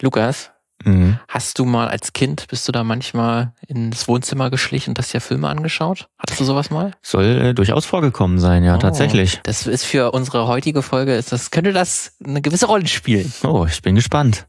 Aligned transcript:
Lukas, 0.00 0.50
Mhm. 0.84 1.18
hast 1.28 1.58
du 1.58 1.64
mal 1.64 1.88
als 1.88 2.12
Kind, 2.12 2.48
bist 2.48 2.68
du 2.68 2.72
da 2.72 2.84
manchmal 2.84 3.52
ins 3.66 4.06
Wohnzimmer 4.08 4.50
geschlichen 4.50 4.90
und 4.90 4.98
hast 4.98 5.12
dir 5.14 5.20
Filme 5.22 5.48
angeschaut? 5.48 6.08
Hattest 6.18 6.38
du 6.38 6.44
sowas 6.44 6.68
mal? 6.70 6.92
Soll 7.02 7.24
äh, 7.24 7.54
durchaus 7.54 7.86
vorgekommen 7.86 8.38
sein, 8.38 8.62
ja, 8.62 8.74
Oh, 8.76 8.78
tatsächlich. 8.78 9.40
Das 9.44 9.66
ist 9.66 9.84
für 9.84 10.12
unsere 10.12 10.46
heutige 10.46 10.82
Folge, 10.82 11.14
ist 11.14 11.32
das, 11.32 11.50
könnte 11.50 11.72
das 11.72 12.12
eine 12.24 12.42
gewisse 12.42 12.66
Rolle 12.66 12.86
spielen. 12.88 13.32
Oh, 13.42 13.64
ich 13.68 13.80
bin 13.80 13.94
gespannt. 13.94 14.46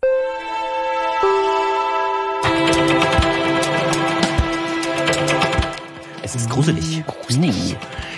Es 6.23 6.35
ist 6.35 6.49
gruselig. 6.49 7.03
Gruselig. 7.05 7.75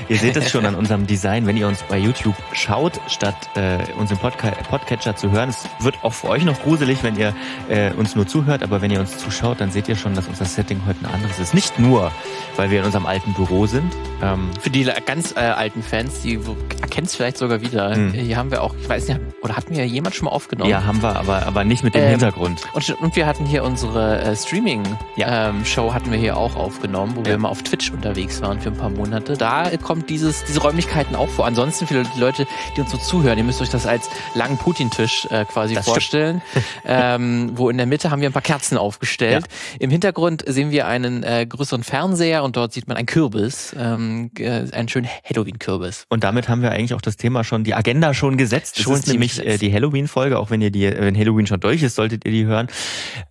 Ihr 0.09 0.17
seht 0.17 0.35
es 0.37 0.49
schon 0.49 0.65
an 0.65 0.73
unserem 0.73 1.05
Design, 1.05 1.45
wenn 1.45 1.55
ihr 1.55 1.67
uns 1.67 1.83
bei 1.87 1.97
YouTube 1.97 2.33
schaut, 2.53 2.99
statt 3.07 3.35
äh, 3.55 3.77
uns 3.99 4.09
im 4.09 4.17
Podca 4.17 4.49
Podcatcher 4.69 5.15
zu 5.15 5.29
hören. 5.31 5.49
Es 5.49 5.69
wird 5.81 6.03
auch 6.03 6.13
für 6.13 6.29
euch 6.29 6.43
noch 6.43 6.59
gruselig, 6.63 7.03
wenn 7.03 7.15
ihr 7.15 7.35
äh, 7.69 7.91
uns 7.93 8.15
nur 8.15 8.25
zuhört, 8.25 8.63
aber 8.63 8.81
wenn 8.81 8.89
ihr 8.89 8.99
uns 8.99 9.19
zuschaut, 9.19 9.61
dann 9.61 9.71
seht 9.71 9.87
ihr 9.87 9.95
schon, 9.95 10.15
dass 10.15 10.27
unser 10.27 10.45
Setting 10.45 10.81
heute 10.87 11.05
ein 11.05 11.13
anderes 11.13 11.37
ist. 11.37 11.53
Nicht 11.53 11.77
nur, 11.77 12.11
weil 12.55 12.71
wir 12.71 12.79
in 12.79 12.85
unserem 12.85 13.05
alten 13.05 13.33
Büro 13.33 13.67
sind. 13.67 13.93
Ähm, 14.23 14.49
Für 14.59 14.71
die 14.71 14.89
ganz 15.05 15.33
äh, 15.33 15.41
alten 15.41 15.83
Fans, 15.83 16.21
die 16.21 16.39
erkennen 16.81 17.05
es 17.05 17.15
vielleicht 17.15 17.37
sogar 17.37 17.61
wieder. 17.61 17.93
Hm. 17.93 18.11
Hier 18.11 18.35
haben 18.35 18.49
wir 18.49 18.63
auch, 18.63 18.73
ich 18.81 18.89
weiß 18.89 19.07
nicht, 19.09 19.19
oder 19.43 19.55
hatten 19.55 19.75
wir 19.75 19.85
jemand 19.85 20.15
schon 20.15 20.25
mal 20.25 20.31
aufgenommen? 20.31 20.71
Ja, 20.71 20.85
haben 20.85 21.03
wir, 21.03 21.15
aber, 21.17 21.45
aber 21.45 21.63
nicht 21.63 21.83
mit 21.83 21.93
dem 21.93 22.01
Ähm, 22.03 22.09
Hintergrund. 22.09 22.63
Und, 22.73 22.89
und 22.99 23.15
wir 23.15 23.27
hatten 23.27 23.45
hier 23.45 23.63
unsere 23.63 24.21
äh, 24.23 24.35
Streaming-Show 24.35 24.97
Ja. 25.17 25.49
ähm, 25.49 25.93
hatten 25.93 26.11
wir 26.11 26.17
hier 26.17 26.35
auch 26.35 26.55
aufgenommen, 26.55 27.13
wo 27.15 27.21
Ja. 27.21 27.27
wir 27.27 27.37
mal 27.37 27.49
auf 27.49 27.61
Twitch 27.61 27.91
unterwegs 27.91 28.41
waren 28.41 28.59
für 28.59 28.69
ein 28.69 28.77
paar 28.77 28.89
Monate. 28.89 29.37
Da 29.37 29.69
kommt 29.77 29.98
dieses, 30.07 30.43
diese 30.45 30.61
Räumlichkeiten 30.61 31.15
auch 31.15 31.29
vor. 31.29 31.45
Ansonsten 31.45 31.87
für 31.87 32.03
die 32.03 32.19
Leute, 32.19 32.47
die 32.75 32.81
uns 32.81 32.91
so 32.91 32.97
zuhören, 32.97 33.37
ihr 33.37 33.43
müsst 33.43 33.61
euch 33.61 33.69
das 33.69 33.85
als 33.85 34.09
langen 34.35 34.57
Putin-Tisch 34.57 35.27
äh, 35.29 35.45
quasi 35.45 35.75
Das 35.75 35.85
vorstellen. 35.85 36.41
ähm, 36.85 37.51
wo 37.55 37.69
in 37.69 37.77
der 37.77 37.85
Mitte 37.85 38.11
haben 38.11 38.21
wir 38.21 38.29
ein 38.29 38.33
paar 38.33 38.41
Kerzen 38.41 38.77
aufgestellt. 38.77 39.45
Im 39.79 39.89
Hintergrund 39.89 40.43
sehen 40.47 40.71
wir 40.71 40.87
einen 40.87 41.23
äh, 41.23 41.45
größeren 41.47 41.83
Fernseher 41.83 42.43
und 42.43 42.55
dort 42.55 42.73
sieht 42.73 42.87
man 42.87 42.97
einen 42.97 43.05
Kürbis, 43.05 43.75
ähm, 43.77 44.31
äh, 44.37 44.71
einen 44.71 44.89
schönen 44.89 45.09
Halloween-Kürbis. 45.23 46.05
Und 46.09 46.23
damit 46.23 46.49
haben 46.49 46.61
wir 46.61 46.71
eigentlich 46.71 46.93
auch 46.93 47.01
das 47.01 47.17
Thema 47.17 47.43
schon, 47.43 47.63
die 47.63 47.73
Agenda 47.73 48.13
schon 48.13 48.37
gesetzt. 48.37 48.79
Schon 48.79 48.93
es 48.93 48.99
ist 49.01 49.07
nämlich 49.07 49.45
äh, 49.45 49.57
die 49.57 49.73
Halloween-Folge, 49.73 50.39
auch 50.39 50.49
wenn 50.49 50.61
ihr 50.61 50.71
die, 50.71 50.85
wenn 50.85 51.17
Halloween 51.17 51.47
schon 51.47 51.59
durch 51.59 51.83
ist, 51.83 51.95
solltet 51.95 52.25
ihr 52.25 52.31
die 52.31 52.45
hören. 52.45 52.67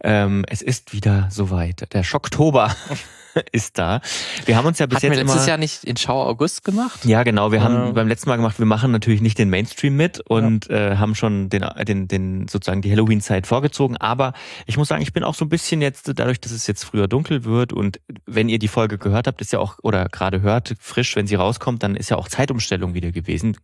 Ähm, 0.03 0.44
es 0.48 0.62
ist 0.62 0.92
wieder 0.92 1.28
soweit. 1.30 1.92
Der 1.92 2.03
Schocktober 2.03 2.75
ist 3.53 3.78
da. 3.78 4.00
Wir 4.47 4.56
haben 4.56 4.67
uns 4.67 4.78
ja 4.78 4.86
bis 4.86 4.97
Hatten 4.97 5.11
wir 5.11 5.17
jetzt 5.17 5.19
letztes 5.27 5.42
immer. 5.42 5.48
Jahr 5.48 5.58
nicht 5.58 5.84
in 5.84 5.97
Schau 5.97 6.22
August 6.25 6.64
gemacht? 6.64 7.05
ja, 7.05 7.22
genau. 7.22 7.53
Wir 7.53 7.62
haben 7.62 7.89
Ähm. 7.89 7.94
beim 7.94 8.08
letzten 8.08 8.28
Mal 8.28 8.36
gemacht, 8.36 8.58
wir 8.58 8.67
machen 8.67 8.91
natürlich 8.92 9.20
nicht 9.20 9.39
den 9.39 9.50
Mainstream 9.50 9.97
mit 9.97 10.20
und 10.20 10.69
äh, 10.70 10.97
haben 10.97 11.14
schon 11.14 11.48
den, 11.48 11.64
den, 11.86 12.09
den 12.09 12.48
sozusagen 12.48 12.83
die 12.83 12.91
Halloween-Zeit 12.91 13.47
vorgezogen. 13.47 13.97
Aber 13.97 14.33
ich 14.66 14.77
muss 14.77 14.89
sagen, 14.89 15.03
ich 15.03 15.12
bin 15.12 15.25
auch 15.25 15.34
so 15.34 15.44
ein 15.44 15.48
bisschen 15.48 15.81
jetzt, 15.83 16.11
dadurch, 16.14 16.41
dass 16.41 16.53
es 16.53 16.66
jetzt 16.66 16.84
früher 16.84 17.09
dunkel 17.09 17.44
wird 17.44 17.72
und 17.72 18.00
wenn 18.27 18.48
ihr 18.48 18.59
die 18.59 18.69
Folge 18.69 18.98
gehört 18.98 19.27
habt, 19.27 19.41
ist 19.41 19.53
ja 19.53 19.59
auch, 19.59 19.77
oder 19.83 20.06
gerade 20.09 20.42
hört, 20.42 20.75
frisch, 20.81 21.16
wenn 21.16 21.27
sie 21.27 21.34
rauskommt, 21.36 21.83
dann 21.83 21.97
ist 21.97 22.09
ja 22.11 22.16
auch 22.16 22.28
Zeitumstellung 22.28 22.94
wieder 22.94 23.12
gewesen. 23.12 23.56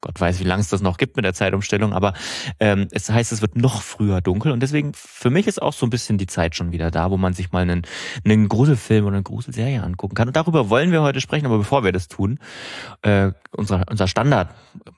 Gott 0.00 0.20
weiß, 0.20 0.40
wie 0.40 0.44
lange 0.44 0.60
es 0.60 0.68
das 0.68 0.80
noch 0.82 0.96
gibt 0.96 1.16
mit 1.16 1.24
der 1.24 1.34
Zeitumstellung, 1.34 1.92
aber 1.92 2.12
ähm, 2.60 2.88
es 2.90 3.08
heißt, 3.10 3.32
es 3.32 3.40
wird 3.42 3.56
noch 3.56 3.82
früher 3.82 4.20
dunkel 4.20 4.52
und 4.52 4.60
deswegen 4.60 4.92
für 4.94 5.30
mich 5.30 5.46
ist 5.46 5.60
auch 5.62 5.72
so 5.72 5.86
ein 5.86 5.90
bisschen 5.90 6.18
die 6.18 6.26
Zeit 6.26 6.54
schon 6.56 6.72
wieder 6.72 6.90
da, 6.90 7.10
wo 7.10 7.16
man 7.16 7.32
sich 7.32 7.52
mal 7.52 7.62
einen, 7.62 7.82
einen 8.24 8.48
Gruselfilm 8.48 9.04
oder 9.06 9.14
eine 9.16 9.22
Gruselserie 9.22 9.82
angucken 9.82 10.14
kann. 10.14 10.28
Und 10.28 10.36
darüber 10.36 10.70
wollen 10.70 10.92
wir 10.92 11.02
heute 11.02 11.20
sprechen, 11.20 11.46
aber 11.46 11.58
bevor 11.58 11.84
wir 11.84 11.92
das 11.92 12.08
tun, 12.08 12.38
äh, 13.02 13.30
unser, 13.56 13.84
unser 13.90 14.08
Standard 14.08 14.50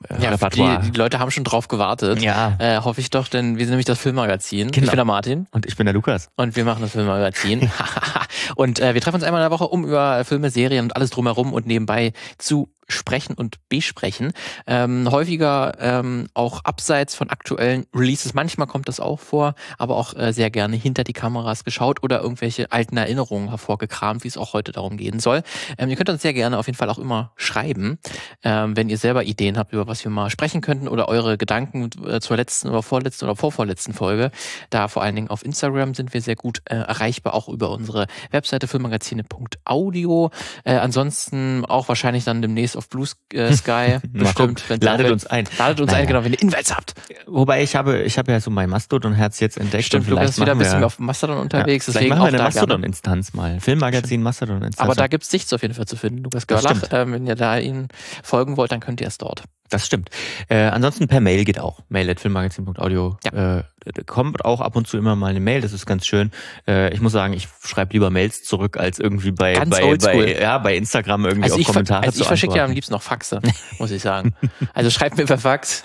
äh, 0.08 0.22
Ja, 0.22 0.30
Repertoire. 0.30 0.80
die, 0.82 0.90
die 0.92 0.98
Leute 0.98 1.18
haben 1.18 1.30
schon 1.30 1.44
drauf 1.44 1.68
gewartet. 1.68 2.22
ja. 2.22 2.56
Äh, 2.58 2.78
hoffe 2.80 3.00
ich 3.00 3.10
doch, 3.10 3.28
denn 3.28 3.56
wir 3.58 3.64
sind 3.64 3.70
nämlich 3.72 3.86
das 3.86 3.98
Filmmagazin. 3.98 4.70
Genau. 4.70 4.84
Ich 4.84 4.90
bin 4.90 4.96
der 4.96 5.04
Martin 5.04 5.46
Und 5.52 5.66
ich 5.66 5.76
bin 5.76 5.86
der 5.86 5.94
Lukas. 5.94 6.28
und 6.36 6.56
wir 6.56 6.64
machen 6.64 6.82
das 6.82 6.92
Filmmagazin. 6.92 7.70
und 8.56 8.80
äh, 8.80 8.94
wir 8.94 9.00
treffen 9.00 9.16
uns 9.16 9.24
einmal 9.24 9.40
in 9.42 9.50
der 9.50 9.58
Woche, 9.58 9.68
um 9.68 9.84
über 9.84 10.24
Filme, 10.24 10.50
Serien 10.50 10.84
und 10.86 10.96
alles 10.96 11.10
drumherum 11.10 11.52
und 11.52 11.66
nebenbei 11.66 12.12
zu 12.38 12.68
sprechen 12.88 13.34
und 13.34 13.56
besprechen. 13.68 14.32
Ähm, 14.66 15.10
häufiger 15.10 15.76
ähm, 15.80 16.28
auch 16.34 16.64
abseits 16.64 17.14
von 17.14 17.30
aktuellen 17.30 17.86
Releases. 17.94 18.34
Manchmal 18.34 18.66
kommt 18.66 18.88
das 18.88 19.00
auch 19.00 19.20
vor, 19.20 19.54
aber 19.78 19.96
auch 19.96 20.14
äh, 20.14 20.32
sehr 20.32 20.50
gerne 20.50 20.76
hinter 20.76 21.04
die 21.04 21.12
Kameras 21.12 21.64
geschaut 21.64 22.02
oder 22.02 22.20
irgendwelche 22.20 22.70
alten 22.72 22.96
Erinnerungen 22.96 23.48
hervorgekramt, 23.48 24.24
wie 24.24 24.28
es 24.28 24.36
auch 24.36 24.52
heute 24.52 24.72
darum 24.72 24.96
gehen 24.96 25.20
soll. 25.20 25.42
Ähm, 25.78 25.90
ihr 25.90 25.96
könnt 25.96 26.10
uns 26.10 26.22
sehr 26.22 26.34
gerne 26.34 26.58
auf 26.58 26.66
jeden 26.66 26.76
Fall 26.76 26.90
auch 26.90 26.98
immer 26.98 27.32
schreiben, 27.36 27.98
ähm, 28.42 28.76
wenn 28.76 28.88
ihr 28.88 28.98
selber 28.98 29.24
Ideen 29.24 29.58
habt, 29.58 29.72
über 29.72 29.86
was 29.86 30.04
wir 30.04 30.10
mal 30.10 30.30
sprechen 30.30 30.60
könnten 30.60 30.88
oder 30.88 31.08
eure 31.08 31.38
Gedanken 31.38 31.90
äh, 32.06 32.20
zur 32.20 32.36
letzten 32.36 32.68
oder 32.68 32.82
vorletzten 32.82 33.26
oder 33.26 33.36
vorvorletzten 33.36 33.94
Folge. 33.94 34.30
Da 34.70 34.88
vor 34.88 35.02
allen 35.02 35.14
Dingen 35.14 35.28
auf 35.28 35.44
Instagram 35.44 35.94
sind 35.94 36.14
wir 36.14 36.20
sehr 36.20 36.36
gut 36.36 36.62
äh, 36.66 36.76
erreichbar, 36.76 37.34
auch 37.34 37.48
über 37.48 37.70
unsere 37.70 38.06
Webseite 38.30 38.68
filmmagazine.audio. 38.68 40.30
Äh, 40.64 40.74
ansonsten 40.74 41.64
auch 41.64 41.88
wahrscheinlich 41.88 42.24
dann 42.24 42.42
demnächst 42.42 42.73
auf 42.76 42.88
Blue 42.88 43.06
äh, 43.32 43.52
Sky 43.52 43.98
bestimmt. 44.12 44.68
wenn's 44.68 44.84
Ladet 44.84 45.10
uns 45.10 45.26
ein. 45.26 45.46
Ladet 45.58 45.80
uns 45.80 45.90
Naja. 45.90 46.02
ein, 46.02 46.06
genau, 46.08 46.24
wenn 46.24 46.32
ihr 46.32 46.42
Invites 46.42 46.74
habt. 46.74 46.94
Wobei 47.26 47.62
ich 47.62 47.76
habe, 47.76 48.02
ich 48.02 48.18
habe 48.18 48.32
ja 48.32 48.40
so 48.40 48.50
mein 48.50 48.70
Mastodon-Herz 48.70 49.40
jetzt 49.40 49.58
entdeckt. 49.58 49.84
Stimmt, 49.84 50.06
und 50.06 50.10
Lukas 50.10 50.30
ist 50.30 50.40
wieder 50.40 50.52
ein 50.52 50.58
bisschen 50.58 50.80
wir, 50.80 50.86
auf 50.86 50.98
Mastodon 50.98 51.36
ja, 51.36 51.42
unterwegs, 51.42 51.84
vielleicht 51.84 51.96
deswegen 51.96 52.18
machen 52.18 52.32
wir 52.32 52.38
eine. 52.38 52.42
Mastodon-Instanz 52.42 53.32
mal. 53.34 53.60
Filmmagazin, 53.60 54.22
Mastodon-Instanz. 54.22 54.78
Aber 54.78 54.94
da 54.94 55.06
gibt's 55.06 55.32
nichts 55.32 55.52
auf 55.52 55.62
jeden 55.62 55.74
Fall 55.74 55.86
zu 55.86 55.96
finden. 55.96 56.22
Lukas 56.22 56.46
Görlach, 56.46 56.82
ähm, 56.90 57.12
wenn 57.12 57.26
ihr 57.26 57.34
da 57.36 57.58
ihnen 57.58 57.88
folgen 58.22 58.56
wollt, 58.56 58.72
dann 58.72 58.80
könnt 58.80 59.00
ihr 59.00 59.08
es 59.08 59.18
dort. 59.18 59.44
Das 59.70 59.86
stimmt. 59.86 60.10
Äh, 60.48 60.56
ansonsten 60.64 61.08
per 61.08 61.20
Mail 61.20 61.44
geht 61.44 61.58
auch. 61.58 61.80
Mail 61.88 62.08
at 62.10 62.20
filmmagazin.audio. 62.20 63.16
Äh, 63.32 63.62
kommt 64.06 64.44
auch 64.44 64.60
ab 64.60 64.76
und 64.76 64.86
zu 64.86 64.96
immer 64.98 65.16
mal 65.16 65.28
eine 65.28 65.40
Mail, 65.40 65.62
das 65.62 65.72
ist 65.72 65.86
ganz 65.86 66.06
schön. 66.06 66.30
Äh, 66.68 66.92
ich 66.94 67.00
muss 67.00 67.12
sagen, 67.12 67.32
ich 67.32 67.48
schreibe 67.64 67.92
lieber 67.94 68.10
Mails 68.10 68.44
zurück, 68.44 68.76
als 68.76 68.98
irgendwie 68.98 69.32
bei, 69.32 69.54
Ganz 69.54 69.70
bei, 69.70 69.96
bei, 69.96 70.40
ja, 70.40 70.58
bei 70.58 70.76
Instagram 70.76 71.24
irgendwie 71.24 71.44
Also 71.44 71.54
auf 71.54 71.60
ich, 71.60 71.66
ver- 71.66 71.72
Kommentare 71.72 72.02
also 72.04 72.16
zu 72.16 72.20
ich 72.22 72.26
verschicke 72.28 72.56
ja 72.56 72.64
am 72.64 72.72
liebsten 72.72 72.92
noch 72.92 73.02
Faxe, 73.02 73.40
muss 73.78 73.90
ich 73.90 74.02
sagen. 74.02 74.34
Also 74.74 74.90
schreibt 74.90 75.16
mir 75.16 75.24
per 75.24 75.38
Fax. 75.38 75.82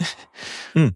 Ich 0.74 0.92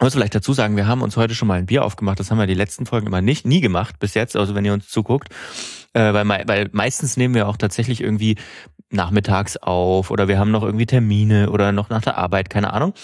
muss 0.00 0.14
vielleicht 0.14 0.34
dazu 0.34 0.52
sagen, 0.52 0.76
wir 0.76 0.86
haben 0.86 1.02
uns 1.02 1.16
heute 1.16 1.34
schon 1.34 1.48
mal 1.48 1.58
ein 1.58 1.66
Bier 1.66 1.84
aufgemacht. 1.84 2.18
Das 2.18 2.30
haben 2.30 2.38
wir 2.38 2.46
die 2.46 2.54
letzten 2.54 2.86
Folgen 2.86 3.06
immer 3.06 3.20
nicht, 3.20 3.46
nie 3.46 3.60
gemacht 3.60 3.98
bis 3.98 4.14
jetzt. 4.14 4.36
Also 4.36 4.54
wenn 4.54 4.64
ihr 4.64 4.72
uns 4.72 4.88
zuguckt, 4.88 5.28
äh, 5.94 6.12
weil, 6.12 6.26
weil 6.46 6.68
meistens 6.72 7.16
nehmen 7.16 7.34
wir 7.34 7.48
auch 7.48 7.56
tatsächlich 7.56 8.00
irgendwie 8.00 8.36
nachmittags 8.90 9.56
auf 9.56 10.10
oder 10.10 10.28
wir 10.28 10.38
haben 10.38 10.50
noch 10.50 10.62
irgendwie 10.62 10.86
Termine 10.86 11.50
oder 11.50 11.72
noch 11.72 11.88
nach 11.88 12.02
der 12.02 12.18
Arbeit, 12.18 12.50
keine 12.50 12.72
Ahnung. 12.72 12.94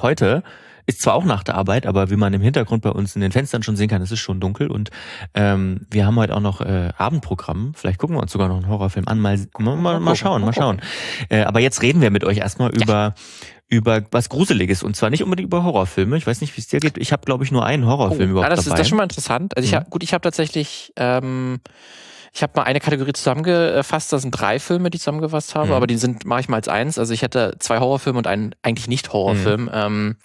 Heute 0.00 0.42
ist 0.86 1.00
zwar 1.00 1.14
auch 1.14 1.24
nach 1.24 1.44
der 1.44 1.54
Arbeit, 1.54 1.86
aber 1.86 2.10
wie 2.10 2.16
man 2.16 2.32
im 2.32 2.40
Hintergrund 2.40 2.82
bei 2.82 2.90
uns 2.90 3.14
in 3.14 3.20
den 3.20 3.30
Fenstern 3.30 3.62
schon 3.62 3.76
sehen 3.76 3.88
kann, 3.88 4.02
es 4.02 4.10
ist 4.10 4.20
schon 4.20 4.40
dunkel 4.40 4.68
und 4.68 4.90
ähm, 5.34 5.86
wir 5.90 6.06
haben 6.06 6.16
heute 6.16 6.34
auch 6.34 6.40
noch 6.40 6.60
äh, 6.60 6.90
Abendprogramm. 6.96 7.72
Vielleicht 7.74 7.98
gucken 7.98 8.16
wir 8.16 8.20
uns 8.20 8.32
sogar 8.32 8.48
noch 8.48 8.56
einen 8.56 8.68
Horrorfilm 8.68 9.06
an. 9.06 9.20
Mal, 9.20 9.46
mal, 9.58 9.76
mal, 9.76 10.00
mal 10.00 10.16
schauen, 10.16 10.42
mal 10.42 10.52
schauen. 10.52 10.80
Äh, 11.28 11.42
aber 11.44 11.60
jetzt 11.60 11.82
reden 11.82 12.00
wir 12.00 12.10
mit 12.10 12.24
euch 12.24 12.38
erstmal 12.38 12.70
über 12.70 13.14
über 13.72 14.02
was 14.10 14.28
Gruseliges 14.28 14.82
und 14.82 14.94
zwar 14.96 15.08
nicht 15.08 15.22
unbedingt 15.22 15.46
über 15.46 15.64
Horrorfilme. 15.64 16.18
Ich 16.18 16.26
weiß 16.26 16.42
nicht, 16.42 16.54
wie 16.56 16.60
es 16.60 16.66
dir 16.68 16.78
geht. 16.78 16.98
Ich 16.98 17.10
habe 17.10 17.24
glaube 17.24 17.42
ich 17.42 17.50
nur 17.50 17.64
einen 17.64 17.86
Horrorfilm 17.86 18.28
Oh, 18.28 18.32
überhaupt 18.32 18.46
ah, 18.46 18.50
das, 18.50 18.60
ist, 18.60 18.66
dabei. 18.66 18.76
das 18.76 18.86
ist 18.86 18.88
schon 18.90 18.98
mal 18.98 19.04
interessant. 19.04 19.56
Also 19.56 19.66
ich 19.66 19.72
Mhm. 19.72 19.76
hab, 19.76 19.90
gut, 19.90 20.02
ich 20.02 20.12
habe 20.12 20.20
tatsächlich, 20.20 20.92
ähm, 20.96 21.60
ich 22.34 22.42
habe 22.42 22.52
mal 22.56 22.64
eine 22.64 22.80
Kategorie 22.80 23.14
zusammengefasst. 23.14 24.12
Das 24.12 24.22
sind 24.22 24.30
drei 24.32 24.58
Filme, 24.58 24.90
die 24.90 24.96
ich 24.96 25.00
zusammengefasst 25.02 25.54
habe, 25.54 25.68
Mhm. 25.68 25.72
aber 25.72 25.86
die 25.86 25.96
sind 25.96 26.26
mache 26.26 26.40
ich 26.40 26.48
mal 26.50 26.56
als 26.56 26.68
eins. 26.68 26.98
Also 26.98 27.14
ich 27.14 27.22
hätte 27.22 27.56
zwei 27.60 27.78
Horrorfilme 27.78 28.18
und 28.18 28.26
einen 28.26 28.54
eigentlich 28.60 28.88
nicht 28.88 29.10
Horrorfilm, 29.14 29.62
Mhm. 29.64 29.70
ähm, 29.72 30.16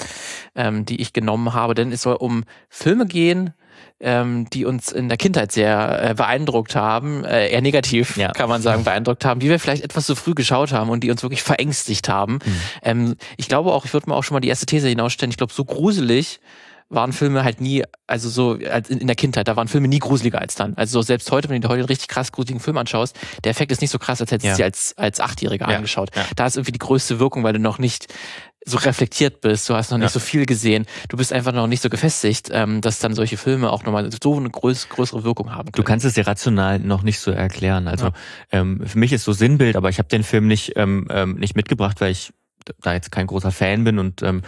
ähm, 0.55 0.85
die 0.85 0.99
ich 1.01 1.13
genommen 1.13 1.53
habe. 1.53 1.73
Denn 1.73 1.93
es 1.93 2.01
soll 2.01 2.15
um 2.15 2.43
Filme 2.69 3.05
gehen, 3.05 3.53
ähm, 3.99 4.47
die 4.51 4.65
uns 4.65 4.91
in 4.91 5.07
der 5.09 5.17
Kindheit 5.17 5.51
sehr 5.51 6.11
äh, 6.11 6.13
beeindruckt 6.13 6.75
haben, 6.75 7.23
äh, 7.25 7.49
eher 7.49 7.61
negativ, 7.61 8.15
Ja. 8.17 8.31
kann 8.31 8.47
man 8.49 8.61
sagen, 8.61 8.83
beeindruckt 8.83 9.25
haben, 9.25 9.39
die 9.39 9.49
wir 9.49 9.59
vielleicht 9.59 9.83
etwas 9.83 10.05
zu 10.05 10.15
früh 10.15 10.33
geschaut 10.35 10.71
haben 10.71 10.89
und 10.89 11.03
die 11.03 11.09
uns 11.11 11.23
wirklich 11.23 11.41
verängstigt 11.43 12.07
haben. 12.09 12.33
Mhm. 12.33 12.61
Ähm, 12.83 13.15
ich 13.37 13.47
glaube 13.47 13.71
auch, 13.73 13.85
ich 13.85 13.93
würde 13.93 14.09
mal 14.09 14.15
auch 14.15 14.23
schon 14.23 14.35
mal 14.35 14.39
die 14.41 14.49
erste 14.49 14.65
These 14.67 14.87
hinausstellen, 14.87 15.31
ich 15.31 15.37
glaube, 15.37 15.53
so 15.53 15.65
gruselig 15.65 16.39
waren 16.89 17.11
Filme 17.11 17.43
halt 17.43 17.59
nie, 17.59 17.83
also 18.05 18.29
so 18.29 18.53
in 18.53 19.07
der 19.07 19.15
Kindheit, 19.17 19.49
da 19.49 19.57
waren 19.57 19.67
Filme 19.67 19.89
nie 19.89 19.99
gruseliger 19.99 20.39
als 20.39 20.55
dann. 20.55 20.73
Also 20.77 20.99
so 20.99 21.01
selbst 21.01 21.29
heute, 21.31 21.49
wenn 21.49 21.59
du 21.59 21.67
dir 21.67 21.69
heute 21.69 21.79
einen 21.81 21.89
richtig 21.89 22.07
krass 22.07 22.31
gruseligen 22.31 22.61
Film 22.61 22.77
anschaust, 22.77 23.13
der 23.43 23.49
Effekt 23.49 23.73
ist 23.73 23.81
nicht 23.81 23.89
so 23.91 23.99
krass, 23.99 24.21
als 24.21 24.31
hättest 24.31 24.45
du 24.45 24.49
Ja. 24.51 24.55
sie 24.55 24.63
als, 24.63 24.93
als 24.97 25.19
Achtjähriger 25.19 25.69
Ja. 25.69 25.75
angeschaut. 25.75 26.15
Ja. 26.15 26.23
Da 26.37 26.45
ist 26.45 26.55
irgendwie 26.55 26.71
die 26.71 26.79
größte 26.79 27.19
Wirkung, 27.19 27.43
weil 27.43 27.51
du 27.51 27.59
noch 27.59 27.77
nicht 27.77 28.07
so 28.69 28.77
reflektiert 28.79 29.39
bist, 29.41 29.69
du 29.69 29.75
hast 29.75 29.91
noch 29.91 29.97
nicht 29.97 30.07
Ja. 30.07 30.09
so 30.09 30.19
viel 30.19 30.45
gesehen, 30.45 30.85
du 31.07 31.15
bist 31.17 31.31
einfach 31.31 31.53
noch 31.53 31.67
nicht 31.67 31.81
so 31.81 31.89
gefestigt, 31.89 32.49
ähm, 32.51 32.81
dass 32.81 32.99
dann 32.99 33.13
solche 33.15 33.37
Filme 33.37 33.71
auch 33.71 33.83
nochmal 33.83 34.09
so 34.21 34.35
eine 34.35 34.49
größ 34.49 34.89
größere 34.89 35.23
Wirkung 35.23 35.53
haben 35.55 35.67
Du 35.67 35.71
können. 35.71 35.85
kannst 35.85 36.05
es 36.05 36.15
dir 36.15 36.27
rational 36.27 36.79
noch 36.79 37.01
nicht 37.01 37.19
so 37.19 37.31
erklären. 37.31 37.87
Also 37.87 38.07
Ja. 38.07 38.11
ähm, 38.51 38.81
für 38.85 38.99
mich 38.99 39.13
ist 39.13 39.23
so 39.23 39.31
Sinnbild, 39.31 39.77
aber 39.77 39.89
ich 39.89 39.99
habe 39.99 40.09
den 40.09 40.23
Film 40.23 40.47
nicht 40.47 40.73
ähm, 40.75 41.07
ähm, 41.09 41.35
nicht 41.35 41.55
mitgebracht, 41.55 42.01
weil 42.01 42.11
ich 42.11 42.33
da 42.81 42.91
jetzt 42.93 43.13
kein 43.13 43.27
großer 43.27 43.51
Fan 43.53 43.85
bin 43.85 43.97
und 43.97 44.21
ähm, 44.23 44.41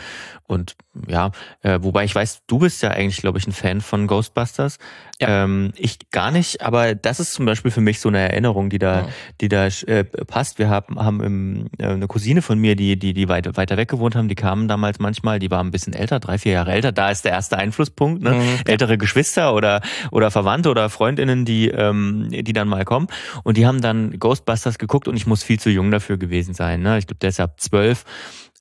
und 0.44 0.76
ja, 1.08 1.32
äh, 1.62 1.80
wobei 1.82 2.04
ich 2.04 2.14
weiß, 2.14 2.42
du 2.48 2.60
bist 2.60 2.82
ja 2.84 2.90
eigentlich, 2.90 3.22
glaube 3.22 3.38
ich, 3.38 3.48
ein 3.48 3.54
Fan 3.54 3.80
von 3.80 4.08
Ghostbusters. 4.08 4.78
Ja. 5.22 5.44
Ähm, 5.44 5.74
ich 5.76 6.12
gar 6.12 6.32
nicht, 6.32 6.62
aber 6.62 6.96
das 6.96 7.20
ist 7.20 7.34
zum 7.34 7.46
Beispiel 7.46 7.72
für 7.72 7.82
mich 7.82 8.00
so 8.00 8.08
eine 8.08 8.20
Erinnerung, 8.20 8.70
die 8.70 8.80
da, 8.80 9.00
ja. 9.02 9.10
die 9.42 9.50
da 9.50 9.68
äh, 9.68 10.06
passt. 10.06 10.60
Wir 10.60 10.70
haben, 10.70 10.98
haben 10.98 11.22
im, 11.22 11.66
äh, 11.78 11.88
eine 11.88 12.08
Cousine 12.08 12.42
von 12.42 12.58
mir, 12.58 12.78
die, 12.78 12.98
die, 12.98 13.14
die 13.14 13.28
weiter, 13.28 13.58
weiter 13.58 13.76
weg 13.76 13.90
gewohnt 13.90 14.16
haben, 14.16 14.30
die 14.30 14.36
kamen 14.36 14.70
damals 14.70 15.00
manchmal, 15.00 15.40
die 15.40 15.52
war 15.52 15.62
ein 15.62 15.72
bisschen 15.72 15.92
älter, 15.92 16.22
drei, 16.22 16.38
vier 16.38 16.54
Jahre 16.54 16.72
älter. 16.72 16.94
Da 16.94 17.12
ist 17.12 17.26
der 17.26 17.34
erste 17.34 17.58
Einflusspunkt, 17.58 18.24
ne? 18.24 18.32
Mhm. 18.32 18.60
Ältere 18.66 18.98
Geschwister 18.98 19.54
oder, 19.54 19.82
oder 20.12 20.32
Verwandte 20.32 20.70
oder 20.70 20.90
Freundinnen, 20.90 21.44
die, 21.44 21.68
ähm, 21.68 22.30
die 22.30 22.54
dann 22.54 22.70
mal 22.70 22.86
kommen. 22.86 23.08
Und 23.44 23.58
die 23.58 23.68
haben 23.68 23.82
dann 23.82 24.18
Ghostbusters 24.20 24.78
geguckt 24.78 25.10
und 25.10 25.18
ich 25.18 25.28
muss 25.28 25.44
viel 25.44 25.60
zu 25.60 25.70
jung 25.70 25.92
dafür 25.92 26.18
gewesen 26.18 26.54
sein. 26.54 26.82
Ne? 26.82 26.98
Ich 26.98 27.08
glaube, 27.08 27.20
der 27.20 27.30
ist 27.30 27.42
ab 27.42 27.60
zwölf 27.60 28.06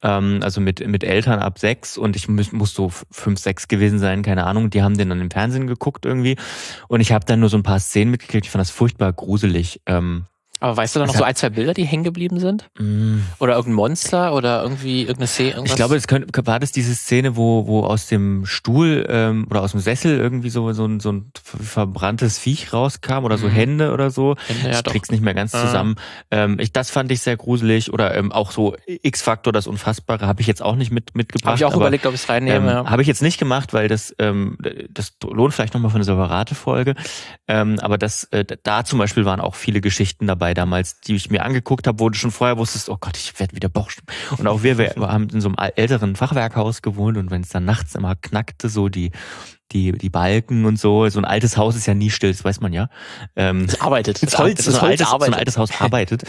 ähm, 0.03 0.41
also 0.43 0.61
mit, 0.61 0.87
mit 0.87 1.05
Eltern 1.05 1.39
ab 1.39 1.59
sechs 1.59 1.99
und 1.99 2.17
ich 2.17 2.29
muss, 2.29 2.53
muss 2.53 2.75
so 2.75 2.91
fünf, 3.11 3.39
sechs 3.41 3.69
gewesen 3.69 3.99
sein, 3.99 4.23
keine 4.23 4.45
Ahnung. 4.45 4.71
Die 4.71 4.83
haben 4.83 4.97
den 4.97 5.09
dann 5.09 5.21
im 5.21 5.31
Fernsehen 5.31 5.67
geguckt 5.67 6.07
irgendwie 6.07 6.37
und 6.89 7.01
ich 7.01 7.13
habe 7.13 7.25
dann 7.25 7.41
nur 7.41 7.49
so 7.49 7.57
ein 7.57 7.63
paar 7.63 7.81
Szenen 7.81 8.11
mitgekriegt. 8.11 8.47
Ich 8.47 8.51
fand 8.51 8.61
das 8.61 8.71
furchtbar 8.71 9.13
gruselig. 9.13 9.81
Ähm, 9.87 10.27
aber 10.61 10.77
weißt 10.77 10.97
du 10.97 11.01
da 11.01 11.07
noch 11.07 11.15
so 11.15 11.25
ein, 11.25 11.35
zwei 11.37 11.51
Bilder, 11.51 11.75
die 11.75 11.85
hängen 11.85 12.05
geblieben 12.05 12.41
sind? 12.41 12.69
Mm. 12.79 13.19
Oder 13.39 13.55
irgendein 13.55 13.75
Monster 13.75 14.35
oder 14.35 14.63
irgendwie 14.63 15.03
irgendeine 15.03 15.27
Szene? 15.29 15.51
Irgendwas? 15.51 15.71
Ich 15.71 15.77
glaube, 15.77 15.97
es 15.97 16.07
könnte, 16.09 16.47
war 16.47 16.59
das 16.59 16.73
diese 16.73 16.95
Szene, 16.95 17.37
wo, 17.37 17.67
wo 17.67 17.85
aus 17.85 18.09
dem 18.09 18.45
Stuhl 18.45 19.07
ähm, 19.09 19.47
oder 19.51 19.63
aus 19.63 19.73
dem 19.73 19.81
Sessel 19.81 20.19
irgendwie 20.19 20.51
so, 20.51 20.73
so, 20.73 20.85
ein, 20.85 21.01
so 21.01 21.13
ein 21.13 21.31
verbranntes 21.43 22.39
Viech 22.39 22.73
rauskam 22.73 23.25
oder 23.25 23.39
so 23.39 23.47
mm. 23.47 23.51
Hände 23.51 23.93
oder 23.93 24.11
so. 24.11 24.35
Hände, 24.49 24.71
ja, 24.71 24.79
ich 24.79 24.85
krieg's 24.85 25.11
nicht 25.11 25.23
mehr 25.23 25.35
ganz 25.35 25.55
ah. 25.55 25.65
zusammen. 25.65 25.97
Ähm, 26.31 26.59
ich, 26.59 26.73
das 26.73 26.91
fand 26.91 27.13
ich 27.13 27.21
sehr 27.21 27.37
gruselig. 27.37 27.93
Oder 27.93 28.17
ähm, 28.17 28.33
auch 28.33 28.51
so 28.51 28.77
X-Faktor, 28.87 29.53
das 29.53 29.67
Unfassbare, 29.67 30.27
habe 30.27 30.41
ich 30.41 30.47
jetzt 30.49 30.63
auch 30.63 30.75
nicht 30.75 30.91
mit, 30.91 31.15
mitgebracht. 31.15 31.53
Habe 31.53 31.57
ich 31.59 31.65
auch 31.65 31.73
aber, 31.73 31.83
überlegt, 31.83 32.07
ob 32.07 32.15
ich 32.15 32.23
es 32.23 32.29
reinnehme. 32.29 32.57
Ähm, 32.57 32.67
ja. 32.67 32.91
Habe 32.91 33.03
ich 33.03 33.09
jetzt 33.09 33.23
nicht 33.23 33.39
gemacht, 33.39 33.73
weil 33.73 33.87
das, 33.87 34.15
ähm, 34.19 34.59
das 34.91 35.15
lohnt 35.23 35.55
vielleicht 35.55 35.75
nochmal 35.75 35.91
für 35.91 35.97
eine 35.97 36.05
separate 36.05 36.55
Folge. 36.55 36.95
Ähm, 37.47 37.79
aber 37.81 37.97
das, 37.97 38.25
äh, 38.25 38.45
da 38.63 38.85
zum 38.85 38.99
Beispiel 38.99 39.25
waren 39.25 39.41
auch 39.41 39.55
viele 39.55 39.81
Geschichten 39.81 40.27
dabei 40.27 40.48
damals, 40.55 41.01
die 41.01 41.15
ich 41.15 41.31
mir 41.31 41.45
angeguckt 41.45 41.87
habe, 41.87 42.01
wo 42.01 42.09
du 42.09 42.19
schon 42.19 42.31
vorher 42.31 42.59
wusstest, 42.59 42.89
oh 42.89 42.97
Gott, 43.01 43.17
ich 43.17 43.39
werde 43.39 43.55
wieder 43.55 43.69
Bosch. 43.69 43.99
Und 44.37 44.47
auch 44.47 44.63
wir, 44.63 44.79
wir 44.79 44.95
haben 44.99 45.29
in 45.31 45.41
so 45.41 45.49
einem 45.49 45.71
älteren 45.77 46.17
Fachwerkhaus 46.17 46.83
gewohnt 46.83 47.17
und 47.17 47.31
wenn 47.31 47.43
es 47.43 47.49
dann 47.49 47.65
nachts 47.65 47.95
immer 47.95 48.17
knackte, 48.17 48.69
so 48.69 48.89
die 48.89 49.13
die, 49.73 49.93
die 49.93 50.09
Balken 50.09 50.65
und 50.65 50.79
so. 50.79 51.09
So 51.09 51.19
ein 51.19 51.25
altes 51.25 51.57
Haus 51.57 51.77
ist 51.77 51.87
ja 51.87 51.95
nie 51.95 52.11
still, 52.11 52.33
das 52.33 52.45
weiß 52.45 52.61
man 52.61 52.73
ja. 52.73 52.89
Ähm, 53.37 53.65
es 53.65 53.81
arbeitet. 53.81 54.23
Das 54.29 54.39
Holz, 54.39 54.57
das, 54.57 54.67
das 54.67 54.83
Holz 54.83 55.01
altes, 55.01 55.07
arbeitet. 55.07 55.27
So 55.27 55.33
ein 55.33 55.39
altes 55.39 55.59
Haus 55.59 55.81
arbeitet. 55.81 56.23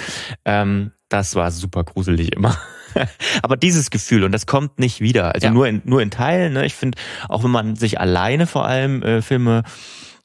ähm, 0.46 0.92
das 1.10 1.36
war 1.36 1.52
super 1.52 1.84
gruselig 1.84 2.36
immer. 2.36 2.58
Aber 3.42 3.58
dieses 3.58 3.90
Gefühl, 3.90 4.24
und 4.24 4.32
das 4.32 4.46
kommt 4.46 4.80
nicht 4.80 5.02
wieder. 5.02 5.34
Also 5.34 5.48
ja. 5.48 5.54
nur, 5.54 5.68
in, 5.68 5.82
nur 5.86 6.02
in 6.02 6.12
Teilen. 6.12 6.54
Ne? 6.54 6.66
Ich 6.66 6.76
finde, 6.76 6.98
auch 7.28 7.44
wenn 7.44 7.52
man 7.52 7.76
sich 7.76 8.00
alleine 8.00 8.48
vor 8.48 8.66
allem 8.66 9.02
äh, 9.04 9.22
Filme 9.22 9.64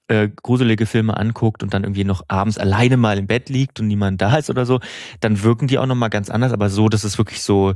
äh, 0.08 0.28
gruselige 0.28 0.86
Filme 0.86 1.16
anguckt 1.16 1.62
und 1.62 1.72
dann 1.72 1.84
irgendwie 1.84 2.04
noch 2.04 2.24
abends 2.28 2.58
alleine 2.58 2.96
mal 2.96 3.18
im 3.18 3.26
Bett 3.26 3.48
liegt 3.48 3.80
und 3.80 3.86
niemand 3.86 4.20
da 4.20 4.36
ist 4.36 4.50
oder 4.50 4.66
so, 4.66 4.80
dann 5.20 5.42
wirken 5.42 5.66
die 5.66 5.78
auch 5.78 5.86
nochmal 5.86 6.10
ganz 6.10 6.30
anders, 6.30 6.52
aber 6.52 6.68
so, 6.68 6.88
dass 6.88 7.04
es 7.04 7.18
wirklich 7.18 7.42
so 7.42 7.74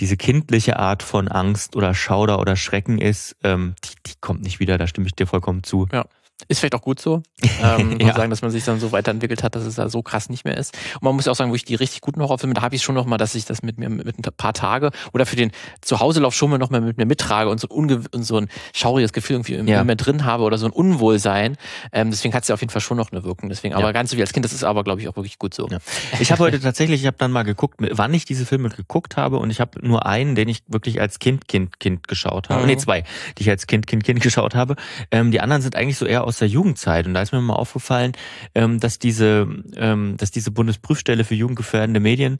diese 0.00 0.16
kindliche 0.16 0.78
Art 0.78 1.02
von 1.02 1.28
Angst 1.28 1.76
oder 1.76 1.94
Schauder 1.94 2.40
oder 2.40 2.56
Schrecken 2.56 2.98
ist, 2.98 3.36
ähm, 3.44 3.74
die, 3.84 4.10
die 4.10 4.14
kommt 4.20 4.42
nicht 4.42 4.60
wieder, 4.60 4.78
da 4.78 4.86
stimme 4.86 5.06
ich 5.06 5.14
dir 5.14 5.26
vollkommen 5.26 5.62
zu. 5.62 5.86
Ja. 5.92 6.04
Ist 6.48 6.58
vielleicht 6.58 6.74
auch 6.74 6.82
gut 6.82 7.00
so. 7.00 7.22
Ähm, 7.62 7.98
ja. 8.00 8.14
sagen, 8.14 8.30
dass 8.30 8.42
man 8.42 8.50
sich 8.50 8.64
dann 8.64 8.78
so 8.78 8.92
weiterentwickelt 8.92 9.42
hat, 9.42 9.54
dass 9.54 9.64
es 9.64 9.76
da 9.76 9.88
so 9.88 10.02
krass 10.02 10.28
nicht 10.28 10.44
mehr 10.44 10.56
ist. 10.56 10.76
Und 10.94 11.02
man 11.04 11.14
muss 11.14 11.24
ja 11.24 11.32
auch 11.32 11.36
sagen, 11.36 11.50
wo 11.50 11.54
ich 11.54 11.64
die 11.64 11.76
richtig 11.76 12.02
guten 12.02 12.20
Horrorfilme, 12.20 12.52
da 12.52 12.62
habe 12.62 12.74
ich 12.74 12.82
schon 12.82 12.94
noch 12.94 13.06
mal, 13.06 13.16
dass 13.16 13.34
ich 13.34 13.46
das 13.46 13.62
mit 13.62 13.78
mir 13.78 13.88
mit 13.88 14.18
ein 14.18 14.22
paar 14.36 14.52
Tage 14.52 14.90
oder 15.12 15.24
für 15.24 15.36
den 15.36 15.50
Zuhauselauf 15.80 16.34
schon 16.34 16.50
mal 16.50 16.58
noch 16.58 16.68
mal 16.68 16.80
mit 16.80 16.98
mir 16.98 17.06
mittrage 17.06 17.48
und 17.48 17.60
so, 17.60 17.68
ein 17.68 18.06
und 18.12 18.22
so 18.22 18.36
ein 18.36 18.48
schauriges 18.74 19.12
Gefühl 19.12 19.36
irgendwie 19.36 19.70
ja. 19.70 19.80
immer 19.80 19.94
drin 19.94 20.24
habe 20.24 20.42
oder 20.42 20.58
so 20.58 20.66
ein 20.66 20.72
Unwohlsein. 20.72 21.56
Ähm, 21.92 22.10
deswegen 22.10 22.34
hat 22.34 22.42
es 22.42 22.48
ja 22.48 22.54
auf 22.54 22.60
jeden 22.60 22.70
Fall 22.70 22.82
schon 22.82 22.96
noch 22.96 23.12
eine 23.12 23.24
Wirkung. 23.24 23.48
Deswegen, 23.48 23.74
aber 23.74 23.86
ja. 23.86 23.92
ganz 23.92 24.10
so 24.10 24.16
wie 24.16 24.20
als 24.20 24.32
Kind, 24.32 24.44
das 24.44 24.52
ist 24.52 24.64
aber, 24.64 24.84
glaube 24.84 25.00
ich, 25.00 25.08
auch 25.08 25.16
wirklich 25.16 25.38
gut 25.38 25.54
so. 25.54 25.68
Ja. 25.68 25.78
Ich 26.20 26.32
habe 26.32 26.42
heute 26.42 26.60
tatsächlich, 26.62 27.00
ich 27.00 27.06
habe 27.06 27.16
dann 27.18 27.30
mal 27.30 27.44
geguckt, 27.44 27.78
wann 27.78 28.12
ich 28.12 28.24
diese 28.24 28.44
Filme 28.44 28.68
geguckt 28.68 29.16
habe 29.16 29.38
und 29.38 29.50
ich 29.50 29.60
habe 29.60 29.86
nur 29.86 30.06
einen, 30.06 30.34
den 30.34 30.48
ich 30.48 30.62
wirklich 30.66 31.00
als 31.00 31.18
Kind, 31.18 31.48
Kind, 31.48 31.78
Kind 31.80 32.08
geschaut 32.08 32.48
habe. 32.48 32.62
Mhm. 32.62 32.66
Nee, 32.66 32.76
zwei, 32.76 33.04
die 33.38 33.42
ich 33.42 33.50
als 33.50 33.66
Kind, 33.66 33.86
Kind, 33.86 34.04
Kind 34.04 34.20
geschaut 34.20 34.54
habe. 34.54 34.76
Ähm, 35.10 35.30
die 35.30 35.40
anderen 35.40 35.62
sind 35.62 35.76
eigentlich 35.76 35.96
so 35.96 36.04
eher 36.04 36.23
aus 36.24 36.38
der 36.38 36.48
Jugendzeit. 36.48 37.06
Und 37.06 37.14
da 37.14 37.22
ist 37.22 37.32
mir 37.32 37.40
mal 37.40 37.54
aufgefallen, 37.54 38.12
ähm, 38.54 38.80
dass 38.80 38.98
diese, 38.98 39.46
ähm, 39.76 40.16
dass 40.16 40.30
diese 40.30 40.50
Bundesprüfstelle 40.50 41.24
für 41.24 41.34
jugendgefährdende 41.34 42.00
Medien 42.00 42.38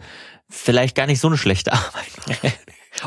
vielleicht 0.48 0.96
gar 0.96 1.06
nicht 1.06 1.20
so 1.20 1.28
eine 1.28 1.36
schlechte 1.36 1.72
Arbeit 1.72 2.42
macht. 2.42 2.58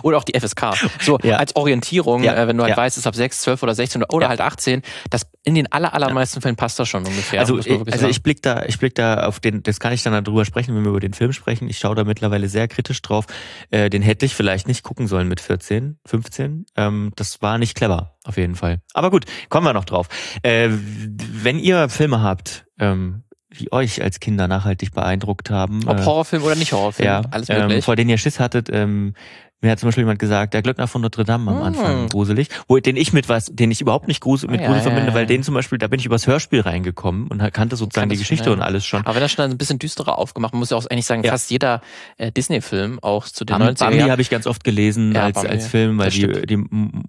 Oder 0.03 0.17
auch 0.17 0.23
die 0.23 0.37
FSK. 0.37 0.73
So 1.01 1.17
ja. 1.23 1.37
als 1.37 1.55
Orientierung, 1.55 2.23
ja. 2.23 2.35
äh, 2.35 2.47
wenn 2.47 2.57
du 2.57 2.63
halt 2.63 2.71
ja. 2.71 2.77
weißt, 2.77 2.97
es 2.97 3.03
ist 3.03 3.07
ab 3.07 3.15
6, 3.15 3.41
12 3.41 3.63
oder 3.63 3.75
16 3.75 4.03
oder, 4.03 4.13
oder 4.13 4.29
halt 4.29 4.41
18, 4.41 4.81
das 5.09 5.27
in 5.43 5.55
den 5.55 5.71
aller, 5.71 5.93
allermeisten 5.93 6.41
Fällen 6.41 6.55
passt 6.55 6.77
das 6.79 6.89
schon 6.89 7.05
ungefähr. 7.05 7.39
Also, 7.39 7.57
ich, 7.57 7.69
also 7.69 8.07
ich 8.07 8.21
blick 8.21 8.41
da, 8.41 8.63
ich 8.65 8.79
blick 8.79 8.95
da 8.95 9.25
auf 9.25 9.39
den, 9.39 9.63
das 9.63 9.79
kann 9.79 9.93
ich 9.93 10.03
dann 10.03 10.23
darüber 10.23 10.45
sprechen, 10.45 10.75
wenn 10.75 10.83
wir 10.83 10.89
über 10.89 10.99
den 10.99 11.13
Film 11.13 11.31
sprechen. 11.33 11.69
Ich 11.69 11.77
schaue 11.77 11.95
da 11.95 12.03
mittlerweile 12.03 12.49
sehr 12.49 12.67
kritisch 12.67 13.01
drauf. 13.01 13.25
Äh, 13.69 13.89
den 13.89 14.01
hätte 14.01 14.25
ich 14.25 14.35
vielleicht 14.35 14.67
nicht 14.67 14.83
gucken 14.83 15.07
sollen 15.07 15.27
mit 15.27 15.39
14, 15.39 15.99
15. 16.05 16.65
Ähm, 16.75 17.13
das 17.15 17.41
war 17.41 17.57
nicht 17.57 17.75
clever, 17.75 18.15
auf 18.25 18.37
jeden 18.37 18.55
Fall. 18.55 18.81
Aber 18.93 19.09
gut, 19.09 19.25
kommen 19.49 19.65
wir 19.65 19.73
noch 19.73 19.85
drauf. 19.85 20.07
Äh, 20.43 20.69
wenn 20.69 21.59
ihr 21.59 21.89
Filme 21.89 22.21
habt, 22.21 22.65
ähm, 22.79 23.23
die 23.59 23.71
euch 23.71 24.01
als 24.01 24.19
Kinder 24.19 24.47
nachhaltig 24.47 24.91
beeindruckt 24.91 25.49
haben. 25.49 25.87
Ob 25.87 25.99
äh, 25.99 26.05
Horrorfilm 26.05 26.43
oder 26.43 26.55
nicht 26.55 26.73
Horrorfilm, 26.73 27.05
ja, 27.05 27.21
alles 27.31 27.47
möglich. 27.47 27.77
Ähm, 27.77 27.81
vor 27.81 27.95
denen 27.95 28.09
ihr 28.09 28.17
Schiss 28.17 28.39
hattet, 28.39 28.69
ähm, 28.71 29.13
mir 29.61 29.71
hat 29.71 29.79
zum 29.79 29.87
Beispiel 29.87 30.03
jemand 30.03 30.19
gesagt, 30.19 30.53
der 30.53 30.61
Glöckner 30.61 30.87
von 30.87 31.01
Notre 31.01 31.23
Dame 31.23 31.49
am 31.49 31.63
Anfang 31.63 32.01
hm. 32.01 32.09
gruselig, 32.09 32.49
wo 32.67 32.77
den 32.77 32.95
ich 32.95 33.11
mit 33.11 33.27
was, 33.27 33.45
den 33.45 33.71
ich 33.71 33.81
überhaupt 33.81 34.07
nicht 34.07 34.21
grusel, 34.21 34.49
mit 34.51 34.61
oh, 34.61 34.65
Grusel 34.65 34.77
ja, 34.77 34.83
verbinde, 34.83 35.09
ja, 35.09 35.15
weil 35.15 35.25
den 35.25 35.41
zum 35.41 35.55
Beispiel, 35.55 35.79
da 35.79 35.87
bin 35.87 35.99
ich 35.99 36.05
übers 36.05 36.27
Hörspiel 36.27 36.61
reingekommen 36.61 37.27
und 37.27 37.39
kannte 37.53 37.75
sozusagen 37.75 38.09
die 38.09 38.17
Geschichte 38.17 38.45
schon, 38.45 38.53
und 38.53 38.61
alles 38.61 38.85
schon. 38.85 39.03
Aber 39.05 39.15
wenn 39.15 39.21
das 39.21 39.31
schon 39.31 39.45
ein 39.45 39.57
bisschen 39.57 39.79
düsterer 39.79 40.19
aufgemacht, 40.19 40.53
man 40.53 40.59
muss 40.59 40.69
ja 40.69 40.77
auch 40.77 40.85
eigentlich 40.85 41.05
sagen, 41.05 41.23
fast 41.23 41.49
jeder 41.49 41.81
äh, 42.17 42.31
Disney-Film 42.31 42.99
auch 43.01 43.25
zu 43.25 43.45
den 43.45 43.57
Bambi, 43.57 43.71
90er 43.71 43.79
Bambi 43.79 43.99
habe 44.09 44.21
ich 44.21 44.29
ganz 44.29 44.45
oft 44.45 44.63
gelesen 44.63 45.15
als, 45.17 45.37
als 45.37 45.67
Film, 45.67 45.97
weil 45.97 46.11
die, 46.11 46.45
die 46.45 46.57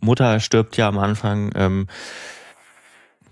Mutter 0.01 0.41
stirbt 0.41 0.77
ja 0.77 0.89
am 0.89 0.99
Anfang. 0.99 1.51
Ähm, 1.55 1.87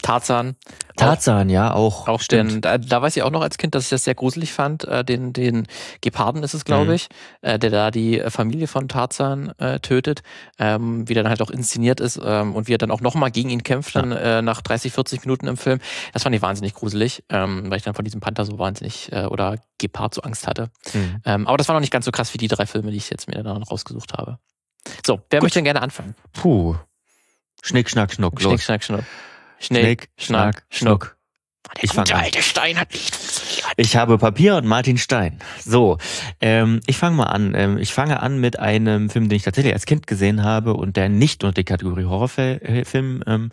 Tarzan. 0.02 0.56
Tarzan, 0.96 1.48
auch, 1.48 1.52
ja, 1.52 1.74
auch. 1.74 2.08
Auch 2.08 2.20
stimmt. 2.20 2.64
Da, 2.64 2.78
da 2.78 3.02
weiß 3.02 3.16
ich 3.16 3.22
auch 3.22 3.30
noch 3.30 3.42
als 3.42 3.58
Kind, 3.58 3.74
dass 3.74 3.84
ich 3.84 3.90
das 3.90 4.04
sehr 4.04 4.14
gruselig 4.14 4.52
fand. 4.52 4.84
Äh, 4.84 5.04
den, 5.04 5.32
den 5.32 5.66
Geparden 6.00 6.42
ist 6.42 6.54
es, 6.54 6.64
glaube 6.64 6.86
mhm. 6.86 6.92
ich, 6.92 7.08
äh, 7.42 7.58
der 7.58 7.70
da 7.70 7.90
die 7.90 8.22
Familie 8.28 8.66
von 8.66 8.88
Tarzan 8.88 9.52
äh, 9.58 9.80
tötet, 9.80 10.22
ähm, 10.58 11.08
wie 11.08 11.14
der 11.14 11.22
dann 11.22 11.30
halt 11.30 11.42
auch 11.42 11.50
inszeniert 11.50 12.00
ist 12.00 12.20
ähm, 12.22 12.54
und 12.54 12.68
wie 12.68 12.74
er 12.74 12.78
dann 12.78 12.90
auch 12.90 13.00
nochmal 13.00 13.30
gegen 13.30 13.50
ihn 13.50 13.62
kämpft, 13.62 13.96
dann 13.96 14.12
äh, 14.12 14.42
nach 14.42 14.62
30, 14.62 14.92
40 14.92 15.24
Minuten 15.24 15.46
im 15.46 15.56
Film. 15.56 15.80
Das 16.12 16.22
fand 16.22 16.34
ich 16.34 16.42
wahnsinnig 16.42 16.74
gruselig, 16.74 17.24
ähm, 17.28 17.70
weil 17.70 17.78
ich 17.78 17.84
dann 17.84 17.94
von 17.94 18.04
diesem 18.04 18.20
Panther 18.20 18.44
so 18.44 18.58
wahnsinnig 18.58 19.12
äh, 19.12 19.26
oder 19.26 19.58
Gepard 19.78 20.14
so 20.14 20.22
Angst 20.22 20.46
hatte. 20.46 20.70
Mhm. 20.94 21.16
Ähm, 21.24 21.46
aber 21.46 21.58
das 21.58 21.68
war 21.68 21.74
noch 21.74 21.80
nicht 21.80 21.92
ganz 21.92 22.04
so 22.04 22.12
krass 22.12 22.32
wie 22.32 22.38
die 22.38 22.48
drei 22.48 22.66
Filme, 22.66 22.90
die 22.90 22.96
ich 22.96 23.10
jetzt 23.10 23.28
mir 23.28 23.42
dann 23.42 23.62
rausgesucht 23.62 24.14
habe. 24.14 24.38
So, 25.04 25.20
wer 25.30 25.40
Gut. 25.40 25.44
möchte 25.44 25.58
denn 25.58 25.64
gerne 25.64 25.82
anfangen? 25.82 26.14
Puh. 26.32 26.76
Schnick, 27.62 27.90
schnack, 27.90 28.12
schnuck. 28.12 28.40
Schnick, 28.40 28.62
schnack, 28.62 28.84
schnuck. 28.84 29.04
Schnick, 29.58 30.08
Schnack, 30.16 30.64
Schnuck. 30.70 31.16
Der 31.76 31.84
ich 31.84 31.90
gute 31.90 32.14
alte 32.14 32.42
Stein 32.42 32.78
hat 32.78 32.92
nicht 32.92 33.14
funktioniert. 33.14 33.66
Ich 33.76 33.96
habe 33.96 34.18
Papier 34.18 34.56
und 34.56 34.66
Martin 34.66 34.98
Stein. 34.98 35.38
So, 35.64 35.98
ähm, 36.40 36.80
ich 36.86 36.96
fange 36.96 37.16
mal 37.16 37.24
an. 37.24 37.54
Ähm, 37.56 37.78
ich 37.78 37.92
fange 37.92 38.20
an 38.20 38.38
mit 38.38 38.58
einem 38.58 39.10
Film, 39.10 39.28
den 39.28 39.36
ich 39.36 39.42
tatsächlich 39.42 39.74
als 39.74 39.84
Kind 39.84 40.06
gesehen 40.06 40.42
habe 40.44 40.74
und 40.74 40.96
der 40.96 41.08
nicht 41.08 41.42
unter 41.44 41.54
die 41.54 41.64
Kategorie 41.64 42.04
Horrorfilm 42.04 43.24
ähm, 43.26 43.50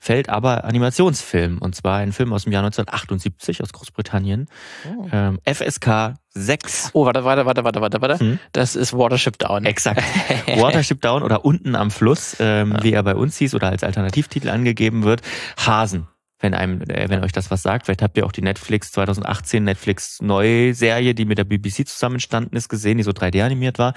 fällt, 0.00 0.28
aber 0.28 0.64
Animationsfilm. 0.64 1.58
Und 1.58 1.76
zwar 1.76 1.98
ein 1.98 2.12
Film 2.12 2.32
aus 2.32 2.44
dem 2.44 2.52
Jahr 2.52 2.64
1978 2.64 3.62
aus 3.62 3.72
Großbritannien. 3.72 4.48
Oh. 4.88 5.06
Ähm, 5.12 5.38
FSK 5.44 6.14
6. 6.30 6.90
Oh, 6.94 7.04
warte, 7.04 7.24
warte, 7.24 7.44
warte, 7.44 7.64
warte, 7.64 7.80
warte, 7.80 8.00
warte. 8.00 8.18
Hm? 8.18 8.38
Das 8.52 8.74
ist 8.74 8.94
Watership 8.94 9.38
Down. 9.38 9.66
Exakt. 9.66 10.02
Watership 10.56 11.02
Down 11.02 11.22
oder 11.22 11.44
unten 11.44 11.76
am 11.76 11.90
Fluss, 11.90 12.36
ähm, 12.40 12.72
ja. 12.72 12.82
wie 12.82 12.92
er 12.92 13.02
bei 13.02 13.14
uns 13.14 13.36
hieß 13.36 13.54
oder 13.54 13.68
als 13.68 13.84
Alternativtitel 13.84 14.48
angegeben 14.48 15.04
wird. 15.04 15.20
Hasen 15.58 16.08
wenn 16.40 16.54
einem, 16.54 16.80
äh, 16.82 17.08
wenn 17.08 17.22
euch 17.22 17.32
das 17.32 17.50
was 17.50 17.62
sagt. 17.62 17.86
Vielleicht 17.86 18.02
habt 18.02 18.16
ihr 18.16 18.26
auch 18.26 18.32
die 18.32 18.42
Netflix 18.42 18.92
2018 18.92 19.62
Netflix 19.62 20.20
neue 20.20 20.74
Serie, 20.74 21.14
die 21.14 21.24
mit 21.24 21.38
der 21.38 21.44
BBC 21.44 21.86
zusammenstanden 21.86 22.56
ist, 22.56 22.68
gesehen, 22.68 22.98
die 22.98 23.04
so 23.04 23.12
3D 23.12 23.44
animiert 23.44 23.78
war. 23.78 23.94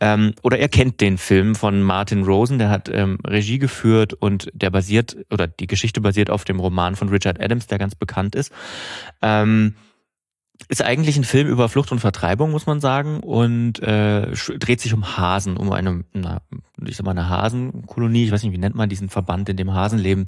Ähm, 0.00 0.34
oder 0.42 0.58
ihr 0.58 0.68
kennt 0.68 1.00
den 1.00 1.18
Film 1.18 1.54
von 1.54 1.82
Martin 1.82 2.24
Rosen, 2.24 2.58
der 2.58 2.70
hat 2.70 2.88
ähm, 2.88 3.18
Regie 3.26 3.58
geführt 3.58 4.12
und 4.12 4.50
der 4.52 4.70
basiert, 4.70 5.16
oder 5.30 5.46
die 5.46 5.66
Geschichte 5.66 6.00
basiert 6.00 6.30
auf 6.30 6.44
dem 6.44 6.60
Roman 6.60 6.96
von 6.96 7.08
Richard 7.08 7.40
Adams, 7.40 7.66
der 7.66 7.78
ganz 7.78 7.94
bekannt 7.94 8.34
ist. 8.34 8.52
Ähm, 9.22 9.74
ist 10.68 10.82
eigentlich 10.82 11.16
ein 11.16 11.24
Film 11.24 11.48
über 11.48 11.68
Flucht 11.68 11.92
und 11.92 12.00
Vertreibung, 12.00 12.50
muss 12.50 12.66
man 12.66 12.80
sagen, 12.80 13.20
und 13.20 13.78
äh, 13.80 14.32
dreht 14.58 14.80
sich 14.80 14.94
um 14.94 15.16
Hasen, 15.16 15.56
um 15.56 15.70
eine, 15.70 16.04
na, 16.12 16.40
ich 16.88 16.96
sag 16.96 17.04
mal, 17.04 17.12
eine 17.12 17.28
Hasenkolonie. 17.28 18.24
Ich 18.24 18.32
weiß 18.32 18.42
nicht, 18.42 18.52
wie 18.52 18.58
nennt 18.58 18.74
man 18.74 18.88
diesen 18.88 19.08
Verband, 19.08 19.48
in 19.48 19.56
dem 19.56 19.72
Hasen 19.72 19.98
leben? 19.98 20.26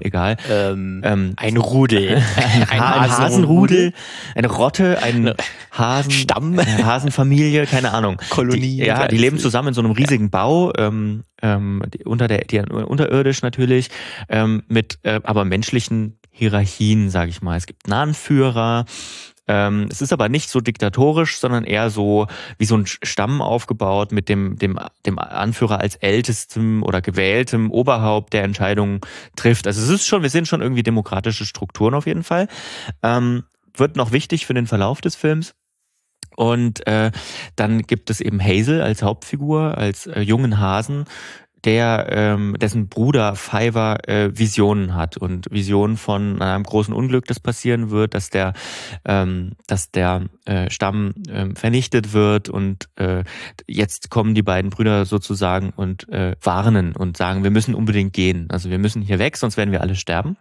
Egal. 0.00 0.36
Ähm, 0.50 1.02
ähm, 1.04 1.32
ein 1.36 1.56
Rudel. 1.56 2.22
ein, 2.36 2.62
ein, 2.68 2.80
ein 2.80 3.18
Hasenrudel, 3.18 3.92
eine 4.34 4.48
Rotte, 4.48 5.02
ein 5.02 5.34
Hasen, 5.70 6.10
Stamm, 6.10 6.58
eine 6.58 6.84
Hasenfamilie, 6.84 7.66
keine 7.66 7.92
Ahnung. 7.92 8.20
Kolonie. 8.30 8.60
Die, 8.60 8.76
ja, 8.78 9.08
die 9.08 9.18
leben 9.18 9.38
zusammen 9.38 9.68
in 9.68 9.74
so 9.74 9.80
einem 9.80 9.92
riesigen 9.92 10.24
ja. 10.24 10.30
Bau, 10.30 10.72
ähm, 10.76 11.22
ähm, 11.42 11.82
die, 11.92 12.04
unter 12.04 12.28
der, 12.28 12.44
die, 12.44 12.60
unterirdisch 12.60 13.42
natürlich, 13.42 13.90
ähm, 14.28 14.62
mit 14.68 14.98
äh, 15.02 15.20
aber 15.24 15.44
menschlichen 15.44 16.18
Hierarchien, 16.30 17.10
sage 17.10 17.30
ich 17.30 17.42
mal. 17.42 17.56
Es 17.56 17.66
gibt 17.66 17.86
einen 17.86 18.10
Anführer, 18.10 18.84
ähm, 19.50 19.88
es 19.90 20.00
ist 20.00 20.12
aber 20.12 20.28
nicht 20.28 20.48
so 20.48 20.60
diktatorisch, 20.60 21.38
sondern 21.38 21.64
eher 21.64 21.90
so 21.90 22.28
wie 22.58 22.66
so 22.66 22.76
ein 22.76 22.86
Stamm 22.86 23.42
aufgebaut 23.42 24.12
mit 24.12 24.28
dem, 24.28 24.56
dem, 24.56 24.78
dem 25.04 25.18
Anführer 25.18 25.80
als 25.80 25.96
ältestem 25.96 26.84
oder 26.84 27.00
gewähltem 27.00 27.72
Oberhaupt, 27.72 28.32
der 28.32 28.44
Entscheidungen 28.44 29.00
trifft. 29.34 29.66
Also 29.66 29.82
es 29.82 29.88
ist 29.88 30.06
schon, 30.06 30.22
wir 30.22 30.30
sehen 30.30 30.46
schon 30.46 30.62
irgendwie 30.62 30.84
demokratische 30.84 31.44
Strukturen 31.44 31.94
auf 31.94 32.06
jeden 32.06 32.22
Fall. 32.22 32.46
Ähm, 33.02 33.42
wird 33.74 33.96
noch 33.96 34.12
wichtig 34.12 34.46
für 34.46 34.54
den 34.54 34.68
Verlauf 34.68 35.00
des 35.00 35.16
Films. 35.16 35.54
Und 36.36 36.86
äh, 36.86 37.10
dann 37.56 37.82
gibt 37.82 38.08
es 38.08 38.20
eben 38.20 38.40
Hazel 38.40 38.82
als 38.82 39.02
Hauptfigur, 39.02 39.76
als 39.76 40.06
äh, 40.06 40.20
jungen 40.20 40.60
Hasen, 40.60 41.06
der 41.64 42.06
ähm, 42.10 42.56
dessen 42.60 42.88
Bruder 42.88 43.36
Fiverr 43.36 44.08
äh, 44.08 44.30
Visionen 44.36 44.94
hat 44.94 45.16
und 45.16 45.46
Visionen 45.50 45.96
von 45.96 46.40
einem 46.40 46.64
großen 46.64 46.94
Unglück, 46.94 47.26
das 47.26 47.40
passieren 47.40 47.90
wird, 47.90 48.14
dass 48.14 48.30
der 48.30 48.52
ähm, 49.04 49.52
dass 49.66 49.90
der 49.90 50.26
äh, 50.44 50.70
Stamm 50.70 51.12
äh, 51.28 51.54
vernichtet 51.54 52.12
wird 52.12 52.48
und 52.48 52.88
äh, 52.96 53.24
jetzt 53.66 54.10
kommen 54.10 54.34
die 54.34 54.42
beiden 54.42 54.70
Brüder 54.70 55.04
sozusagen 55.04 55.70
und 55.74 56.08
äh, 56.08 56.36
warnen 56.42 56.96
und 56.96 57.16
sagen, 57.16 57.44
wir 57.44 57.50
müssen 57.50 57.74
unbedingt 57.74 58.12
gehen, 58.12 58.46
also 58.50 58.70
wir 58.70 58.78
müssen 58.78 59.02
hier 59.02 59.18
weg, 59.18 59.36
sonst 59.36 59.56
werden 59.56 59.72
wir 59.72 59.80
alle 59.80 59.96
sterben. 59.96 60.36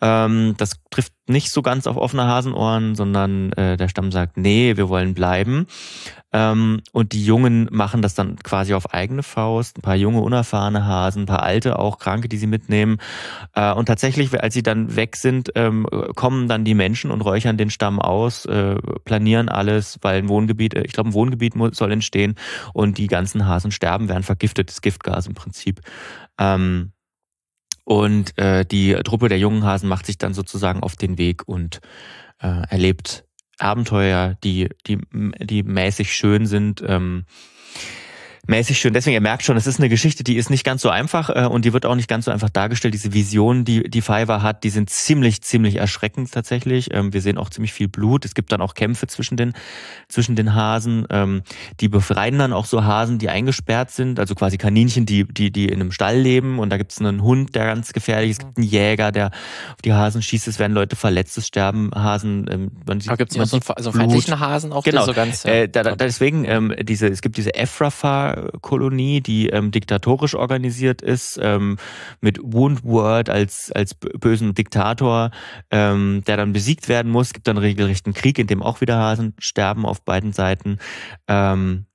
Ähm, 0.00 0.54
das 0.58 0.72
trifft 0.90 1.12
nicht 1.28 1.50
so 1.50 1.62
ganz 1.62 1.86
auf 1.86 1.96
offene 1.96 2.26
Hasenohren, 2.26 2.94
sondern 2.94 3.52
äh, 3.52 3.76
der 3.76 3.88
Stamm 3.88 4.12
sagt, 4.12 4.36
nee, 4.36 4.76
wir 4.76 4.88
wollen 4.88 5.14
bleiben. 5.14 5.66
Ähm, 6.32 6.82
und 6.92 7.12
die 7.12 7.24
Jungen 7.24 7.68
machen 7.72 8.02
das 8.02 8.14
dann 8.14 8.36
quasi 8.36 8.74
auf 8.74 8.92
eigene 8.92 9.22
Faust. 9.22 9.78
Ein 9.78 9.82
paar 9.82 9.96
junge, 9.96 10.20
unerfahrene 10.20 10.84
Hasen, 10.84 11.22
ein 11.22 11.26
paar 11.26 11.42
alte, 11.42 11.78
auch 11.78 11.98
Kranke, 11.98 12.28
die 12.28 12.36
sie 12.36 12.46
mitnehmen. 12.46 12.98
Äh, 13.54 13.72
und 13.72 13.86
tatsächlich, 13.86 14.38
als 14.40 14.54
sie 14.54 14.62
dann 14.62 14.96
weg 14.96 15.16
sind, 15.16 15.50
ähm, 15.54 15.86
kommen 16.14 16.46
dann 16.46 16.64
die 16.64 16.74
Menschen 16.74 17.10
und 17.10 17.22
räuchern 17.22 17.56
den 17.56 17.70
Stamm 17.70 17.98
aus, 18.00 18.44
äh, 18.44 18.76
planieren 19.04 19.48
alles, 19.48 19.98
weil 20.02 20.18
ein 20.18 20.28
Wohngebiet, 20.28 20.74
äh, 20.74 20.82
ich 20.82 20.92
glaube, 20.92 21.10
ein 21.10 21.14
Wohngebiet 21.14 21.54
soll 21.72 21.90
entstehen 21.90 22.34
und 22.74 22.98
die 22.98 23.06
ganzen 23.06 23.46
Hasen 23.46 23.70
sterben, 23.70 24.08
werden 24.08 24.22
vergiftetes 24.22 24.80
Giftgas 24.82 25.26
im 25.26 25.34
Prinzip. 25.34 25.80
Ähm, 26.38 26.92
und 27.86 28.36
äh, 28.36 28.66
die 28.66 28.94
Truppe 29.04 29.28
der 29.28 29.38
jungen 29.38 29.62
Hasen 29.62 29.88
macht 29.88 30.06
sich 30.06 30.18
dann 30.18 30.34
sozusagen 30.34 30.82
auf 30.82 30.96
den 30.96 31.18
Weg 31.18 31.46
und 31.46 31.80
äh, 32.42 32.66
erlebt 32.68 33.24
Abenteuer, 33.58 34.36
die, 34.42 34.70
die, 34.88 34.98
die 35.12 35.62
mäßig 35.62 36.12
schön 36.12 36.46
sind. 36.46 36.82
Ähm, 36.84 37.26
mäßig 38.46 38.78
schön. 38.78 38.92
Deswegen, 38.92 39.14
ihr 39.14 39.20
merkt 39.20 39.44
schon, 39.44 39.56
es 39.56 39.66
ist 39.66 39.78
eine 39.78 39.88
Geschichte, 39.88 40.24
die 40.24 40.36
ist 40.36 40.50
nicht 40.50 40.64
ganz 40.64 40.82
so 40.82 40.90
einfach 40.90 41.30
äh, 41.30 41.46
und 41.46 41.64
die 41.64 41.72
wird 41.72 41.86
auch 41.86 41.94
nicht 41.94 42.08
ganz 42.08 42.26
so 42.26 42.30
einfach 42.30 42.50
dargestellt. 42.50 42.94
Diese 42.94 43.12
Visionen, 43.12 43.64
die 43.64 43.88
die 43.88 44.00
Fiverr 44.00 44.42
hat, 44.42 44.64
die 44.64 44.70
sind 44.70 44.90
ziemlich, 44.90 45.42
ziemlich 45.42 45.76
erschreckend 45.76 46.32
tatsächlich. 46.32 46.92
Ähm, 46.92 47.12
wir 47.12 47.20
sehen 47.20 47.38
auch 47.38 47.50
ziemlich 47.50 47.72
viel 47.72 47.88
Blut. 47.88 48.24
Es 48.24 48.34
gibt 48.34 48.52
dann 48.52 48.60
auch 48.60 48.74
Kämpfe 48.74 49.06
zwischen 49.06 49.36
den, 49.36 49.52
zwischen 50.08 50.36
den 50.36 50.54
Hasen. 50.54 51.06
Ähm, 51.10 51.42
die 51.80 51.88
befreien 51.88 52.38
dann 52.38 52.52
auch 52.52 52.66
so 52.66 52.84
Hasen, 52.84 53.18
die 53.18 53.28
eingesperrt 53.28 53.90
sind, 53.90 54.20
also 54.20 54.34
quasi 54.34 54.58
Kaninchen, 54.58 55.06
die, 55.06 55.24
die, 55.24 55.50
die 55.50 55.66
in 55.66 55.80
einem 55.80 55.92
Stall 55.92 56.18
leben. 56.18 56.58
Und 56.58 56.70
da 56.70 56.76
gibt 56.76 56.92
es 56.92 57.00
einen 57.00 57.22
Hund, 57.22 57.54
der 57.54 57.66
ganz 57.66 57.92
gefährlich 57.92 58.30
ist. 58.30 58.40
Es 58.40 58.46
gibt 58.46 58.58
einen 58.58 58.66
Jäger, 58.66 59.12
der 59.12 59.26
auf 59.26 59.82
die 59.84 59.92
Hasen 59.92 60.22
schießt. 60.22 60.48
Es 60.48 60.58
werden 60.58 60.72
Leute 60.72 60.96
verletzt, 60.96 61.36
es 61.38 61.46
sterben 61.46 61.90
Hasen. 61.94 62.46
Ähm, 62.50 62.70
man 62.86 63.00
sieht, 63.00 63.16
gibt 63.16 63.32
es 63.32 63.36
noch 63.36 63.46
so 63.46 63.56
einen, 63.56 63.82
so 63.82 63.90
einen 63.90 64.00
feindlichen 64.00 64.40
Hasen 64.40 64.72
auch? 64.72 64.84
Genau. 64.84 65.04
So 65.04 65.14
ganz, 65.14 65.44
ja. 65.44 65.52
äh, 65.52 65.68
da, 65.68 65.82
da, 65.82 65.96
deswegen, 65.96 66.44
ähm, 66.44 66.74
diese, 66.82 67.08
es 67.08 67.22
gibt 67.22 67.36
diese 67.36 67.54
Efrafa 67.54 68.35
Kolonie, 68.60 69.20
die 69.20 69.48
ähm, 69.48 69.70
diktatorisch 69.70 70.34
organisiert 70.34 71.02
ist, 71.02 71.38
ähm, 71.42 71.76
mit 72.20 72.38
Woundword 72.42 73.30
als, 73.30 73.72
als 73.72 73.94
bösen 73.94 74.54
Diktator, 74.54 75.30
ähm, 75.70 76.22
der 76.26 76.36
dann 76.36 76.52
besiegt 76.52 76.88
werden 76.88 77.10
muss. 77.12 77.28
Es 77.28 77.32
gibt 77.34 77.48
dann 77.48 77.58
regelrechten 77.58 78.14
Krieg, 78.14 78.38
in 78.38 78.46
dem 78.46 78.62
auch 78.62 78.80
wieder 78.80 78.98
Hasen 78.98 79.34
sterben 79.38 79.86
auf 79.86 80.02
beiden 80.02 80.32
Seiten. 80.32 80.78
Ähm, 81.28 81.86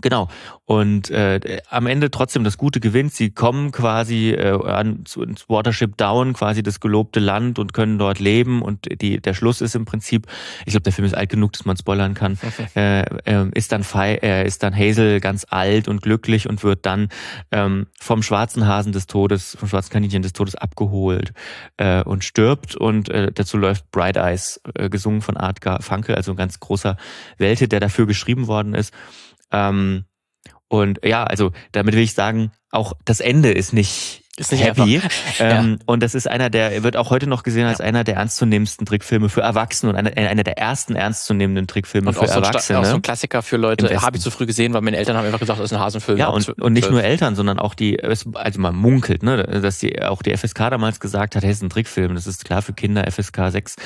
Genau. 0.00 0.28
Und 0.64 1.10
äh, 1.10 1.60
am 1.68 1.86
Ende 1.86 2.10
trotzdem 2.10 2.44
das 2.44 2.56
Gute 2.56 2.78
gewinnt. 2.78 3.12
Sie 3.12 3.30
kommen 3.30 3.72
quasi 3.72 4.30
äh, 4.30 4.50
an, 4.64 5.04
zu, 5.04 5.22
ins 5.22 5.48
Watership 5.48 5.96
Down, 5.96 6.32
quasi 6.32 6.62
das 6.62 6.78
gelobte 6.78 7.18
Land 7.18 7.58
und 7.58 7.72
können 7.72 7.98
dort 7.98 8.20
leben. 8.20 8.62
Und 8.62 8.86
die, 9.02 9.20
der 9.20 9.34
Schluss 9.34 9.60
ist 9.60 9.74
im 9.74 9.84
Prinzip, 9.84 10.28
ich 10.64 10.72
glaube, 10.72 10.82
der 10.82 10.92
Film 10.92 11.06
ist 11.06 11.14
alt 11.14 11.28
genug, 11.28 11.52
dass 11.54 11.64
man 11.64 11.76
spoilern 11.76 12.14
kann, 12.14 12.38
äh, 12.76 13.00
äh, 13.00 13.48
ist, 13.54 13.72
dann 13.72 13.84
äh, 13.94 14.46
ist 14.46 14.62
dann 14.62 14.74
Hazel 14.74 15.18
ganz 15.20 15.44
alt 15.50 15.88
und 15.88 16.02
glücklich 16.02 16.48
und 16.48 16.62
wird 16.62 16.86
dann 16.86 17.08
ähm, 17.50 17.88
vom 17.98 18.22
schwarzen 18.22 18.66
Hasen 18.66 18.92
des 18.92 19.08
Todes, 19.08 19.56
vom 19.58 19.68
schwarzen 19.68 19.90
Kaninchen 19.90 20.22
des 20.22 20.32
Todes 20.32 20.54
abgeholt 20.54 21.32
äh, 21.78 22.04
und 22.04 22.22
stirbt. 22.22 22.76
Und 22.76 23.08
äh, 23.08 23.32
dazu 23.32 23.58
läuft 23.58 23.90
Bright 23.90 24.16
Eyes, 24.16 24.60
äh, 24.74 24.88
gesungen 24.88 25.20
von 25.20 25.36
Art 25.36 25.58
Funke, 25.80 26.16
also 26.16 26.30
ein 26.30 26.36
ganz 26.36 26.60
großer 26.60 26.96
Welthit, 27.38 27.72
der 27.72 27.80
dafür 27.80 28.06
geschrieben 28.06 28.46
worden 28.46 28.74
ist. 28.74 28.94
Ähm, 29.52 30.04
und 30.68 31.00
ja, 31.04 31.24
also 31.24 31.52
damit 31.72 31.94
will 31.94 32.02
ich 32.02 32.14
sagen, 32.14 32.52
auch 32.70 32.92
das 33.04 33.20
Ende 33.20 33.50
ist 33.50 33.72
nicht 33.72 34.19
ist 34.40 34.52
nicht 34.52 34.64
happy. 34.64 35.00
Ähm, 35.38 35.78
ja. 35.78 35.84
Und 35.86 36.02
das 36.02 36.14
ist 36.14 36.28
einer 36.28 36.50
der, 36.50 36.82
wird 36.82 36.96
auch 36.96 37.10
heute 37.10 37.26
noch 37.26 37.42
gesehen 37.42 37.66
als 37.66 37.78
ja. 37.78 37.84
einer 37.84 38.04
der 38.04 38.16
ernstzunehmendsten 38.16 38.86
Trickfilme 38.86 39.28
für 39.28 39.42
Erwachsene 39.42 39.92
und 39.92 39.96
einer, 39.96 40.16
einer 40.16 40.42
der 40.42 40.58
ersten 40.58 40.96
ernstzunehmenden 40.96 41.66
Trickfilme 41.66 42.08
und 42.08 42.14
für 42.14 42.22
auch 42.22 42.28
Erwachsene. 42.28 42.78
So 42.78 42.82
auch 42.82 42.90
so 42.90 42.94
ein 42.96 43.02
Klassiker 43.02 43.42
für 43.42 43.56
Leute, 43.56 44.02
habe 44.02 44.16
ich 44.16 44.22
zu 44.22 44.30
früh 44.30 44.46
gesehen, 44.46 44.72
weil 44.72 44.80
meine 44.80 44.96
Eltern 44.96 45.16
haben 45.16 45.26
einfach 45.26 45.40
gesagt, 45.40 45.60
das 45.60 45.66
ist 45.66 45.72
ein 45.72 45.80
Hasenfilm. 45.80 46.18
Ja, 46.18 46.28
und, 46.28 46.48
und 46.48 46.72
nicht 46.72 46.90
nur 46.90 47.02
Eltern, 47.02 47.36
sondern 47.36 47.58
auch 47.58 47.74
die, 47.74 48.02
also 48.02 48.30
man 48.58 48.74
munkelt, 48.74 49.22
ne, 49.22 49.44
dass 49.60 49.78
die, 49.78 50.02
auch 50.02 50.22
die 50.22 50.36
FSK 50.36 50.70
damals 50.70 51.00
gesagt 51.00 51.36
hat, 51.36 51.44
hey, 51.44 51.50
ist 51.50 51.62
ein 51.62 51.70
Trickfilm, 51.70 52.14
das 52.14 52.26
ist 52.26 52.44
klar 52.44 52.62
für 52.62 52.72
Kinder, 52.72 53.10
FSK 53.10 53.50
6. 53.50 53.76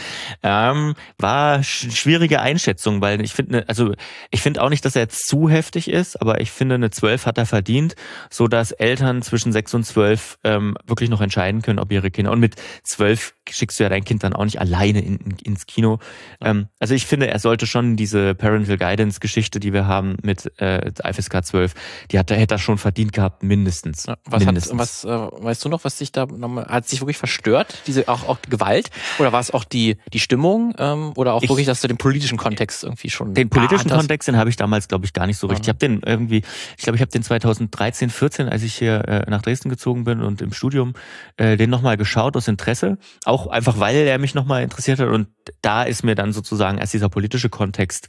Ähm, 0.42 0.94
war 1.18 1.62
schwierige 1.62 2.40
Einschätzung, 2.40 3.00
weil 3.00 3.20
ich 3.22 3.32
finde, 3.32 3.64
also 3.68 3.92
ich 4.30 4.40
finde 4.40 4.62
auch 4.62 4.70
nicht, 4.70 4.84
dass 4.84 4.96
er 4.96 5.02
jetzt 5.02 5.26
zu 5.26 5.48
heftig 5.48 5.88
ist, 5.88 6.20
aber 6.20 6.40
ich 6.40 6.50
finde, 6.50 6.76
eine 6.76 6.90
12 6.90 7.26
hat 7.26 7.38
er 7.38 7.46
verdient, 7.46 7.96
so 8.30 8.48
dass 8.48 8.72
Eltern 8.72 9.22
zwischen 9.22 9.52
6 9.52 9.74
und 9.74 9.84
12 9.84 10.38
ähm, 10.44 10.76
wirklich 10.86 11.10
noch 11.10 11.20
entscheiden 11.20 11.62
können, 11.62 11.78
ob 11.78 11.90
ihre 11.90 12.10
Kinder. 12.10 12.30
Und 12.30 12.40
mit 12.40 12.56
zwölf 12.82 13.34
schickst 13.50 13.78
du 13.78 13.84
ja 13.84 13.88
dein 13.88 14.04
Kind 14.04 14.22
dann 14.22 14.32
auch 14.32 14.44
nicht 14.44 14.60
alleine 14.60 15.00
in, 15.00 15.16
in, 15.16 15.36
ins 15.42 15.66
Kino. 15.66 15.98
Ähm, 16.40 16.68
also 16.78 16.94
ich 16.94 17.06
finde, 17.06 17.28
er 17.28 17.38
sollte 17.38 17.66
schon 17.66 17.96
diese 17.96 18.34
Parental 18.34 18.78
Guidance 18.78 19.20
Geschichte, 19.20 19.60
die 19.60 19.72
wir 19.72 19.86
haben 19.86 20.16
mit 20.22 20.52
äh, 20.60 20.92
FSK 21.12 21.44
12, 21.44 21.74
die 22.10 22.18
hat, 22.18 22.30
hätte 22.30 22.54
er 22.54 22.58
schon 22.58 22.78
verdient 22.78 23.12
gehabt, 23.12 23.42
mindestens. 23.42 24.06
Ja, 24.06 24.16
was 24.24 24.44
mindestens. 24.44 24.72
Hat, 24.72 24.78
was, 24.78 25.04
äh, 25.04 25.44
weißt 25.44 25.64
du 25.64 25.68
noch, 25.68 25.84
was 25.84 25.98
sich 25.98 26.12
da 26.12 26.26
nochmal, 26.26 26.66
hat 26.66 26.88
sich 26.88 27.00
wirklich 27.00 27.18
verstört? 27.18 27.82
Diese, 27.86 28.08
auch, 28.08 28.28
auch 28.28 28.38
Gewalt? 28.48 28.90
Oder 29.18 29.32
war 29.32 29.40
es 29.40 29.50
auch 29.50 29.64
die, 29.64 29.96
die 30.12 30.20
Stimmung? 30.20 30.74
Ähm, 30.78 31.12
oder 31.16 31.34
auch 31.34 31.42
ich, 31.42 31.48
wirklich, 31.48 31.66
dass 31.66 31.80
du 31.80 31.88
den 31.88 31.96
politischen 31.98 32.38
Kontext 32.38 32.84
irgendwie 32.84 33.10
schon 33.10 33.34
Den 33.34 33.48
politischen 33.48 33.90
Kontext, 33.90 34.28
den 34.28 34.36
habe 34.36 34.50
ich 34.50 34.56
damals, 34.56 34.88
glaube 34.88 35.04
ich, 35.04 35.12
gar 35.12 35.26
nicht 35.26 35.38
so 35.38 35.46
richtig. 35.46 35.60
Mhm. 35.60 35.64
Ich 35.64 35.68
habe 35.68 35.78
den 35.78 36.02
irgendwie, 36.04 36.42
ich 36.76 36.84
glaube, 36.84 36.96
ich 36.96 37.02
habe 37.02 37.10
den 37.10 37.22
2013, 37.22 38.10
14, 38.10 38.48
als 38.48 38.62
ich 38.62 38.74
hier 38.74 39.06
äh, 39.08 39.30
nach 39.30 39.42
Dresden 39.42 39.68
gezogen 39.68 40.04
bin 40.04 40.22
und 40.22 40.40
im 40.40 40.52
Studium 40.52 40.94
äh, 41.36 41.56
den 41.56 41.70
nochmal 41.70 41.96
geschaut 41.96 42.36
aus 42.36 42.48
Interesse. 42.48 42.98
Auch 43.24 43.33
einfach, 43.46 43.78
weil 43.78 43.96
er 43.96 44.18
mich 44.18 44.34
nochmal 44.34 44.62
interessiert 44.62 44.98
hat. 44.98 45.08
Und 45.08 45.28
da 45.62 45.82
ist 45.84 46.04
mir 46.04 46.14
dann 46.14 46.32
sozusagen 46.32 46.78
erst 46.78 46.94
dieser 46.94 47.08
politische 47.08 47.48
Kontext 47.48 48.08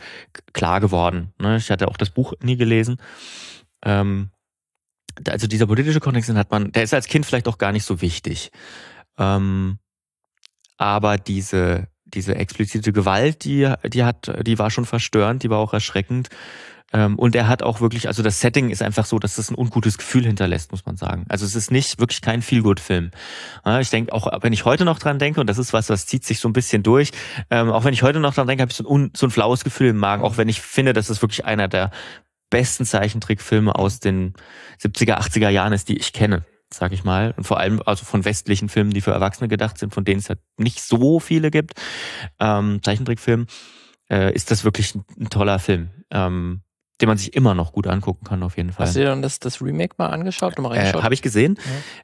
klar 0.54 0.80
geworden. 0.80 1.34
Ne? 1.40 1.58
Ich 1.58 1.70
hatte 1.72 1.88
auch 1.88 1.98
das 1.98 2.10
Buch 2.10 2.34
nie 2.42 2.58
gelesen. 2.58 2.98
Ähm, 3.84 4.32
also 5.28 5.48
dieser 5.48 5.68
politische 5.68 6.00
Kontext, 6.00 6.30
den 6.30 6.38
hat 6.38 6.52
man, 6.52 6.72
der 6.72 6.84
ist 6.84 6.94
als 6.94 7.08
Kind 7.08 7.26
vielleicht 7.26 7.48
auch 7.48 7.58
gar 7.58 7.72
nicht 7.72 7.86
so 7.86 8.02
wichtig. 8.02 8.52
Ähm, 9.18 9.80
aber 10.78 11.18
diese, 11.18 11.88
diese 12.04 12.36
explizite 12.36 12.92
Gewalt, 12.92 13.44
die, 13.46 13.72
die 13.86 14.04
hat, 14.04 14.32
die 14.46 14.60
war 14.60 14.70
schon 14.72 14.86
verstörend, 14.86 15.44
die 15.44 15.50
war 15.50 15.60
auch 15.60 15.74
erschreckend. 15.74 16.30
Ähm, 16.94 17.18
und 17.18 17.36
er 17.36 17.48
hat 17.48 17.64
auch 17.64 17.82
wirklich, 17.82 18.08
also 18.08 18.24
das 18.24 18.40
Setting 18.40 18.70
ist 18.70 18.82
einfach 18.82 19.06
so, 19.06 19.20
dass 19.20 19.36
das 19.36 19.50
ein 19.50 19.56
ungutes 19.56 19.98
Gefühl 19.98 20.26
hinterlässt, 20.26 20.72
muss 20.72 20.86
man 20.86 20.98
sagen. 20.98 21.26
Also 21.30 21.46
es 21.46 21.56
ist 21.56 21.72
nicht 21.72 22.00
wirklich 22.00 22.22
kein 22.22 22.42
Feel-Good-Film. 22.42 23.12
Ich 23.82 23.90
denke, 23.90 24.14
auch 24.14 24.28
wenn 24.42 24.54
ich 24.54 24.66
heute 24.66 24.86
noch 24.86 25.00
dran 25.00 25.20
denke, 25.20 25.42
und 25.42 25.48
das 25.48 25.58
ist 25.58 25.74
was, 25.74 25.90
was 25.90 26.06
zieht 26.06 26.24
sich 26.24 26.40
so 26.40 26.48
ein 26.48 26.54
bisschen 26.54 26.84
durch, 26.84 27.12
ähm, 27.50 27.72
auch 27.72 27.84
wenn 27.84 27.94
ich 27.94 28.04
heute 28.04 28.20
noch 28.20 28.34
dran 28.34 28.48
denke, 28.48 28.62
habe 28.62 28.72
ich 28.72 28.78
so 28.78 28.98
ein, 28.98 29.12
so 29.16 29.26
ein 29.26 29.32
flaues 29.32 29.64
Gefühl 29.64 29.90
im 29.90 29.98
Magen, 29.98 30.24
auch 30.24 30.38
wenn 30.38 30.50
ich 30.50 30.62
finde, 30.62 30.94
dass 30.94 31.10
es 31.10 31.22
wirklich 31.22 31.46
einer 31.46 31.68
der 31.68 31.92
besten 32.50 32.86
Zeichentrickfilme 32.86 33.76
aus 33.76 34.00
den 34.00 34.34
70er, 34.82 35.20
80er 35.20 35.50
Jahren 35.50 35.74
ist, 35.74 35.90
die 35.90 35.98
ich 35.98 36.14
kenne 36.14 36.46
sag 36.74 36.92
ich 36.92 37.04
mal. 37.04 37.34
Und 37.38 37.46
vor 37.46 37.60
allem 37.60 37.82
also 37.86 38.06
von 38.06 38.26
westlichen 38.26 38.70
Filmen, 38.70 38.92
die 38.92 39.02
für 39.02 39.12
Erwachsene 39.12 39.48
gedacht 39.48 39.78
sind, 39.78 39.94
von 39.94 40.04
denen 40.04 40.20
es 40.20 40.30
halt 40.30 40.40
nicht 40.58 40.82
so 40.82 41.20
viele 41.20 41.52
gibt. 41.52 41.74
Ähm, 42.40 42.82
Zeichentrickfilmen. 42.84 43.48
äh, 44.10 44.34
ist 44.34 44.52
das 44.52 44.64
wirklich 44.64 44.94
ein, 44.96 45.06
ein 45.20 45.30
toller 45.30 45.60
Film. 45.60 45.90
Ähm, 46.12 46.62
den 47.02 47.08
man 47.10 47.18
sich 47.18 47.36
immer 47.36 47.54
noch 47.54 47.74
gut 47.74 47.88
angucken 47.88 48.26
kann, 48.26 48.42
auf 48.44 48.58
jeden 48.58 48.72
Fall. 48.72 48.88
Hast 48.88 48.96
du 48.96 49.00
dir 49.00 49.08
dann 49.08 49.22
das, 49.22 49.40
das 49.40 49.62
Remake 49.62 49.96
mal 49.98 50.08
angeschaut? 50.08 50.58
Mal 50.60 50.76
äh, 50.76 50.94
Habe 50.94 51.14
ich 51.14 51.22
gesehen. 51.22 51.58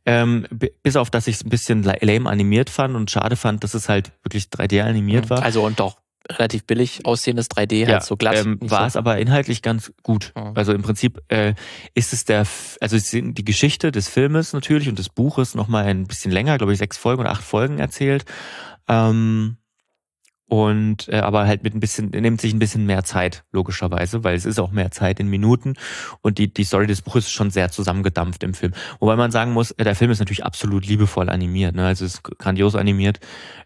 Ja. 0.06 0.24
Ähm, 0.24 0.48
bis 0.84 0.96
auf, 0.96 1.10
dass 1.10 1.28
ich 1.28 1.36
es 1.36 1.46
ein 1.46 1.50
bisschen 1.50 1.84
lame 1.84 2.30
animiert 2.30 2.70
fand 2.70 2.96
und 2.96 3.10
schade 3.10 3.36
fand, 3.36 3.64
dass 3.64 3.74
es 3.74 3.88
halt 3.88 4.12
wirklich 4.24 4.46
3D 4.46 4.84
animiert 4.84 5.26
mhm. 5.26 5.30
war. 5.30 5.44
Also 5.44 5.66
und 5.66 5.80
doch 5.80 5.98
relativ 6.30 6.66
billig 6.66 7.06
aussehendes 7.06 7.50
3D, 7.50 7.88
halt 7.88 8.04
so 8.04 8.16
glatt. 8.16 8.38
Ähm, 8.38 8.58
war 8.62 8.82
so. 8.82 8.88
es 8.88 8.96
aber 8.96 9.18
inhaltlich 9.18 9.62
ganz 9.62 9.92
gut. 10.04 10.34
Mhm. 10.36 10.52
Also 10.56 10.74
im 10.74 10.82
Prinzip 10.82 11.22
äh, 11.30 11.54
ist 11.94 12.14
es 12.14 12.26
der, 12.26 12.46
also 12.80 12.98
die 12.98 13.46
Geschichte 13.46 13.92
des 13.92 14.08
Filmes 14.08 14.54
natürlich 14.54 14.90
und 14.90 15.00
des 15.00 15.10
Buches 15.10 15.56
nochmal 15.56 15.86
ein 15.86 16.06
bisschen 16.06 16.32
länger, 16.32 16.58
glaube 16.58 16.74
ich, 16.74 16.80
sechs 16.80 16.98
Folgen 16.98 17.22
oder 17.22 17.32
acht 17.32 17.44
Folgen 17.44 17.80
erzählt. 17.80 18.26
Ähm, 18.88 19.58
und 20.52 21.08
äh, 21.08 21.20
aber 21.20 21.48
halt 21.48 21.64
mit 21.64 21.74
ein 21.74 21.80
bisschen 21.80 22.10
nimmt 22.10 22.42
sich 22.42 22.52
ein 22.54 22.60
bisschen 22.60 22.86
mehr 22.86 23.06
Zeit 23.06 23.46
logischerweise, 23.54 24.26
weil 24.26 24.36
es 24.36 24.44
ist 24.44 24.60
auch 24.60 24.72
mehr 24.72 24.92
Zeit 24.92 25.22
in 25.22 25.30
Minuten 25.30 25.76
und 26.20 26.40
die 26.40 26.54
die 26.54 26.66
Story 26.66 26.88
des 26.88 27.02
Buches 27.02 27.28
ist 27.28 27.32
schon 27.32 27.52
sehr 27.52 27.72
zusammengedampft 27.72 28.44
im 28.44 28.54
Film. 28.54 28.74
Wobei 29.00 29.16
man 29.16 29.32
sagen 29.32 29.54
muss, 29.54 29.72
äh, 29.72 29.86
der 29.86 29.96
Film 29.96 30.12
ist 30.12 30.20
natürlich 30.20 30.44
absolut 30.44 30.86
liebevoll 30.86 31.30
animiert, 31.30 31.74
ne? 31.74 31.88
also 31.88 32.04
es 32.04 32.16
ist 32.16 32.24
grandios 32.24 32.76
animiert, 32.76 33.22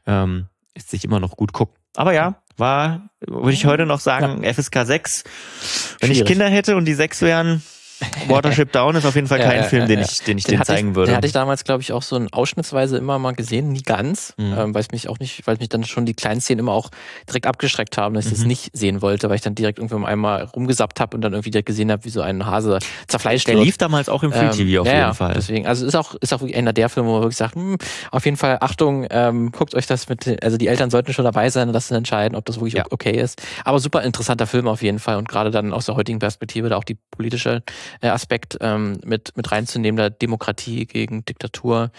ähm, 0.06 0.46
ist 0.76 0.92
sich 0.92 1.04
immer 1.04 1.20
noch 1.20 1.38
gut 1.38 1.54
guckt. 1.54 1.76
Aber 1.96 2.14
ja, 2.14 2.36
war 2.56 3.10
würde 3.20 3.54
ich 3.54 3.66
heute 3.66 3.88
noch 3.88 4.00
sagen 4.00 4.44
ja. 4.44 4.54
FSK 4.54 4.86
6. 4.86 5.24
Wenn 5.24 6.10
Schwierig. 6.10 6.22
ich 6.22 6.26
Kinder 6.28 6.50
hätte 6.50 6.76
und 6.76 6.86
die 6.86 6.94
sechs 6.94 7.24
wären, 7.24 7.64
Watership 8.28 8.72
Down 8.72 8.96
ist 8.96 9.06
auf 9.06 9.16
jeden 9.16 9.28
Fall 9.28 9.40
kein 9.40 9.58
ja, 9.58 9.64
Film, 9.64 9.88
den 9.88 10.02
ich, 10.02 10.22
den 10.24 10.38
ich 10.38 10.44
den, 10.44 10.58
den 10.58 10.66
zeigen 10.66 10.90
ich, 10.90 10.96
würde. 10.96 11.12
Den 11.12 11.18
hatte 11.18 11.28
ich 11.28 11.34
damals, 11.34 11.64
glaube 11.64 11.82
ich, 11.82 11.94
auch 11.94 12.02
so 12.02 12.16
ein 12.16 12.32
ausschnittsweise 12.32 12.98
immer 12.98 13.20
mal 13.20 13.34
gesehen, 13.34 13.72
nie 13.72 13.82
ganz, 13.82 14.34
mhm. 14.38 14.54
ähm, 14.58 14.74
weil 14.74 14.82
es 14.82 14.92
mich 14.92 15.08
auch 15.10 15.20
nicht, 15.20 15.46
weil 15.48 15.58
mich 15.58 15.70
dann 15.70 15.84
schon 15.84 16.06
die 16.06 16.14
kleinen 16.14 16.42
Szenen 16.42 16.60
immer 16.60 16.74
auch 16.74 16.90
direkt 17.28 17.48
abgeschreckt 17.48 17.98
haben, 17.98 18.16
dass 18.16 18.26
ich 18.26 18.32
mhm. 18.32 18.38
das 18.38 18.46
nicht 18.46 18.70
sehen 18.74 19.02
wollte, 19.02 19.30
weil 19.30 19.38
ich 19.38 19.42
dann 19.42 19.56
direkt 19.56 19.80
irgendwie 19.80 20.06
einmal 20.06 20.44
rumgesappt 20.44 21.00
habe 21.00 21.16
und 21.16 21.22
dann 21.22 21.34
irgendwie 21.34 21.52
direkt 21.52 21.68
gesehen 21.68 21.92
habe, 21.92 22.04
wie 22.06 22.10
so 22.10 22.22
ein 22.22 22.46
Hase 22.46 22.80
zerfleischt 23.08 23.48
Der 23.48 23.56
wird. 23.56 23.66
lief 23.66 23.78
damals 23.78 24.10
auch 24.10 24.24
im 24.24 24.32
Free 24.32 24.50
TV 24.50 24.62
ähm, 24.62 24.80
auf 24.82 24.88
ja, 24.88 25.02
jeden 25.02 25.14
Fall. 25.14 25.34
Deswegen, 25.34 25.68
also 25.68 25.86
ist 25.86 25.96
auch, 25.96 26.16
ist 26.16 26.34
auch 26.34 26.42
einer 26.42 26.74
der 26.74 26.90
Filme, 26.90 27.10
wo 27.10 27.14
man 27.14 27.22
wirklich 27.22 27.38
sagt, 27.38 27.56
hm, 27.56 27.78
auf 28.12 28.26
jeden 28.26 28.38
Fall 28.38 28.58
Achtung, 28.62 29.06
ähm, 29.10 29.52
guckt 29.52 29.76
euch 29.76 29.88
das 29.88 30.10
mit, 30.10 30.44
also 30.44 30.58
die 30.58 30.68
Eltern 30.68 30.90
sollten 30.90 31.14
schon 31.14 31.26
dabei 31.26 31.50
sein 31.50 31.68
und 31.70 31.74
das 31.74 31.90
entscheiden, 31.92 32.36
ob 32.36 32.46
das 32.46 32.58
wirklich 32.58 32.74
ja. 32.74 32.86
okay 32.90 33.12
ist. 33.12 33.42
Aber 33.64 33.80
super 33.80 34.04
interessanter 34.04 34.48
Film 34.48 34.68
auf 34.68 34.82
jeden 34.82 35.00
Fall 35.00 35.18
und 35.18 35.30
gerade 35.30 35.52
dann 35.52 35.72
aus 35.72 35.86
der 35.86 35.96
heutigen 35.96 36.20
Perspektive 36.20 36.70
da 36.70 36.78
auch 36.78 36.84
die 36.84 36.98
politische 37.12 37.64
äh, 38.02 38.10
Aspekt 38.10 38.58
ähm, 38.62 39.00
mit, 39.04 39.36
mit 39.36 39.52
reinzunehmen, 39.52 39.98
da 39.98 40.10
Demokratie 40.10 40.86
gegen 40.86 41.26
Diktatur 41.26 41.92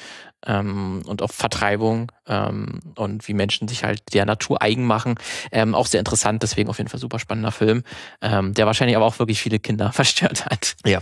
ähm, 0.47 1.03
und 1.07 1.23
auch 1.23 1.33
Vertreibung 1.33 2.13
ähm, 2.27 2.81
und 2.97 3.27
wie 3.29 3.35
Menschen 3.35 3.69
sich 3.69 3.85
halt 3.85 4.03
der 4.15 4.25
Natur 4.25 4.63
eigen 4.63 4.85
machen. 4.85 5.17
Ähm, 5.53 5.75
auch 5.75 5.87
sehr 5.87 6.01
interessant, 6.01 6.43
deswegen 6.43 6.69
auf 6.69 6.79
jeden 6.79 6.89
Fall 6.89 7.01
super 7.01 7.19
spannender 7.19 7.53
Film, 7.53 7.83
ähm, 8.23 8.55
der 8.55 8.67
wahrscheinlich 8.67 8.97
aber 8.97 9.07
auch 9.07 9.19
wirklich 9.19 9.41
viele 9.41 9.59
Kinder 9.59 9.93
verstört 9.93 10.47
hat. 10.47 10.77
Ja. 10.85 11.01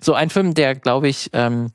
So 0.00 0.14
ein 0.14 0.30
Film, 0.30 0.54
der, 0.54 0.74
glaube 0.74 1.08
ich, 1.08 1.30
ähm, 1.34 1.72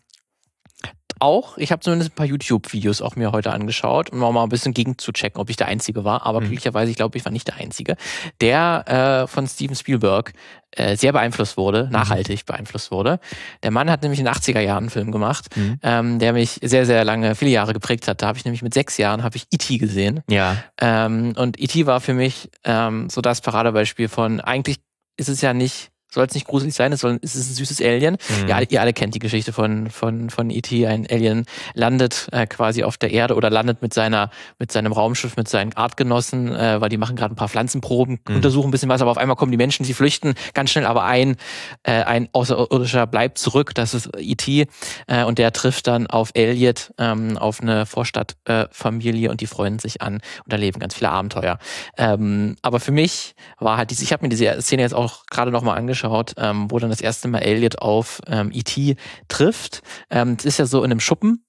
auch, 1.25 1.57
ich 1.57 1.71
habe 1.71 1.81
zumindest 1.81 2.11
ein 2.11 2.15
paar 2.15 2.25
YouTube-Videos 2.25 3.01
auch 3.01 3.15
mir 3.15 3.31
heute 3.31 3.51
angeschaut, 3.51 4.11
um 4.11 4.19
mal 4.19 4.43
ein 4.43 4.49
bisschen 4.49 4.73
gegen 4.73 4.97
zu 4.97 5.11
checken, 5.11 5.41
ob 5.41 5.49
ich 5.49 5.57
der 5.57 5.67
Einzige 5.67 6.03
war. 6.03 6.25
Aber 6.25 6.39
mhm. 6.39 6.45
glücklicherweise, 6.45 6.91
ich 6.91 6.97
glaube, 6.97 7.17
ich 7.17 7.25
war 7.25 7.31
nicht 7.31 7.47
der 7.47 7.55
Einzige, 7.55 7.97
der 8.41 9.23
äh, 9.25 9.27
von 9.27 9.47
Steven 9.47 9.75
Spielberg 9.75 10.33
äh, 10.71 10.95
sehr 10.95 11.11
beeinflusst 11.11 11.57
wurde, 11.57 11.85
mhm. 11.85 11.91
nachhaltig 11.91 12.45
beeinflusst 12.45 12.91
wurde. 12.91 13.19
Der 13.63 13.71
Mann 13.71 13.89
hat 13.89 14.03
nämlich 14.03 14.19
in 14.19 14.25
den 14.25 14.33
80er 14.33 14.59
Jahren 14.59 14.83
einen 14.83 14.89
Film 14.89 15.11
gemacht, 15.11 15.47
mhm. 15.55 15.79
ähm, 15.81 16.19
der 16.19 16.33
mich 16.33 16.59
sehr, 16.61 16.85
sehr 16.85 17.03
lange, 17.03 17.33
viele 17.33 17.51
Jahre 17.51 17.73
geprägt 17.73 18.07
hat. 18.07 18.21
Da 18.21 18.27
habe 18.27 18.37
ich 18.37 18.45
nämlich 18.45 18.61
mit 18.61 18.73
sechs 18.73 18.97
Jahren 18.97 19.23
habe 19.23 19.35
ich 19.35 19.47
E.T. 19.51 19.77
gesehen. 19.77 20.21
Ja. 20.29 20.57
Ähm, 20.79 21.33
und 21.35 21.59
E.T. 21.59 21.87
war 21.87 22.01
für 22.01 22.13
mich 22.13 22.51
ähm, 22.63 23.09
so 23.09 23.21
das 23.21 23.41
Paradebeispiel 23.41 24.09
von, 24.09 24.41
eigentlich 24.41 24.77
ist 25.17 25.29
es 25.29 25.41
ja 25.41 25.53
nicht 25.53 25.91
soll 26.15 26.25
es 26.25 26.33
nicht 26.33 26.47
gruselig 26.47 26.73
sein, 26.73 26.91
es, 26.91 27.01
soll, 27.01 27.19
es 27.21 27.35
ist 27.35 27.51
ein 27.51 27.55
süßes 27.55 27.81
Alien. 27.81 28.17
Mhm. 28.41 28.47
Ja, 28.47 28.59
ihr 28.61 28.81
alle 28.81 28.93
kennt 28.93 29.13
die 29.13 29.19
Geschichte 29.19 29.53
von, 29.53 29.89
von, 29.89 30.29
von 30.29 30.49
E.T. 30.49 30.87
Ein 30.87 31.05
Alien 31.09 31.45
landet 31.73 32.27
äh, 32.31 32.47
quasi 32.47 32.83
auf 32.83 32.97
der 32.97 33.11
Erde 33.11 33.35
oder 33.35 33.49
landet 33.49 33.81
mit 33.81 33.93
seiner, 33.93 34.31
mit 34.57 34.71
seinem 34.71 34.91
Raumschiff, 34.91 35.37
mit 35.37 35.47
seinen 35.47 35.73
Artgenossen, 35.73 36.55
äh, 36.55 36.81
weil 36.81 36.89
die 36.89 36.97
machen 36.97 37.15
gerade 37.15 37.33
ein 37.33 37.37
paar 37.37 37.49
Pflanzenproben, 37.49 38.19
mhm. 38.27 38.35
untersuchen 38.35 38.69
ein 38.69 38.71
bisschen 38.71 38.89
was, 38.89 39.01
aber 39.01 39.11
auf 39.11 39.17
einmal 39.17 39.35
kommen 39.35 39.51
die 39.51 39.57
Menschen, 39.57 39.85
sie 39.85 39.93
flüchten 39.93 40.33
ganz 40.53 40.71
schnell, 40.71 40.85
aber 40.85 41.03
ein, 41.03 41.35
äh, 41.83 41.91
ein 42.03 42.29
Außerirdischer 42.31 43.05
bleibt 43.07 43.37
zurück, 43.37 43.75
das 43.75 43.93
ist 43.93 44.09
E.T. 44.17 44.67
Äh, 45.07 45.23
und 45.25 45.37
der 45.37 45.51
trifft 45.51 45.87
dann 45.87 46.07
auf 46.07 46.31
Elliot, 46.33 46.93
ähm, 46.97 47.37
auf 47.37 47.61
eine 47.61 47.85
Vorstadtfamilie 47.85 49.27
äh, 49.27 49.31
und 49.31 49.41
die 49.41 49.47
freuen 49.47 49.79
sich 49.79 50.01
an 50.01 50.21
und 50.45 50.51
erleben 50.51 50.79
ganz 50.79 50.95
viele 50.95 51.11
Abenteuer. 51.11 51.59
Ähm, 51.97 52.55
aber 52.61 52.79
für 52.79 52.91
mich 52.91 53.35
war 53.59 53.77
halt 53.77 53.91
diese, 53.91 54.03
ich 54.03 54.13
habe 54.13 54.23
mir 54.23 54.29
diese 54.29 54.61
Szene 54.61 54.81
jetzt 54.81 54.95
auch 54.95 55.25
gerade 55.29 55.51
nochmal 55.51 55.77
angeschaut, 55.77 56.04
angeschaut, 56.05 56.33
ähm, 56.37 56.71
wo 56.71 56.79
dann 56.79 56.89
das 56.89 57.01
erste 57.01 57.27
Mal 57.27 57.39
Elliot 57.39 57.79
auf 57.79 58.21
ähm, 58.27 58.51
E.T. 58.53 58.95
trifft. 59.27 59.81
Ähm, 60.09 60.37
das 60.37 60.45
ist 60.45 60.59
ja 60.59 60.65
so 60.65 60.83
in 60.83 60.91
einem 60.91 60.99
Schuppen 60.99 61.41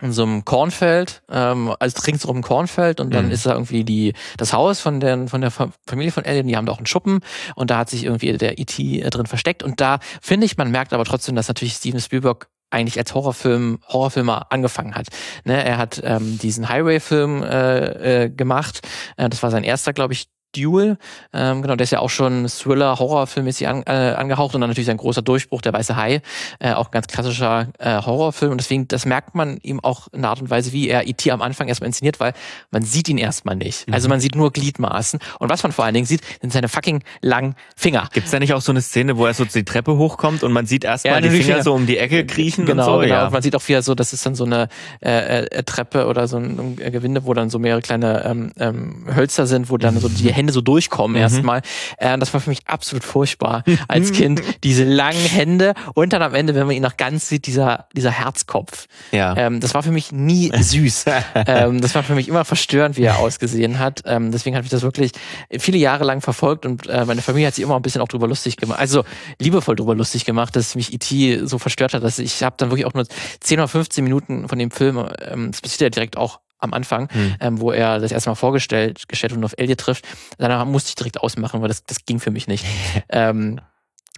in 0.00 0.12
so 0.12 0.22
einem 0.22 0.44
Kornfeld, 0.44 1.24
ähm, 1.28 1.74
also 1.80 2.00
ringsherum 2.02 2.36
ein 2.36 2.42
Kornfeld 2.42 3.00
und 3.00 3.12
dann 3.12 3.26
mhm. 3.26 3.30
ist 3.32 3.46
da 3.46 3.54
irgendwie 3.54 3.82
die 3.82 4.12
das 4.36 4.52
Haus 4.52 4.78
von 4.78 5.00
der 5.00 5.26
von 5.26 5.40
der 5.40 5.50
Familie 5.50 6.12
von 6.12 6.24
Elliot, 6.24 6.46
die 6.46 6.56
haben 6.56 6.66
da 6.66 6.72
auch 6.72 6.78
einen 6.78 6.86
Schuppen 6.86 7.18
und 7.56 7.70
da 7.70 7.78
hat 7.78 7.90
sich 7.90 8.04
irgendwie 8.04 8.32
der 8.34 8.60
E.T. 8.60 9.00
Äh, 9.00 9.10
drin 9.10 9.26
versteckt 9.26 9.64
und 9.64 9.80
da 9.80 9.98
finde 10.22 10.46
ich, 10.46 10.56
man 10.56 10.70
merkt 10.70 10.92
aber 10.92 11.04
trotzdem, 11.04 11.34
dass 11.34 11.48
natürlich 11.48 11.74
Steven 11.74 12.00
Spielberg 12.00 12.48
eigentlich 12.70 12.96
als 12.96 13.12
Horrorfilm 13.12 13.80
Horrorfilmer 13.88 14.52
angefangen 14.52 14.94
hat. 14.94 15.08
Ne, 15.44 15.64
er 15.64 15.78
hat 15.78 16.00
ähm, 16.04 16.38
diesen 16.38 16.68
Highway-Film 16.68 17.42
äh, 17.42 18.24
äh, 18.24 18.30
gemacht. 18.30 18.86
Äh, 19.16 19.28
das 19.28 19.42
war 19.42 19.50
sein 19.50 19.64
erster, 19.64 19.92
glaube 19.92 20.12
ich, 20.12 20.28
Duel. 20.56 20.98
Ähm, 21.32 21.62
genau, 21.62 21.76
der 21.76 21.84
ist 21.84 21.90
ja 21.90 22.00
auch 22.00 22.10
schon 22.10 22.46
Thriller, 22.46 22.98
Horrorfilmmäßig 22.98 23.68
an, 23.68 23.82
äh, 23.86 24.14
angehaucht 24.16 24.54
und 24.54 24.60
dann 24.60 24.70
natürlich 24.70 24.86
sein 24.86 24.96
großer 24.96 25.22
Durchbruch, 25.22 25.60
der 25.60 25.72
Weiße 25.72 25.96
Hai, 25.96 26.22
äh, 26.58 26.72
auch 26.72 26.90
ganz 26.90 27.06
klassischer 27.06 27.68
äh, 27.78 28.02
Horrorfilm. 28.02 28.52
Und 28.52 28.60
deswegen, 28.60 28.88
das 28.88 29.06
merkt 29.06 29.34
man 29.34 29.58
ihm 29.58 29.80
auch 29.80 30.08
in 30.12 30.22
der 30.22 30.30
Art 30.30 30.40
und 30.40 30.50
Weise, 30.50 30.72
wie 30.72 30.88
er 30.88 31.06
E.T. 31.06 31.30
am 31.30 31.42
Anfang 31.42 31.68
erstmal 31.68 31.88
inszeniert, 31.88 32.20
weil 32.20 32.32
man 32.70 32.82
sieht 32.82 33.08
ihn 33.08 33.18
erstmal 33.18 33.56
nicht. 33.56 33.88
Mhm. 33.88 33.94
Also 33.94 34.08
man 34.08 34.20
sieht 34.20 34.34
nur 34.34 34.52
Gliedmaßen. 34.52 35.20
Und 35.38 35.50
was 35.50 35.62
man 35.62 35.72
vor 35.72 35.84
allen 35.84 35.94
Dingen 35.94 36.06
sieht, 36.06 36.22
sind 36.40 36.52
seine 36.52 36.68
fucking 36.68 37.02
langen 37.20 37.54
Finger. 37.76 38.08
Gibt's 38.12 38.30
da 38.30 38.38
nicht 38.38 38.54
auch 38.54 38.60
so 38.60 38.72
eine 38.72 38.80
Szene, 38.80 39.16
wo 39.16 39.26
er 39.26 39.34
so 39.34 39.44
die 39.44 39.64
Treppe 39.64 39.96
hochkommt 39.96 40.42
und 40.42 40.52
man 40.52 40.66
sieht 40.66 40.84
erstmal 40.84 41.14
ja, 41.14 41.20
die 41.20 41.30
Finger, 41.30 41.44
Finger, 41.44 41.62
so 41.62 41.74
um 41.74 41.86
die 41.86 41.98
Ecke 41.98 42.26
kriechen 42.26 42.66
genau, 42.66 42.86
und 42.86 42.92
so? 42.92 43.00
Genau, 43.00 43.14
ja. 43.14 43.26
und 43.26 43.32
man 43.32 43.42
sieht 43.42 43.54
auch 43.54 43.68
wieder 43.68 43.82
so, 43.82 43.94
das 43.94 44.12
ist 44.12 44.24
dann 44.24 44.34
so 44.34 44.44
eine 44.44 44.68
äh, 45.00 45.44
äh, 45.44 45.62
Treppe 45.62 46.06
oder 46.06 46.26
so 46.28 46.38
ein, 46.38 46.78
ein 46.80 46.92
Gewinde, 46.92 47.24
wo 47.24 47.34
dann 47.34 47.50
so 47.50 47.58
mehrere 47.58 47.82
kleine 47.82 48.24
ähm, 48.24 48.52
ähm, 48.58 49.06
Hölzer 49.14 49.46
sind, 49.46 49.70
wo 49.70 49.76
dann 49.76 49.98
so 49.98 50.08
die 50.08 50.32
Hände 50.38 50.52
so 50.52 50.60
durchkommen 50.60 51.16
mhm. 51.16 51.22
erstmal. 51.22 51.62
Äh, 51.98 52.16
das 52.18 52.32
war 52.32 52.40
für 52.40 52.50
mich 52.50 52.60
absolut 52.66 53.04
furchtbar 53.04 53.64
als 53.88 54.12
Kind. 54.12 54.42
Diese 54.64 54.84
langen 54.84 55.24
Hände 55.24 55.74
und 55.94 56.12
dann 56.12 56.22
am 56.22 56.34
Ende, 56.34 56.54
wenn 56.54 56.66
man 56.66 56.76
ihn 56.76 56.82
noch 56.82 56.96
ganz 56.96 57.28
sieht, 57.28 57.46
dieser, 57.46 57.86
dieser 57.94 58.10
Herzkopf. 58.10 58.86
Ja. 59.12 59.36
Ähm, 59.36 59.60
das 59.60 59.74
war 59.74 59.82
für 59.82 59.90
mich 59.90 60.12
nie 60.12 60.50
süß. 60.54 61.04
ähm, 61.46 61.80
das 61.80 61.94
war 61.94 62.02
für 62.02 62.14
mich 62.14 62.28
immer 62.28 62.44
verstörend, 62.44 62.96
wie 62.96 63.02
er 63.02 63.18
ausgesehen 63.18 63.78
hat. 63.78 64.02
Ähm, 64.06 64.32
deswegen 64.32 64.56
habe 64.56 64.64
ich 64.64 64.70
das 64.70 64.82
wirklich 64.82 65.12
viele 65.58 65.78
Jahre 65.78 66.04
lang 66.04 66.20
verfolgt 66.20 66.66
und 66.66 66.86
äh, 66.86 67.04
meine 67.04 67.22
Familie 67.22 67.48
hat 67.48 67.54
sich 67.54 67.64
immer 67.64 67.76
ein 67.76 67.82
bisschen 67.82 68.00
auch 68.00 68.08
drüber 68.08 68.28
lustig 68.28 68.56
gemacht. 68.56 68.78
Also 68.78 69.04
liebevoll 69.38 69.76
drüber 69.76 69.94
lustig 69.94 70.24
gemacht, 70.24 70.56
dass 70.56 70.74
mich 70.74 70.92
E.T. 70.92 71.40
so 71.44 71.58
verstört 71.58 71.94
hat, 71.94 72.02
dass 72.02 72.18
ich 72.18 72.42
habe 72.42 72.56
dann 72.58 72.70
wirklich 72.70 72.86
auch 72.86 72.94
nur 72.94 73.06
10 73.40 73.58
oder 73.58 73.68
15 73.68 74.04
Minuten 74.04 74.48
von 74.48 74.58
dem 74.58 74.70
Film, 74.70 75.04
ähm, 75.20 75.50
das 75.50 75.60
passiert 75.60 75.80
ja 75.80 75.90
direkt 75.90 76.16
auch 76.16 76.40
am 76.58 76.72
Anfang, 76.72 77.08
mhm. 77.12 77.36
ähm, 77.40 77.60
wo 77.60 77.70
er 77.70 77.98
das 77.98 78.12
erstmal 78.12 78.36
vorgestellt 78.36 79.08
gestellt 79.08 79.32
und 79.32 79.44
auf 79.44 79.54
Elliot 79.56 79.78
trifft. 79.78 80.06
Danach 80.38 80.64
musste 80.64 80.90
ich 80.90 80.94
direkt 80.94 81.20
ausmachen, 81.20 81.60
weil 81.60 81.68
das, 81.68 81.84
das 81.84 82.04
ging 82.04 82.20
für 82.20 82.30
mich 82.30 82.48
nicht. 82.48 82.64
ähm, 83.08 83.60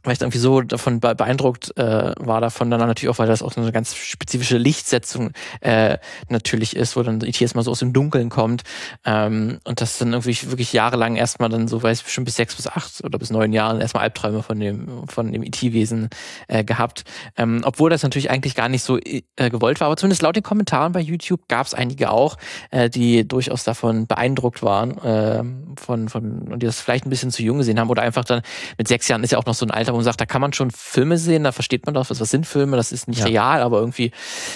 weil 0.02 0.14
ich 0.14 0.20
irgendwie 0.20 0.38
so 0.38 0.62
davon 0.62 1.00
beeindruckt 1.00 1.76
äh, 1.76 2.12
war 2.18 2.40
davon, 2.40 2.70
dann 2.70 2.80
natürlich 2.80 3.10
auch, 3.14 3.18
weil 3.18 3.26
das 3.26 3.42
auch 3.42 3.52
so 3.52 3.60
eine 3.60 3.72
ganz 3.72 3.94
spezifische 3.94 4.56
Lichtsetzung 4.56 5.32
äh, 5.60 5.98
natürlich 6.28 6.74
ist, 6.74 6.96
wo 6.96 7.02
dann 7.02 7.20
E.T. 7.20 7.42
erstmal 7.44 7.64
so 7.64 7.70
aus 7.70 7.80
dem 7.80 7.92
Dunkeln 7.92 8.30
kommt 8.30 8.62
ähm, 9.04 9.58
und 9.64 9.80
das 9.80 9.98
dann 9.98 10.12
irgendwie 10.12 10.50
wirklich 10.50 10.72
jahrelang 10.72 11.16
erstmal 11.16 11.50
dann 11.50 11.68
so, 11.68 11.82
weiß 11.82 11.98
ich 11.98 12.04
bestimmt 12.04 12.24
bis 12.24 12.36
sechs 12.36 12.54
bis 12.54 12.66
acht 12.66 13.04
oder 13.04 13.18
bis 13.18 13.30
neun 13.30 13.52
Jahren 13.52 13.80
erstmal 13.80 14.04
Albträume 14.04 14.42
von 14.42 14.58
dem 14.58 15.06
von 15.08 15.32
dem 15.32 15.42
E.T.-Wesen 15.42 16.08
äh, 16.48 16.64
gehabt, 16.64 17.04
ähm, 17.36 17.60
obwohl 17.64 17.90
das 17.90 18.02
natürlich 18.02 18.30
eigentlich 18.30 18.54
gar 18.54 18.70
nicht 18.70 18.82
so 18.82 18.98
äh, 18.98 19.22
gewollt 19.36 19.80
war, 19.80 19.86
aber 19.86 19.96
zumindest 19.98 20.22
laut 20.22 20.36
den 20.36 20.42
Kommentaren 20.42 20.92
bei 20.92 21.00
YouTube 21.00 21.46
gab 21.48 21.66
es 21.66 21.74
einige 21.74 22.10
auch, 22.10 22.38
äh, 22.70 22.88
die 22.88 23.28
durchaus 23.28 23.64
davon 23.64 24.06
beeindruckt 24.06 24.62
waren, 24.62 24.96
äh, 24.98 25.44
von 25.78 26.08
von 26.08 26.48
und 26.48 26.62
die 26.62 26.66
das 26.66 26.80
vielleicht 26.80 27.04
ein 27.04 27.10
bisschen 27.10 27.30
zu 27.30 27.42
jung 27.42 27.58
gesehen 27.58 27.78
haben 27.78 27.90
oder 27.90 28.02
einfach 28.02 28.24
dann 28.24 28.40
mit 28.78 28.88
sechs 28.88 29.06
Jahren 29.08 29.22
ist 29.22 29.32
ja 29.32 29.38
auch 29.38 29.44
noch 29.44 29.54
so 29.54 29.66
ein 29.66 29.70
Alter, 29.80 29.92
wo 29.92 29.96
man 29.96 30.04
sagt, 30.04 30.20
da 30.20 30.26
kann 30.26 30.40
man 30.40 30.52
schon 30.52 30.70
Filme 30.70 31.18
sehen, 31.18 31.44
da 31.44 31.52
versteht 31.52 31.86
man 31.86 31.94
doch, 31.94 32.08
was, 32.10 32.20
was 32.20 32.30
sind 32.30 32.46
Filme, 32.46 32.76
das 32.76 32.92
ist 32.92 33.08
nicht 33.08 33.20
Ja. 33.20 33.26
real, 33.26 33.62
aber 33.62 33.78
irgendwie 33.80 34.12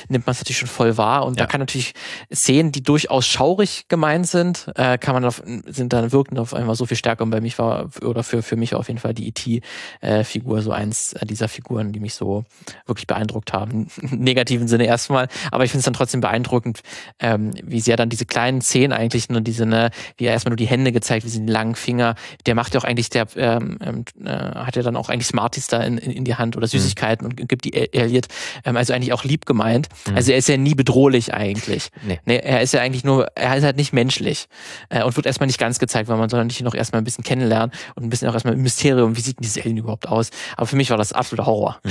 nimmt 0.09 0.27
man 0.27 0.33
es 0.33 0.41
natürlich 0.41 0.59
schon 0.59 0.69
voll 0.69 0.97
wahr. 0.97 1.27
Und 1.27 1.39
Ja. 1.39 1.45
da 1.45 1.51
kann 1.51 1.61
natürlich 1.61 1.93
Szenen, 2.33 2.71
die 2.73 2.83
durchaus 2.83 3.27
schaurig 3.27 3.87
gemeint 3.89 4.27
sind, 4.27 4.71
äh, 4.77 4.99
kann 4.99 5.15
man 5.15 5.25
auf, 5.25 5.43
sind 5.67 5.93
dann 5.93 6.13
wirken 6.13 6.39
auf 6.39 6.55
einmal 6.55 6.75
so 6.77 6.87
viel 6.87 6.97
stärker. 6.97 7.25
Und 7.25 7.31
bei 7.31 7.41
mich 7.41 7.59
war, 7.59 7.89
oder 8.03 8.23
für, 8.23 8.43
für 8.43 8.57
mich 8.57 8.75
auf 8.75 8.89
jeden 8.89 9.01
Fall 9.01 9.15
die 9.15 9.27
E.T.-Figur 9.29 10.61
so 10.63 10.73
eins 10.73 11.15
äh, 11.15 11.27
dieser 11.27 11.49
Figuren, 11.49 11.93
die 11.93 12.01
mich 12.01 12.15
so 12.15 12.45
wirklich 12.87 13.07
beeindruckt 13.07 13.53
haben. 13.53 13.89
Im 14.03 14.19
negativen 14.21 14.69
Sinne 14.69 14.87
erstmal. 14.87 15.29
Aber 15.51 15.65
ich 15.65 15.71
finde 15.71 15.81
es 15.81 15.85
dann 15.85 15.95
trotzdem 15.95 16.21
beeindruckend, 16.21 16.81
ähm, 17.19 17.53
wie 17.63 17.81
sehr 17.81 17.97
dann 17.97 18.09
diese 18.09 18.27
kleinen 18.27 18.61
Szenen 18.61 18.93
eigentlich 18.93 19.29
nur 19.29 19.41
diese, 19.41 19.67
ne, 19.67 19.91
wie 20.17 20.25
er 20.27 20.33
erstmal 20.33 20.51
nur 20.51 20.57
die 20.57 20.67
Hände 20.67 20.93
gezeigt, 20.93 21.25
wie 21.25 21.29
sie 21.31 21.39
den 21.39 21.49
langen 21.49 21.75
Finger, 21.75 22.15
der 22.47 22.55
macht 22.55 22.75
ja 22.75 22.81
auch 22.81 22.85
eigentlich, 22.85 23.11
der 23.11 23.27
ähm, 23.37 23.79
ähm, 23.81 24.05
äh, 24.25 24.31
hat 24.31 24.77
ja 24.77 24.83
dann 24.83 24.97
auch 24.97 25.09
eigentlich 25.15 25.29
Smarties 25.29 25.69
da 25.69 25.81
in, 25.83 25.97
in, 25.99 26.11
in 26.11 26.25
die 26.25 26.35
Hand 26.35 26.57
oder 26.57 26.67
Süßigkeiten 26.67 27.27
und 27.27 27.49
gibt 27.49 27.65
die 27.65 27.73
El- 27.73 27.89
Elliot, 27.93 28.27
ähm, 28.65 28.77
also 28.77 28.93
eigentlich 28.93 29.13
auch 29.15 29.25
lieb 29.25 29.47
gemeint. 29.47 29.89
Mhm. 30.09 30.17
Also 30.17 30.33
er 30.33 30.39
ist 30.39 30.49
ja 30.49 30.57
nie 30.59 30.75
bedrohlich 30.75 31.33
eigentlich. 31.33 31.89
Nee. 32.07 32.21
Nee, 32.27 32.37
er 32.37 32.61
ist 32.61 32.75
ja 32.75 32.81
eigentlich 32.83 33.05
nur, 33.05 33.29
er 33.37 33.57
ist 33.57 33.65
halt 33.65 33.77
nicht 33.77 33.93
menschlich 33.95 34.47
äh, 34.91 35.03
und 35.03 35.17
wird 35.17 35.25
erstmal 35.27 35.47
nicht 35.47 35.59
ganz 35.59 35.79
gezeigt, 35.79 36.09
weil 36.11 36.19
man 36.19 36.29
soll 36.29 36.41
natürlich 36.41 36.61
noch 36.63 36.75
erstmal 36.75 37.01
ein 37.01 37.05
bisschen 37.05 37.25
kennenlernen 37.25 37.73
und 37.95 38.03
ein 38.05 38.11
bisschen 38.11 38.29
auch 38.29 38.35
erstmal 38.35 38.55
ein 38.55 38.61
Mysterium, 38.61 39.17
wie 39.17 39.21
sieht 39.23 39.39
denn 39.39 39.43
dieses 39.45 39.63
Alien 39.63 39.79
überhaupt 39.79 40.09
aus. 40.09 40.31
Aber 40.57 40.67
für 40.67 40.77
mich 40.77 40.91
war 40.91 40.97
das 40.99 41.13
absoluter 41.15 41.47
Horror. 41.47 41.81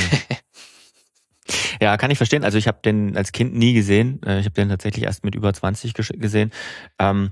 Ja, 1.82 1.98
kann 1.98 2.10
ich 2.12 2.18
verstehen. 2.18 2.46
Also 2.46 2.58
ich 2.58 2.68
habe 2.68 2.78
den 2.86 3.18
als 3.18 3.34
Kind 3.34 3.54
nie 3.54 3.74
gesehen. 3.74 4.22
Äh, 4.26 4.40
Ich 4.40 4.46
habe 4.46 4.54
den 4.54 4.70
tatsächlich 4.70 5.04
erst 5.04 5.26
mit 5.26 5.36
über 5.36 5.54
20 5.54 5.92
gesch- 5.92 6.18
gesehen. 6.18 6.52
Ähm, 7.00 7.32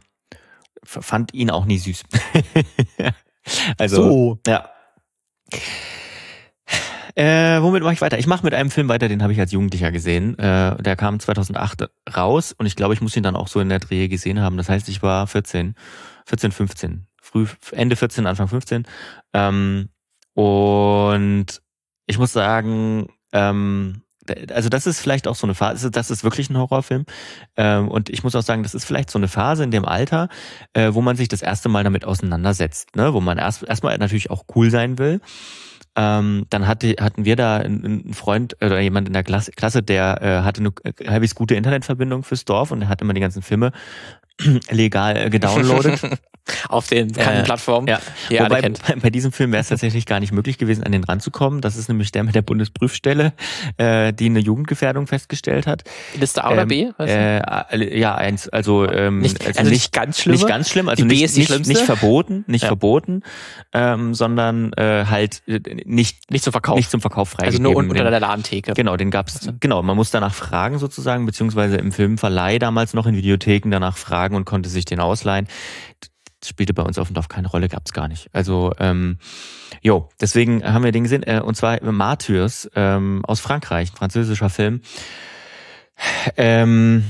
fand 0.83 1.33
ihn 1.33 1.49
auch 1.49 1.63
nie 1.63 1.77
süß. 1.77 2.03
also 3.77 4.39
ja. 4.45 4.69
Äh, 7.15 7.61
womit 7.61 7.83
mache 7.83 7.93
ich 7.93 8.01
weiter? 8.01 8.19
Ich 8.19 8.27
mache 8.27 8.43
mit 8.45 8.53
einem 8.53 8.71
Film 8.71 8.87
weiter, 8.87 9.09
den 9.09 9.21
habe 9.21 9.33
ich 9.33 9.39
als 9.39 9.51
Jugendlicher 9.51 9.91
gesehen. 9.91 10.37
Äh, 10.39 10.81
der 10.81 10.95
kam 10.95 11.19
2008 11.19 11.89
raus 12.15 12.53
und 12.57 12.65
ich 12.65 12.75
glaube, 12.75 12.93
ich 12.93 13.01
muss 13.01 13.15
ihn 13.17 13.23
dann 13.23 13.35
auch 13.35 13.47
so 13.47 13.59
in 13.59 13.69
der 13.69 13.79
Dreh 13.79 14.07
gesehen 14.07 14.39
haben. 14.39 14.57
Das 14.57 14.69
heißt, 14.69 14.87
ich 14.87 15.03
war 15.03 15.27
14, 15.27 15.75
14, 16.25 16.51
15, 16.51 17.07
früh 17.21 17.47
Ende 17.71 17.95
14, 17.95 18.27
Anfang 18.27 18.47
15. 18.47 18.85
Ähm, 19.33 19.89
und 20.33 21.61
ich 22.05 22.17
muss 22.17 22.31
sagen, 22.31 23.07
ähm, 23.33 24.03
also 24.51 24.69
das 24.69 24.87
ist 24.87 24.99
vielleicht 24.99 25.27
auch 25.27 25.35
so 25.35 25.47
eine 25.47 25.55
Phase, 25.55 25.91
das 25.91 26.11
ist 26.11 26.23
wirklich 26.23 26.49
ein 26.49 26.57
Horrorfilm. 26.57 27.05
Ähm, 27.57 27.87
und 27.87 28.09
ich 28.09 28.23
muss 28.23 28.35
auch 28.35 28.43
sagen, 28.43 28.63
das 28.63 28.73
ist 28.73 28.85
vielleicht 28.85 29.09
so 29.09 29.19
eine 29.19 29.27
Phase 29.27 29.63
in 29.63 29.71
dem 29.71 29.85
Alter, 29.85 30.29
äh, 30.73 30.93
wo 30.93 31.01
man 31.01 31.15
sich 31.15 31.27
das 31.27 31.41
erste 31.41 31.69
Mal 31.69 31.83
damit 31.83 32.05
auseinandersetzt, 32.05 32.95
ne? 32.95 33.13
wo 33.13 33.21
man 33.21 33.37
erst 33.37 33.63
erstmal 33.63 33.97
natürlich 33.97 34.29
auch 34.29 34.43
cool 34.55 34.69
sein 34.69 34.97
will. 34.97 35.21
Ähm, 35.97 36.45
dann 36.49 36.67
hatte, 36.67 36.95
hatten 37.01 37.25
wir 37.25 37.35
da 37.35 37.57
einen, 37.57 38.13
Freund 38.13 38.55
oder 38.61 38.79
jemand 38.79 39.07
in 39.07 39.13
der 39.13 39.23
Klasse, 39.23 39.83
der 39.83 40.21
äh, 40.21 40.41
hatte 40.43 40.61
eine 40.61 40.71
äh, 40.83 41.09
halbwegs 41.09 41.35
gute 41.35 41.55
Internetverbindung 41.55 42.23
fürs 42.23 42.45
Dorf 42.45 42.71
und 42.71 42.87
hat 42.87 43.01
immer 43.01 43.13
die 43.13 43.19
ganzen 43.19 43.41
Filme 43.41 43.73
legal 44.69 45.17
äh, 45.17 45.29
gedownloadet. 45.29 46.01
Auf 46.69 46.87
den 46.87 47.15
Äh, 47.15 47.43
Plattformen, 47.43 47.87
ja. 47.87 47.99
alle 48.31 48.45
Wobei 48.49 48.61
bei, 48.63 48.95
bei 48.95 49.09
diesem 49.11 49.31
Film 49.31 49.51
wäre 49.51 49.61
es 49.61 49.67
tatsächlich 49.69 50.07
gar 50.07 50.19
nicht 50.19 50.33
möglich 50.33 50.57
gewesen, 50.57 50.83
an 50.83 50.91
den 50.91 51.03
ranzukommen. 51.03 51.61
Das 51.61 51.77
ist 51.77 51.87
nämlich 51.87 52.11
der 52.11 52.23
mit 52.23 52.33
der 52.33 52.41
Bundesprüfstelle, 52.41 53.33
äh, 53.77 54.11
die 54.11 54.25
eine 54.25 54.39
Jugendgefährdung 54.39 55.05
festgestellt 55.05 55.67
hat. 55.67 55.83
Liste 56.19 56.43
A 56.43 56.51
oder 56.51 56.63
Ähm, 56.63 56.67
B? 56.67 56.87
Weißt 56.97 57.13
du? 57.13 57.17
Äh, 57.17 57.41
alle- 57.45 57.95
ja, 57.95 58.15
eins, 58.15 58.49
also, 58.49 58.89
ähm, 58.89 59.19
nicht, 59.19 59.45
also, 59.45 59.69
nicht 59.69 59.91
ganz 59.93 60.19
schlimm. 60.19 60.33
nicht 60.33 60.47
ganz 60.47 60.69
schlimm, 60.69 60.89
also 60.89 61.03
B 61.05 61.09
nicht, 61.13 61.37
nicht, 61.37 61.67
nicht 61.67 61.81
verboten, 61.81 62.43
nicht 62.47 62.63
Ja. 62.63 62.69
verboten, 62.69 63.21
ähm, 63.71 64.15
sondern 64.15 64.73
äh, 64.73 65.05
halt 65.05 65.43
äh, 65.47 65.59
nicht, 65.85 66.31
nicht 66.31 66.43
zum 66.43 66.51
Verkauf. 66.53 66.75
nicht 66.75 66.89
zum 66.89 67.01
Verkauf 67.01 67.33
also 67.33 67.57
freigegeben. 67.59 67.63
nur 67.63 67.75
un 67.75 67.89
unter 67.91 68.03
Den- 68.03 68.11
der 68.11 68.19
Ladentheke. 68.19 68.73
Genau, 68.73 68.97
den 68.97 69.11
gab's. 69.11 69.47
Genau, 69.59 69.83
man 69.83 69.95
muss 69.95 70.09
danach 70.09 70.33
fragen 70.33 70.79
sozusagen, 70.79 71.25
beziehungsweise 71.27 71.77
im 71.77 71.91
Filmverleih 71.91 72.57
damals 72.57 72.95
noch 72.95 73.05
in 73.05 73.15
Videotheken 73.15 73.69
danach 73.69 73.95
fragen 73.95 74.30
und 74.35 74.45
konnte 74.45 74.69
sich 74.69 74.85
den 74.85 74.99
ausleihen. 74.99 75.47
Das 76.39 76.49
spielte 76.49 76.73
bei 76.73 76.83
uns 76.83 76.97
auf 76.97 77.07
dem 77.07 77.13
Dorf 77.13 77.27
keine 77.27 77.47
Rolle, 77.47 77.69
gab's 77.69 77.93
gar 77.93 78.07
nicht. 78.07 78.27
Also, 78.33 78.73
ähm, 78.79 79.19
jo, 79.81 80.09
deswegen 80.19 80.63
haben 80.63 80.83
wir 80.83 80.91
den 80.91 81.03
gesehen. 81.03 81.23
Äh, 81.23 81.41
und 81.43 81.55
zwar 81.55 81.83
Martyrs 81.83 82.69
ähm, 82.75 83.23
aus 83.25 83.39
Frankreich, 83.39 83.91
ein 83.91 83.95
französischer 83.95 84.49
Film. 84.49 84.81
Ähm, 86.37 87.03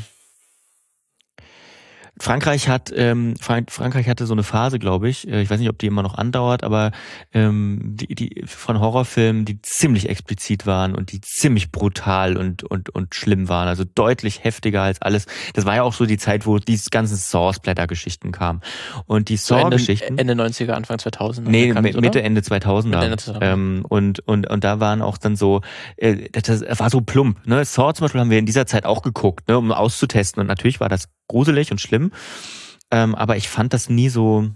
Frankreich 2.22 2.68
hat 2.70 2.92
ähm, 2.96 3.34
Frank 3.42 3.72
Frankreich 3.72 4.08
hatte 4.08 4.26
so 4.28 4.34
eine 4.34 4.44
Phase, 4.44 4.78
glaube 4.78 5.10
ich. 5.10 5.28
äh, 5.28 5.42
Ich 5.42 5.50
weiß 5.50 5.60
nicht, 5.60 5.70
ob 5.70 5.80
die 5.80 5.88
immer 5.88 6.04
noch 6.04 6.16
andauert, 6.16 6.64
aber 6.64 6.92
ähm, 7.34 7.80
die, 7.96 8.14
die 8.14 8.44
von 8.46 8.80
Horrorfilmen, 8.80 9.44
die 9.44 9.60
ziemlich 9.62 10.08
explizit 10.08 10.66
waren 10.68 10.94
und 10.94 11.12
die 11.12 11.22
ziemlich 11.22 11.72
brutal 11.72 12.38
und 12.38 12.64
und 12.64 12.90
und 12.94 13.16
schlimm 13.16 13.50
waren, 13.50 13.68
also 13.68 13.84
deutlich 13.84 14.44
heftiger 14.44 14.84
als 14.84 15.02
alles. 15.02 15.26
Das 15.54 15.66
war 15.66 15.76
ja 15.76 15.84
auch 15.84 15.94
so 15.94 16.06
die 16.06 16.18
Zeit, 16.18 16.46
wo 16.46 16.60
diese 16.60 16.92
ganzen 16.92 17.18
Saw-Splatter-Geschichten 17.18 18.32
kamen 18.32 18.62
und 19.08 19.30
die 19.30 19.38
So 19.38 19.56
Ende, 19.56 19.78
Saw-Geschichten. 19.80 20.18
Ende 20.20 20.34
90er, 20.34 20.72
Anfang 20.74 21.00
2000. 21.00 21.48
Nee, 21.48 21.68
bekannt, 21.70 21.88
Mi- 21.88 21.92
oder? 21.94 22.02
Mitte, 22.02 22.22
Ende 22.22 22.42
2000er. 22.42 22.84
Mitte, 22.86 23.06
Ende 23.06 23.18
2000er. 23.18 23.42
Ähm, 23.42 23.86
und, 23.90 24.20
und, 24.28 24.48
und 24.48 24.64
da 24.64 24.80
waren 24.80 25.02
auch 25.02 25.18
dann 25.18 25.36
so, 25.36 25.62
äh, 25.98 26.30
das, 26.32 26.44
das 26.60 26.80
war 26.80 26.90
so 26.92 27.02
plump. 27.02 27.46
Ne? 27.48 27.66
Saw 27.66 27.94
zum 27.94 28.06
Beispiel 28.06 28.22
haben 28.22 28.30
wir 28.30 28.38
in 28.40 28.46
dieser 28.46 28.68
Zeit 28.68 28.86
auch 28.86 29.02
geguckt, 29.02 29.48
ne, 29.48 29.58
um 29.58 29.72
auszutesten. 29.72 30.40
Und 30.40 30.48
natürlich 30.48 30.80
war 30.80 30.90
das 30.90 31.10
gruselig 31.28 31.72
und 31.72 31.80
schlimm. 31.80 32.11
Ähm, 32.91 33.15
aber 33.15 33.38
ich 33.38 33.50
fand 33.50 33.74
das 33.74 33.89
nie 33.89 34.10
so, 34.10 34.50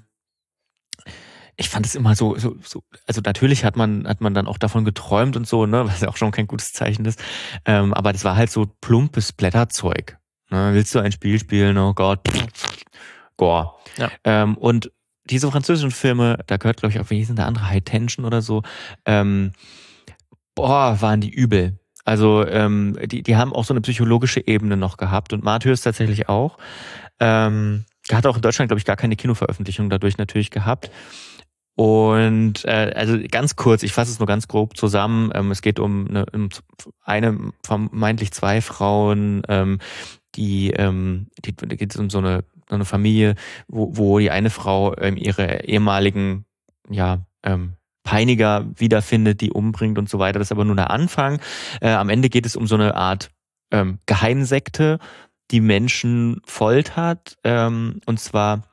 ich 1.57 1.69
fand 1.69 1.85
es 1.85 1.95
immer 1.95 2.15
so, 2.15 2.37
so, 2.37 2.55
so, 2.61 2.83
also 3.07 3.21
natürlich 3.23 3.63
hat 3.63 3.77
man, 3.77 4.07
hat 4.07 4.21
man 4.21 4.33
dann 4.33 4.47
auch 4.47 4.57
davon 4.57 4.83
geträumt 4.83 5.37
und 5.37 5.47
so, 5.47 5.65
ne, 5.65 5.85
was 5.85 6.01
ja 6.01 6.09
auch 6.09 6.17
schon 6.17 6.31
kein 6.31 6.47
gutes 6.47 6.73
Zeichen 6.73 7.05
ist. 7.05 7.23
Ähm, 7.65 7.93
aber 7.93 8.11
das 8.11 8.25
war 8.25 8.35
halt 8.35 8.51
so 8.51 8.65
plumpes 8.81 9.31
Blätterzeug. 9.31 10.17
Ne? 10.49 10.73
Willst 10.73 10.93
du 10.93 10.99
ein 10.99 11.11
Spiel 11.11 11.39
spielen? 11.39 11.77
Oh 11.77 11.93
Gott. 11.93 12.21
Gore. 13.37 13.73
Ja. 13.97 14.11
Ähm, 14.23 14.57
und 14.57 14.91
diese 15.25 15.49
französischen 15.49 15.91
Filme, 15.91 16.39
da 16.47 16.57
gehört, 16.57 16.77
glaube 16.77 16.93
ich, 16.93 16.99
auch, 16.99 17.09
wie 17.09 17.17
hieß 17.17 17.27
denn 17.27 17.35
der 17.37 17.47
andere, 17.47 17.69
High 17.69 17.83
Tension 17.83 18.25
oder 18.25 18.41
so, 18.41 18.61
ähm, 19.05 19.53
boah, 20.53 21.01
waren 21.01 21.21
die 21.21 21.31
übel. 21.31 21.79
Also 22.03 22.45
ähm, 22.45 22.95
die, 23.05 23.23
die 23.23 23.35
haben 23.35 23.51
auch 23.51 23.65
so 23.65 23.73
eine 23.73 23.81
psychologische 23.81 24.45
Ebene 24.45 24.77
noch 24.77 24.97
gehabt 24.97 25.33
und 25.33 25.43
Martyrs 25.43 25.81
tatsächlich 25.81 26.29
auch. 26.29 26.57
Ähm, 27.19 27.85
hat 28.11 28.25
auch 28.25 28.35
in 28.35 28.41
Deutschland, 28.41 28.69
glaube 28.69 28.79
ich, 28.79 28.85
gar 28.85 28.95
keine 28.95 29.15
Kinoveröffentlichung 29.15 29.89
dadurch 29.89 30.17
natürlich 30.17 30.51
gehabt. 30.51 30.91
Und 31.75 32.63
äh, 32.63 32.93
also 32.95 33.17
ganz 33.29 33.57
kurz, 33.57 33.83
ich 33.83 33.91
fasse 33.91 34.11
es 34.11 34.19
nur 34.19 34.27
ganz 34.27 34.47
grob 34.47 34.77
zusammen. 34.77 35.31
Ähm, 35.33 35.51
es 35.51 35.61
geht 35.61 35.79
um 35.79 36.07
eine, 36.07 36.25
um 36.31 36.49
eine 37.01 37.51
vermeintlich 37.65 38.31
zwei 38.31 38.61
Frauen, 38.61 39.43
ähm, 39.49 39.79
die, 40.35 40.71
ähm, 40.71 41.27
die 41.43 41.55
da 41.55 41.75
geht 41.75 41.93
es 41.93 41.99
um 41.99 42.09
so 42.09 42.19
eine, 42.19 42.45
so 42.69 42.75
eine 42.75 42.85
Familie, 42.85 43.35
wo, 43.67 43.97
wo 43.97 44.19
die 44.19 44.31
eine 44.31 44.49
Frau 44.49 44.95
ähm, 44.97 45.17
ihre 45.17 45.65
ehemaligen, 45.65 46.45
ja, 46.89 47.25
ähm, 47.43 47.73
Peiniger 48.03 48.65
wiederfindet, 48.75 49.41
die 49.41 49.51
umbringt 49.51 49.97
und 49.97 50.07
so 50.07 50.19
weiter. 50.19 50.39
Das 50.39 50.49
ist 50.49 50.51
aber 50.51 50.63
nur 50.63 50.75
der 50.75 50.91
Anfang. 50.91 51.41
Äh, 51.81 51.89
am 51.89 52.09
Ende 52.09 52.29
geht 52.29 52.45
es 52.45 52.55
um 52.55 52.67
so 52.67 52.75
eine 52.75 52.95
Art 52.95 53.31
ähm, 53.71 53.97
Geheimsekte, 54.05 54.99
die 55.51 55.61
Menschen 55.61 56.41
foltert, 56.45 57.37
ähm, 57.43 57.99
und 58.05 58.19
zwar 58.19 58.63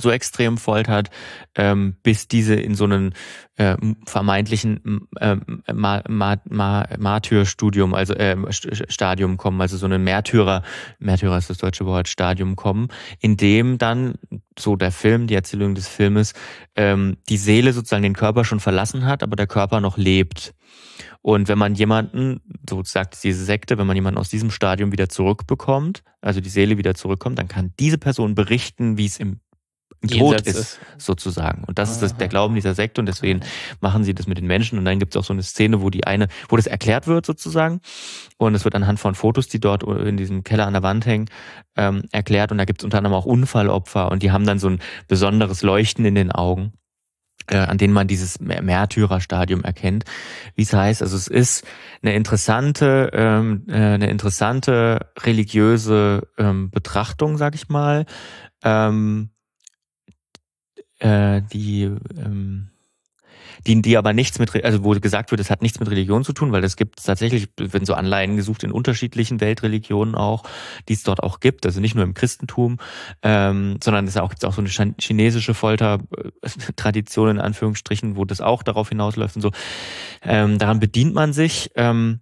so 0.00 0.10
extrem 0.10 0.56
foltert, 0.56 1.10
ähm, 1.54 1.96
bis 2.02 2.26
diese 2.26 2.54
in 2.54 2.74
so 2.74 2.84
einen 2.84 3.12
äh, 3.56 3.76
vermeintlichen 4.06 5.06
ähm, 5.20 5.62
Ma 5.70 6.02
Ma 6.08 6.36
Ma 6.48 6.88
Martyrstudium, 6.98 7.92
also 7.92 8.14
St- 8.14 8.90
Stadium 8.90 9.36
kommen, 9.36 9.60
also 9.60 9.76
so 9.76 9.84
einen 9.84 10.02
Märtyrer, 10.02 10.62
Märtyrer 10.98 11.36
ist 11.36 11.50
das 11.50 11.58
deutsche 11.58 11.84
Wort, 11.84 12.08
Stadium 12.08 12.56
kommen, 12.56 12.88
in 13.20 13.36
dem 13.36 13.76
dann 13.76 14.14
so 14.58 14.76
der 14.76 14.92
Film, 14.92 15.26
die 15.26 15.34
Erzählung 15.34 15.74
des 15.74 15.88
Filmes, 15.88 16.32
ähm, 16.74 17.18
die 17.28 17.36
Seele 17.36 17.74
sozusagen 17.74 18.02
den 18.02 18.14
Körper 18.14 18.46
schon 18.46 18.60
verlassen 18.60 19.04
hat, 19.04 19.22
aber 19.22 19.36
der 19.36 19.46
Körper 19.46 19.82
noch 19.82 19.98
lebt. 19.98 20.54
Und 21.22 21.48
wenn 21.48 21.58
man 21.58 21.74
jemanden, 21.76 22.40
so 22.68 22.82
sagt 22.84 23.22
diese 23.22 23.44
Sekte, 23.44 23.78
wenn 23.78 23.86
man 23.86 23.96
jemanden 23.96 24.18
aus 24.18 24.28
diesem 24.28 24.50
Stadium 24.50 24.90
wieder 24.90 25.08
zurückbekommt, 25.08 26.02
also 26.20 26.40
die 26.40 26.50
Seele 26.50 26.78
wieder 26.78 26.94
zurückkommt, 26.94 27.38
dann 27.38 27.48
kann 27.48 27.72
diese 27.78 27.96
Person 27.96 28.34
berichten, 28.34 28.98
wie 28.98 29.06
es 29.06 29.18
im, 29.18 29.40
Tod 30.02 30.10
Jenseits 30.10 30.46
ist, 30.48 30.80
sozusagen. 30.98 31.62
Und 31.62 31.78
das 31.78 31.92
ist 31.92 32.02
das, 32.02 32.16
der 32.16 32.26
Glauben 32.26 32.56
dieser 32.56 32.74
Sekte 32.74 33.00
und 33.00 33.06
deswegen 33.06 33.40
machen 33.80 34.02
sie 34.02 34.14
das 34.14 34.26
mit 34.26 34.36
den 34.36 34.48
Menschen. 34.48 34.76
Und 34.78 34.84
dann 34.84 34.98
gibt 34.98 35.14
es 35.14 35.20
auch 35.20 35.24
so 35.24 35.32
eine 35.32 35.44
Szene, 35.44 35.80
wo 35.80 35.90
die 35.90 36.04
eine, 36.04 36.26
wo 36.48 36.56
das 36.56 36.66
erklärt 36.66 37.06
wird 37.06 37.24
sozusagen. 37.24 37.80
Und 38.36 38.56
es 38.56 38.64
wird 38.64 38.74
anhand 38.74 38.98
von 38.98 39.14
Fotos, 39.14 39.46
die 39.46 39.60
dort 39.60 39.84
in 39.84 40.16
diesem 40.16 40.42
Keller 40.42 40.66
an 40.66 40.72
der 40.72 40.82
Wand 40.82 41.06
hängen, 41.06 41.26
ähm, 41.76 42.02
erklärt. 42.10 42.50
Und 42.50 42.58
da 42.58 42.64
gibt 42.64 42.82
es 42.82 42.84
unter 42.84 42.98
anderem 42.98 43.14
auch 43.14 43.26
Unfallopfer 43.26 44.10
und 44.10 44.24
die 44.24 44.32
haben 44.32 44.44
dann 44.44 44.58
so 44.58 44.70
ein 44.70 44.80
besonderes 45.06 45.62
Leuchten 45.62 46.04
in 46.04 46.16
den 46.16 46.32
Augen 46.32 46.72
an 47.50 47.78
denen 47.78 47.92
man 47.92 48.08
dieses 48.08 48.40
Märtyrerstadium 48.40 49.62
erkennt, 49.64 50.04
wie 50.54 50.62
es 50.62 50.72
heißt. 50.72 51.02
Also 51.02 51.16
es 51.16 51.28
ist 51.28 51.66
eine 52.02 52.14
interessante, 52.14 53.10
ähm, 53.12 53.64
äh, 53.68 53.72
eine 53.72 54.10
interessante 54.10 55.10
religiöse 55.20 56.28
ähm, 56.38 56.70
Betrachtung, 56.70 57.36
sag 57.36 57.54
ich 57.54 57.68
mal, 57.68 58.06
ähm, 58.64 59.30
äh, 60.98 61.42
die 61.52 61.82
ähm, 61.82 62.71
die, 63.66 63.80
die 63.82 63.96
aber 63.96 64.12
nichts 64.12 64.38
mit, 64.38 64.64
also 64.64 64.84
wo 64.84 64.92
gesagt 64.92 65.30
wird, 65.30 65.40
es 65.40 65.50
hat 65.50 65.62
nichts 65.62 65.80
mit 65.80 65.90
Religion 65.90 66.24
zu 66.24 66.32
tun, 66.32 66.52
weil 66.52 66.64
es 66.64 66.76
gibt 66.76 67.04
tatsächlich, 67.04 67.48
wenn 67.56 67.84
so 67.84 67.94
Anleihen 67.94 68.36
gesucht 68.36 68.64
in 68.64 68.72
unterschiedlichen 68.72 69.40
Weltreligionen 69.40 70.14
auch, 70.14 70.44
die 70.88 70.94
es 70.94 71.02
dort 71.02 71.22
auch 71.22 71.40
gibt, 71.40 71.66
also 71.66 71.80
nicht 71.80 71.94
nur 71.94 72.04
im 72.04 72.14
Christentum, 72.14 72.78
ähm, 73.22 73.78
sondern 73.82 74.06
es 74.06 74.14
gibt 74.14 74.44
auch 74.44 74.52
so 74.52 74.62
eine 74.62 74.94
chinesische 75.00 75.54
Foltertradition 75.54 77.28
in 77.30 77.40
Anführungsstrichen, 77.40 78.16
wo 78.16 78.24
das 78.24 78.40
auch 78.40 78.62
darauf 78.62 78.88
hinausläuft 78.88 79.36
und 79.36 79.42
so. 79.42 79.50
Ähm, 80.22 80.58
daran 80.58 80.80
bedient 80.80 81.14
man 81.14 81.32
sich. 81.32 81.70
Ähm, 81.76 82.20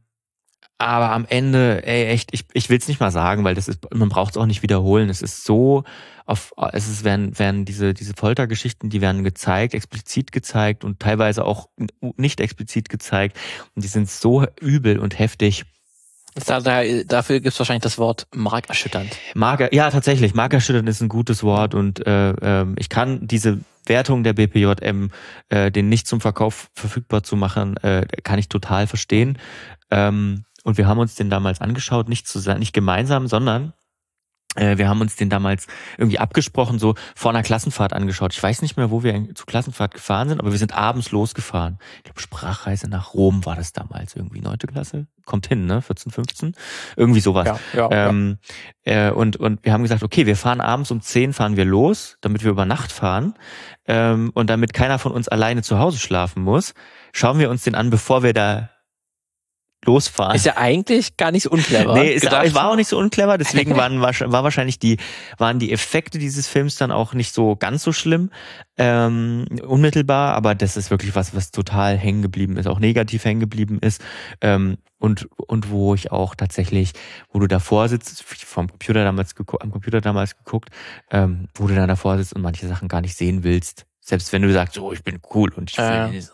aber 0.80 1.12
am 1.12 1.26
Ende, 1.28 1.86
ey, 1.86 2.06
echt, 2.06 2.30
ich, 2.32 2.46
ich 2.54 2.70
will 2.70 2.78
es 2.78 2.88
nicht 2.88 3.00
mal 3.00 3.10
sagen, 3.10 3.44
weil 3.44 3.54
das 3.54 3.68
ist, 3.68 3.86
man 3.94 4.08
braucht 4.08 4.32
es 4.32 4.36
auch 4.38 4.46
nicht 4.46 4.62
wiederholen. 4.62 5.10
Es 5.10 5.20
ist 5.20 5.44
so 5.44 5.84
auf, 6.24 6.54
es 6.72 6.88
ist, 6.88 7.04
werden, 7.04 7.38
werden 7.38 7.66
diese, 7.66 7.92
diese 7.92 8.14
Foltergeschichten, 8.14 8.88
die 8.88 9.02
werden 9.02 9.22
gezeigt, 9.22 9.74
explizit 9.74 10.32
gezeigt 10.32 10.82
und 10.82 10.98
teilweise 10.98 11.44
auch 11.44 11.68
nicht 12.16 12.40
explizit 12.40 12.88
gezeigt. 12.88 13.36
Und 13.74 13.84
die 13.84 13.88
sind 13.88 14.10
so 14.10 14.46
übel 14.58 14.98
und 14.98 15.18
heftig. 15.18 15.64
Da, 16.46 16.60
da, 16.60 16.82
dafür 17.06 17.40
gibt 17.40 17.52
es 17.52 17.58
wahrscheinlich 17.58 17.82
das 17.82 17.98
Wort 17.98 18.26
markerschütternd. 18.34 19.14
Marker, 19.34 19.74
ja, 19.74 19.90
tatsächlich. 19.90 20.32
Markerschütternd 20.32 20.88
ist 20.88 21.02
ein 21.02 21.10
gutes 21.10 21.42
Wort 21.42 21.74
und 21.74 22.06
äh, 22.06 22.30
äh, 22.30 22.66
ich 22.78 22.88
kann 22.88 23.26
diese 23.26 23.60
Wertung 23.84 24.24
der 24.24 24.32
BPJM, 24.32 25.10
äh, 25.50 25.70
den 25.70 25.90
nicht 25.90 26.06
zum 26.06 26.22
Verkauf 26.22 26.70
verfügbar 26.74 27.22
zu 27.22 27.36
machen, 27.36 27.76
äh, 27.78 28.06
kann 28.22 28.38
ich 28.38 28.48
total 28.48 28.86
verstehen. 28.86 29.36
Ähm, 29.90 30.44
und 30.64 30.78
wir 30.78 30.86
haben 30.86 30.98
uns 30.98 31.14
den 31.14 31.30
damals 31.30 31.60
angeschaut, 31.60 32.08
nicht 32.08 32.28
zusammen, 32.28 32.60
nicht 32.60 32.72
gemeinsam, 32.72 33.26
sondern 33.26 33.72
äh, 34.56 34.78
wir 34.78 34.88
haben 34.88 35.00
uns 35.00 35.14
den 35.14 35.30
damals 35.30 35.68
irgendwie 35.96 36.18
abgesprochen, 36.18 36.80
so 36.80 36.96
vor 37.14 37.30
einer 37.30 37.44
Klassenfahrt 37.44 37.92
angeschaut. 37.92 38.32
Ich 38.32 38.42
weiß 38.42 38.62
nicht 38.62 38.76
mehr, 38.76 38.90
wo 38.90 39.04
wir 39.04 39.32
zur 39.34 39.46
Klassenfahrt 39.46 39.94
gefahren 39.94 40.28
sind, 40.28 40.40
aber 40.40 40.50
wir 40.50 40.58
sind 40.58 40.74
abends 40.74 41.12
losgefahren. 41.12 41.78
Ich 41.98 42.04
glaube, 42.04 42.20
Sprachreise 42.20 42.88
nach 42.88 43.14
Rom 43.14 43.46
war 43.46 43.54
das 43.54 43.72
damals 43.72 44.16
irgendwie, 44.16 44.40
neunte 44.40 44.66
Klasse. 44.66 45.06
Kommt 45.24 45.46
hin, 45.46 45.66
ne? 45.66 45.82
14, 45.82 46.10
15. 46.10 46.54
Irgendwie 46.96 47.20
sowas. 47.20 47.46
Ja, 47.46 47.58
ja, 47.74 48.08
ähm, 48.08 48.38
ja. 48.84 49.08
Äh, 49.08 49.12
und, 49.12 49.36
und 49.36 49.64
wir 49.64 49.72
haben 49.72 49.82
gesagt, 49.82 50.02
okay, 50.02 50.26
wir 50.26 50.36
fahren 50.36 50.60
abends 50.60 50.90
um 50.90 51.00
10 51.00 51.32
fahren 51.32 51.56
wir 51.56 51.64
los, 51.64 52.16
damit 52.20 52.42
wir 52.42 52.50
über 52.50 52.66
Nacht 52.66 52.90
fahren. 52.90 53.34
Ähm, 53.86 54.32
und 54.34 54.50
damit 54.50 54.72
keiner 54.72 54.98
von 54.98 55.12
uns 55.12 55.28
alleine 55.28 55.62
zu 55.62 55.78
Hause 55.78 55.98
schlafen 55.98 56.42
muss, 56.42 56.74
schauen 57.12 57.38
wir 57.38 57.50
uns 57.50 57.62
den 57.62 57.76
an, 57.76 57.90
bevor 57.90 58.24
wir 58.24 58.32
da 58.32 58.70
losfahren. 59.84 60.36
Ist 60.36 60.46
ja 60.46 60.56
eigentlich 60.56 61.16
gar 61.16 61.30
nicht 61.30 61.44
so 61.44 61.50
unclever. 61.50 61.94
Nee, 61.94 62.12
ist, 62.12 62.30
war 62.30 62.70
auch 62.70 62.76
nicht 62.76 62.88
so 62.88 62.98
unclever, 62.98 63.38
deswegen 63.38 63.76
waren, 63.76 64.00
war 64.00 64.44
wahrscheinlich 64.44 64.78
die, 64.78 64.98
waren 65.38 65.58
die 65.58 65.72
Effekte 65.72 66.18
dieses 66.18 66.46
Films 66.46 66.76
dann 66.76 66.92
auch 66.92 67.14
nicht 67.14 67.32
so 67.32 67.56
ganz 67.56 67.82
so 67.82 67.92
schlimm, 67.92 68.30
ähm, 68.76 69.46
unmittelbar, 69.66 70.34
aber 70.34 70.54
das 70.54 70.76
ist 70.76 70.90
wirklich 70.90 71.14
was, 71.14 71.34
was 71.34 71.50
total 71.50 71.96
hängen 71.96 72.22
geblieben 72.22 72.56
ist, 72.56 72.66
auch 72.66 72.78
negativ 72.78 73.24
hängen 73.24 73.40
geblieben 73.40 73.78
ist, 73.80 74.02
ähm, 74.40 74.76
und, 74.98 75.28
und 75.38 75.70
wo 75.70 75.94
ich 75.94 76.12
auch 76.12 76.34
tatsächlich, 76.34 76.92
wo 77.32 77.38
du 77.38 77.46
davor 77.46 77.88
sitzt, 77.88 78.22
vom 78.22 78.68
Computer 78.68 79.02
damals 79.02 79.34
geguckt, 79.34 79.62
am 79.62 79.70
Computer 79.70 80.02
damals 80.02 80.36
geguckt, 80.36 80.68
ähm, 81.10 81.48
wo 81.54 81.66
du 81.66 81.74
dann 81.74 81.88
davor 81.88 82.18
sitzt 82.18 82.34
und 82.34 82.42
manche 82.42 82.68
Sachen 82.68 82.86
gar 82.86 83.00
nicht 83.00 83.16
sehen 83.16 83.42
willst. 83.42 83.86
Selbst 84.00 84.30
wenn 84.32 84.42
du 84.42 84.52
sagst, 84.52 84.74
so, 84.74 84.92
ich 84.92 85.02
bin 85.02 85.20
cool 85.34 85.52
und 85.54 85.70
ich 85.70 85.78
will 85.78 85.86
äh. 85.86 86.20
so 86.20 86.32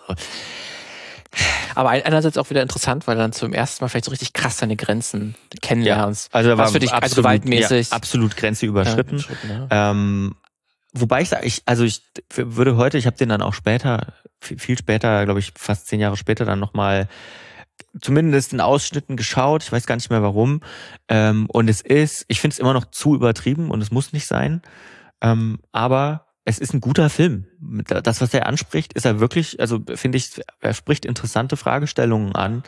aber 1.75 1.91
einerseits 1.91 2.39
auch 2.39 2.51
wieder 2.51 2.63
interessant, 2.63 3.07
weil 3.07 3.17
du 3.17 3.23
dann 3.23 3.33
zum 3.33 3.53
ersten 3.53 3.85
Mal 3.85 3.89
vielleicht 3.89 4.07
so 4.07 4.11
richtig 4.11 4.33
krass 4.33 4.57
deine 4.59 4.77
Grenzen 4.77 5.35
kennenlernst. 5.63 6.33
Ja, 6.33 6.39
also 6.39 6.59
was 6.59 6.73
für 6.73 6.79
dich 6.79 6.91
absolut, 6.91 7.03
also 7.05 7.23
gewaltmäßig. 7.23 7.91
Ja, 7.91 7.97
absolut 7.97 8.37
Grenze 8.37 8.67
überschritten. 8.67 9.25
Ja, 9.71 9.91
ähm, 9.91 10.37
wobei 10.93 11.23
ich 11.23 11.29
sage, 11.29 11.47
ich, 11.47 11.63
also 11.67 11.85
ich 11.85 12.03
würde 12.35 12.77
heute, 12.77 12.99
ich 12.99 13.07
habe 13.07 13.17
den 13.17 13.29
dann 13.29 13.43
auch 13.43 13.55
später, 13.55 14.15
viel 14.41 14.79
später, 14.79 15.25
glaube 15.25 15.41
ich, 15.41 15.53
fast 15.57 15.89
zehn 15.89 16.01
Jahre 16.01 16.17
später 16.17 16.45
dann 16.45 16.61
nochmal 16.61 17.09
zumindest 18.01 18.53
in 18.53 18.61
Ausschnitten 18.61 19.17
geschaut. 19.17 19.63
Ich 19.63 19.73
weiß 19.73 19.87
gar 19.87 19.97
nicht 19.97 20.11
mehr 20.11 20.23
warum. 20.23 20.61
Ähm, 21.09 21.47
und 21.49 21.69
es 21.69 21.81
ist, 21.81 22.25
ich 22.29 22.41
finde 22.41 22.55
es 22.55 22.59
immer 22.59 22.73
noch 22.73 22.87
zu 22.87 23.15
übertrieben 23.15 23.71
und 23.71 23.83
es 23.83 23.91
muss 23.91 24.13
nicht 24.13 24.27
sein. 24.27 24.63
Ähm, 25.21 25.59
aber 25.73 26.26
es 26.47 26.59
ist 26.61 26.73
ein 26.73 26.81
guter 26.81 27.11
Film. 27.11 27.45
Das, 27.61 28.21
was 28.21 28.33
er 28.33 28.47
anspricht, 28.47 28.93
ist 28.95 29.05
er 29.05 29.21
wirklich, 29.21 29.61
also 29.61 29.81
finde 29.95 30.17
ich, 30.17 30.41
er 30.61 30.75
spricht 30.75 31.05
interessante 31.05 31.57
Fragestellungen 31.57 32.35
an. 32.35 32.63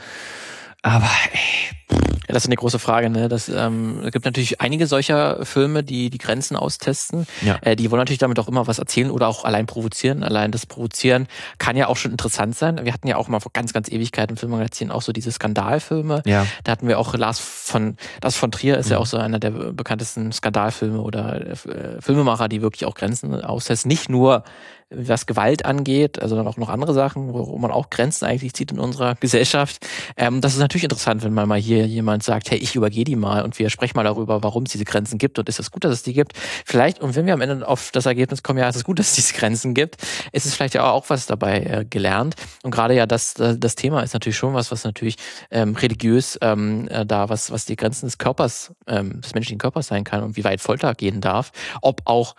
Aber 0.83 1.09
ey, 1.33 2.18
ja, 2.29 2.35
das 2.35 2.45
ist 2.45 2.49
eine 2.49 2.57
große 2.57 2.79
Frage. 2.79 3.09
Ne? 3.09 3.29
Das, 3.29 3.49
ähm, 3.49 4.03
es 4.05 4.13
gibt 4.13 4.27
natürlich 4.27 4.61
einige 4.61 4.87
solcher 4.87 5.45
Filme, 5.47 5.83
die 5.83 6.11
die 6.11 6.19
Grenzen 6.19 6.57
austesten. 6.57 7.27
Ja. 7.41 7.59
Äh, 7.63 7.75
die 7.75 7.91
wollen 7.91 8.01
natürlich 8.01 8.19
damit 8.19 8.39
auch 8.39 8.49
immer 8.49 8.67
was 8.67 8.79
erzählen 8.79 9.11
oder 9.11 9.29
auch 9.29 9.45
allein 9.45 9.65
provozieren. 9.67 10.23
Allein 10.23 10.53
das 10.53 10.67
Provozieren 10.67 11.27
kann 11.59 11.77
ja 11.77 11.89
auch 11.89 11.97
schon 11.97 12.11
interessant 12.11 12.55
sein. 12.55 12.85
Wir 12.85 12.93
hatten 12.93 13.09
ja 13.09 13.17
auch 13.17 13.29
mal 13.29 13.41
vor 13.41 13.53
ganz, 13.53 13.73
ganz 13.73 13.89
Ewigkeiten 13.89 14.35
im 14.35 14.37
Filmmagazin 14.37 14.91
auch 14.91 15.01
so 15.01 15.13
diese 15.13 15.33
Skandalfilme. 15.33 16.23
Ja. 16.27 16.47
Da 16.65 16.73
hatten 16.73 16.87
wir 16.87 16.99
auch 16.99 17.15
Lars 17.15 17.41
von, 17.41 17.97
Lars 18.23 18.37
von 18.37 18.53
Trier 18.53 18.77
ist 18.77 18.87
mhm. 18.87 18.93
ja 18.93 18.99
auch 18.99 19.07
so 19.07 19.17
einer 19.17 19.39
der 19.39 19.51
bekanntesten 19.51 20.31
Skandalfilme 20.31 21.01
oder 21.01 21.47
äh, 21.47 21.57
Filmemacher, 22.01 22.49
die 22.49 22.61
wirklich 22.61 22.85
auch 22.85 22.95
Grenzen 22.95 23.43
austesten. 23.43 23.89
Nicht 23.89 24.11
nur 24.11 24.45
was 24.91 25.27
Gewalt 25.27 25.65
angeht, 25.67 26.21
also 26.21 26.35
dann 26.35 26.47
auch 26.47 26.57
noch 26.57 26.71
andere 26.71 26.95
Sachen, 26.95 27.33
wo 27.35 27.59
man 27.59 27.71
auch 27.71 27.91
Grenzen 27.91 28.25
eigentlich 28.25 28.55
zieht 28.55 28.73
in 28.73 28.79
unserer 28.79 29.17
Gesellschaft. 29.17 29.87
Ähm, 30.17 30.41
das 30.41 30.55
ist 30.55 30.61
natürlich 30.61 30.85
interessant, 30.85 31.23
wenn 31.23 31.35
man 31.35 31.47
mal 31.47 31.59
hier 31.59 31.87
jemand 31.87 32.18
sagt, 32.23 32.51
hey, 32.51 32.59
ich 32.59 32.75
übergehe 32.75 33.05
die 33.05 33.17
mal 33.17 33.43
und 33.43 33.59
wir 33.59 33.71
sprechen 33.71 33.97
mal 33.97 34.05
darüber, 34.05 34.43
warum 34.43 34.65
es 34.65 34.73
diese 34.73 34.85
Grenzen 34.85 35.19
gibt 35.19 35.39
und 35.39 35.49
ist 35.49 35.59
es 35.59 35.71
gut, 35.71 35.85
dass 35.85 35.93
es 35.93 36.03
die 36.03 36.13
gibt. 36.13 36.33
Vielleicht, 36.65 37.01
und 37.01 37.17
wenn 37.17 37.27
wir 37.27 37.35
am 37.35 37.41
Ende 37.41 37.67
auf 37.67 37.91
das 37.93 38.07
Ergebnis 38.07 38.43
kommen, 38.43 38.59
ja, 38.59 38.69
es 38.69 38.77
ist 38.77 38.85
gut, 38.85 38.99
dass 38.99 39.11
es 39.11 39.17
diese 39.17 39.35
Grenzen 39.35 39.75
gibt, 39.75 39.97
ist 40.33 40.47
es 40.47 40.55
vielleicht 40.55 40.75
ja 40.75 40.91
auch 40.91 41.09
was 41.09 41.27
dabei 41.27 41.61
äh, 41.61 41.85
gelernt. 41.89 42.35
Und 42.63 42.71
gerade 42.71 42.95
ja 42.95 43.07
das, 43.07 43.35
das 43.35 43.75
Thema 43.75 44.03
ist 44.03 44.15
natürlich 44.15 44.37
schon 44.37 44.55
was, 44.55 44.71
was 44.71 44.85
natürlich 44.85 45.17
ähm, 45.51 45.75
religiös 45.77 46.39
ähm, 46.43 46.89
äh, 46.89 47.07
da, 47.07 47.29
was, 47.29 47.51
was 47.51 47.65
die 47.65 47.77
Grenzen 47.77 48.07
des 48.07 48.19
Körpers, 48.19 48.73
ähm, 48.87 49.21
des 49.21 49.35
menschlichen 49.35 49.59
Körpers 49.59 49.89
sein 49.89 50.05
kann 50.05 50.23
und 50.23 50.37
wie 50.37 50.45
weit 50.45 50.61
Folter 50.61 50.95
gehen 50.95 51.21
darf, 51.21 51.53
ob 51.83 52.03
auch 52.05 52.35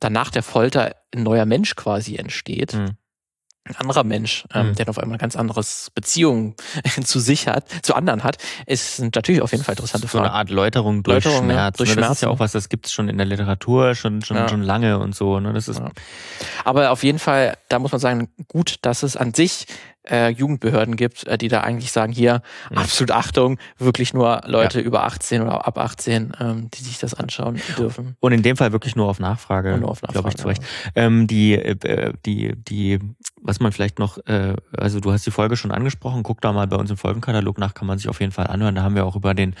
dann 0.00 0.12
nach 0.12 0.30
der 0.30 0.42
Folter 0.42 0.96
ein 1.14 1.22
neuer 1.22 1.44
Mensch 1.44 1.76
quasi 1.76 2.16
entsteht. 2.16 2.74
Mhm. 2.74 2.96
Ein 3.64 3.76
anderer 3.76 4.04
Mensch, 4.04 4.44
ähm, 4.54 4.68
mhm. 4.68 4.74
der 4.74 4.88
auf 4.88 4.98
einmal 4.98 5.18
ganz 5.18 5.36
anderes 5.36 5.90
Beziehungen 5.94 6.54
zu 7.04 7.20
sich 7.20 7.46
hat, 7.46 7.66
zu 7.82 7.94
anderen 7.94 8.24
hat, 8.24 8.38
ist 8.66 9.00
natürlich 9.00 9.42
auf 9.42 9.52
jeden 9.52 9.64
Fall 9.64 9.74
interessante 9.74 10.08
Fragen. 10.08 10.24
So 10.24 10.30
eine 10.30 10.32
Art 10.32 10.50
Läuterung 10.50 11.02
durch 11.02 11.24
Läuterung, 11.24 11.44
Schmerz. 11.44 11.76
Durch 11.76 11.94
ne? 11.94 12.00
Das 12.00 12.12
ist 12.12 12.22
ja 12.22 12.28
auch 12.30 12.38
was, 12.38 12.52
das 12.52 12.70
gibt 12.70 12.86
es 12.86 12.92
schon 12.92 13.08
in 13.10 13.18
der 13.18 13.26
Literatur 13.26 13.94
schon, 13.94 14.22
schon, 14.22 14.38
ja. 14.38 14.48
schon 14.48 14.62
lange 14.62 14.98
und 14.98 15.14
so. 15.14 15.40
Ne? 15.40 15.52
Das 15.52 15.68
ist 15.68 15.78
ja. 15.78 15.90
Aber 16.64 16.90
auf 16.90 17.02
jeden 17.02 17.18
Fall, 17.18 17.58
da 17.68 17.78
muss 17.78 17.92
man 17.92 18.00
sagen, 18.00 18.28
gut, 18.48 18.76
dass 18.82 19.02
es 19.02 19.16
an 19.16 19.34
sich 19.34 19.66
äh, 20.08 20.30
Jugendbehörden 20.30 20.96
gibt, 20.96 21.26
äh, 21.26 21.36
die 21.36 21.48
da 21.48 21.60
eigentlich 21.60 21.92
sagen, 21.92 22.12
hier, 22.12 22.42
mhm. 22.70 22.78
absolut 22.78 23.10
Achtung, 23.10 23.58
wirklich 23.78 24.14
nur 24.14 24.40
Leute 24.46 24.80
ja. 24.80 24.86
über 24.86 25.04
18 25.04 25.42
oder 25.42 25.66
ab 25.66 25.78
18, 25.78 26.32
ähm, 26.40 26.70
die 26.70 26.82
sich 26.82 26.98
das 26.98 27.14
anschauen 27.14 27.60
dürfen. 27.78 28.16
Und 28.20 28.32
in 28.32 28.42
dem 28.42 28.56
Fall 28.56 28.72
wirklich 28.72 28.96
nur 28.96 29.06
auf 29.08 29.18
Nachfrage, 29.18 29.76
nur 29.76 29.90
auf 29.90 30.02
Nachfrage 30.02 30.12
glaube 30.12 30.28
ich, 30.30 30.36
zu 30.36 30.48
Recht. 30.48 30.62
Ja. 30.62 31.02
Ähm, 31.02 31.26
die, 31.26 31.54
äh, 31.54 32.12
die, 32.24 32.54
die, 32.56 32.98
was 33.42 33.60
man 33.60 33.72
vielleicht 33.72 33.98
noch, 33.98 34.18
äh, 34.26 34.54
also 34.76 35.00
du 35.00 35.12
hast 35.12 35.26
die 35.26 35.30
Folge 35.30 35.56
schon 35.56 35.70
angesprochen, 35.70 36.22
guck 36.22 36.40
da 36.40 36.52
mal 36.52 36.66
bei 36.66 36.76
uns 36.76 36.90
im 36.90 36.96
Folgenkatalog 36.96 37.58
nach, 37.58 37.74
kann 37.74 37.86
man 37.86 37.98
sich 37.98 38.08
auf 38.08 38.20
jeden 38.20 38.32
Fall 38.32 38.46
anhören. 38.46 38.74
Da 38.74 38.82
haben 38.82 38.94
wir 38.94 39.06
auch 39.06 39.16
über 39.16 39.34
den 39.34 39.54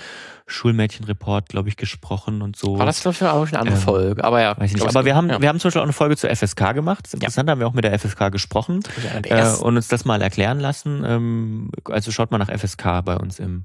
Schulmädchenreport, 0.46 1.48
glaube 1.48 1.68
ich, 1.68 1.76
gesprochen 1.76 2.42
und 2.42 2.56
so. 2.56 2.78
War 2.78 2.86
das, 2.86 3.04
ich, 3.04 3.22
auch 3.22 3.48
eine 3.48 3.58
andere 3.58 3.76
ähm, 3.76 3.82
Folge, 3.82 4.24
aber 4.24 4.42
ja. 4.42 4.58
Weiß 4.58 4.70
ich 4.70 4.76
nicht. 4.76 4.88
Aber 4.88 5.04
wir 5.04 5.14
haben, 5.14 5.30
ja. 5.30 5.40
wir 5.40 5.48
haben 5.48 5.58
zum 5.58 5.68
Beispiel 5.68 5.80
auch 5.80 5.84
eine 5.84 5.92
Folge 5.92 6.16
zur 6.16 6.34
FSK 6.34 6.74
gemacht. 6.74 7.04
Das 7.04 7.14
ist 7.14 7.14
interessant, 7.14 7.48
ja. 7.48 7.52
haben 7.52 7.60
wir 7.60 7.66
auch 7.66 7.72
mit 7.72 7.84
der 7.84 7.98
FSK 7.98 8.30
gesprochen 8.30 8.80
äh, 9.24 9.46
und 9.46 9.76
uns 9.76 9.88
das 9.88 10.04
mal 10.04 10.20
erklären 10.20 10.60
lassen. 10.60 11.02
Ähm, 11.04 11.70
also 11.84 12.10
schaut 12.10 12.30
mal 12.30 12.38
nach 12.38 12.50
FSK 12.50 13.02
bei 13.04 13.16
uns 13.16 13.38
im, 13.38 13.64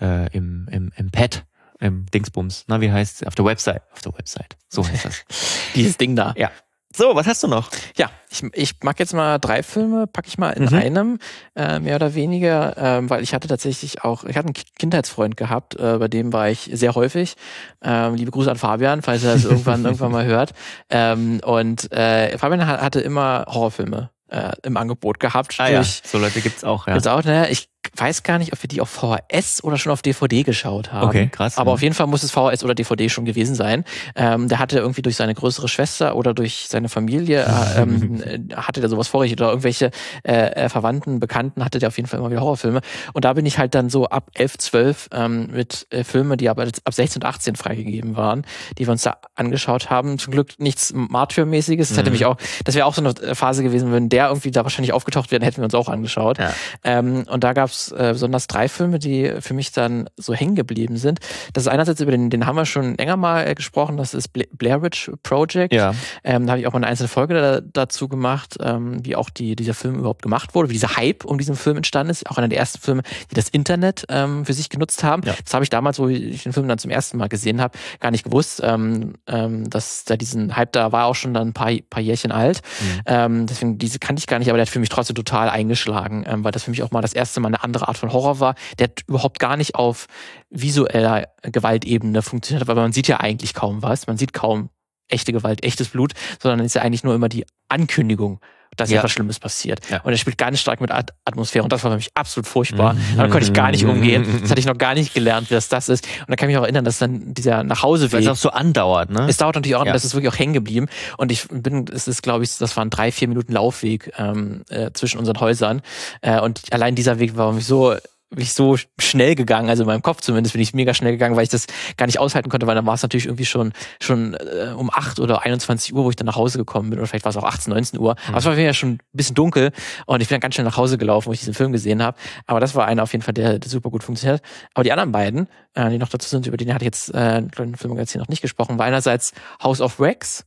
äh, 0.00 0.30
im, 0.36 0.68
im, 0.70 0.92
im 0.96 1.10
Pad 1.10 1.44
im 1.80 2.06
Dingsbums. 2.06 2.64
Na, 2.68 2.80
wie 2.80 2.92
heißt 2.92 3.26
Auf 3.26 3.34
der 3.34 3.44
Website. 3.44 3.82
Auf 3.92 4.02
der 4.02 4.12
Website. 4.12 4.56
So 4.68 4.86
heißt 4.86 5.06
das. 5.06 5.24
Dieses 5.74 5.96
Ding 5.96 6.14
da. 6.14 6.34
Ja. 6.36 6.50
So, 6.94 7.14
was 7.14 7.26
hast 7.26 7.42
du 7.44 7.46
noch? 7.46 7.70
Ja, 7.96 8.10
ich, 8.30 8.42
ich 8.52 8.74
mag 8.82 8.98
jetzt 8.98 9.14
mal 9.14 9.38
drei 9.38 9.62
Filme, 9.62 10.08
packe 10.08 10.26
ich 10.26 10.38
mal 10.38 10.50
in 10.50 10.64
mhm. 10.64 10.74
einem, 10.74 11.18
äh, 11.54 11.78
mehr 11.78 11.96
oder 11.96 12.14
weniger, 12.14 12.76
äh, 12.76 13.08
weil 13.08 13.22
ich 13.22 13.32
hatte 13.32 13.46
tatsächlich 13.46 14.02
auch, 14.02 14.24
ich 14.24 14.36
hatte 14.36 14.48
einen 14.48 14.54
Kindheitsfreund 14.76 15.36
gehabt, 15.36 15.76
äh, 15.76 15.98
bei 15.98 16.08
dem 16.08 16.32
war 16.32 16.48
ich 16.48 16.68
sehr 16.72 16.96
häufig. 16.96 17.34
Ähm, 17.80 18.16
liebe 18.16 18.32
Grüße 18.32 18.50
an 18.50 18.56
Fabian, 18.56 19.02
falls 19.02 19.22
er 19.22 19.34
das 19.34 19.44
irgendwann 19.44 19.84
irgendwann 19.84 20.10
mal 20.10 20.24
hört. 20.24 20.52
Ähm, 20.90 21.40
und 21.44 21.92
äh, 21.92 22.36
Fabian 22.38 22.66
hatte 22.66 23.00
immer 23.00 23.44
Horrorfilme 23.46 24.10
äh, 24.26 24.52
im 24.64 24.76
Angebot 24.76 25.20
gehabt. 25.20 25.54
Ah, 25.58 25.70
durch, 25.70 26.00
ja. 26.00 26.08
So 26.08 26.18
Leute 26.18 26.40
gibt's 26.40 26.64
auch, 26.64 26.88
ja. 26.88 26.94
Gibt's 26.94 27.06
auch, 27.06 27.22
ne? 27.22 27.50
Ich 27.50 27.69
weiß 27.96 28.22
gar 28.22 28.38
nicht, 28.38 28.52
ob 28.52 28.62
wir 28.62 28.68
die 28.68 28.80
auf 28.80 28.88
VHS 28.90 29.64
oder 29.64 29.76
schon 29.78 29.92
auf 29.92 30.02
DVD 30.02 30.42
geschaut 30.42 30.92
haben. 30.92 31.08
Okay, 31.08 31.28
krass. 31.28 31.58
Aber 31.58 31.72
auf 31.72 31.82
jeden 31.82 31.94
Fall 31.94 32.06
muss 32.06 32.22
es 32.22 32.30
VHS 32.30 32.64
oder 32.64 32.74
DVD 32.74 33.08
schon 33.08 33.24
gewesen 33.24 33.54
sein. 33.54 33.84
Ähm, 34.14 34.48
der 34.48 34.58
hatte 34.58 34.78
irgendwie 34.78 35.02
durch 35.02 35.16
seine 35.16 35.34
größere 35.34 35.68
Schwester 35.68 36.16
oder 36.16 36.34
durch 36.34 36.66
seine 36.68 36.88
Familie 36.88 37.44
äh, 37.44 37.80
ähm, 37.82 38.22
hatte 38.54 38.80
der 38.80 38.88
sowas 38.90 39.08
vorrichtet 39.08 39.40
oder 39.40 39.50
irgendwelche 39.50 39.90
äh, 40.22 40.32
äh, 40.52 40.68
Verwandten, 40.68 41.20
Bekannten 41.20 41.64
hatte 41.64 41.78
der 41.78 41.88
auf 41.88 41.96
jeden 41.96 42.08
Fall 42.08 42.20
immer 42.20 42.30
wieder 42.30 42.40
Horrorfilme. 42.40 42.80
Und 43.12 43.24
da 43.24 43.32
bin 43.32 43.46
ich 43.46 43.58
halt 43.58 43.74
dann 43.74 43.90
so 43.90 44.06
ab 44.06 44.30
11, 44.34 44.58
12 44.58 45.08
ähm, 45.12 45.48
mit 45.52 45.86
äh, 45.90 46.04
Filmen, 46.04 46.38
die 46.38 46.48
aber 46.48 46.62
ab 46.84 46.94
16 46.94 47.22
und 47.22 47.28
18 47.28 47.56
freigegeben 47.56 48.16
waren, 48.16 48.44
die 48.78 48.86
wir 48.86 48.92
uns 48.92 49.02
da 49.02 49.16
angeschaut 49.34 49.90
haben. 49.90 50.18
Zum 50.18 50.32
Glück 50.32 50.58
nichts 50.58 50.92
Martyrmäßiges. 50.94 51.88
Das 51.88 51.98
hätte 51.98 52.10
Mhm. 52.10 52.14
mich 52.14 52.24
auch, 52.26 52.36
das 52.64 52.74
wäre 52.74 52.86
auch 52.86 52.94
so 52.94 53.02
eine 53.02 53.34
Phase 53.34 53.62
gewesen, 53.62 53.92
wenn 53.92 54.08
der 54.08 54.28
irgendwie 54.28 54.50
da 54.50 54.64
wahrscheinlich 54.64 54.92
aufgetaucht 54.92 55.30
wäre, 55.30 55.44
hätten 55.44 55.58
wir 55.58 55.64
uns 55.64 55.74
auch 55.74 55.88
angeschaut. 55.88 56.38
Ja. 56.38 56.52
Ähm, 56.84 57.24
und 57.30 57.44
da 57.44 57.52
gab 57.52 57.70
es 57.88 57.92
äh, 57.92 58.10
besonders 58.12 58.46
drei 58.46 58.68
Filme, 58.68 58.98
die 58.98 59.32
für 59.40 59.54
mich 59.54 59.72
dann 59.72 60.08
so 60.16 60.34
hängen 60.34 60.54
geblieben 60.54 60.96
sind. 60.96 61.20
Das 61.52 61.64
ist 61.64 61.68
einerseits 61.68 62.00
über 62.00 62.10
den, 62.10 62.30
den 62.30 62.46
haben 62.46 62.56
wir 62.56 62.66
schon 62.66 62.96
länger 62.96 63.16
mal 63.16 63.46
äh, 63.46 63.54
gesprochen, 63.54 63.96
das 63.96 64.14
ist 64.14 64.28
Bla 64.28 64.44
Blair 64.52 64.82
Witch 64.82 65.10
Project. 65.22 65.72
Ja. 65.72 65.94
Ähm, 66.24 66.46
da 66.46 66.52
habe 66.52 66.60
ich 66.60 66.66
auch 66.66 66.72
mal 66.72 66.78
eine 66.78 66.86
einzelne 66.86 67.08
Folge 67.08 67.34
da, 67.34 67.60
dazu 67.60 68.08
gemacht, 68.08 68.56
ähm, 68.60 69.04
wie 69.04 69.16
auch 69.16 69.30
die, 69.30 69.56
dieser 69.56 69.74
Film 69.74 69.96
überhaupt 69.96 70.22
gemacht 70.22 70.54
wurde, 70.54 70.68
wie 70.68 70.74
dieser 70.74 70.96
Hype 70.96 71.24
um 71.24 71.38
diesen 71.38 71.56
Film 71.56 71.76
entstanden 71.76 72.10
ist. 72.10 72.28
Auch 72.30 72.38
einer 72.38 72.48
der 72.48 72.58
ersten 72.58 72.80
Filme, 72.80 73.02
die 73.30 73.34
das 73.34 73.48
Internet 73.48 74.04
ähm, 74.08 74.44
für 74.44 74.52
sich 74.52 74.68
genutzt 74.68 75.02
haben. 75.02 75.22
Ja. 75.24 75.34
Das 75.42 75.54
habe 75.54 75.64
ich 75.64 75.70
damals, 75.70 75.98
wo 75.98 76.08
ich 76.08 76.42
den 76.42 76.52
Film 76.52 76.68
dann 76.68 76.78
zum 76.78 76.90
ersten 76.90 77.16
Mal 77.16 77.28
gesehen 77.28 77.60
habe, 77.60 77.78
gar 78.00 78.10
nicht 78.10 78.24
gewusst, 78.24 78.60
ähm, 78.62 79.14
ähm, 79.26 79.68
dass 79.70 80.04
da 80.04 80.16
diesen 80.16 80.56
Hype 80.56 80.72
da 80.72 80.92
war 80.92 81.06
auch 81.06 81.14
schon 81.14 81.34
dann 81.34 81.48
ein 81.48 81.52
paar, 81.52 81.72
paar 81.88 82.02
Jährchen 82.02 82.32
alt. 82.32 82.62
Mhm. 82.80 83.00
Ähm, 83.06 83.46
deswegen, 83.46 83.78
diese 83.78 83.98
kannte 83.98 84.20
ich 84.20 84.26
gar 84.26 84.38
nicht, 84.38 84.48
aber 84.48 84.56
der 84.56 84.66
hat 84.66 84.72
für 84.72 84.80
mich 84.80 84.88
trotzdem 84.88 85.16
total 85.16 85.48
eingeschlagen, 85.48 86.24
ähm, 86.26 86.44
weil 86.44 86.52
das 86.52 86.64
für 86.64 86.70
mich 86.70 86.82
auch 86.82 86.90
mal 86.90 87.00
das 87.00 87.12
erste 87.12 87.40
Mal 87.40 87.48
eine 87.48 87.59
andere 87.62 87.88
Art 87.88 87.98
von 87.98 88.12
Horror 88.12 88.40
war, 88.40 88.54
der 88.78 88.88
hat 88.88 89.02
überhaupt 89.06 89.38
gar 89.38 89.56
nicht 89.56 89.74
auf 89.74 90.06
visueller 90.50 91.28
Gewaltebene 91.42 92.22
funktioniert, 92.22 92.66
weil 92.68 92.74
man 92.74 92.92
sieht 92.92 93.08
ja 93.08 93.20
eigentlich 93.20 93.54
kaum 93.54 93.82
was, 93.82 94.06
man 94.06 94.16
sieht 94.16 94.32
kaum 94.32 94.70
echte 95.08 95.32
Gewalt, 95.32 95.64
echtes 95.64 95.88
Blut, 95.88 96.12
sondern 96.40 96.64
ist 96.64 96.74
ja 96.74 96.82
eigentlich 96.82 97.04
nur 97.04 97.14
immer 97.14 97.28
die 97.28 97.44
Ankündigung, 97.68 98.40
dass 98.80 98.90
Ja. 98.90 98.98
etwas 98.98 99.12
Schlimmes 99.12 99.38
passiert. 99.38 99.80
Ja. 99.90 100.00
Und 100.02 100.12
er 100.12 100.18
spielt 100.18 100.38
ganz 100.38 100.60
stark 100.60 100.80
mit 100.80 100.90
At 100.90 101.10
Atmosphäre 101.24 101.62
und 101.62 101.72
das 101.72 101.84
war 101.84 101.90
für 101.90 101.96
mich 101.96 102.10
absolut 102.14 102.46
furchtbar. 102.46 102.96
Damit 103.16 103.30
konnte 103.30 103.46
ich 103.46 103.52
gar 103.52 103.70
nicht 103.70 103.84
umgehen. 103.84 104.26
Das 104.42 104.50
hatte 104.50 104.60
ich 104.60 104.66
noch 104.66 104.78
gar 104.78 104.94
nicht 104.94 105.14
gelernt, 105.14 105.50
wie 105.50 105.54
das 105.54 105.68
das 105.68 105.88
ist. 105.88 106.06
Und 106.20 106.30
da 106.30 106.36
kann 106.36 106.48
ich 106.48 106.54
mich 106.54 106.58
auch 106.58 106.64
erinnern, 106.64 106.84
dass 106.84 106.98
dann 106.98 107.34
dieser 107.34 107.58
Weil 107.58 107.64
Nachhauseweg 107.64 108.20
es 108.20 108.28
auch 108.28 108.36
so 108.36 108.50
andauert, 108.50 109.10
ne? 109.10 109.26
es 109.28 109.36
dauert 109.36 109.54
natürlich 109.54 109.76
auch, 109.76 109.86
Ja. 109.86 109.92
das 109.92 110.04
ist 110.04 110.14
wirklich 110.14 110.32
auch 110.32 110.38
hängen 110.38 110.52
geblieben. 110.54 110.88
Und 111.16 111.30
ich 111.30 111.46
bin, 111.48 111.84
es 111.92 112.08
ist, 112.08 112.22
glaube 112.22 112.44
ich, 112.44 112.56
das 112.58 112.76
waren 112.76 112.90
drei, 112.90 113.12
vier 113.12 113.28
Minuten 113.28 113.52
Laufweg 113.52 114.12
ähm, 114.18 114.62
äh, 114.70 114.90
zwischen 114.92 115.18
unseren 115.18 115.38
Häusern. 115.40 115.82
Äh, 116.22 116.40
und 116.40 116.62
allein 116.72 116.94
dieser 116.94 117.18
Weg 117.18 117.36
war 117.36 117.52
mich 117.52 117.66
so 117.66 117.94
bin 118.30 118.42
ich 118.42 118.54
so 118.54 118.76
schnell 118.98 119.34
gegangen, 119.34 119.68
also 119.68 119.82
in 119.82 119.88
meinem 119.88 120.02
Kopf 120.02 120.20
zumindest 120.20 120.54
bin 120.54 120.62
ich 120.62 120.72
mega 120.72 120.94
schnell 120.94 121.12
gegangen, 121.12 121.36
weil 121.36 121.42
ich 121.42 121.48
das 121.48 121.66
gar 121.96 122.06
nicht 122.06 122.20
aushalten 122.20 122.48
konnte, 122.48 122.66
weil 122.66 122.76
dann 122.76 122.86
war 122.86 122.94
es 122.94 123.02
natürlich 123.02 123.26
irgendwie 123.26 123.44
schon 123.44 123.72
schon 124.00 124.34
äh, 124.34 124.72
um 124.76 124.90
8 124.92 125.18
oder 125.20 125.42
21 125.42 125.94
Uhr, 125.94 126.04
wo 126.04 126.10
ich 126.10 126.16
dann 126.16 126.26
nach 126.26 126.36
Hause 126.36 126.58
gekommen 126.58 126.90
bin, 126.90 126.98
oder 126.98 127.08
vielleicht 127.08 127.24
war 127.24 127.30
es 127.30 127.36
auch 127.36 127.44
18, 127.44 127.72
19 127.72 127.98
Uhr. 127.98 128.14
Aber 128.28 128.38
es 128.38 128.44
war 128.44 128.56
ja 128.56 128.72
schon 128.72 128.90
ein 128.90 128.98
bisschen 129.12 129.34
dunkel 129.34 129.72
und 130.06 130.20
ich 130.20 130.28
bin 130.28 130.36
dann 130.36 130.40
ganz 130.40 130.54
schnell 130.54 130.64
nach 130.64 130.76
Hause 130.76 130.96
gelaufen, 130.96 131.28
wo 131.28 131.32
ich 131.32 131.40
diesen 131.40 131.54
Film 131.54 131.72
gesehen 131.72 132.02
habe. 132.02 132.16
Aber 132.46 132.60
das 132.60 132.74
war 132.74 132.86
einer 132.86 133.02
auf 133.02 133.12
jeden 133.12 133.22
Fall, 133.22 133.34
der, 133.34 133.58
der 133.58 133.70
super 133.70 133.90
gut 133.90 134.04
funktioniert. 134.04 134.40
hat. 134.40 134.48
Aber 134.74 134.84
die 134.84 134.92
anderen 134.92 135.12
beiden, 135.12 135.48
äh, 135.74 135.90
die 135.90 135.98
noch 135.98 136.08
dazu 136.08 136.28
sind, 136.28 136.46
über 136.46 136.56
den 136.56 136.72
hatte 136.72 136.84
ich 136.84 136.86
jetzt 136.86 137.14
äh, 137.14 137.38
im 137.38 137.74
Filmmagazin 137.74 138.20
noch 138.20 138.28
nicht 138.28 138.42
gesprochen, 138.42 138.78
war 138.78 138.86
einerseits 138.86 139.32
House 139.62 139.80
of 139.80 139.98
Wax, 139.98 140.44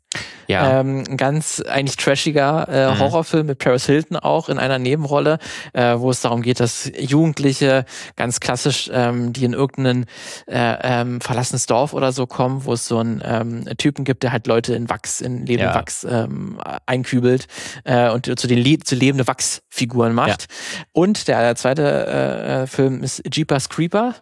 ja. 0.48 0.80
ähm, 0.80 1.04
ein 1.08 1.18
ganz 1.18 1.62
eigentlich 1.62 1.98
trashiger 1.98 2.68
äh, 2.70 2.94
Mhm. 2.94 3.00
Horrorfilm 3.00 3.48
mit 3.48 3.60
Paris 3.60 3.86
Hilton 3.86 4.18
auch 4.18 4.50
in 4.50 4.58
einer 4.58 4.80
Nebenrolle, 4.80 5.40
äh, 5.74 5.96
wo 5.98 6.10
es 6.10 6.22
darum 6.22 6.42
geht, 6.42 6.60
dass 6.60 6.92
Jugendliche 6.98 7.86
ganz 8.16 8.40
klassisch, 8.40 8.90
ähm, 8.94 9.34
die 9.34 9.46
in 9.46 9.54
irgendein 9.54 10.06
äh, 10.48 10.76
ähm, 10.82 11.22
verlassenes 11.22 11.66
Dorf 11.66 11.94
oder 11.94 12.12
so 12.12 12.28
kommen, 12.28 12.66
wo 12.66 12.74
es 12.74 12.88
so 12.88 13.00
einen 13.00 13.22
ähm, 13.24 13.66
Typen 13.78 14.04
gibt, 14.06 14.24
der 14.24 14.32
halt 14.32 14.48
Leute 14.48 14.76
in 14.76 14.90
Wachs, 14.90 15.22
in 15.22 15.46
lebende 15.46 15.72
Ja. 15.72 15.76
Wachs 15.76 16.04
ähm, 16.10 16.60
einkübelt 16.86 17.48
äh, 17.84 18.10
und 18.10 18.40
zu 18.40 18.48
den 18.48 18.60
Le 18.60 18.80
zu 18.80 18.96
lebende 18.96 19.28
Wachsfiguren 19.28 20.14
macht. 20.14 20.48
Und 20.92 21.28
der 21.28 21.56
zweite 21.56 21.84
äh, 21.84 22.64
äh, 22.64 22.68
Film 22.68 23.04
ist 23.04 23.24
Jeepers 23.34 23.70
Creeper. 23.70 24.16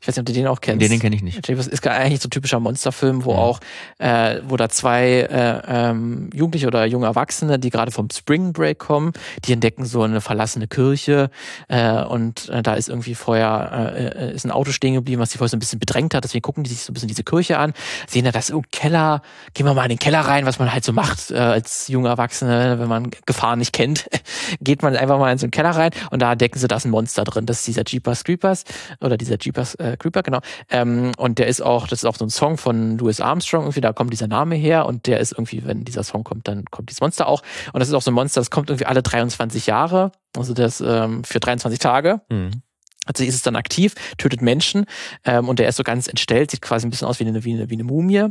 Ich 0.00 0.08
weiß 0.08 0.14
nicht, 0.16 0.20
ob 0.20 0.26
du 0.26 0.32
den 0.32 0.46
auch 0.46 0.60
kennst. 0.60 0.82
den, 0.82 0.90
den 0.90 1.00
kenne 1.00 1.16
ich 1.16 1.22
nicht. 1.22 1.46
Jeepers 1.46 1.66
ist 1.66 1.86
eigentlich 1.86 2.20
so 2.20 2.28
ein 2.28 2.30
typischer 2.30 2.60
Monsterfilm, 2.60 3.24
wo 3.24 3.32
Mhm. 3.32 3.38
auch, 3.38 3.60
äh, 3.98 4.40
wo 4.46 4.56
da 4.56 4.68
zwei 4.68 5.20
äh, 5.22 5.62
ähm, 5.66 6.30
Jugendliche 6.34 6.66
oder 6.66 6.84
junge 6.86 7.06
Erwachsene, 7.06 7.58
die 7.58 7.70
gerade 7.70 7.90
vom 7.90 8.08
Spring 8.10 8.52
Break 8.52 8.78
kommen, 8.78 9.12
die 9.44 9.52
entdecken 9.52 9.84
so 9.84 10.02
eine 10.02 10.20
verlassene 10.20 10.66
Kirche 10.68 11.30
äh, 11.68 12.02
und 12.04 12.48
äh, 12.48 12.62
da 12.62 12.74
ist 12.74 12.88
irgendwie 12.88 13.14
vorher 13.14 13.92
äh, 13.96 14.06
äh, 14.06 14.34
ist 14.34 14.44
ein 14.44 14.50
Auto 14.50 14.70
stehen 14.72 14.94
geblieben, 14.94 15.20
was 15.20 15.30
sie 15.32 15.38
vorher 15.38 15.50
so 15.50 15.56
ein 15.56 15.60
bisschen 15.60 15.78
bedrängt 15.78 16.14
hat. 16.14 16.24
Deswegen 16.24 16.42
gucken 16.42 16.64
die 16.64 16.70
sich 16.70 16.82
so 16.82 16.90
ein 16.92 16.94
bisschen 16.94 17.08
diese 17.08 17.24
Kirche 17.24 17.58
an, 17.58 17.72
sehen 18.06 18.24
da 18.24 18.30
das, 18.32 18.52
oh 18.52 18.62
Keller, 18.72 19.22
gehen 19.54 19.66
wir 19.66 19.74
mal 19.74 19.84
in 19.84 19.90
den 19.90 19.98
Keller 19.98 20.20
rein, 20.20 20.46
was 20.46 20.58
man 20.58 20.72
halt 20.72 20.84
so 20.84 20.92
macht 20.92 21.30
äh, 21.30 21.36
als 21.36 21.88
junge 21.88 22.08
Erwachsene, 22.08 22.78
wenn 22.78 22.88
man 22.88 23.10
Gefahren 23.26 23.58
nicht 23.58 23.72
kennt, 23.72 24.06
geht 24.60 24.82
man 24.82 24.96
einfach 24.96 25.18
mal 25.18 25.32
in 25.32 25.38
so 25.38 25.44
einen 25.46 25.50
Keller 25.50 25.70
rein 25.70 25.90
und 26.10 26.20
da 26.22 26.32
entdecken 26.32 26.58
sie, 26.58 26.68
da 26.68 26.76
ist 26.76 26.84
ein 26.84 26.90
Monster 26.90 27.24
drin. 27.24 27.46
Das 27.46 27.58
ist 27.58 27.66
dieser 27.66 27.82
Jeepers 27.86 28.24
Creepers 28.24 28.64
oder 29.00 29.16
dieser 29.16 29.36
Jeepers 29.40 29.55
äh, 29.76 29.96
Creeper, 29.98 30.22
genau. 30.22 30.40
Ähm, 30.70 31.12
und 31.16 31.38
der 31.38 31.46
ist 31.46 31.60
auch, 31.60 31.86
das 31.86 32.00
ist 32.00 32.04
auch 32.04 32.16
so 32.16 32.24
ein 32.24 32.30
Song 32.30 32.58
von 32.58 32.98
Louis 32.98 33.20
Armstrong, 33.20 33.64
irgendwie, 33.64 33.80
da 33.80 33.92
kommt 33.92 34.12
dieser 34.12 34.28
Name 34.28 34.54
her 34.54 34.86
und 34.86 35.06
der 35.06 35.20
ist 35.20 35.32
irgendwie, 35.32 35.64
wenn 35.64 35.84
dieser 35.84 36.04
Song 36.04 36.24
kommt, 36.24 36.48
dann 36.48 36.64
kommt 36.66 36.90
dieses 36.90 37.00
Monster 37.00 37.26
auch. 37.26 37.42
Und 37.72 37.80
das 37.80 37.88
ist 37.88 37.94
auch 37.94 38.02
so 38.02 38.10
ein 38.10 38.14
Monster, 38.14 38.40
das 38.40 38.50
kommt 38.50 38.70
irgendwie 38.70 38.86
alle 38.86 39.02
23 39.02 39.66
Jahre, 39.66 40.12
also 40.36 40.54
das 40.54 40.80
ähm, 40.80 41.24
für 41.24 41.40
23 41.40 41.78
Tage. 41.78 42.20
Mhm. 42.28 42.62
Also 43.06 43.22
ist 43.22 43.36
es 43.36 43.42
dann 43.42 43.56
aktiv, 43.56 43.94
tötet 44.18 44.42
Menschen 44.42 44.84
ähm, 45.24 45.48
und 45.48 45.60
der 45.60 45.68
ist 45.68 45.76
so 45.76 45.84
ganz 45.84 46.08
entstellt, 46.08 46.50
sieht 46.50 46.60
quasi 46.60 46.86
ein 46.86 46.90
bisschen 46.90 47.06
aus 47.06 47.20
wie 47.20 47.26
eine, 47.26 47.44
wie 47.44 47.54
eine, 47.54 47.70
wie 47.70 47.74
eine 47.74 47.84
Mumie 47.84 48.26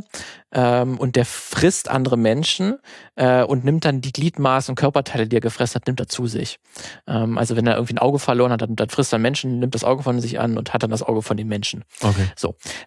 ähm, 0.52 0.98
und 0.98 1.16
der 1.16 1.24
frisst 1.24 1.88
andere 1.90 2.16
Menschen 2.16 2.78
äh, 3.16 3.42
und 3.42 3.64
nimmt 3.64 3.84
dann 3.84 4.00
die 4.00 4.12
Gliedmaßen 4.12 4.72
und 4.72 4.76
Körperteile, 4.76 5.26
die 5.26 5.36
er 5.36 5.40
gefressen 5.40 5.74
hat, 5.80 5.86
nimmt 5.86 5.98
er 6.00 6.06
zu 6.08 6.26
sich. 6.26 6.58
Ähm, 7.06 7.36
also 7.36 7.56
wenn 7.56 7.66
er 7.66 7.74
irgendwie 7.74 7.94
ein 7.94 7.98
Auge 7.98 8.18
verloren 8.18 8.52
hat, 8.52 8.62
dann, 8.62 8.76
dann 8.76 8.88
frisst 8.88 9.12
er 9.12 9.18
Menschen, 9.18 9.58
nimmt 9.58 9.74
das 9.74 9.82
Auge 9.84 10.02
von 10.02 10.20
sich 10.20 10.38
an 10.38 10.56
und 10.56 10.72
hat 10.72 10.82
dann 10.82 10.90
das 10.90 11.02
Auge 11.02 11.22
von 11.22 11.36
dem 11.36 11.48
Menschen. 11.48 11.84
Okay. 12.00 12.26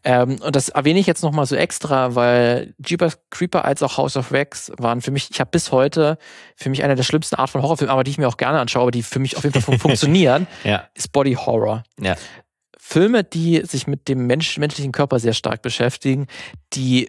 Ähm, 0.04 0.40
und 0.42 0.56
das 0.56 0.70
erwähne 0.70 1.00
ich 1.00 1.06
jetzt 1.08 1.22
nochmal 1.22 1.46
so 1.46 1.56
extra, 1.56 2.16
weil 2.16 2.74
Jeepers 2.86 3.20
Creeper 3.30 3.66
als 3.66 3.84
auch 3.84 3.98
House 3.98 4.16
of 4.18 4.32
Wax 4.32 4.72
waren 4.78 5.02
für 5.02 5.12
mich, 5.12 5.30
ich 5.32 5.40
habe 5.40 5.50
bis 5.52 5.72
heute 5.72 6.18
für 6.56 6.70
mich 6.70 6.84
eine 6.84 6.96
der 6.96 7.04
schlimmsten 7.04 7.36
Art 7.36 7.50
von 7.50 7.62
Horrorfilmen, 7.62 7.92
aber 7.92 8.04
die 8.04 8.12
ich 8.12 8.18
mir 8.18 8.28
auch 8.28 8.38
gerne 8.38 8.60
anschaue, 8.60 8.84
aber 8.84 8.92
die 8.92 9.04
für 9.04 9.20
mich 9.20 9.36
auf 9.38 9.44
jeden 9.44 9.54
Fall 9.54 9.64
fun 9.64 9.80
funktionieren, 9.80 10.48
Ja. 10.64 10.84
ist 10.94 11.12
Body 11.12 11.34
Horror. 11.34 11.84
Ja. 12.00 12.16
Filme, 12.78 13.24
die 13.24 13.62
sich 13.66 13.86
mit 13.86 14.08
dem 14.08 14.26
Mensch, 14.26 14.58
menschlichen 14.58 14.92
Körper 14.92 15.20
sehr 15.20 15.34
stark 15.34 15.62
beschäftigen, 15.62 16.26
die 16.74 17.08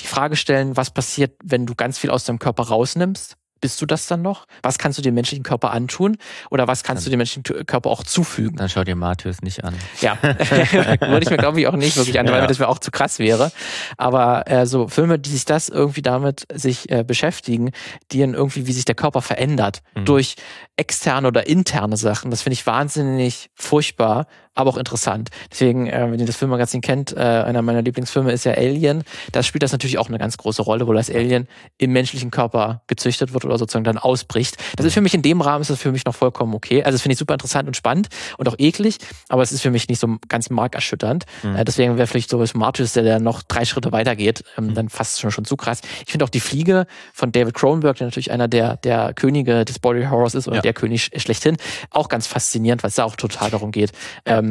die 0.00 0.06
Frage 0.06 0.36
stellen, 0.36 0.76
was 0.76 0.90
passiert, 0.90 1.32
wenn 1.42 1.66
du 1.66 1.74
ganz 1.74 1.98
viel 1.98 2.10
aus 2.10 2.24
deinem 2.24 2.38
Körper 2.38 2.64
rausnimmst? 2.64 3.36
Bist 3.60 3.80
du 3.80 3.86
das 3.86 4.06
dann 4.08 4.20
noch? 4.20 4.44
Was 4.62 4.76
kannst 4.76 4.98
du 4.98 5.02
dem 5.02 5.14
menschlichen 5.14 5.42
Körper 5.42 5.70
antun? 5.70 6.18
Oder 6.50 6.68
was 6.68 6.82
kannst 6.82 7.06
du 7.06 7.10
dem 7.10 7.16
menschlichen 7.16 7.64
Körper 7.64 7.88
auch 7.88 8.02
zufügen? 8.02 8.56
Dann 8.58 8.68
schau 8.68 8.84
dir 8.84 8.94
Martyrs 8.94 9.40
nicht 9.40 9.64
an. 9.64 9.74
Ja, 10.02 10.18
würde 10.22 11.20
ich 11.22 11.30
mir 11.30 11.38
glaube 11.38 11.60
ich 11.60 11.66
auch 11.66 11.72
nicht 11.76 11.96
wirklich 11.96 12.18
an, 12.20 12.26
weil 12.26 12.40
Ja. 12.42 12.46
das 12.46 12.58
mir 12.58 12.68
auch 12.68 12.78
zu 12.78 12.90
krass 12.90 13.18
wäre. 13.18 13.52
Aber 13.96 14.50
äh, 14.50 14.66
so 14.66 14.88
Filme, 14.88 15.18
die 15.18 15.30
sich 15.30 15.46
das 15.46 15.70
irgendwie 15.70 16.02
damit 16.02 16.44
sich 16.52 16.90
äh, 16.90 17.04
beschäftigen, 17.04 17.70
die 18.12 18.20
dann 18.20 18.34
irgendwie, 18.34 18.66
wie 18.66 18.72
sich 18.72 18.84
der 18.84 18.96
Körper 18.96 19.22
verändert 19.22 19.80
Mhm. 19.94 20.04
durch 20.04 20.36
externe 20.76 21.28
oder 21.28 21.46
interne 21.46 21.96
Sachen, 21.96 22.30
das 22.30 22.42
finde 22.42 22.54
ich 22.54 22.66
wahnsinnig 22.66 23.48
furchtbar, 23.54 24.26
aber 24.54 24.70
auch 24.70 24.76
interessant. 24.76 25.30
Deswegen, 25.50 25.86
äh, 25.86 26.10
wenn 26.10 26.18
ihr 26.20 26.26
das 26.26 26.36
Filmmagazin 26.36 26.80
kennt, 26.80 27.12
äh, 27.16 27.20
einer 27.20 27.62
meiner 27.62 27.82
Lieblingsfilme 27.82 28.32
ist 28.32 28.44
ja 28.44 28.52
Alien. 28.52 29.02
Da 29.32 29.42
spielt 29.42 29.62
das 29.62 29.72
natürlich 29.72 29.98
auch 29.98 30.08
eine 30.08 30.18
ganz 30.18 30.36
große 30.36 30.62
Rolle, 30.62 30.86
wo 30.86 30.92
das 30.92 31.10
Alien 31.10 31.48
im 31.78 31.92
menschlichen 31.92 32.30
Körper 32.30 32.82
gezüchtet 32.86 33.32
wird 33.32 33.44
oder 33.44 33.58
sozusagen 33.58 33.84
dann 33.84 33.98
ausbricht. 33.98 34.56
Das 34.76 34.86
ist 34.86 34.94
für 34.94 35.00
mich 35.00 35.14
in 35.14 35.22
dem 35.22 35.40
Rahmen 35.40 35.62
ist 35.62 35.70
das 35.70 35.80
für 35.80 35.92
mich 35.92 36.04
noch 36.04 36.14
vollkommen 36.14 36.54
okay. 36.54 36.82
Also 36.84 36.94
das 36.94 37.02
finde 37.02 37.14
ich 37.14 37.18
super 37.18 37.34
interessant 37.34 37.66
und 37.66 37.76
spannend 37.76 38.08
und 38.38 38.48
auch 38.48 38.54
eklig, 38.58 38.98
aber 39.28 39.42
es 39.42 39.52
ist 39.52 39.60
für 39.62 39.70
mich 39.70 39.88
nicht 39.88 40.00
so 40.00 40.16
ganz 40.28 40.50
markerschütternd. 40.50 41.24
Mhm. 41.42 41.56
Äh, 41.56 41.64
deswegen 41.64 41.96
wäre 41.96 42.06
vielleicht 42.06 42.30
sowas 42.30 42.54
Martyrs, 42.54 42.92
der, 42.92 43.02
der 43.02 43.18
noch 43.20 43.42
drei 43.42 43.64
Schritte 43.64 43.92
weitergeht, 43.92 44.44
ähm, 44.56 44.74
dann 44.74 44.88
fast 44.88 45.20
schon, 45.20 45.30
schon 45.30 45.44
zu 45.44 45.56
krass. 45.56 45.80
Ich 46.06 46.12
finde 46.12 46.24
auch 46.24 46.30
die 46.30 46.40
Fliege 46.40 46.86
von 47.12 47.32
David 47.32 47.54
Cronenberg, 47.54 47.96
der 47.96 48.06
natürlich 48.06 48.30
einer 48.30 48.48
der, 48.48 48.76
der 48.76 49.14
Könige 49.14 49.64
des 49.64 49.78
Body 49.78 50.04
Horrors 50.04 50.34
ist 50.34 50.46
oder 50.46 50.56
Ja. 50.56 50.62
der 50.62 50.72
König 50.74 51.10
schlechthin, 51.16 51.56
auch 51.90 52.08
ganz 52.08 52.26
faszinierend, 52.26 52.82
weil 52.82 52.88
es 52.90 52.94
da 52.96 53.04
auch 53.04 53.16
total 53.16 53.50
darum 53.50 53.72
geht, 53.72 53.92
ähm, 54.26 54.43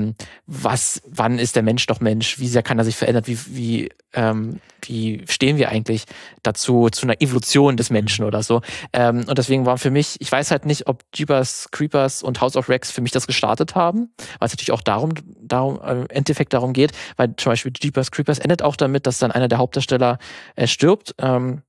was, 0.46 1.02
wann 1.08 1.40
ist 1.40 1.56
der 1.56 1.64
Mensch 1.64 1.86
doch 1.86 2.00
Mensch, 2.00 2.40
wie 2.40 2.48
sehr 2.48 2.64
kann 2.64 2.78
er 2.78 2.86
sich 2.86 2.96
verändern, 2.96 3.24
wie, 3.28 3.38
wie, 3.48 3.90
ähm, 4.14 4.60
wie 4.82 5.24
stehen 5.28 5.58
wir 5.58 5.70
eigentlich 5.70 6.06
dazu, 6.44 6.90
zu 6.92 7.06
einer 7.06 7.22
Evolution 7.22 7.78
des 7.78 7.90
Menschen 7.90 8.26
oder 8.26 8.44
so. 8.44 8.62
Ähm, 8.92 9.26
und 9.28 9.38
deswegen 9.38 9.66
war 9.66 9.78
für 9.78 9.92
mich, 9.92 10.18
ich 10.20 10.32
weiß 10.32 10.52
halt 10.52 10.66
nicht, 10.66 10.88
ob 10.88 11.04
Jeepers 11.14 11.70
Creepers 11.72 12.24
und 12.24 12.42
House 12.42 12.56
of 12.56 12.70
Rex 12.70 12.92
für 12.92 13.02
mich 13.02 13.12
das 13.12 13.28
gestartet 13.28 13.76
haben, 13.76 14.12
weil 14.40 14.48
es 14.48 14.54
natürlich 14.54 14.72
auch 14.72 14.82
darum, 14.82 15.14
darum 15.42 15.80
äh, 15.82 16.02
im 16.02 16.10
Endeffekt 16.10 16.54
darum 16.54 16.74
geht, 16.74 16.92
weil 17.18 17.36
zum 17.38 17.52
Beispiel 17.52 17.74
Jeepers 17.82 18.12
Creepers 18.12 18.40
endet 18.40 18.62
auch 18.62 18.76
damit, 18.76 19.08
dass 19.08 19.20
dann 19.20 19.32
einer 19.32 19.48
der 19.48 19.58
Hauptdarsteller 19.58 20.18
äh, 20.56 20.68
stirbt. 20.68 21.16
Ähm, 21.20 21.62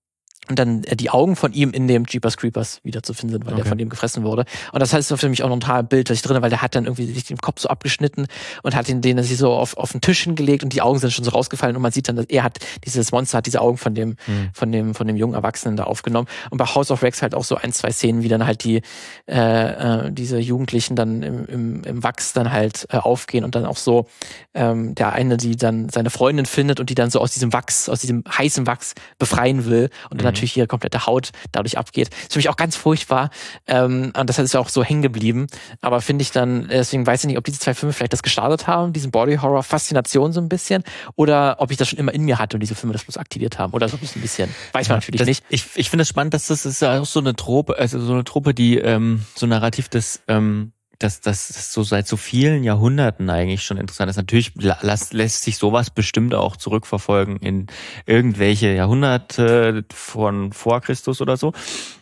und 0.48 0.58
dann 0.58 0.84
äh, 0.84 0.96
die 0.96 1.10
Augen 1.10 1.36
von 1.36 1.52
ihm 1.52 1.70
in 1.70 1.88
dem 1.88 2.04
Jeepers 2.06 2.36
Creepers 2.36 2.80
wiederzufinden 2.82 3.38
sind, 3.38 3.46
weil 3.46 3.54
okay. 3.54 3.62
der 3.62 3.68
von 3.68 3.78
dem 3.78 3.88
gefressen 3.88 4.24
wurde. 4.24 4.44
Und 4.72 4.80
das 4.80 4.92
heißt 4.92 5.14
für 5.14 5.28
mich 5.28 5.42
auch 5.42 5.48
noch 5.48 5.56
ein 5.56 5.60
total 5.60 5.84
Bild 5.84 6.10
das 6.10 6.16
ich 6.16 6.22
drin, 6.22 6.40
weil 6.42 6.50
der 6.50 6.62
hat 6.62 6.74
dann 6.74 6.84
irgendwie 6.84 7.06
sich 7.06 7.24
den 7.24 7.38
Kopf 7.38 7.60
so 7.60 7.68
abgeschnitten 7.68 8.26
und 8.62 8.74
hat 8.74 8.88
ihn 8.88 9.00
den 9.00 9.22
sich 9.22 9.36
so 9.38 9.52
auf, 9.52 9.76
auf 9.76 9.92
den 9.92 10.00
Tisch 10.00 10.24
hingelegt 10.24 10.64
und 10.64 10.72
die 10.72 10.82
Augen 10.82 10.98
sind 10.98 11.12
schon 11.12 11.24
so 11.24 11.30
rausgefallen 11.30 11.76
und 11.76 11.82
man 11.82 11.92
sieht 11.92 12.08
dann, 12.08 12.16
dass 12.16 12.26
er 12.26 12.42
hat 12.42 12.58
dieses 12.84 13.12
Monster 13.12 13.38
hat 13.38 13.46
diese 13.46 13.60
Augen 13.60 13.78
von 13.78 13.94
dem 13.94 14.10
mhm. 14.26 14.50
von 14.52 14.72
dem 14.72 14.94
von 14.94 15.06
dem 15.06 15.16
jungen 15.16 15.34
Erwachsenen 15.34 15.76
da 15.76 15.84
aufgenommen. 15.84 16.28
Und 16.50 16.58
bei 16.58 16.66
House 16.66 16.90
of 16.90 17.02
Rex 17.02 17.22
halt 17.22 17.34
auch 17.34 17.44
so 17.44 17.56
ein 17.56 17.72
zwei 17.72 17.90
Szenen, 17.90 18.22
wie 18.22 18.28
dann 18.28 18.46
halt 18.46 18.64
die 18.64 18.82
äh, 19.26 20.06
äh, 20.06 20.12
diese 20.12 20.38
Jugendlichen 20.38 20.96
dann 20.96 21.22
im, 21.22 21.46
im, 21.46 21.84
im 21.84 22.02
Wachs 22.02 22.32
dann 22.32 22.52
halt 22.52 22.86
äh, 22.90 22.98
aufgehen 22.98 23.44
und 23.44 23.54
dann 23.54 23.64
auch 23.64 23.76
so 23.76 24.06
ähm, 24.54 24.94
der 24.94 25.12
eine, 25.12 25.36
die 25.36 25.56
dann 25.56 25.88
seine 25.88 26.10
Freundin 26.10 26.46
findet 26.46 26.80
und 26.80 26.90
die 26.90 26.94
dann 26.94 27.10
so 27.10 27.20
aus 27.20 27.32
diesem 27.32 27.52
Wachs 27.52 27.88
aus 27.88 28.00
diesem 28.00 28.24
heißen 28.26 28.66
Wachs 28.66 28.94
befreien 29.18 29.66
will 29.66 29.90
und 30.10 30.22
dann 30.22 30.32
mhm 30.32 30.33
natürlich 30.34 30.56
ihre 30.56 30.66
komplette 30.66 31.06
Haut 31.06 31.30
dadurch 31.52 31.78
abgeht. 31.78 32.10
Das 32.10 32.22
ist 32.22 32.32
für 32.32 32.38
mich 32.38 32.48
auch 32.48 32.56
ganz 32.56 32.76
furchtbar. 32.76 33.30
Ähm, 33.66 34.12
und 34.18 34.28
das 34.28 34.38
ist 34.38 34.54
ja 34.54 34.60
auch 34.60 34.68
so 34.68 34.84
hängen 34.84 35.02
geblieben. 35.02 35.46
Aber 35.80 36.00
finde 36.00 36.22
ich 36.22 36.30
dann, 36.30 36.68
deswegen 36.68 37.06
weiß 37.06 37.24
ich 37.24 37.28
nicht, 37.28 37.38
ob 37.38 37.44
diese 37.44 37.58
zwei 37.58 37.74
Filme 37.74 37.92
vielleicht 37.92 38.12
das 38.12 38.22
gestartet 38.22 38.66
haben, 38.66 38.92
diesen 38.92 39.10
Body 39.10 39.36
Horror 39.36 39.62
Faszination 39.62 40.32
so 40.32 40.40
ein 40.40 40.48
bisschen, 40.48 40.84
oder 41.16 41.56
ob 41.58 41.70
ich 41.70 41.76
das 41.76 41.88
schon 41.88 41.98
immer 41.98 42.12
in 42.12 42.22
mir 42.22 42.38
hatte 42.38 42.56
und 42.56 42.60
diese 42.60 42.74
Filme 42.74 42.92
das 42.92 43.04
bloß 43.04 43.16
aktiviert 43.16 43.58
haben. 43.58 43.72
Oder 43.72 43.88
so 43.88 43.96
ein 43.96 44.20
bisschen. 44.20 44.54
Weiß 44.72 44.88
man 44.88 44.98
natürlich 44.98 45.18
das, 45.18 45.28
nicht. 45.28 45.44
Ich, 45.48 45.66
ich 45.74 45.90
finde 45.90 46.02
es 46.02 46.08
spannend, 46.08 46.34
dass 46.34 46.48
das 46.48 46.66
ist 46.66 46.82
ja 46.82 47.00
auch 47.00 47.06
so 47.06 47.20
eine 47.20 47.34
Trope, 47.34 47.78
also 47.78 48.00
so 48.00 48.12
eine 48.12 48.24
Truppe, 48.24 48.54
die 48.54 48.78
ähm, 48.78 49.24
so 49.34 49.46
narrativ 49.46 49.88
das 49.88 50.22
ähm, 50.28 50.72
dass 50.98 51.20
das 51.20 51.72
so 51.72 51.82
seit 51.82 52.06
so 52.06 52.16
vielen 52.16 52.64
Jahrhunderten 52.64 53.30
eigentlich 53.30 53.62
schon 53.62 53.76
interessant 53.76 54.10
ist. 54.10 54.16
Natürlich 54.16 54.52
lässt, 54.56 55.12
lässt 55.12 55.42
sich 55.42 55.56
sowas 55.56 55.90
bestimmt 55.90 56.34
auch 56.34 56.56
zurückverfolgen 56.56 57.36
in 57.38 57.66
irgendwelche 58.06 58.72
Jahrhunderte 58.72 59.84
von 59.92 60.52
vor 60.52 60.80
Christus 60.80 61.20
oder 61.20 61.36
so. 61.36 61.52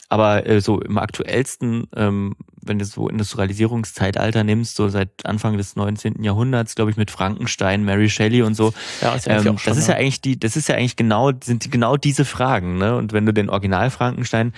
Aber 0.09 0.47
äh, 0.47 0.61
so 0.61 0.79
im 0.79 0.99
aktuellsten, 0.99 1.87
ähm, 1.97 2.37
wenn 2.61 2.79
du 2.79 2.85
so 2.85 3.09
Industrialisierungszeitalter 3.09 4.45
nimmst, 4.45 4.77
so 4.77 4.91
seit 4.91 5.25
Anfang 5.25 5.57
des 5.57 5.75
19. 5.75 6.23
Jahrhunderts, 6.23 6.75
glaube 6.75 6.91
ich, 6.91 6.99
mit 6.99 7.11
Frankenstein, 7.11 7.83
Mary 7.83 8.11
Shelley 8.11 8.43
und 8.43 8.55
so, 8.55 8.75
ja, 9.01 9.15
ist 9.15 9.25
ja 9.25 9.43
ähm, 9.43 9.57
das 9.65 9.79
ist 9.79 9.89
ja 9.89 9.95
eigentlich 9.95 10.21
die, 10.21 10.39
das 10.39 10.57
ist 10.57 10.69
ja 10.69 10.75
eigentlich 10.75 10.97
genau, 10.97 11.33
sind 11.43 11.73
genau 11.73 11.97
diese 11.97 12.27
Fragen, 12.27 12.77
ne? 12.77 12.95
Und 12.95 13.15
wenn 13.15 13.25
du 13.25 13.33
den 13.33 13.49
Original 13.49 13.89
Frankenstein 13.89 14.53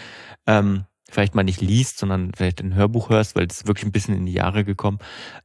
ähm, 0.49 0.87
vielleicht 1.15 1.35
mal 1.35 1.45
nicht 1.45 1.61
liest, 1.61 1.99
sondern 1.99 2.33
vielleicht 2.37 2.61
ein 2.61 2.75
Hörbuch 2.75 3.09
hörst, 3.09 3.37
weil 3.37 3.47
es 3.47 3.67
wirklich 3.67 3.87
ein 3.87 3.93
bisschen 3.93 4.17
in 4.17 4.27
die 4.27 4.33
Jahre 4.33 4.65
gekommen. 4.65 4.99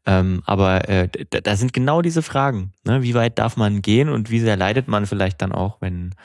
Ähm, 0.06 0.42
aber 0.46 0.90
äh, 0.90 1.08
da, 1.30 1.42
da 1.42 1.56
sind 1.56 1.74
genau 1.74 2.02
diese 2.02 2.22
Fragen. 2.22 2.74
Ne? 2.84 3.04
Wie 3.04 3.14
weit 3.14 3.40
darf 3.40 3.56
man 3.56 3.82
gehen 3.82 4.10
und 4.10 4.30
wie 4.30 4.40
sehr 4.40 4.58
leidet 4.58 4.88
man 4.88 5.06
vielleicht 5.06 5.42
dann 5.42 5.52
auch, 5.52 5.78
wenn 5.80 6.16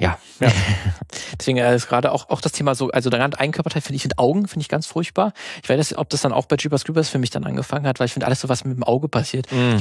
ja. 0.00 0.18
ja. 0.40 0.48
Deswegen 1.38 1.58
äh, 1.58 1.74
ist 1.74 1.88
gerade 1.88 2.12
auch, 2.12 2.28
auch 2.30 2.40
das 2.40 2.52
Thema 2.52 2.74
so, 2.74 2.90
also 2.90 3.10
daran 3.10 3.34
Eigenkörperteil 3.34 3.82
finde 3.82 3.96
ich 3.96 4.04
mit 4.04 4.18
Augen, 4.18 4.48
finde 4.48 4.62
ich 4.62 4.68
ganz 4.68 4.86
furchtbar. 4.86 5.32
Ich 5.62 5.68
weiß 5.68 5.78
nicht, 5.78 5.98
ob 5.98 6.08
das 6.10 6.22
dann 6.22 6.32
auch 6.32 6.46
bei 6.46 6.56
Jeepers 6.56 6.84
Creepers 6.84 7.08
für 7.08 7.18
mich 7.18 7.30
dann 7.30 7.44
angefangen 7.44 7.86
hat, 7.86 8.00
weil 8.00 8.06
ich 8.06 8.12
finde 8.12 8.26
alles 8.26 8.40
so, 8.40 8.48
was 8.48 8.64
mit 8.64 8.76
dem 8.76 8.84
Auge 8.84 9.08
passiert. 9.08 9.46
Mm. 9.50 9.78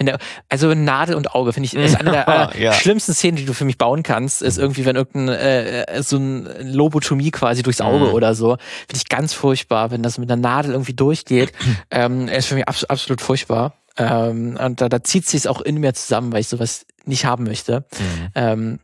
Der, 0.00 0.18
also 0.48 0.74
Nadel 0.74 1.14
und 1.14 1.34
Auge 1.34 1.52
finde 1.52 1.66
ich, 1.66 1.74
ist 1.74 1.96
eine 1.96 2.10
der 2.10 2.54
äh, 2.54 2.62
ja. 2.62 2.72
schlimmsten 2.72 3.14
Szenen, 3.14 3.36
die 3.36 3.44
du 3.44 3.52
für 3.52 3.64
mich 3.64 3.78
bauen 3.78 4.02
kannst, 4.02 4.42
ist 4.42 4.56
mhm. 4.56 4.64
irgendwie, 4.64 4.84
wenn 4.84 4.96
irgendein, 4.96 5.28
äh, 5.28 5.82
äh, 5.82 6.02
so 6.02 6.16
ein 6.16 6.48
Lobotomie 6.62 7.30
quasi 7.30 7.62
durchs 7.62 7.80
Auge 7.80 8.06
mm. 8.06 8.14
oder 8.14 8.34
so. 8.34 8.56
Finde 8.86 8.96
ich 8.96 9.08
ganz 9.08 9.32
furchtbar, 9.34 9.90
wenn 9.90 10.02
das 10.02 10.18
mit 10.18 10.30
einer 10.30 10.40
Nadel 10.40 10.72
irgendwie 10.72 10.94
durchgeht. 10.94 11.52
ähm, 11.90 12.28
ist 12.28 12.46
für 12.46 12.54
mich 12.54 12.68
abs 12.68 12.84
absolut 12.84 13.20
furchtbar. 13.20 13.74
Ähm, 13.96 14.56
und 14.62 14.80
da, 14.80 14.88
da 14.88 15.02
zieht 15.02 15.26
sich 15.26 15.48
auch 15.48 15.60
in 15.60 15.78
mir 15.78 15.92
zusammen, 15.94 16.32
weil 16.32 16.40
ich 16.40 16.48
sowas 16.48 16.86
nicht 17.04 17.24
haben 17.24 17.44
möchte. 17.44 17.80
Mm. 17.80 18.26
Ähm, 18.34 18.78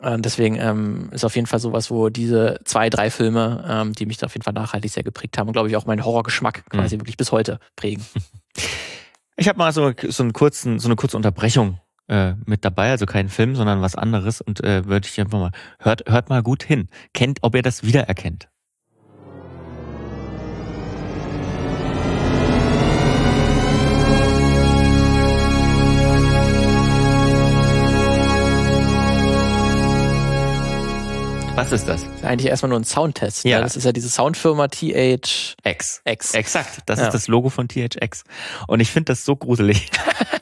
und 0.00 0.24
deswegen 0.24 0.56
ähm, 0.56 1.08
ist 1.12 1.24
auf 1.24 1.34
jeden 1.36 1.46
Fall 1.46 1.58
sowas, 1.58 1.90
wo 1.90 2.08
diese 2.08 2.60
zwei, 2.64 2.90
drei 2.90 3.10
Filme, 3.10 3.64
ähm, 3.68 3.92
die 3.92 4.06
mich 4.06 4.18
da 4.18 4.26
auf 4.26 4.34
jeden 4.34 4.44
Fall 4.44 4.52
nachhaltig 4.52 4.90
sehr 4.90 5.02
geprägt 5.02 5.38
haben 5.38 5.48
und 5.48 5.54
glaube 5.54 5.68
ich 5.68 5.76
auch 5.76 5.86
meinen 5.86 6.04
Horrorgeschmack 6.04 6.64
quasi 6.70 6.96
mhm. 6.96 7.00
wirklich 7.00 7.16
bis 7.16 7.32
heute 7.32 7.58
prägen. 7.76 8.04
Ich 9.38 9.48
habe 9.48 9.58
mal 9.58 9.70
so, 9.70 9.92
so, 10.08 10.22
einen 10.22 10.32
kurzen, 10.32 10.78
so 10.78 10.88
eine 10.88 10.96
kurze 10.96 11.14
Unterbrechung 11.14 11.78
äh, 12.08 12.32
mit 12.46 12.64
dabei, 12.64 12.90
also 12.90 13.04
kein 13.04 13.28
Film, 13.28 13.54
sondern 13.54 13.82
was 13.82 13.94
anderes 13.94 14.40
und 14.40 14.64
äh, 14.64 14.86
würde 14.86 15.06
ich 15.06 15.20
einfach 15.20 15.38
mal, 15.38 15.50
hört, 15.78 16.04
hört 16.08 16.30
mal 16.30 16.42
gut 16.42 16.62
hin. 16.62 16.88
Kennt, 17.12 17.40
ob 17.42 17.54
ihr 17.54 17.60
das 17.60 17.82
wiedererkennt. 17.82 18.48
Was 31.56 31.72
ist 31.72 31.88
das? 31.88 32.04
das 32.04 32.12
ist 32.16 32.24
eigentlich 32.24 32.50
erstmal 32.50 32.68
nur 32.68 32.78
ein 32.78 32.84
Soundtest. 32.84 33.46
Ne? 33.46 33.52
Ja. 33.52 33.56
Ne? 33.58 33.64
Das 33.64 33.76
ist 33.76 33.84
ja 33.84 33.92
diese 33.92 34.10
Soundfirma 34.10 34.68
THX. 34.68 35.56
X. 35.64 36.34
Exakt. 36.34 36.82
Das 36.84 36.98
ja. 36.98 37.06
ist 37.06 37.14
das 37.14 37.28
Logo 37.28 37.48
von 37.48 37.66
THX. 37.66 38.24
Und 38.68 38.80
ich 38.80 38.90
finde 38.90 39.12
das 39.12 39.24
so 39.24 39.36
gruselig. 39.36 39.90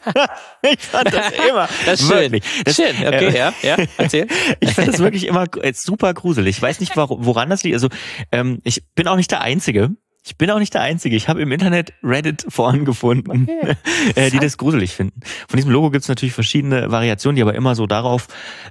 ich 0.63 0.81
fand 0.81 1.15
das 1.15 1.31
immer. 1.49 1.69
das 1.87 2.01
ist 2.01 2.09
schön. 2.09 2.41
Das, 2.65 2.75
schön. 2.75 2.97
Okay, 2.97 3.29
äh, 3.29 3.39
ja, 3.39 3.55
ja. 3.63 3.77
Erzähl. 3.97 4.27
ich 4.61 4.75
finde 4.75 4.91
das 4.91 5.01
wirklich 5.01 5.29
immer 5.29 5.47
super 5.73 6.13
gruselig. 6.15 6.57
Ich 6.57 6.63
weiß 6.63 6.81
nicht, 6.81 6.97
woran 6.97 7.49
das 7.49 7.63
liegt. 7.63 7.75
Also, 7.75 7.91
ähm, 8.33 8.61
ich 8.65 8.83
bin 8.97 9.07
auch 9.07 9.17
nicht 9.17 9.31
der 9.31 9.41
Einzige. 9.41 9.93
Ich 10.27 10.39
bin 10.39 10.51
auch 10.51 10.59
nicht 10.59 10.73
der 10.73 10.81
Einzige. 10.81 11.17
Ich 11.17 11.29
habe 11.29 11.43
im 11.43 11.53
Internet 11.53 11.93
Reddit-Foren 12.03 12.85
gefunden, 12.87 13.43
okay. 13.43 13.77
Äh, 14.15 14.31
die 14.31 14.39
das 14.39 14.57
gruselig 14.57 14.93
finden. 14.93 15.21
Von 15.49 15.57
diesem 15.57 15.71
Logo 15.71 15.91
gibt 15.91 16.03
es 16.03 16.09
natürlich 16.09 16.35
verschiedene 16.35 16.91
Variationen, 16.91 17.37
die 17.37 17.43
aber 17.43 17.55
immer 17.55 17.75
so 17.75 17.87
darauf, 17.87 18.29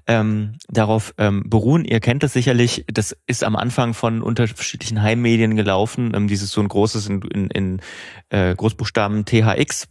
ähm, 0.08 0.58
darauf 0.68 1.14
ähm, 1.18 1.44
beruhen. 1.48 1.86
Ihr 1.86 2.00
kennt 2.00 2.24
das 2.24 2.34
sicherlich. 2.34 2.86
Das 2.88 3.16
ist 3.28 3.44
am 3.44 3.56
Anfang 3.56 3.94
von 3.94 4.22
unterschiedlichen 4.22 5.02
Heimmedien 5.02 5.56
gelaufen. 5.56 6.14
Ähm, 6.16 6.28
dieses 6.28 6.52
so 6.52 6.62
ein 6.62 6.68
großes 6.68 7.08
in, 7.08 7.22
in, 7.22 7.48
in 7.50 7.82
äh, 8.30 8.56
Großbuchstaben 8.56 9.26
THX. 9.26 9.88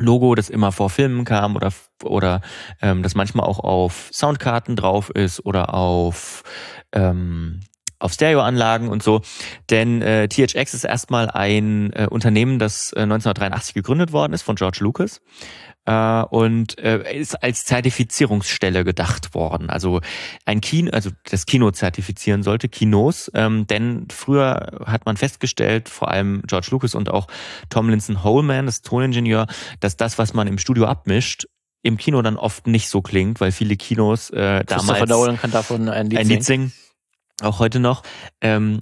Logo, 0.00 0.34
das 0.34 0.48
immer 0.48 0.70
vor 0.70 0.90
Filmen 0.90 1.24
kam 1.24 1.56
oder 1.56 1.72
oder 2.04 2.40
ähm, 2.80 3.02
das 3.02 3.16
manchmal 3.16 3.46
auch 3.46 3.58
auf 3.58 4.10
Soundkarten 4.12 4.76
drauf 4.76 5.10
ist 5.10 5.44
oder 5.44 5.74
auf 5.74 6.44
ähm, 6.92 7.60
auf 7.98 8.12
Stereoanlagen 8.12 8.88
und 8.88 9.02
so. 9.02 9.22
Denn 9.70 10.02
äh, 10.02 10.28
THX 10.28 10.74
ist 10.74 10.84
erstmal 10.84 11.30
ein 11.30 11.92
äh, 11.92 12.06
Unternehmen, 12.08 12.58
das 12.58 12.92
äh, 12.92 13.00
1983 13.00 13.74
gegründet 13.74 14.12
worden 14.12 14.32
ist 14.32 14.42
von 14.42 14.56
George 14.56 14.78
Lucas 14.80 15.20
äh, 15.88 16.22
und 16.22 16.78
äh, 16.78 17.18
ist 17.18 17.42
als 17.42 17.64
Zertifizierungsstelle 17.64 18.84
gedacht 18.84 19.34
worden. 19.34 19.70
Also 19.70 20.00
ein 20.44 20.60
Kino, 20.60 20.90
also 20.92 21.10
das 21.30 21.46
Kino 21.46 21.70
zertifizieren 21.70 22.42
sollte, 22.42 22.68
Kinos, 22.68 23.30
ähm, 23.34 23.66
denn 23.66 24.06
früher 24.10 24.80
hat 24.84 25.06
man 25.06 25.16
festgestellt, 25.16 25.88
vor 25.88 26.08
allem 26.10 26.42
George 26.46 26.68
Lucas 26.70 26.94
und 26.94 27.10
auch 27.10 27.26
Tomlinson 27.70 28.22
Holman, 28.22 28.66
das 28.66 28.82
Toningenieur, 28.82 29.46
dass 29.80 29.96
das, 29.96 30.18
was 30.18 30.34
man 30.34 30.46
im 30.46 30.58
Studio 30.58 30.84
abmischt, 30.84 31.46
im 31.82 31.96
Kino 31.96 32.20
dann 32.22 32.36
oft 32.36 32.66
nicht 32.66 32.88
so 32.88 33.00
klingt, 33.00 33.40
weil 33.40 33.52
viele 33.52 33.76
Kinos 33.76 34.30
äh, 34.30 34.64
damals 34.64 35.08
Nolan 35.08 35.38
kann 35.38 35.52
davon 35.52 35.88
ein 35.88 36.10
Lied, 36.10 36.18
ein 36.18 36.28
Lied 36.28 36.44
singen 36.44 36.72
auch 37.42 37.58
heute 37.58 37.80
noch, 37.80 38.02
ähm, 38.40 38.80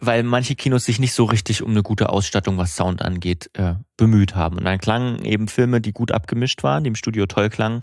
weil 0.00 0.22
manche 0.22 0.54
Kinos 0.54 0.84
sich 0.84 0.98
nicht 0.98 1.12
so 1.12 1.24
richtig 1.24 1.62
um 1.62 1.70
eine 1.70 1.82
gute 1.82 2.08
Ausstattung, 2.08 2.58
was 2.58 2.76
Sound 2.76 3.02
angeht, 3.02 3.50
äh, 3.54 3.74
bemüht 3.96 4.34
haben. 4.34 4.58
Und 4.58 4.64
dann 4.64 4.78
klangen 4.78 5.24
eben 5.24 5.48
Filme, 5.48 5.80
die 5.80 5.92
gut 5.92 6.12
abgemischt 6.12 6.62
waren, 6.62 6.84
die 6.84 6.88
im 6.88 6.94
Studio 6.94 7.26
toll 7.26 7.48
klangen, 7.48 7.80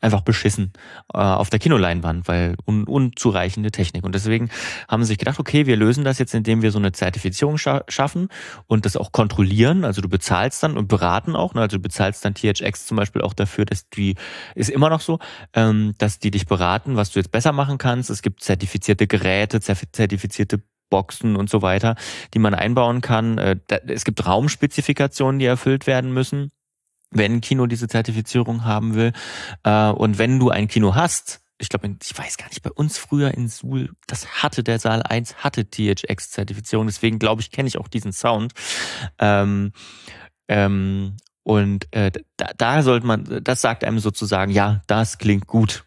einfach 0.00 0.20
beschissen 0.20 0.72
äh, 1.12 1.18
auf 1.18 1.50
der 1.50 1.58
Kinoleinwand, 1.58 2.28
weil 2.28 2.56
un 2.66 2.84
unzureichende 2.84 3.70
Technik. 3.70 4.04
Und 4.04 4.14
deswegen 4.14 4.50
haben 4.88 5.02
sie 5.02 5.08
sich 5.08 5.18
gedacht, 5.18 5.40
okay, 5.40 5.66
wir 5.66 5.76
lösen 5.76 6.04
das 6.04 6.18
jetzt, 6.18 6.34
indem 6.34 6.62
wir 6.62 6.70
so 6.70 6.78
eine 6.78 6.92
Zertifizierung 6.92 7.58
scha 7.58 7.82
schaffen 7.88 8.28
und 8.66 8.84
das 8.86 8.96
auch 8.96 9.12
kontrollieren. 9.12 9.84
Also 9.84 10.00
du 10.02 10.08
bezahlst 10.08 10.62
dann 10.62 10.76
und 10.76 10.88
beraten 10.88 11.34
auch. 11.34 11.54
Ne? 11.54 11.62
Also 11.62 11.78
du 11.78 11.82
bezahlst 11.82 12.24
dann 12.24 12.34
THX 12.34 12.86
zum 12.86 12.96
Beispiel 12.96 13.22
auch 13.22 13.34
dafür, 13.34 13.64
dass 13.64 13.88
die, 13.88 14.14
ist 14.54 14.70
immer 14.70 14.90
noch 14.90 15.00
so, 15.00 15.18
ähm, 15.54 15.94
dass 15.98 16.18
die 16.18 16.30
dich 16.30 16.46
beraten, 16.46 16.96
was 16.96 17.10
du 17.10 17.18
jetzt 17.18 17.32
besser 17.32 17.52
machen 17.52 17.78
kannst. 17.78 18.10
Es 18.10 18.22
gibt 18.22 18.42
zertifizierte 18.42 19.06
Geräte, 19.06 19.60
zertifizierte 19.60 20.62
Boxen 20.90 21.36
und 21.36 21.50
so 21.50 21.62
weiter, 21.62 21.96
die 22.34 22.38
man 22.38 22.54
einbauen 22.54 23.00
kann. 23.00 23.38
Äh, 23.38 23.56
es 23.86 24.04
gibt 24.04 24.26
Raumspezifikationen, 24.26 25.38
die 25.38 25.46
erfüllt 25.46 25.86
werden 25.86 26.12
müssen, 26.12 26.50
wenn 27.10 27.34
ein 27.34 27.40
Kino 27.40 27.66
diese 27.66 27.88
Zertifizierung 27.88 28.64
haben 28.64 28.94
will. 28.94 29.12
Äh, 29.64 29.90
und 29.90 30.18
wenn 30.18 30.38
du 30.38 30.50
ein 30.50 30.68
Kino 30.68 30.94
hast, 30.94 31.40
ich 31.58 31.68
glaube, 31.68 31.96
ich 32.02 32.16
weiß 32.18 32.36
gar 32.36 32.48
nicht, 32.48 32.62
bei 32.62 32.70
uns 32.70 32.98
früher 32.98 33.32
in 33.32 33.48
Suhl, 33.48 33.90
das 34.06 34.42
hatte 34.42 34.62
der 34.62 34.78
Saal 34.78 35.02
1, 35.02 35.36
hatte 35.36 35.70
THX-Zertifizierung, 35.70 36.86
deswegen 36.86 37.18
glaube 37.18 37.40
ich, 37.40 37.50
kenne 37.50 37.68
ich 37.68 37.78
auch 37.78 37.88
diesen 37.88 38.12
Sound. 38.12 38.52
Ähm, 39.18 39.72
ähm, 40.48 41.16
und 41.42 41.86
äh, 41.92 42.10
da, 42.36 42.50
da 42.56 42.82
sollte 42.82 43.06
man, 43.06 43.40
das 43.42 43.60
sagt 43.60 43.84
einem 43.84 44.00
sozusagen, 44.00 44.52
ja, 44.52 44.82
das 44.86 45.18
klingt 45.18 45.46
gut 45.46 45.85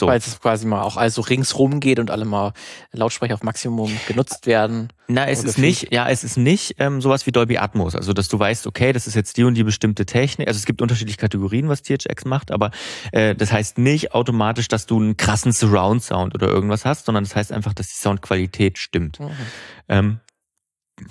So. 0.00 0.06
Weil 0.06 0.18
es 0.18 0.40
quasi 0.40 0.66
mal 0.66 0.80
auch 0.80 0.96
also 0.96 1.20
ringsrum 1.20 1.78
geht 1.78 1.98
und 1.98 2.10
alle 2.10 2.24
mal 2.24 2.54
Lautsprecher 2.92 3.34
auf 3.34 3.42
Maximum 3.42 3.92
genutzt 4.08 4.46
werden. 4.46 4.88
Na, 5.08 5.28
es 5.28 5.44
ist 5.44 5.58
nicht, 5.58 5.92
ja, 5.92 6.08
es 6.08 6.24
ist 6.24 6.38
nicht 6.38 6.76
ähm, 6.78 7.02
sowas 7.02 7.26
wie 7.26 7.32
Dolby 7.32 7.58
Atmos. 7.58 7.94
Also, 7.94 8.14
dass 8.14 8.28
du 8.28 8.38
weißt, 8.38 8.66
okay, 8.66 8.94
das 8.94 9.06
ist 9.06 9.14
jetzt 9.14 9.36
die 9.36 9.44
und 9.44 9.54
die 9.54 9.62
bestimmte 9.64 10.06
Technik. 10.06 10.48
Also 10.48 10.56
es 10.56 10.64
gibt 10.64 10.80
unterschiedliche 10.80 11.18
Kategorien, 11.18 11.68
was 11.68 11.82
THX 11.82 12.24
macht, 12.24 12.50
aber 12.50 12.70
äh, 13.12 13.34
das 13.34 13.52
heißt 13.52 13.76
nicht 13.76 14.14
automatisch, 14.14 14.68
dass 14.68 14.86
du 14.86 14.98
einen 14.98 15.18
krassen 15.18 15.52
Surround-Sound 15.52 16.34
oder 16.34 16.48
irgendwas 16.48 16.86
hast, 16.86 17.04
sondern 17.04 17.24
das 17.24 17.36
heißt 17.36 17.52
einfach, 17.52 17.74
dass 17.74 17.88
die 17.88 17.96
Soundqualität 17.96 18.78
stimmt. 18.78 19.20
Mhm. 19.20 19.30
Ähm, 19.88 20.20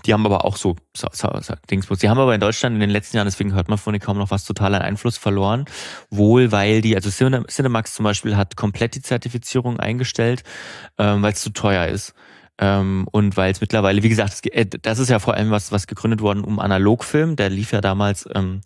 die 0.05 0.13
haben 0.13 0.25
aber 0.25 0.45
auch 0.45 0.57
so, 0.57 0.75
so, 0.95 1.07
so, 1.11 1.29
so 1.41 1.53
Dingsbus. 1.69 1.99
Die 1.99 2.09
haben 2.09 2.19
aber 2.19 2.33
in 2.33 2.41
Deutschland 2.41 2.75
in 2.75 2.79
den 2.79 2.89
letzten 2.89 3.17
Jahren, 3.17 3.27
deswegen 3.27 3.53
hört 3.53 3.69
man 3.69 3.77
von 3.77 3.93
denen 3.93 4.01
kaum 4.01 4.17
noch 4.17 4.31
was, 4.31 4.45
total 4.45 4.75
an 4.75 4.81
Einfluss 4.81 5.17
verloren. 5.17 5.65
Wohl, 6.09 6.51
weil 6.51 6.81
die, 6.81 6.95
also 6.95 7.09
Cinemax 7.09 7.93
zum 7.93 8.03
Beispiel 8.03 8.37
hat 8.37 8.55
komplett 8.55 8.95
die 8.95 9.01
Zertifizierung 9.01 9.79
eingestellt, 9.79 10.43
ähm, 10.97 11.21
weil 11.21 11.33
es 11.33 11.41
zu 11.41 11.51
teuer 11.51 11.87
ist. 11.87 12.13
Ähm, 12.57 13.07
und 13.11 13.37
weil 13.37 13.51
es 13.51 13.61
mittlerweile, 13.61 14.03
wie 14.03 14.09
gesagt, 14.09 14.45
äh, 14.47 14.65
das 14.65 14.99
ist 14.99 15.09
ja 15.09 15.19
vor 15.19 15.35
allem 15.35 15.51
was, 15.51 15.71
was 15.71 15.87
gegründet 15.87 16.21
worden 16.21 16.43
um 16.43 16.59
Analogfilm. 16.59 17.35
Der 17.35 17.49
lief 17.49 17.71
ja 17.71 17.81
damals 17.81 18.27
ähm, 18.35 18.61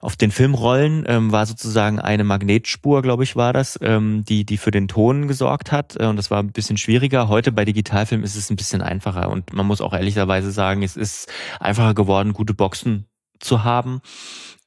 auf 0.00 0.16
den 0.16 0.30
Filmrollen 0.30 1.04
ähm, 1.06 1.30
war 1.30 1.44
sozusagen 1.44 2.00
eine 2.00 2.24
Magnetspur, 2.24 3.02
glaube 3.02 3.22
ich, 3.22 3.36
war 3.36 3.52
das, 3.52 3.78
ähm, 3.82 4.24
die, 4.26 4.46
die 4.46 4.56
für 4.56 4.70
den 4.70 4.88
Ton 4.88 5.28
gesorgt 5.28 5.72
hat. 5.72 6.00
Äh, 6.00 6.06
und 6.06 6.16
das 6.16 6.30
war 6.30 6.42
ein 6.42 6.52
bisschen 6.52 6.78
schwieriger. 6.78 7.28
Heute 7.28 7.52
bei 7.52 7.66
Digitalfilm 7.66 8.24
ist 8.24 8.34
es 8.34 8.50
ein 8.50 8.56
bisschen 8.56 8.80
einfacher. 8.80 9.28
Und 9.28 9.52
man 9.52 9.66
muss 9.66 9.82
auch 9.82 9.92
ehrlicherweise 9.92 10.52
sagen, 10.52 10.82
es 10.82 10.96
ist 10.96 11.30
einfacher 11.60 11.92
geworden, 11.92 12.32
gute 12.32 12.54
Boxen 12.54 13.04
zu 13.40 13.62
haben. 13.62 14.00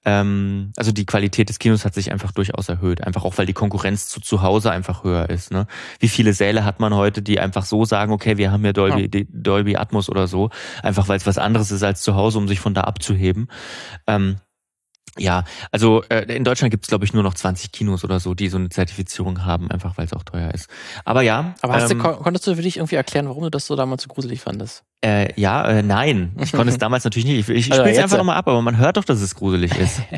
Ähm, 0.06 0.72
also 0.78 0.92
die 0.92 1.08
Qualität 1.08 1.50
des 1.50 1.58
Kinos 1.58 1.84
hat 1.84 1.96
sich 1.96 2.12
einfach 2.12 2.32
durchaus 2.32 2.70
erhöht. 2.70 3.04
Einfach 3.04 3.24
auch, 3.24 3.36
weil 3.40 3.48
die 3.48 3.54
Konkurrenz 3.54 4.08
zu 4.08 4.22
zu 4.22 4.44
Hause 4.44 4.70
einfach 4.70 5.04
höher 5.04 5.32
ist. 5.32 5.52
Ne? 5.52 5.66
Wie 6.00 6.10
viele 6.10 6.34
Säle 6.34 6.64
hat 6.64 6.80
man 6.80 6.94
heute, 6.94 7.24
die 7.24 7.40
einfach 7.40 7.66
so 7.66 7.86
sagen, 7.86 8.12
okay, 8.12 8.38
wir 8.38 8.52
haben 8.52 8.64
ja 8.66 8.74
Dolby, 8.74 9.10
ja. 9.12 9.26
Dolby 9.32 9.78
Atmos 9.78 10.10
oder 10.10 10.28
so, 10.28 10.52
einfach 10.84 11.08
weil 11.08 11.18
es 11.18 11.26
was 11.26 11.40
anderes 11.40 11.72
ist 11.72 11.82
als 11.82 12.04
zu 12.04 12.14
Hause, 12.14 12.38
um 12.38 12.48
sich 12.48 12.60
von 12.60 12.76
da 12.76 12.82
abzuheben. 12.82 13.48
Ähm, 14.06 14.36
ja, 15.20 15.44
also 15.72 16.04
äh, 16.10 16.24
in 16.36 16.44
Deutschland 16.44 16.72
gibt 16.72 16.86
es, 16.86 16.90
glaube 16.90 17.06
ich, 17.06 17.14
nur 17.14 17.22
noch 17.22 17.36
20 17.36 17.72
Kinos 17.72 18.04
oder 18.04 18.20
so, 18.20 18.34
die 18.34 18.50
so 18.50 18.58
eine 18.58 18.70
Zertifizierung 18.70 19.46
haben, 19.46 19.70
einfach 19.70 19.96
weil 19.98 20.06
es 20.06 20.14
auch 20.14 20.24
teuer 20.24 20.52
ist. 20.52 20.70
Aber 21.06 21.22
ja. 21.22 21.54
Aber 21.62 21.74
hast 21.74 21.92
ähm, 21.92 22.00
du, 22.00 22.14
konntest 22.16 22.48
du 22.48 22.56
für 22.56 22.64
dich 22.64 22.78
irgendwie 22.78 22.96
erklären, 22.96 23.28
warum 23.28 23.44
du 23.44 23.52
das 23.52 23.68
so 23.68 23.76
damals 23.76 24.04
so 24.04 24.08
gruselig 24.08 24.42
fandest? 24.42 24.84
Äh, 25.06 25.40
ja, 25.40 25.68
äh, 25.68 25.84
nein. 25.84 26.36
Ich 26.42 26.52
konnte 26.52 26.70
es 26.70 26.78
damals 26.80 27.04
natürlich 27.04 27.28
nicht. 27.28 27.48
Ich, 27.48 27.68
ich 27.68 27.72
also 27.72 27.84
spiele 27.84 27.96
es 27.96 28.04
einfach 28.04 28.18
nochmal 28.18 28.38
ab, 28.38 28.48
aber 28.48 28.62
man 28.64 28.78
hört 28.78 28.98
doch, 28.98 29.04
dass 29.04 29.22
es 29.22 29.36
gruselig 29.36 29.78
ist. 29.78 30.02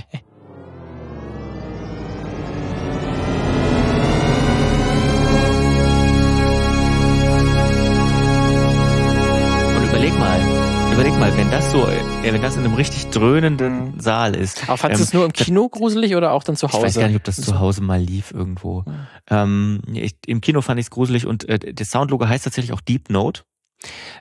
Und 9.76 9.84
überleg 9.90 10.18
mal, 10.18 10.55
überleg 10.96 11.20
mal, 11.20 11.36
wenn 11.36 11.52
das 11.52 11.72
so, 11.72 11.86
äh, 11.90 12.32
wenn 12.32 12.42
das 12.42 12.56
in 12.56 12.64
einem 12.64 12.74
richtig 12.74 13.08
dröhnenden 13.08 14.00
Saal 14.00 14.34
ist. 14.34 14.64
Aber 14.64 14.78
fandest 14.78 15.02
ähm, 15.02 15.04
du 15.04 15.08
es 15.10 15.14
nur 15.14 15.26
im 15.26 15.34
Kino 15.34 15.68
gruselig 15.68 16.16
oder 16.16 16.32
auch 16.32 16.42
dann 16.42 16.56
zu 16.56 16.70
Hause? 16.70 16.78
Ich 16.78 16.84
weiß 16.84 16.96
gar 16.96 17.08
nicht, 17.08 17.18
ob 17.18 17.24
das 17.26 17.36
zu 17.36 17.60
Hause 17.60 17.82
mal 17.82 18.00
lief 18.00 18.32
irgendwo. 18.32 18.84
Mhm. 18.86 19.08
Ähm, 19.30 19.82
ich, 19.92 20.16
Im 20.26 20.40
Kino 20.40 20.62
fand 20.62 20.80
ich 20.80 20.86
es 20.86 20.90
gruselig 20.92 21.28
und 21.28 21.50
äh, 21.50 21.74
das 21.74 21.90
Soundlogo 21.90 22.26
heißt 22.26 22.46
tatsächlich 22.46 22.72
auch 22.72 22.80
Deep 22.80 23.10
Note. 23.10 23.42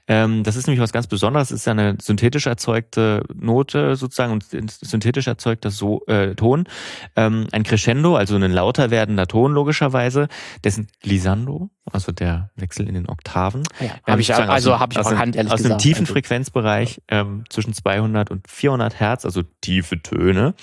Ähm, 0.07 0.43
das 0.43 0.57
ist 0.57 0.67
nämlich 0.67 0.83
was 0.83 0.93
ganz 0.93 1.07
Besonderes. 1.07 1.51
Es 1.51 1.61
ist 1.61 1.67
ja 1.67 1.73
eine 1.73 1.97
synthetisch 2.01 2.47
erzeugte 2.47 3.23
Note 3.35 3.97
sozusagen 3.97 4.33
und 4.33 4.45
synthetisch 4.51 5.27
erzeugter 5.27 5.71
so 5.71 6.05
äh, 6.07 6.35
Ton. 6.35 6.65
Ähm, 7.17 7.47
ein 7.53 7.63
Crescendo, 7.63 8.17
also 8.17 8.37
ein 8.37 8.53
lauter 8.53 8.91
werdender 8.91 9.27
Ton 9.27 9.53
logischerweise, 9.53 10.29
dessen 10.63 10.89
Glissando, 11.01 11.71
also 11.91 12.13
der 12.13 12.51
Wechsel 12.57 12.87
in 12.89 12.95
den 12.95 13.09
Oktaven. 13.09 13.63
Ja, 13.81 13.91
habe 14.07 14.21
ich 14.21 14.35
also 14.35 14.79
habe 14.79 14.93
ich 14.93 14.99
auch 14.99 15.15
Hand 15.15 15.37
ehrlich 15.37 15.53
aus 15.53 15.59
gesagt. 15.59 15.77
Aus 15.77 15.83
dem 15.83 15.83
tiefen 15.83 16.03
also 16.03 16.13
Frequenzbereich 16.13 17.01
ähm, 17.09 17.45
zwischen 17.49 17.73
200 17.73 18.31
und 18.31 18.49
400 18.49 19.01
Hertz, 19.01 19.25
also 19.25 19.43
tiefe 19.61 20.03
Töne, 20.03 20.55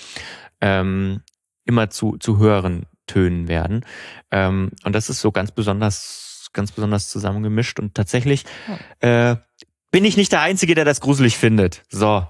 ähm, 0.60 1.22
immer 1.64 1.90
zu 1.90 2.16
zu 2.18 2.38
höheren 2.38 2.86
Tönen 3.06 3.48
werden. 3.48 3.84
Ähm, 4.30 4.70
und 4.84 4.94
das 4.94 5.10
ist 5.10 5.20
so 5.20 5.32
ganz 5.32 5.50
besonders 5.50 6.31
ganz 6.52 6.72
besonders 6.72 7.08
zusammengemischt 7.08 7.80
und 7.80 7.94
tatsächlich 7.94 8.44
äh, 9.00 9.36
bin 9.90 10.04
ich 10.04 10.16
nicht 10.16 10.32
der 10.32 10.40
Einzige, 10.40 10.74
der 10.74 10.84
das 10.84 11.00
gruselig 11.00 11.36
findet. 11.36 11.82
So. 11.90 12.26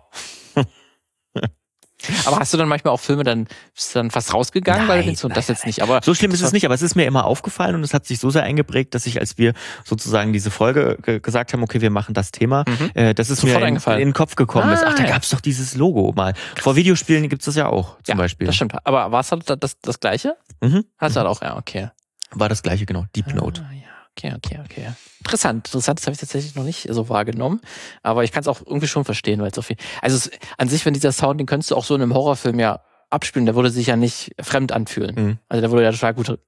Aber 2.27 2.39
hast 2.41 2.53
du 2.53 2.57
dann 2.59 2.69
manchmal 2.69 2.93
auch 2.93 3.01
Filme 3.01 3.23
dann, 3.23 3.47
bist 3.75 3.95
du 3.95 4.01
dann 4.01 4.11
fast 4.11 4.35
rausgegangen, 4.35 4.87
nein, 4.87 5.07
weil 5.07 5.15
du 5.15 5.29
nein, 5.29 5.35
das 5.35 5.49
jetzt 5.49 5.67
nicht. 5.67 5.83
Aber 5.83 6.01
so 6.03 6.15
schlimm 6.15 6.33
ist 6.33 6.43
es 6.43 6.53
nicht, 6.53 6.65
aber 6.65 6.75
es 6.75 6.83
ist 6.83 6.97
mir 6.97 7.05
immer 7.05 7.25
aufgefallen 7.25 7.77
und 7.77 7.85
es 7.85 7.95
hat 7.95 8.07
sich 8.07 8.19
so 8.19 8.31
sehr 8.31 8.43
eingeprägt, 8.43 8.95
dass 8.95 9.07
ich, 9.07 9.21
als 9.21 9.39
wir 9.39 9.55
sozusagen 9.85 10.33
diese 10.33 10.51
Folge 10.51 10.99
gesagt 11.23 11.53
haben, 11.53 11.63
okay, 11.63 11.81
wir 11.81 11.91
machen 11.91 12.15
das 12.15 12.33
Thema, 12.33 12.65
mhm. 12.67 12.91
äh, 12.95 13.15
das 13.15 13.31
ist 13.31 13.41
Sofort 13.41 13.61
mir 13.61 13.69
in, 13.69 13.77
in, 13.77 13.99
den 13.99 14.13
Kopf 14.13 14.35
gekommen 14.35 14.71
ah, 14.71 14.75
ist. 14.75 14.85
Ach, 14.85 14.95
da 14.95 15.05
gab's 15.05 15.31
doch 15.31 15.41
dieses 15.41 15.77
Logo 15.77 16.13
mal. 16.15 16.35
Vor 16.61 16.77
Videospielen 16.77 17.29
gibt's 17.29 17.45
das 17.45 17.55
ja 17.55 17.69
auch, 17.69 17.97
zum 18.03 18.15
ja, 18.15 18.17
Beispiel. 18.17 18.47
Das 18.47 18.57
stimmt. 18.57 18.75
Aber 18.85 19.13
war 19.13 19.21
es 19.21 19.31
halt 19.31 19.45
das, 19.63 19.79
das 19.81 20.01
Gleiche? 20.01 20.37
Mhm. 20.61 20.85
Hast 20.99 21.15
du 21.15 21.21
halt 21.21 21.29
auch, 21.29 21.43
ja, 21.43 21.57
okay. 21.57 21.91
War 22.33 22.49
das 22.49 22.63
Gleiche, 22.63 22.87
genau. 22.87 23.07
Deep 23.15 23.35
Note. 23.35 23.65
Ah, 23.69 23.73
ja. 23.73 23.82
Okay, 24.17 24.35
okay, 24.37 24.61
okay. 24.65 24.93
Interessant. 25.21 25.69
Interessant, 25.69 25.99
das 25.99 26.07
habe 26.07 26.15
ich 26.15 26.21
tatsächlich 26.21 26.55
noch 26.55 26.65
nicht 26.65 26.87
so 26.91 27.09
wahrgenommen. 27.09 27.61
Aber 28.03 28.25
ich 28.25 28.33
kann 28.33 28.43
es 28.43 28.49
auch 28.49 28.61
irgendwie 28.61 28.87
schon 28.87 29.05
verstehen, 29.05 29.41
weil 29.41 29.49
es 29.49 29.55
so 29.55 29.63
viel. 29.63 29.77
Also 30.01 30.17
es, 30.17 30.31
an 30.59 30.69
sich, 30.69 30.85
wenn 30.85 30.95
dieser 30.95 31.13
Sound, 31.13 31.41
den 31.41 31.47
könntest 31.47 31.71
du 31.71 31.77
auch 31.77 31.85
so 31.85 31.95
in 31.95 32.03
einem 32.03 32.15
Horrorfilm 32.15 32.59
ja 32.61 32.83
abspielen, 33.11 33.47
der 33.47 33.55
würde 33.55 33.71
sich 33.71 33.87
ja 33.87 33.97
nicht 33.97 34.33
fremd 34.41 34.73
anfühlen. 34.73 35.15
Mhm. 35.15 35.39
Also 35.49 35.61
der 35.61 35.71
würde 35.71 35.85
ja 35.85 35.93
total 35.93 36.15
gut 36.15 36.39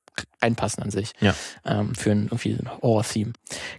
reinpassen 0.42 0.82
an 0.82 0.90
sich. 0.90 1.12
Ja. 1.20 1.34
Ähm, 1.64 1.94
für 1.94 2.10
ein, 2.10 2.24
irgendwie 2.24 2.52
ein 2.52 2.70
Horror-Theme. 2.82 3.32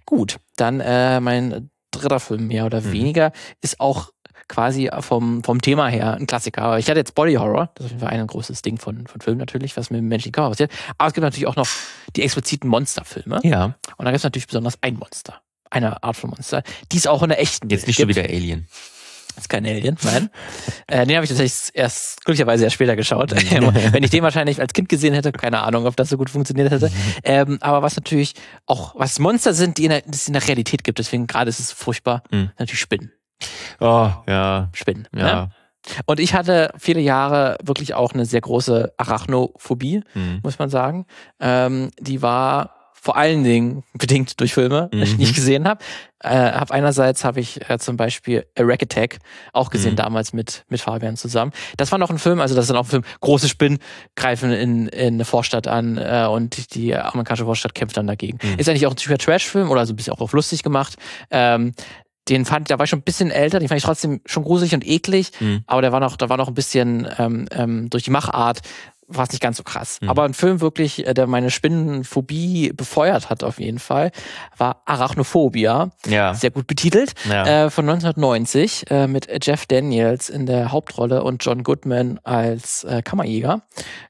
Gut, 0.05 0.37
dann 0.55 0.79
äh, 0.79 1.19
mein 1.19 1.69
dritter 1.91 2.19
Film 2.19 2.47
mehr 2.47 2.65
oder 2.65 2.81
mhm. 2.81 2.91
weniger 2.91 3.31
ist 3.61 3.79
auch 3.79 4.11
quasi 4.47 4.89
vom, 4.99 5.43
vom 5.43 5.61
Thema 5.61 5.87
her 5.87 6.13
ein 6.13 6.27
Klassiker. 6.27 6.77
Ich 6.77 6.89
hatte 6.89 6.99
jetzt 6.99 7.15
Body 7.15 7.33
Horror, 7.35 7.69
das 7.75 7.85
ist 7.85 7.85
auf 7.85 7.91
jeden 7.91 8.07
Fall 8.07 8.19
ein 8.19 8.27
großes 8.27 8.61
Ding 8.61 8.77
von, 8.77 9.07
von 9.07 9.21
Filmen 9.21 9.39
natürlich, 9.39 9.75
was 9.77 9.89
mit 9.89 9.99
dem 9.99 10.07
menschlichen 10.07 10.33
Körper 10.33 10.51
passiert. 10.51 10.71
Aber 10.97 11.07
es 11.07 11.13
gibt 11.13 11.23
natürlich 11.23 11.47
auch 11.47 11.55
noch 11.55 11.67
die 12.15 12.23
expliziten 12.23 12.69
Monsterfilme. 12.69 13.39
Ja. 13.43 13.75
Und 13.97 14.05
da 14.05 14.11
gibt 14.11 14.17
es 14.17 14.23
natürlich 14.23 14.47
besonders 14.47 14.77
ein 14.81 14.95
Monster. 14.95 15.41
Eine 15.69 16.03
Art 16.03 16.15
von 16.15 16.29
Monster, 16.29 16.63
die 16.91 16.97
es 16.97 17.07
auch 17.07 17.23
in 17.23 17.29
der 17.29 17.41
echten 17.41 17.69
Jetzt 17.69 17.87
nicht 17.87 17.99
schon 17.99 18.07
wieder 18.07 18.23
Alien. 18.23 18.67
Das 19.35 19.45
ist 19.45 19.49
kein 19.49 19.65
Alien, 19.65 19.97
nein. 20.03 20.29
äh, 20.87 21.05
den 21.05 21.15
habe 21.15 21.25
ich 21.25 21.29
tatsächlich 21.29 21.71
erst 21.73 22.23
glücklicherweise 22.23 22.63
erst 22.63 22.75
später 22.75 22.95
geschaut. 22.95 23.31
Wenn 23.91 24.03
ich 24.03 24.09
den 24.09 24.23
wahrscheinlich 24.23 24.61
als 24.61 24.71
Kind 24.71 24.87
gesehen 24.87 25.13
hätte, 25.13 25.33
keine 25.33 25.61
Ahnung, 25.63 25.85
ob 25.85 25.97
das 25.97 26.09
so 26.09 26.17
gut 26.17 26.29
funktioniert 26.29 26.71
hätte. 26.71 26.89
Ähm, 27.23 27.57
aber 27.59 27.81
was 27.81 27.97
natürlich 27.97 28.33
auch, 28.65 28.95
was 28.97 29.19
Monster 29.19 29.53
sind, 29.53 29.77
die 29.77 29.85
in 29.85 29.89
der, 29.89 30.03
es 30.07 30.27
in 30.27 30.33
der 30.33 30.47
Realität 30.47 30.85
gibt, 30.85 30.99
deswegen 30.99 31.27
gerade 31.27 31.49
ist 31.49 31.59
es 31.59 31.73
furchtbar, 31.73 32.23
mhm. 32.31 32.51
natürlich 32.57 32.79
Spinnen. 32.79 33.11
Oh, 33.79 34.09
ja. 34.27 34.69
Spinnen. 34.73 35.07
Ja. 35.15 35.23
Ne? 35.23 35.49
Und 36.05 36.19
ich 36.19 36.33
hatte 36.33 36.71
viele 36.77 37.01
Jahre 37.01 37.57
wirklich 37.63 37.93
auch 37.93 38.13
eine 38.13 38.25
sehr 38.25 38.41
große 38.41 38.93
Arachnophobie, 38.97 40.01
mhm. 40.13 40.39
muss 40.43 40.59
man 40.59 40.69
sagen. 40.69 41.05
Ähm, 41.39 41.91
die 41.99 42.21
war 42.21 42.75
vor 43.05 43.17
allen 43.17 43.43
Dingen 43.43 43.83
bedingt 43.93 44.39
durch 44.39 44.55
Filme, 44.55 44.89
mhm. 44.91 44.97
die 44.97 45.03
ich 45.03 45.17
nicht 45.17 45.35
gesehen 45.35 45.67
habe. 45.67 45.83
Äh, 46.23 46.29
hab 46.29 46.71
einerseits 46.71 47.23
habe 47.23 47.39
ich 47.39 47.69
äh, 47.69 47.77
zum 47.77 47.97
Beispiel 47.97 48.47
A 48.57 48.63
Rack 48.63 48.81
Attack 48.81 49.19
auch 49.53 49.69
gesehen 49.69 49.91
mhm. 49.91 49.97
damals 49.97 50.33
mit 50.33 50.65
mit 50.69 50.81
Fabian 50.81 51.15
zusammen. 51.15 51.51
Das 51.77 51.91
war 51.91 51.99
noch 51.99 52.09
ein 52.09 52.17
Film, 52.17 52.41
also 52.41 52.55
das 52.55 52.63
ist 52.63 52.69
dann 52.69 52.77
auch 52.77 52.85
ein 52.85 52.89
Film. 52.89 53.03
Große 53.21 53.47
Spinnen 53.47 53.77
greifen 54.15 54.51
in, 54.51 54.87
in 54.87 55.13
eine 55.15 55.25
Vorstadt 55.25 55.67
an 55.67 55.99
äh, 55.99 56.25
und 56.27 56.73
die 56.73 56.95
amerikanische 56.95 57.45
Vorstadt 57.45 57.75
kämpft 57.75 57.95
dann 57.95 58.07
dagegen. 58.07 58.39
Mhm. 58.41 58.57
Ist 58.57 58.67
eigentlich 58.67 58.87
auch 58.87 58.91
ein 58.91 58.97
typischer 58.97 59.19
Trash-Film 59.19 59.69
oder 59.69 59.85
so 59.85 59.93
ein 59.93 59.97
bisschen 59.97 60.13
auch 60.13 60.21
auf 60.21 60.33
lustig 60.33 60.63
gemacht. 60.63 60.95
Ähm, 61.29 61.73
den 62.29 62.45
fand, 62.45 62.69
da 62.71 62.79
war 62.79 62.85
ich 62.85 62.89
schon 62.89 62.99
ein 62.99 63.03
bisschen 63.03 63.29
älter, 63.29 63.59
den 63.59 63.67
fand 63.67 63.77
ich 63.77 63.85
trotzdem 63.85 64.21
schon 64.25 64.43
gruselig 64.43 64.73
und 64.73 64.85
eklig, 64.85 65.31
mhm. 65.39 65.63
aber 65.67 65.81
der 65.81 65.91
war 65.91 65.99
noch, 65.99 66.17
da 66.17 66.29
war 66.29 66.37
noch 66.37 66.47
ein 66.47 66.53
bisschen 66.55 67.07
ähm, 67.17 67.47
ähm, 67.51 67.89
durch 67.89 68.03
die 68.03 68.11
Machart 68.11 68.61
war 69.07 69.23
es 69.25 69.31
nicht 69.31 69.41
ganz 69.41 69.57
so 69.57 69.63
krass. 69.63 69.99
Mhm. 70.01 70.09
Aber 70.09 70.23
ein 70.23 70.33
Film 70.33 70.61
wirklich, 70.61 71.05
äh, 71.05 71.13
der 71.13 71.27
meine 71.27 71.51
Spinnenphobie 71.51 72.71
befeuert 72.73 73.29
hat 73.29 73.43
auf 73.43 73.59
jeden 73.59 73.79
Fall, 73.79 74.11
war 74.57 74.81
Arachnophobia. 74.85 75.91
Ja. 76.07 76.33
Sehr 76.33 76.51
gut 76.51 76.67
betitelt. 76.67 77.13
Ja. 77.29 77.65
Äh, 77.65 77.69
von 77.69 77.87
1990 77.87 78.89
äh, 78.89 79.07
mit 79.07 79.27
Jeff 79.45 79.65
Daniels 79.65 80.29
in 80.29 80.45
der 80.45 80.71
Hauptrolle 80.71 81.23
und 81.23 81.43
John 81.43 81.63
Goodman 81.63 82.19
als 82.23 82.83
äh, 82.83 83.01
Kammerjäger. 83.01 83.61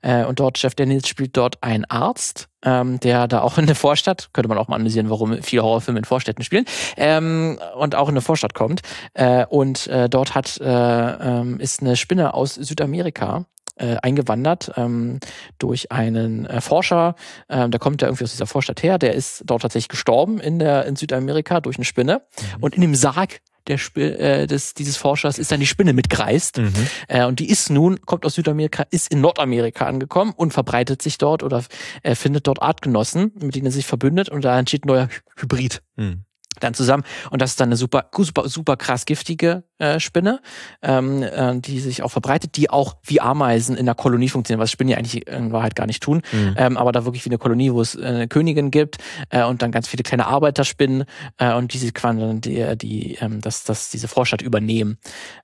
Äh, 0.01 0.25
und 0.25 0.39
dort, 0.39 0.61
Jeff 0.61 0.75
Daniels 0.75 1.07
spielt 1.07 1.35
dort 1.35 1.61
einen 1.63 1.85
Arzt, 1.85 2.47
ähm, 2.63 2.99
der 2.99 3.27
da 3.27 3.41
auch 3.41 3.57
in 3.57 3.67
der 3.67 3.75
Vorstadt, 3.75 4.29
könnte 4.33 4.47
man 4.47 4.57
auch 4.57 4.67
mal 4.67 4.75
analysieren, 4.75 5.09
warum 5.09 5.41
viele 5.43 5.63
Horrorfilme 5.63 5.99
in 5.99 6.05
Vorstädten 6.05 6.43
spielen, 6.43 6.65
ähm, 6.97 7.59
und 7.75 7.95
auch 7.95 8.07
in 8.07 8.13
eine 8.13 8.21
Vorstadt 8.21 8.53
kommt. 8.53 8.81
Äh, 9.13 9.45
und 9.45 9.87
äh, 9.87 10.09
dort 10.09 10.35
hat, 10.35 10.59
äh, 10.59 10.65
ähm, 10.65 11.59
ist 11.59 11.81
eine 11.81 11.95
Spinne 11.95 12.33
aus 12.33 12.55
Südamerika 12.55 13.45
äh, 13.75 13.97
eingewandert 14.01 14.71
ähm, 14.75 15.19
durch 15.59 15.91
einen 15.91 16.45
äh, 16.45 16.61
Forscher. 16.61 17.15
Ähm, 17.49 17.71
der 17.71 17.79
kommt 17.79 18.01
ja 18.01 18.07
irgendwie 18.07 18.23
aus 18.23 18.31
dieser 18.31 18.47
Vorstadt 18.47 18.83
her. 18.83 18.97
Der 18.97 19.13
ist 19.13 19.43
dort 19.45 19.61
tatsächlich 19.61 19.89
gestorben 19.89 20.39
in 20.39 20.59
der 20.59 20.85
in 20.85 20.95
Südamerika 20.95 21.61
durch 21.61 21.77
eine 21.77 21.85
Spinne. 21.85 22.21
Mhm. 22.57 22.63
Und 22.63 22.75
in 22.75 22.81
dem 22.81 22.95
Sarg 22.95 23.41
der 23.67 23.75
Sp 23.81 23.97
äh, 23.97 24.45
des, 24.47 24.73
dieses 24.75 24.95
Forschers 24.97 25.39
ist 25.39 25.51
dann 25.51 25.59
die 25.59 25.65
Spinne 25.65 25.93
mitgereist. 25.93 26.57
Mhm. 26.59 26.73
Äh, 27.07 27.25
und 27.25 27.39
die 27.39 27.49
ist 27.49 27.69
nun, 27.69 28.01
kommt 28.01 28.25
aus 28.25 28.35
Südamerika, 28.35 28.85
ist 28.91 29.11
in 29.11 29.21
Nordamerika 29.21 29.85
angekommen 29.85 30.33
und 30.35 30.53
verbreitet 30.53 31.01
sich 31.01 31.17
dort 31.17 31.43
oder 31.43 31.63
äh, 32.03 32.15
findet 32.15 32.47
dort 32.47 32.61
Artgenossen, 32.61 33.31
mit 33.39 33.55
denen 33.55 33.65
er 33.65 33.71
sich 33.71 33.85
verbündet 33.85 34.29
und 34.29 34.45
da 34.45 34.57
entsteht 34.57 34.85
ein 34.85 34.89
neuer 34.89 35.09
Hybrid. 35.37 35.81
Mhm 35.95 36.24
dann 36.59 36.73
zusammen. 36.73 37.03
Und 37.29 37.41
das 37.41 37.51
ist 37.51 37.59
dann 37.59 37.69
eine 37.69 37.77
super, 37.77 38.09
super, 38.15 38.47
super 38.47 38.77
krass 38.77 39.05
giftige 39.05 39.63
äh, 39.77 39.99
Spinne, 39.99 40.39
ähm, 40.81 41.23
äh, 41.23 41.59
die 41.59 41.79
sich 41.79 42.03
auch 42.03 42.09
verbreitet, 42.09 42.55
die 42.55 42.69
auch 42.69 42.95
wie 43.03 43.19
Ameisen 43.19 43.75
in 43.75 43.85
der 43.85 43.95
Kolonie 43.95 44.29
funktionieren, 44.29 44.61
was 44.61 44.71
Spinnen 44.71 44.91
ja 44.91 44.97
eigentlich 44.97 45.27
in 45.27 45.51
Wahrheit 45.51 45.75
gar 45.75 45.85
nicht 45.85 46.01
tun. 46.01 46.21
Mhm. 46.31 46.55
Ähm, 46.57 46.77
aber 46.77 46.91
da 46.91 47.05
wirklich 47.05 47.25
wie 47.25 47.29
eine 47.29 47.37
Kolonie, 47.37 47.73
wo 47.73 47.81
es 47.81 47.95
äh, 47.95 48.05
eine 48.05 48.27
Königin 48.27 48.71
gibt 48.71 48.97
äh, 49.29 49.43
und 49.43 49.61
dann 49.61 49.71
ganz 49.71 49.87
viele 49.87 50.03
kleine 50.03 50.27
Arbeiterspinnen 50.27 51.05
äh, 51.37 51.53
und 51.53 51.73
diese 51.73 51.91
quasi 51.91 52.19
dann 52.19 52.41
die, 52.41 52.77
die 52.77 53.15
ähm, 53.15 53.41
das, 53.41 53.63
das 53.63 53.89
diese 53.89 54.07
Vorstadt 54.07 54.41
übernehmen. 54.41 54.97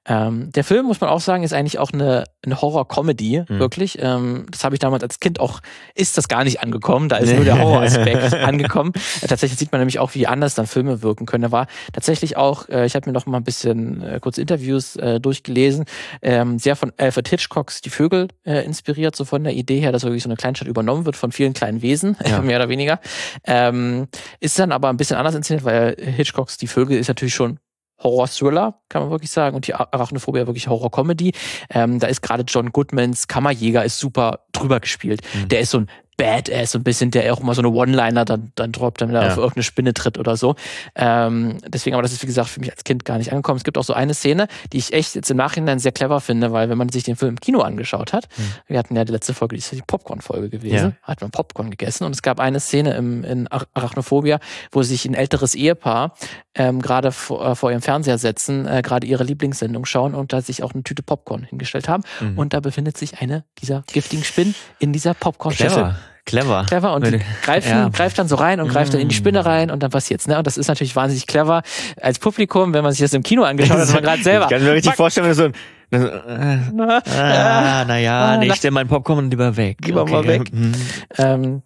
Ähm, 0.06 0.52
der 0.52 0.64
Film, 0.64 0.86
muss 0.86 1.02
man 1.02 1.10
auch 1.10 1.22
sagen, 1.22 1.44
ist 1.44 1.54
eigentlich 1.54 1.80
auch 1.80 1.92
eine, 1.92 2.24
eine 2.44 2.62
Horror-Comedy, 2.62 3.44
mhm. 3.48 3.60
wirklich. 3.60 3.98
Ähm, 4.02 4.46
das 4.50 4.64
habe 4.64 4.76
ich 4.76 4.80
damals 4.80 5.04
als 5.04 5.20
Kind 5.20 5.40
auch, 5.40 5.60
ist 5.96 6.18
das 6.18 6.28
gar 6.28 6.44
nicht 6.44 6.62
angekommen, 6.62 7.10
da 7.10 7.18
ist 7.18 7.36
nur 7.36 7.46
der 7.46 7.60
Horror-Aspekt 7.60 8.34
angekommen. 8.34 8.94
Äh, 9.22 9.28
tatsächlich 9.28 9.60
sieht 9.60 9.72
man 9.72 9.80
nämlich 9.82 10.00
auch, 10.00 10.16
wie 10.16 10.28
anders 10.28 10.56
dann 10.56 10.66
Filme 10.66 11.02
wirken 11.02 11.26
können. 11.26 11.44
Da 11.44 11.52
war 11.52 11.68
tatsächlich 11.94 12.38
auch, 12.38 12.68
äh, 12.70 12.86
ich 12.86 12.96
habe 12.96 13.10
mir 13.10 13.14
noch 13.14 13.26
mal 13.26 13.38
ein 13.38 13.44
bisschen 13.44 14.02
äh, 14.02 14.20
kurz 14.20 14.38
Interviews 14.38 14.96
äh, 14.96 15.20
durchgelesen, 15.20 15.86
ähm, 16.22 16.58
sehr 16.58 16.76
von 16.76 16.92
Alfred 16.98 17.28
Hitchcocks 17.28 17.82
Die 17.82 17.90
Vögel 17.90 18.30
äh, 18.44 18.66
inspiriert, 18.66 19.16
so 19.16 19.26
von 19.26 19.44
der 19.44 19.54
Idee 19.54 19.80
her, 19.80 19.92
dass 19.92 20.04
wirklich 20.04 20.24
so 20.24 20.30
eine 20.30 20.38
Kleinstadt 20.38 20.68
übernommen 20.68 21.06
wird 21.06 21.16
von 21.16 21.32
vielen 21.32 21.54
kleinen 21.54 21.82
Wesen, 21.82 22.18
ja. 22.26 22.42
mehr 22.42 22.58
oder 22.58 22.70
weniger. 22.70 23.00
Ähm, 23.46 24.08
ist 24.40 24.58
dann 24.58 24.72
aber 24.72 24.90
ein 24.90 24.98
bisschen 24.98 25.18
anders 25.18 25.36
inszeniert, 25.36 25.66
weil 25.66 25.96
Hitchcocks 26.00 26.58
Die 26.58 26.68
Vögel 26.68 26.98
ist 26.98 27.08
natürlich 27.08 27.36
schon 27.36 27.60
Horror-Thriller, 28.04 28.80
kann 28.90 29.04
man 29.04 29.12
wirklich 29.12 29.32
sagen. 29.32 29.56
Und 29.56 29.68
die 29.68 29.76
Arachnophobia 29.76 30.48
wirklich 30.48 30.68
Horror-Comedy. 30.68 31.34
Ähm, 31.70 32.00
da 32.00 32.08
ist 32.08 32.22
gerade 32.22 32.44
John 32.48 32.72
Goodmans 32.72 33.28
Kammerjäger 33.28 33.84
ist 33.84 34.00
super 34.00 34.40
drüber 34.52 34.80
gespielt. 34.80 35.22
Mhm. 35.34 35.48
Der 35.50 35.62
ist 35.62 35.72
so 35.72 35.80
ein 35.80 35.88
Badass, 36.18 36.72
so 36.72 36.80
ein 36.80 36.84
bisschen, 36.84 37.12
der 37.12 37.34
auch 37.34 37.40
immer 37.40 37.56
so 37.56 37.62
eine 37.62 37.70
One-Liner 37.70 38.26
dann, 38.26 38.52
dann 38.56 38.72
droppt, 38.72 39.02
damit 39.02 39.16
er 39.16 39.24
ja. 39.24 39.32
auf 39.32 39.38
irgendeine 39.38 39.64
Spinne 39.64 39.94
tritt 39.94 40.18
oder 40.18 40.38
so. 40.38 40.56
Ähm, 40.96 41.58
deswegen, 41.68 41.96
aber 41.96 42.04
das 42.04 42.12
ist 42.12 42.22
wie 42.22 42.28
gesagt 42.28 42.50
für 42.50 42.60
mich 42.60 42.72
als 42.72 42.84
Kind 42.84 43.06
gar 43.06 43.18
nicht 43.18 43.32
angekommen. 43.32 43.58
Es 43.58 43.64
gibt 43.64 43.78
auch 43.78 43.84
so 43.84 43.94
eine 43.94 44.14
Szene, 44.14 44.48
die 44.72 44.78
ich 44.78 44.94
echt 44.94 45.16
jetzt 45.16 45.32
im 45.32 45.38
Nachhinein 45.38 45.80
sehr 45.80 45.92
clever 45.92 46.22
finde, 46.22 46.52
weil 46.52 46.70
wenn 46.70 46.78
man 46.78 46.90
sich 46.90 47.04
den 47.04 47.16
Film 47.16 47.32
im 47.32 47.40
Kino 47.40 47.62
angeschaut 47.62 48.14
hat, 48.14 48.28
mhm. 48.38 48.44
wir 48.68 48.80
hatten 48.80 48.96
ja 48.96 49.04
die 49.04 49.12
letzte 49.12 49.34
Folge, 49.34 49.56
die 49.56 49.60
ist 49.60 49.72
die 49.72 49.82
Popcorn-Folge 49.82 50.50
gewesen, 50.50 50.96
ja. 51.02 51.08
hat 51.08 51.22
man 51.22 51.32
Popcorn 51.32 51.72
gegessen 51.72 52.04
und 52.04 52.12
es 52.12 52.22
gab 52.22 52.40
eine 52.40 52.60
Szene 52.60 52.94
im, 52.96 53.24
in 53.24 53.48
Arachnophobia, 53.48 54.40
wo 54.72 54.84
sich 54.84 55.06
ein 55.06 55.14
älteres 55.14 55.56
Ehepaar 55.56 56.14
ähm, 56.56 56.82
gerade 56.82 57.12
vor, 57.12 57.46
äh, 57.46 57.56
vor 57.56 57.72
ihrem 57.72 57.82
Fernseher 57.82 58.18
setzen, 58.18 58.68
äh, 58.68 58.82
gerade 58.84 59.08
ihre 59.08 59.24
Lieblingssendung 59.24 59.86
schauen 59.86 60.14
und 60.14 60.34
da 60.34 60.42
sich 60.42 60.64
auch 60.64 60.74
eine 60.74 60.84
Tüte 60.84 61.04
Popcorn 61.04 61.44
hingestellt 61.44 61.88
haben. 61.88 62.04
Mhm. 62.20 62.38
Und 62.38 62.54
da 62.54 62.60
befindet 62.60 62.98
sich 62.98 63.20
eine 63.20 63.46
dieser 63.60 63.84
giftigen 63.92 64.24
Spinnen 64.24 64.56
in 64.80 64.94
dieser 64.94 65.14
Popcorn-Schüssel. 65.14 65.96
Clever. 66.32 66.66
Clever 66.68 66.94
und 66.94 67.06
die 67.06 67.20
greifen, 67.44 67.70
ja. 67.70 67.90
greift 67.90 68.18
dann 68.18 68.28
so 68.28 68.36
rein 68.36 68.60
und 68.60 68.70
greift 68.70 68.94
dann 68.94 69.02
in 69.02 69.10
die 69.10 69.16
Spinne 69.16 69.42
mm. 69.42 69.46
rein 69.46 69.72
und 69.72 69.84
dann 69.84 69.92
passiert's. 69.92 70.28
Ne? 70.28 70.38
Und 70.38 70.48
das 70.48 70.58
ist 70.58 70.68
natürlich 70.68 70.96
wahnsinnig 70.96 71.28
clever 71.28 71.62
als 72.02 72.20
Publikum, 72.20 72.74
wenn 72.74 72.84
man 72.84 72.92
sich 72.94 73.02
das 73.02 73.14
im 73.14 73.24
Kino 73.24 73.44
angeschaut 73.44 73.78
hat, 73.78 73.94
man 73.94 74.04
gerade 74.04 74.24
selber. 74.24 74.46
Ich 74.46 74.52
kann 74.52 74.64
mir 74.64 74.74
richtig 74.74 74.96
vorstellen, 74.96 75.28
wenn 75.28 75.34
so 75.34 75.44
ein 75.44 75.54
äh, 75.94 75.98
ah, 77.18 77.84
naja, 77.86 78.26
ah, 78.26 78.38
nee, 78.38 78.48
ich 78.48 78.56
stell 78.56 78.72
meinen 78.72 78.88
Popcorn 78.88 79.30
lieber 79.30 79.58
weg. 79.58 79.78
Lieber 79.84 80.04
okay. 80.04 80.12
mal 80.12 80.26
weg. 80.26 80.54
Mhm. 80.54 80.74
Ähm, 81.18 81.62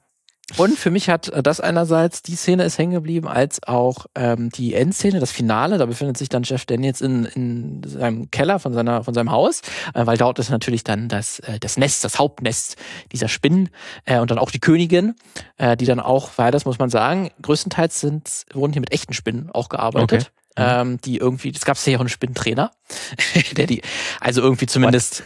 und 0.57 0.77
für 0.77 0.91
mich 0.91 1.09
hat 1.09 1.31
das 1.43 1.59
einerseits, 1.59 2.21
die 2.21 2.35
Szene 2.35 2.65
ist 2.65 2.77
hängen 2.77 2.93
geblieben, 2.93 3.27
als 3.27 3.63
auch 3.63 4.05
ähm, 4.13 4.49
die 4.51 4.75
Endszene, 4.75 5.19
das 5.19 5.31
Finale. 5.31 5.79
Da 5.79 5.87
befindet 5.87 6.17
sich 6.17 6.29
dann 6.29 6.43
Jeff 6.43 6.65
Daniels 6.65 7.01
in, 7.01 7.25
in 7.25 7.81
seinem 7.83 8.29
Keller 8.29 8.59
von, 8.59 8.71
seiner, 8.71 9.03
von 9.03 9.15
seinem 9.15 9.31
Haus, 9.31 9.61
äh, 9.95 10.05
weil 10.05 10.17
dort 10.17 10.37
ist 10.37 10.51
natürlich 10.51 10.83
dann 10.83 11.09
das, 11.09 11.39
äh, 11.39 11.59
das 11.59 11.77
Nest, 11.77 12.03
das 12.03 12.19
Hauptnest 12.19 12.75
dieser 13.11 13.27
Spinnen 13.27 13.69
äh, 14.05 14.19
und 14.19 14.29
dann 14.29 14.37
auch 14.37 14.51
die 14.51 14.59
Königin, 14.59 15.15
äh, 15.57 15.75
die 15.75 15.85
dann 15.85 15.99
auch, 15.99 16.29
weil 16.35 16.51
das 16.51 16.65
muss 16.65 16.77
man 16.77 16.91
sagen, 16.91 17.31
größtenteils 17.41 17.99
sind, 17.99 18.45
wurden 18.53 18.73
hier 18.73 18.81
mit 18.81 18.91
echten 18.91 19.13
Spinnen 19.13 19.49
auch 19.51 19.69
gearbeitet. 19.69 20.21
Okay. 20.21 20.31
Ähm, 20.57 21.01
die 21.01 21.17
irgendwie, 21.17 21.51
es 21.53 21.65
gab 21.65 21.77
ja 21.85 21.97
auch 21.97 21.99
einen 21.99 22.07
Spinnentrainer, 22.07 22.71
der 23.57 23.67
die, 23.67 23.81
also 24.21 24.41
irgendwie 24.41 24.67
zumindest 24.67 25.23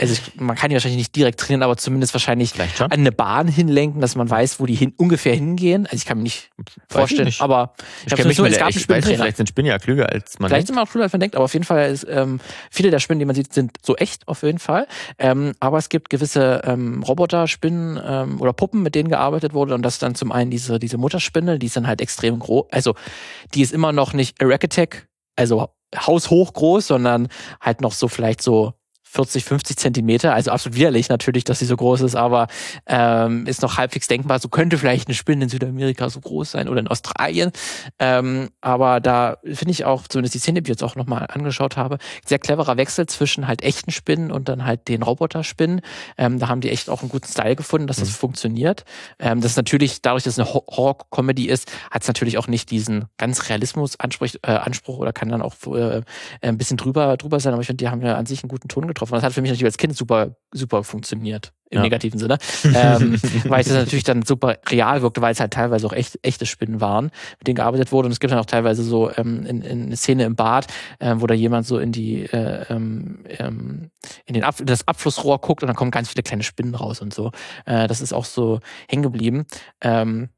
also 0.00 0.14
ich, 0.14 0.40
man 0.40 0.56
kann 0.56 0.70
die 0.70 0.74
wahrscheinlich 0.74 0.98
nicht 0.98 1.14
direkt 1.14 1.38
trainieren, 1.38 1.62
aber 1.62 1.76
zumindest 1.76 2.14
wahrscheinlich 2.14 2.58
an 2.58 2.90
eine 2.90 3.12
Bahn 3.12 3.46
hinlenken, 3.46 4.00
dass 4.00 4.16
man 4.16 4.28
weiß, 4.28 4.58
wo 4.58 4.64
die 4.64 4.74
hin, 4.74 4.94
ungefähr 4.96 5.34
hingehen. 5.34 5.84
Also 5.84 5.96
ich 5.96 6.06
kann 6.06 6.16
mir 6.16 6.24
nicht 6.24 6.50
weiß 6.56 6.98
vorstellen, 6.98 7.26
nicht. 7.26 7.42
aber 7.42 7.74
ich, 8.06 8.12
ich 8.12 8.18
habe 8.18 8.34
nur, 8.34 8.46
es 8.46 8.58
gab 8.58 8.72
Vielleicht 8.72 9.36
sind 9.36 9.50
Spinnen 9.50 9.68
ja 9.68 9.78
klüger 9.78 10.08
als 10.08 10.38
man 10.38 10.48
Vielleicht 10.48 10.60
denkt. 10.60 10.66
sind 10.68 10.76
wir 10.76 10.82
auch 10.82 10.90
klüger 10.90 11.04
als 11.04 11.12
man 11.12 11.20
denkt, 11.20 11.36
aber 11.36 11.44
auf 11.44 11.52
jeden 11.52 11.66
Fall 11.66 11.90
ist, 11.90 12.06
ähm, 12.08 12.40
viele 12.70 12.90
der 12.90 13.00
Spinnen, 13.00 13.18
die 13.18 13.26
man 13.26 13.34
sieht, 13.34 13.52
sind 13.52 13.72
so 13.82 13.94
echt 13.96 14.26
auf 14.28 14.42
jeden 14.42 14.58
Fall. 14.58 14.86
Ähm, 15.18 15.52
aber 15.60 15.76
es 15.76 15.90
gibt 15.90 16.08
gewisse 16.08 16.62
ähm, 16.64 17.02
Roboter-Spinnen 17.02 18.00
ähm, 18.02 18.40
oder 18.40 18.54
Puppen, 18.54 18.82
mit 18.82 18.94
denen 18.94 19.10
gearbeitet 19.10 19.52
wurde 19.52 19.74
und 19.74 19.82
das 19.82 19.98
dann 19.98 20.14
zum 20.14 20.32
einen 20.32 20.50
diese, 20.50 20.78
diese 20.78 20.96
Mutterspinne, 20.96 21.58
die 21.58 21.66
ist 21.66 21.76
dann 21.76 21.86
halt 21.86 22.00
extrem 22.00 22.38
groß, 22.38 22.66
also 22.70 22.94
die 23.52 23.60
ist 23.60 23.72
immer 23.72 23.92
noch 23.92 24.14
nicht 24.14 24.40
Eracatech, 24.40 25.06
also 25.36 25.68
haushoch 25.94 26.54
groß, 26.54 26.86
sondern 26.86 27.28
halt 27.60 27.82
noch 27.82 27.92
so 27.92 28.08
vielleicht 28.08 28.40
so 28.40 28.72
40, 29.12 29.44
50 29.44 29.76
Zentimeter, 29.76 30.32
also 30.32 30.50
absolut 30.50 30.76
widerlich 30.76 31.10
natürlich, 31.10 31.44
dass 31.44 31.58
sie 31.58 31.66
so 31.66 31.76
groß 31.76 32.00
ist, 32.00 32.16
aber 32.16 32.46
ähm, 32.86 33.46
ist 33.46 33.60
noch 33.60 33.76
halbwegs 33.76 34.08
denkbar. 34.08 34.38
So 34.38 34.48
könnte 34.48 34.78
vielleicht 34.78 35.08
eine 35.08 35.14
Spinne 35.14 35.44
in 35.44 35.50
Südamerika 35.50 36.08
so 36.08 36.20
groß 36.20 36.52
sein 36.52 36.66
oder 36.66 36.80
in 36.80 36.88
Australien. 36.88 37.52
Ähm, 37.98 38.48
aber 38.62 39.00
da 39.00 39.36
finde 39.44 39.72
ich 39.72 39.84
auch, 39.84 40.08
zumindest 40.08 40.34
die 40.34 40.38
Szene, 40.38 40.62
die 40.62 40.70
ich 40.70 40.76
jetzt 40.76 40.82
auch 40.82 40.96
nochmal 40.96 41.26
angeschaut 41.30 41.76
habe, 41.76 41.98
sehr 42.24 42.38
cleverer 42.38 42.78
Wechsel 42.78 43.06
zwischen 43.06 43.46
halt 43.46 43.62
echten 43.62 43.90
Spinnen 43.90 44.32
und 44.32 44.48
dann 44.48 44.64
halt 44.64 44.88
den 44.88 45.02
Roboterspinnen. 45.02 45.82
Ähm, 46.16 46.38
da 46.38 46.48
haben 46.48 46.62
die 46.62 46.70
echt 46.70 46.88
auch 46.88 47.02
einen 47.02 47.10
guten 47.10 47.28
Style 47.28 47.54
gefunden, 47.54 47.86
dass 47.88 47.98
das 47.98 48.08
mhm. 48.08 48.14
funktioniert. 48.14 48.84
Ähm, 49.18 49.42
das 49.42 49.52
ist 49.52 49.56
natürlich, 49.58 50.00
dadurch, 50.00 50.24
dass 50.24 50.38
es 50.38 50.38
eine 50.38 50.54
Horror-Comedy 50.54 51.48
ist, 51.48 51.70
hat 51.90 52.00
es 52.00 52.08
natürlich 52.08 52.38
auch 52.38 52.48
nicht 52.48 52.70
diesen 52.70 53.04
ganz 53.18 53.50
Realismus-Anspruch 53.50 54.28
äh, 54.42 54.52
Anspruch 54.52 54.98
oder 54.98 55.12
kann 55.12 55.28
dann 55.28 55.42
auch 55.42 55.54
äh, 55.66 56.00
ein 56.40 56.56
bisschen 56.56 56.78
drüber, 56.78 57.18
drüber 57.18 57.40
sein. 57.40 57.52
Aber 57.52 57.60
ich 57.60 57.66
finde, 57.66 57.84
die 57.84 57.90
haben 57.90 58.00
ja 58.00 58.16
an 58.16 58.24
sich 58.24 58.42
einen 58.42 58.48
guten 58.48 58.68
Ton 58.68 58.86
getroffen 58.86 59.01
getroffen. 59.02 59.14
Das 59.14 59.24
hat 59.24 59.32
für 59.32 59.42
mich 59.42 59.50
natürlich 59.50 59.66
als 59.66 59.78
Kind 59.78 59.96
super, 59.96 60.36
super 60.52 60.84
funktioniert. 60.84 61.52
Im 61.70 61.78
ja. 61.78 61.82
negativen 61.84 62.18
Sinne. 62.18 62.36
ähm, 62.64 63.18
weil 63.44 63.62
es 63.62 63.70
natürlich 63.70 64.04
dann 64.04 64.22
super 64.22 64.58
real 64.68 65.00
wirkte, 65.00 65.22
weil 65.22 65.32
es 65.32 65.40
halt 65.40 65.54
teilweise 65.54 65.86
auch 65.86 65.94
echt, 65.94 66.18
echte 66.22 66.44
Spinnen 66.44 66.82
waren, 66.82 67.06
mit 67.38 67.46
denen 67.46 67.54
gearbeitet 67.54 67.92
wurde. 67.92 68.06
Und 68.06 68.12
es 68.12 68.20
gibt 68.20 68.30
dann 68.30 68.38
auch 68.38 68.46
teilweise 68.46 68.82
so 68.82 69.10
ähm, 69.16 69.46
in, 69.46 69.62
in 69.62 69.82
eine 69.84 69.96
Szene 69.96 70.24
im 70.24 70.36
Bad, 70.36 70.66
ähm, 71.00 71.22
wo 71.22 71.26
da 71.26 71.34
jemand 71.34 71.66
so 71.66 71.78
in 71.78 71.90
die 71.90 72.24
äh, 72.24 72.66
ähm, 72.68 73.24
ähm 73.38 73.90
in 74.26 74.34
den 74.34 74.44
Ab 74.44 74.56
das 74.62 74.86
Abflussrohr 74.86 75.40
guckt 75.40 75.62
und 75.62 75.68
dann 75.68 75.76
kommen 75.76 75.90
ganz 75.90 76.10
viele 76.10 76.22
kleine 76.22 76.42
Spinnen 76.42 76.74
raus 76.74 77.00
und 77.00 77.14
so. 77.14 77.30
Äh, 77.64 77.88
das 77.88 78.02
ist 78.02 78.12
auch 78.12 78.26
so 78.26 78.60
hängen 78.88 79.02
geblieben. 79.02 79.46
Ähm, 79.80 80.28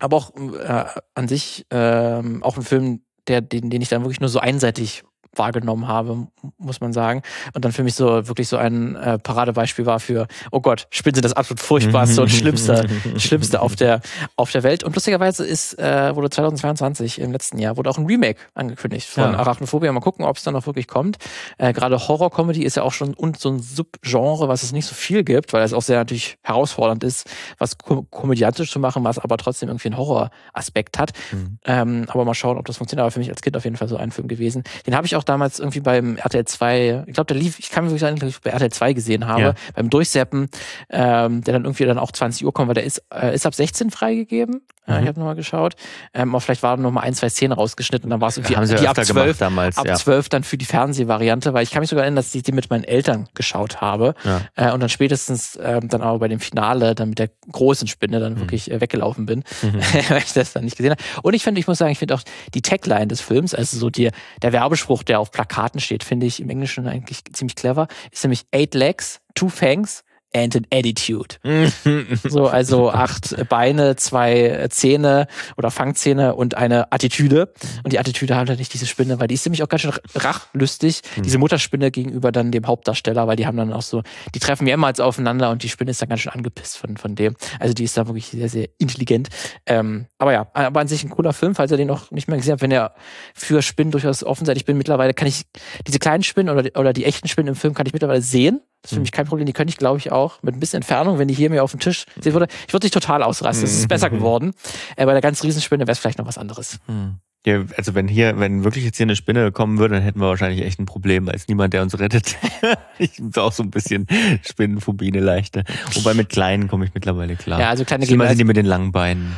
aber 0.00 0.16
auch 0.16 0.32
äh, 0.34 0.84
an 1.14 1.28
sich 1.28 1.66
ähm, 1.70 2.42
auch 2.42 2.56
ein 2.56 2.64
Film, 2.64 3.02
der, 3.28 3.40
den, 3.42 3.70
den 3.70 3.80
ich 3.80 3.90
dann 3.90 4.02
wirklich 4.02 4.20
nur 4.20 4.28
so 4.28 4.40
einseitig 4.40 5.04
wahrgenommen 5.36 5.88
habe, 5.88 6.26
muss 6.58 6.80
man 6.80 6.92
sagen. 6.92 7.22
Und 7.52 7.64
dann 7.64 7.72
für 7.72 7.82
mich 7.82 7.94
so 7.94 8.26
wirklich 8.28 8.48
so 8.48 8.56
ein 8.56 8.96
äh, 8.96 9.18
Paradebeispiel 9.18 9.86
war 9.86 10.00
für, 10.00 10.26
oh 10.50 10.60
Gott, 10.60 10.86
Spinnen 10.90 11.14
sind 11.14 11.24
das 11.24 11.32
absolut 11.32 11.60
furchtbarste 11.60 12.22
und 12.22 12.30
schlimmste, 12.30 12.88
schlimmste 13.16 13.60
auf 13.60 13.76
der, 13.76 14.00
auf 14.36 14.50
der 14.52 14.62
Welt. 14.62 14.84
Und 14.84 14.94
lustigerweise 14.94 15.44
ist, 15.44 15.78
äh, 15.78 16.14
wurde 16.14 16.30
2022 16.30 17.20
im 17.20 17.32
letzten 17.32 17.58
Jahr, 17.58 17.76
wurde 17.76 17.90
auch 17.90 17.98
ein 17.98 18.06
Remake 18.06 18.40
angekündigt 18.54 19.08
von 19.08 19.32
ja. 19.32 19.38
Arachnophobia. 19.38 19.92
Mal 19.92 20.00
gucken, 20.00 20.24
ob 20.24 20.36
es 20.36 20.42
dann 20.42 20.56
auch 20.56 20.66
wirklich 20.66 20.88
kommt. 20.88 21.18
Äh, 21.58 21.72
Gerade 21.72 22.08
Horror-Comedy 22.08 22.62
ist 22.62 22.76
ja 22.76 22.82
auch 22.82 22.92
schon 22.92 23.14
und 23.14 23.38
so 23.38 23.50
ein 23.50 23.60
Subgenre, 23.60 24.48
was 24.48 24.62
es 24.62 24.72
nicht 24.72 24.86
so 24.86 24.94
viel 24.94 25.24
gibt, 25.24 25.52
weil 25.52 25.62
es 25.62 25.72
auch 25.72 25.82
sehr 25.82 25.98
natürlich 25.98 26.38
herausfordernd 26.42 27.04
ist, 27.04 27.28
was 27.58 27.78
kom 27.78 28.08
komödiantisch 28.10 28.70
zu 28.70 28.78
machen, 28.78 29.04
was 29.04 29.18
aber 29.18 29.36
trotzdem 29.36 29.68
irgendwie 29.68 29.88
einen 29.88 29.96
Horror-Aspekt 29.96 30.98
hat. 30.98 31.12
Mhm. 31.32 31.58
Ähm, 31.64 32.06
aber 32.08 32.24
mal 32.24 32.34
schauen, 32.34 32.58
ob 32.58 32.66
das 32.66 32.76
funktioniert. 32.76 33.02
Aber 33.02 33.10
für 33.10 33.18
mich 33.18 33.30
als 33.30 33.42
Kind 33.42 33.56
auf 33.56 33.64
jeden 33.64 33.76
Fall 33.76 33.88
so 33.88 33.96
ein 33.96 34.10
Film 34.10 34.28
gewesen. 34.28 34.62
Den 34.86 34.94
habe 34.94 35.06
ich 35.06 35.16
auch 35.16 35.23
auch 35.24 35.26
damals 35.26 35.58
irgendwie 35.58 35.80
beim 35.80 36.16
RTL 36.16 36.44
2, 36.44 37.04
ich 37.06 37.14
glaube, 37.14 37.26
der 37.26 37.36
lief, 37.36 37.58
ich 37.58 37.70
kann 37.70 37.84
mir 37.84 37.90
wirklich 37.90 38.02
sagen, 38.02 38.16
dass 38.16 38.28
ich 38.28 38.40
bei 38.40 38.50
RTL 38.50 38.70
2 38.70 38.92
gesehen 38.92 39.26
habe, 39.26 39.42
ja. 39.42 39.54
beim 39.74 39.90
Durchseppen, 39.90 40.48
ähm, 40.90 41.42
der 41.42 41.54
dann 41.54 41.64
irgendwie 41.64 41.84
dann 41.84 41.98
auch 41.98 42.12
20 42.12 42.44
Uhr 42.44 42.52
kommt, 42.52 42.68
weil 42.68 42.74
der 42.74 42.84
ist, 42.84 43.02
äh, 43.12 43.34
ist 43.34 43.46
ab 43.46 43.54
16 43.54 43.90
freigegeben. 43.90 44.60
Mhm. 44.86 45.02
ich 45.02 45.08
habe 45.08 45.18
nochmal 45.18 45.34
geschaut. 45.34 45.74
Ähm, 46.12 46.30
aber 46.30 46.40
vielleicht 46.40 46.62
waren 46.62 46.82
noch 46.82 46.90
mal 46.90 47.00
ein, 47.00 47.14
zwei 47.14 47.28
Szenen 47.28 47.52
rausgeschnitten 47.52 48.06
und 48.06 48.10
dann 48.10 48.20
war 48.20 48.28
es 48.28 48.36
irgendwie 48.36 48.56
Haben 48.56 48.68
die 48.68 48.88
ab 48.88 49.02
12, 49.02 49.38
damals, 49.38 49.78
ab 49.78 49.86
ja. 49.86 49.94
12 49.94 50.28
dann 50.28 50.44
für 50.44 50.58
die 50.58 50.64
Fernsehvariante, 50.64 51.54
weil 51.54 51.62
ich 51.62 51.70
kann 51.70 51.80
mich 51.80 51.90
sogar 51.90 52.04
erinnern, 52.04 52.16
dass 52.16 52.34
ich 52.34 52.42
die 52.42 52.52
mit 52.52 52.70
meinen 52.70 52.84
Eltern 52.84 53.28
geschaut 53.34 53.80
habe. 53.80 54.14
Ja. 54.24 54.42
Äh, 54.56 54.72
und 54.72 54.80
dann 54.80 54.88
spätestens 54.88 55.58
ähm, 55.62 55.88
dann 55.88 56.02
aber 56.02 56.18
bei 56.18 56.28
dem 56.28 56.40
Finale 56.40 56.94
dann 56.94 57.10
mit 57.10 57.18
der 57.18 57.30
großen 57.50 57.88
Spinne 57.88 58.20
dann 58.20 58.34
mhm. 58.34 58.40
wirklich 58.40 58.70
äh, 58.70 58.80
weggelaufen 58.80 59.26
bin, 59.26 59.44
mhm. 59.62 59.74
weil 60.08 60.18
ich 60.18 60.32
das 60.32 60.52
dann 60.52 60.64
nicht 60.64 60.76
gesehen 60.76 60.92
habe. 60.92 61.02
Und 61.22 61.34
ich 61.34 61.42
finde, 61.42 61.60
ich 61.60 61.66
muss 61.66 61.78
sagen, 61.78 61.92
ich 61.92 61.98
finde 61.98 62.14
auch 62.14 62.22
die 62.52 62.62
Tagline 62.62 63.08
des 63.08 63.20
Films, 63.20 63.54
also 63.54 63.78
so 63.78 63.90
die, 63.90 64.10
der 64.42 64.52
Werbespruch, 64.52 65.02
der 65.02 65.20
auf 65.20 65.30
Plakaten 65.30 65.80
steht, 65.80 66.04
finde 66.04 66.26
ich 66.26 66.40
im 66.40 66.50
Englischen 66.50 66.86
eigentlich 66.86 67.24
ziemlich 67.32 67.56
clever, 67.56 67.88
ist 68.10 68.22
nämlich 68.22 68.44
Eight 68.52 68.74
Legs, 68.74 69.20
Two 69.34 69.48
Fangs 69.48 70.03
and 70.34 70.56
an 70.56 70.66
attitude. 70.72 71.36
so, 72.24 72.46
also 72.46 72.90
acht 72.90 73.48
Beine, 73.48 73.96
zwei 73.96 74.66
Zähne 74.70 75.26
oder 75.56 75.70
Fangzähne 75.70 76.34
und 76.34 76.56
eine 76.56 76.92
Attitüde. 76.92 77.52
Und 77.82 77.92
die 77.92 77.98
Attitüde 77.98 78.36
hat 78.36 78.48
halt 78.48 78.58
nicht 78.58 78.74
diese 78.74 78.86
Spinne, 78.86 79.20
weil 79.20 79.28
die 79.28 79.34
ist 79.34 79.46
nämlich 79.46 79.62
auch 79.62 79.68
ganz 79.68 79.82
schön 79.82 79.92
rachlüstig. 80.14 81.02
Mhm. 81.16 81.22
Diese 81.22 81.38
Mutterspinne 81.38 81.90
gegenüber 81.90 82.32
dann 82.32 82.50
dem 82.50 82.66
Hauptdarsteller, 82.66 83.26
weil 83.26 83.36
die 83.36 83.46
haben 83.46 83.56
dann 83.56 83.72
auch 83.72 83.82
so, 83.82 84.02
die 84.34 84.40
treffen 84.40 84.64
mehrmals 84.64 85.00
aufeinander 85.00 85.50
und 85.50 85.62
die 85.62 85.68
Spinne 85.68 85.92
ist 85.92 86.02
dann 86.02 86.08
ganz 86.08 86.20
schön 86.20 86.32
angepisst 86.32 86.76
von, 86.76 86.96
von 86.96 87.14
dem. 87.14 87.36
Also 87.60 87.74
die 87.74 87.84
ist 87.84 87.96
da 87.96 88.06
wirklich 88.06 88.26
sehr, 88.26 88.48
sehr 88.48 88.68
intelligent. 88.78 89.28
Ähm, 89.66 90.06
aber 90.18 90.32
ja, 90.32 90.46
aber 90.52 90.80
an 90.80 90.88
sich 90.88 91.04
ein 91.04 91.10
cooler 91.10 91.32
Film, 91.32 91.54
falls 91.54 91.70
ihr 91.70 91.76
den 91.76 91.88
noch 91.88 92.10
nicht 92.10 92.28
mehr 92.28 92.36
gesehen 92.36 92.52
habt, 92.52 92.62
wenn 92.62 92.70
ihr 92.70 92.92
für 93.34 93.62
Spinnen 93.62 93.92
durchaus 93.92 94.24
offen 94.24 94.46
seid. 94.46 94.56
Ich 94.56 94.64
bin 94.64 94.76
mittlerweile, 94.76 95.14
kann 95.14 95.28
ich 95.28 95.44
diese 95.86 95.98
kleinen 95.98 96.22
Spinnen 96.22 96.56
oder, 96.56 96.68
oder 96.78 96.92
die 96.92 97.04
echten 97.04 97.28
Spinnen 97.28 97.48
im 97.48 97.54
Film 97.54 97.74
kann 97.74 97.86
ich 97.86 97.92
mittlerweile 97.92 98.22
sehen. 98.22 98.60
Das 98.84 98.90
ist 98.90 98.96
für 98.96 98.96
hm. 98.96 99.02
mich 99.04 99.12
kein 99.12 99.24
Problem. 99.24 99.46
Die 99.46 99.54
könnte 99.54 99.70
ich, 99.70 99.78
glaube 99.78 99.96
ich, 99.96 100.12
auch 100.12 100.42
mit 100.42 100.54
ein 100.54 100.60
bisschen 100.60 100.76
Entfernung, 100.76 101.18
wenn 101.18 101.26
die 101.26 101.32
hier 101.32 101.48
mir 101.48 101.64
auf 101.64 101.70
dem 101.70 101.80
Tisch 101.80 102.04
sehen 102.20 102.34
würde. 102.34 102.48
Ich 102.68 102.74
würde 102.74 102.84
dich 102.84 102.90
total 102.90 103.22
ausrasten. 103.22 103.64
Es 103.64 103.72
ist 103.72 103.88
besser 103.88 104.10
hm. 104.10 104.18
geworden. 104.18 104.52
Äh, 104.96 105.06
bei 105.06 105.12
der 105.12 105.22
ganz 105.22 105.42
Riesenspinne 105.42 105.86
wäre 105.86 105.92
es 105.92 105.98
vielleicht 105.98 106.18
noch 106.18 106.26
was 106.26 106.36
anderes. 106.36 106.78
Hm. 106.84 107.16
Ja, 107.46 107.62
also 107.76 107.94
wenn 107.94 108.08
hier, 108.08 108.38
wenn 108.40 108.64
wirklich 108.64 108.84
jetzt 108.84 108.96
hier 108.96 109.04
eine 109.04 109.16
Spinne 109.16 109.52
kommen 109.52 109.78
würde, 109.78 109.96
dann 109.96 110.02
hätten 110.02 110.18
wir 110.18 110.28
wahrscheinlich 110.28 110.62
echt 110.62 110.80
ein 110.80 110.86
Problem, 110.86 111.26
weil 111.26 111.34
es 111.34 111.46
niemand, 111.46 111.74
der 111.74 111.82
uns 111.82 111.98
rettet. 111.98 112.36
ich 112.98 113.16
bin 113.16 113.32
auch 113.36 113.52
so 113.52 113.62
ein 113.62 113.70
bisschen 113.70 114.06
Spinnenphobie, 114.42 115.08
eine 115.08 115.20
leichte. 115.20 115.64
Wobei 115.92 116.14
mit 116.14 116.30
kleinen 116.30 116.68
komme 116.68 116.86
ich 116.86 116.94
mittlerweile 116.94 117.36
klar. 117.36 117.60
Ja, 117.60 117.68
also 117.68 117.84
kleine 117.84 118.06
Schlimmer 118.06 118.28
sind 118.28 118.38
die 118.38 118.44
mit 118.44 118.56
den 118.56 118.64
langen 118.64 118.92
Beinen. 118.92 119.36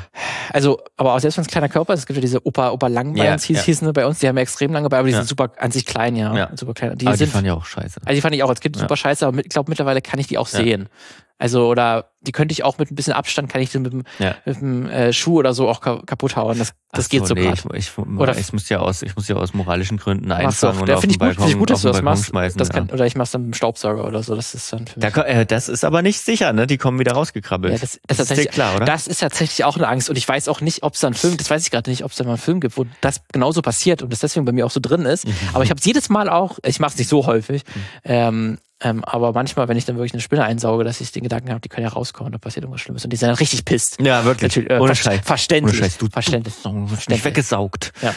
Also, 0.52 0.80
aber 0.96 1.14
auch 1.14 1.18
selbst 1.18 1.36
wenn 1.36 1.42
es 1.42 1.48
kleiner 1.48 1.68
Körper 1.68 1.94
ist, 1.94 2.00
es 2.00 2.06
gibt 2.06 2.16
ja 2.16 2.20
diese 2.20 2.46
Opa, 2.46 2.70
Opa 2.70 2.86
Langbeins, 2.86 3.42
ja, 3.42 3.48
hieß, 3.48 3.56
ja. 3.58 3.62
hießen 3.64 3.92
bei 3.92 4.06
uns, 4.06 4.20
die 4.20 4.28
haben 4.28 4.36
ja 4.36 4.42
extrem 4.42 4.72
lange 4.72 4.88
Beine, 4.88 5.00
aber 5.00 5.08
die 5.08 5.12
ja. 5.14 5.18
sind 5.18 5.28
super 5.28 5.50
an 5.58 5.72
sich 5.72 5.84
klein, 5.84 6.14
ja. 6.14 6.32
ja. 6.36 6.50
Super 6.54 6.74
klein. 6.74 6.96
Die, 6.96 7.08
aber 7.08 7.16
sind, 7.16 7.26
die 7.26 7.32
fanden 7.32 7.48
ja 7.48 7.54
auch 7.54 7.66
scheiße. 7.66 8.00
Also 8.04 8.14
die 8.14 8.20
fand 8.20 8.36
ich 8.36 8.42
auch 8.44 8.48
als 8.48 8.60
Kind 8.60 8.76
super 8.76 8.96
scheiße, 8.96 9.26
aber 9.26 9.40
ich 9.40 9.48
glaube 9.48 9.68
mittlerweile 9.68 10.00
kann 10.00 10.20
ich 10.20 10.28
die 10.28 10.38
auch 10.38 10.46
sehen. 10.46 10.88
Also, 11.38 11.68
oder 11.68 12.10
die 12.26 12.32
könnte 12.32 12.52
ich 12.52 12.64
auch 12.64 12.78
mit 12.78 12.90
ein 12.90 12.94
bisschen 12.94 13.12
Abstand, 13.12 13.50
kann 13.50 13.60
ich 13.60 13.70
die 13.70 13.78
mit 13.78 13.92
dem, 13.92 14.04
ja. 14.18 14.34
mit 14.44 14.60
dem 14.60 14.88
äh, 14.88 15.12
Schuh 15.12 15.38
oder 15.38 15.52
so 15.52 15.68
auch 15.68 15.80
kaputt 15.80 16.34
hauen. 16.34 16.58
Das, 16.58 16.72
das 16.92 17.04
so, 17.04 17.08
geht 17.10 17.26
so 17.26 17.34
nee, 17.34 17.52
Ich, 17.52 17.64
ich, 17.74 17.98
oder 17.98 18.36
ich 18.36 18.52
muss 18.52 18.68
ja 18.70 18.78
aus, 18.78 19.02
ich 19.02 19.14
muss 19.16 19.28
ja 19.28 19.36
aus 19.36 19.52
moralischen 19.52 19.98
Gründen 19.98 20.32
einfangen 20.32 20.80
und 20.80 20.90
auf 20.90 21.02
den 21.02 21.18
Balkon, 21.18 21.44
find 21.44 21.50
ich 21.50 21.58
gut, 21.58 21.70
dass 21.70 21.82
du 21.82 21.88
das 21.88 22.02
machst. 22.02 22.32
Das 22.56 22.70
kann, 22.70 22.88
ja. 22.88 22.94
Oder 22.94 23.06
ich 23.06 23.16
mach's 23.16 23.32
dann 23.32 23.42
mit 23.42 23.52
dem 23.52 23.54
Staubsauger 23.54 24.04
oder 24.04 24.22
so. 24.22 24.34
Das 24.34 24.54
ist 24.54 24.72
dann. 24.72 24.86
Da, 24.96 25.08
äh, 25.08 25.44
das 25.44 25.68
ist 25.68 25.84
aber 25.84 26.02
nicht 26.02 26.20
sicher, 26.20 26.54
ne? 26.54 26.66
Die 26.66 26.78
kommen 26.78 26.98
wieder 26.98 27.12
rausgekrabbelt. 27.12 27.74
Ja, 27.74 27.78
das, 27.78 28.00
das, 28.06 28.16
das 28.16 28.30
ist 28.30 28.42
dir 28.42 28.46
klar, 28.46 28.76
oder? 28.76 28.86
Das 28.86 29.06
ist 29.06 29.20
tatsächlich 29.20 29.64
auch 29.64 29.76
eine 29.76 29.86
Angst. 29.86 30.08
Und 30.08 30.16
ich 30.16 30.26
weiß 30.26 30.48
auch 30.48 30.62
nicht, 30.62 30.82
ob 30.82 30.94
es 30.94 31.00
da 31.00 31.08
einen 31.08 31.14
Film, 31.14 31.36
das 31.36 31.50
weiß 31.50 31.62
ich 31.64 31.70
gerade 31.70 31.90
nicht, 31.90 32.02
ob 32.02 32.12
es 32.12 32.16
da 32.16 32.24
mal 32.24 32.30
einen 32.30 32.38
Film 32.38 32.60
gibt, 32.60 32.76
wo 32.76 32.86
das 33.02 33.20
genauso 33.30 33.60
passiert 33.60 34.02
und 34.02 34.10
das 34.12 34.20
deswegen 34.20 34.46
bei 34.46 34.52
mir 34.52 34.64
auch 34.64 34.70
so 34.70 34.80
drin 34.80 35.02
ist. 35.02 35.26
Mhm. 35.26 35.34
Aber 35.52 35.64
ich 35.64 35.70
habe 35.70 35.80
jedes 35.84 36.08
Mal 36.08 36.28
auch, 36.30 36.58
ich 36.64 36.80
mache 36.80 36.92
es 36.92 36.98
nicht 36.98 37.08
so 37.08 37.26
häufig, 37.26 37.62
mhm. 37.66 37.80
ähm, 38.04 38.58
ähm, 38.82 39.04
aber 39.04 39.32
manchmal, 39.32 39.68
wenn 39.68 39.78
ich 39.78 39.86
dann 39.86 39.96
wirklich 39.96 40.12
eine 40.12 40.20
Spinne 40.20 40.44
einsauge, 40.44 40.84
dass 40.84 41.00
ich 41.00 41.10
den 41.10 41.22
Gedanken 41.22 41.48
habe, 41.48 41.60
die 41.60 41.70
können 41.70 41.86
ja 41.86 41.92
rauskommen, 41.92 42.32
da 42.32 42.38
passiert 42.38 42.64
irgendwas 42.64 42.82
Schlimmes. 42.82 43.04
Und 43.04 43.10
die 43.10 43.16
sind 43.16 43.28
dann 43.28 43.36
richtig 43.36 43.64
pisst. 43.64 43.98
Ja, 44.00 44.24
wirklich. 44.26 44.42
Natürlich, 44.54 44.70
äh, 44.70 44.78
Ohne 44.78 44.94
Scheiß. 44.94 45.20
Verständlich. 45.24 45.76
Ohne 45.76 45.84
Scheiß. 45.84 45.98
Du, 45.98 46.08
verständlich. 46.08 46.54
verständlich. 46.54 47.24
weggesaugt. 47.24 47.92
Ja. 48.02 48.14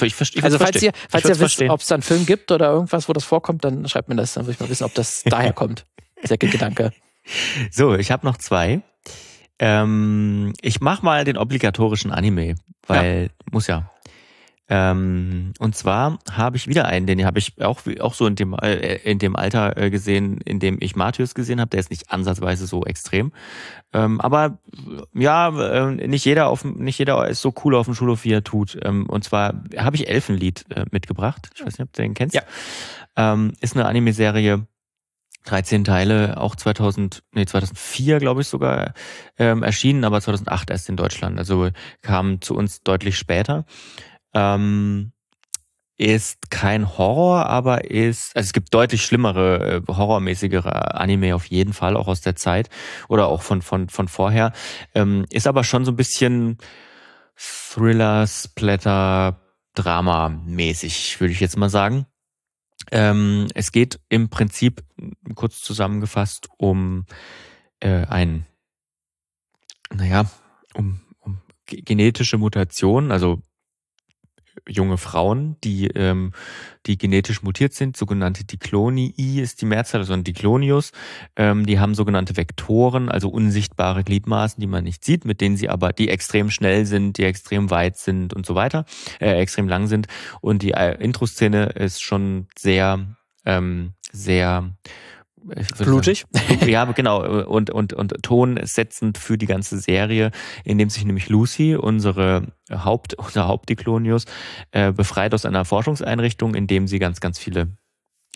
Ich, 0.00 0.14
verstehe. 0.14 0.42
Also 0.42 0.58
falls 0.58 0.82
ihr, 0.82 0.92
falls 1.10 1.28
ihr 1.28 1.38
wisst, 1.38 1.60
ob 1.62 1.80
es 1.80 1.86
da 1.86 1.96
einen 1.96 2.02
Film 2.02 2.24
gibt 2.24 2.50
oder 2.50 2.70
irgendwas, 2.70 3.10
wo 3.10 3.12
das 3.12 3.24
vorkommt, 3.24 3.62
dann 3.64 3.86
schreibt 3.88 4.08
mir 4.08 4.16
das. 4.16 4.32
Dann 4.32 4.46
will 4.46 4.54
ich 4.54 4.60
mal 4.60 4.70
wissen, 4.70 4.84
ob 4.84 4.94
das 4.94 5.22
daher 5.26 5.52
kommt. 5.52 5.84
Sehr 6.22 6.38
gut 6.38 6.50
Gedanke. 6.50 6.92
So, 7.70 7.94
ich 7.94 8.10
habe 8.10 8.24
noch 8.26 8.38
zwei. 8.38 8.80
Ähm, 9.58 10.54
ich 10.62 10.80
mach 10.80 11.02
mal 11.02 11.24
den 11.24 11.36
obligatorischen 11.36 12.10
Anime, 12.10 12.54
weil 12.86 13.24
ja. 13.24 13.28
muss 13.50 13.66
ja. 13.66 13.90
Ähm, 14.70 15.54
und 15.58 15.74
zwar 15.74 16.18
habe 16.30 16.58
ich 16.58 16.68
wieder 16.68 16.84
einen, 16.84 17.06
den 17.06 17.24
habe 17.24 17.38
ich 17.38 17.60
auch, 17.62 17.80
auch 18.00 18.12
so 18.12 18.26
in 18.26 18.34
dem, 18.34 18.52
äh, 18.52 18.96
in 18.96 19.18
dem 19.18 19.34
Alter 19.34 19.76
äh, 19.78 19.90
gesehen, 19.90 20.40
in 20.42 20.60
dem 20.60 20.76
ich 20.80 20.94
Matthäus 20.94 21.34
gesehen 21.34 21.60
habe. 21.60 21.70
Der 21.70 21.80
ist 21.80 21.90
nicht 21.90 22.10
ansatzweise 22.10 22.66
so 22.66 22.84
extrem. 22.84 23.32
Ähm, 23.94 24.20
aber 24.20 24.58
ja, 25.14 25.88
äh, 25.88 26.06
nicht 26.06 26.26
jeder 26.26 26.48
auf 26.48 26.64
nicht 26.64 26.98
jeder 26.98 27.28
ist 27.28 27.40
so 27.40 27.54
cool 27.64 27.74
auf 27.74 27.86
dem 27.86 27.94
Schulhof, 27.94 28.24
wie 28.24 28.32
er 28.32 28.44
tut. 28.44 28.78
Ähm, 28.82 29.06
und 29.08 29.24
zwar 29.24 29.62
habe 29.76 29.96
ich 29.96 30.08
Elfenlied 30.08 30.66
äh, 30.70 30.84
mitgebracht. 30.90 31.48
Ich 31.54 31.64
weiß 31.64 31.78
nicht, 31.78 31.88
ob 31.88 31.92
du 31.94 32.02
den 32.02 32.12
kennst. 32.12 32.34
Ja. 32.34 32.42
Ähm, 33.16 33.54
ist 33.60 33.74
eine 33.74 33.86
Anime-Serie. 33.86 34.66
13 35.44 35.84
Teile, 35.84 36.38
auch 36.38 36.56
2000, 36.56 37.22
nee, 37.32 37.46
2004, 37.46 38.18
glaube 38.18 38.42
ich 38.42 38.48
sogar, 38.48 38.92
ähm, 39.38 39.62
erschienen, 39.62 40.04
aber 40.04 40.20
2008 40.20 40.68
erst 40.68 40.90
in 40.90 40.96
Deutschland. 40.96 41.38
Also 41.38 41.70
kam 42.02 42.42
zu 42.42 42.54
uns 42.54 42.82
deutlich 42.82 43.16
später. 43.16 43.64
Ähm, 44.34 45.12
ist 45.98 46.50
kein 46.50 46.96
Horror, 46.96 47.46
aber 47.46 47.90
ist, 47.90 48.34
also 48.36 48.46
es 48.46 48.52
gibt 48.52 48.72
deutlich 48.72 49.04
schlimmere, 49.04 49.82
äh, 49.88 49.92
horrormäßigere 49.92 50.94
Anime 50.94 51.34
auf 51.34 51.46
jeden 51.46 51.72
Fall, 51.72 51.96
auch 51.96 52.06
aus 52.06 52.20
der 52.20 52.36
Zeit 52.36 52.70
oder 53.08 53.26
auch 53.26 53.42
von, 53.42 53.62
von, 53.62 53.88
von 53.88 54.06
vorher. 54.06 54.52
Ähm, 54.94 55.26
ist 55.30 55.48
aber 55.48 55.64
schon 55.64 55.84
so 55.84 55.90
ein 55.90 55.96
bisschen 55.96 56.58
Thriller, 57.34 58.26
Splatter, 58.28 59.40
Drama-mäßig, 59.74 61.20
würde 61.20 61.32
ich 61.32 61.40
jetzt 61.40 61.56
mal 61.56 61.68
sagen. 61.68 62.06
Ähm, 62.92 63.48
es 63.54 63.72
geht 63.72 63.98
im 64.08 64.28
Prinzip, 64.28 64.84
kurz 65.34 65.60
zusammengefasst, 65.60 66.48
um 66.58 67.06
äh, 67.80 68.06
ein, 68.06 68.46
naja, 69.92 70.30
um, 70.74 71.00
um 71.18 71.40
genetische 71.66 72.38
Mutation, 72.38 73.10
also 73.10 73.42
junge 74.66 74.96
Frauen, 74.96 75.56
die, 75.62 75.88
ähm, 75.88 76.32
die 76.86 76.96
genetisch 76.96 77.42
mutiert 77.42 77.74
sind, 77.74 77.96
sogenannte 77.96 78.44
Diklonii 78.44 79.40
ist 79.40 79.60
die 79.60 79.66
Mehrzahl, 79.66 80.00
also 80.00 80.12
ein 80.12 80.24
Diklonius. 80.24 80.92
Ähm, 81.36 81.66
die 81.66 81.78
haben 81.78 81.94
sogenannte 81.94 82.36
Vektoren, 82.36 83.08
also 83.08 83.28
unsichtbare 83.28 84.04
Gliedmaßen, 84.04 84.60
die 84.60 84.66
man 84.66 84.84
nicht 84.84 85.04
sieht, 85.04 85.24
mit 85.24 85.40
denen 85.40 85.56
sie 85.56 85.68
aber, 85.68 85.92
die 85.92 86.08
extrem 86.08 86.50
schnell 86.50 86.86
sind, 86.86 87.18
die 87.18 87.24
extrem 87.24 87.70
weit 87.70 87.96
sind 87.96 88.34
und 88.34 88.46
so 88.46 88.54
weiter, 88.54 88.84
äh, 89.20 89.40
extrem 89.40 89.68
lang 89.68 89.86
sind. 89.86 90.06
Und 90.40 90.62
die 90.62 90.72
äh, 90.72 90.94
Intro-Szene 91.02 91.66
ist 91.66 92.02
schon 92.02 92.48
sehr, 92.56 93.16
ähm, 93.44 93.92
sehr 94.12 94.70
Blutig. 95.78 96.24
Ja, 96.66 96.84
genau. 96.84 97.44
Und, 97.44 97.70
und, 97.70 97.92
und 97.92 98.14
tonsetzend 98.22 99.18
für 99.18 99.38
die 99.38 99.46
ganze 99.46 99.78
Serie, 99.78 100.30
indem 100.64 100.90
sich 100.90 101.04
nämlich 101.04 101.28
Lucy, 101.28 101.76
unsere 101.76 102.52
Haupt, 102.70 103.14
unser 103.18 103.46
Hauptdiklonius, 103.46 104.24
äh, 104.72 104.92
befreit 104.92 105.34
aus 105.34 105.44
einer 105.44 105.64
Forschungseinrichtung, 105.64 106.54
in 106.54 106.66
dem 106.66 106.86
sie 106.86 106.98
ganz, 106.98 107.20
ganz 107.20 107.38
viele 107.38 107.68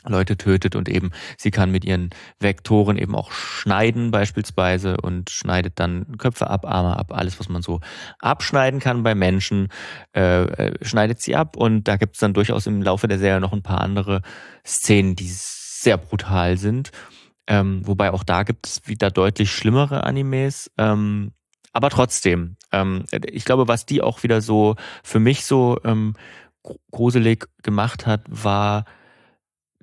Leute 0.05 0.37
tötet 0.37 0.75
und 0.75 0.89
eben 0.89 1.13
sie 1.39 1.51
kann 1.51 1.71
mit 1.71 1.85
ihren 1.85 2.11
Vektoren 2.41 2.99
eben 2.99 3.15
auch 3.15 3.31
schneiden 3.31 4.11
beispielsweise 4.11 4.97
und 4.97 5.31
schneidet 5.31 5.79
dann 5.79 6.19
Köpfe 6.19 6.51
ab, 6.51 6.67
Arme 6.67 6.99
ab, 6.99 7.13
alles, 7.13 7.39
was 7.39 7.49
man 7.49 7.63
so 7.63 7.81
abschneiden 8.19 8.81
kann 8.81 9.05
bei 9.05 9.15
Menschen, 9.15 9.69
äh, 10.15 10.43
äh 10.43 10.85
schneidet 10.85 11.21
sie 11.21 11.37
ab 11.37 11.57
und 11.57 11.87
da 11.87 11.97
gibt 11.97 12.15
es 12.15 12.21
dann 12.21 12.35
durchaus 12.35 12.67
im 12.67 12.83
Laufe 12.83 13.07
der 13.07 13.19
Serie 13.19 13.41
noch 13.41 13.53
ein 13.53 13.63
paar 13.63 13.81
andere 13.81 14.23
Szenen, 14.67 15.15
die 15.15 15.29
sehr 15.83 15.99
brutal 15.99 16.57
sind. 16.57 16.91
Ähm, 17.47 17.87
wobei 17.87 18.13
auch 18.13 18.23
da 18.23 18.45
gibt 18.45 18.67
es 18.67 18.87
wieder 18.87 19.11
deutlich 19.11 19.53
schlimmere 19.53 20.05
Animes. 20.05 20.71
Ähm, 20.79 21.33
aber 21.73 21.91
trotzdem, 21.91 22.57
ähm, 22.71 23.05
ich 23.11 23.45
glaube, 23.45 23.69
was 23.69 23.87
die 23.87 24.03
auch 24.03 24.23
wieder 24.23 24.41
so 24.41 24.77
für 25.03 25.19
mich 25.19 25.45
so 25.45 25.79
ähm, 25.85 26.15
gruselig 26.91 27.47
gemacht 27.63 28.07
hat, 28.07 28.23
war, 28.29 28.85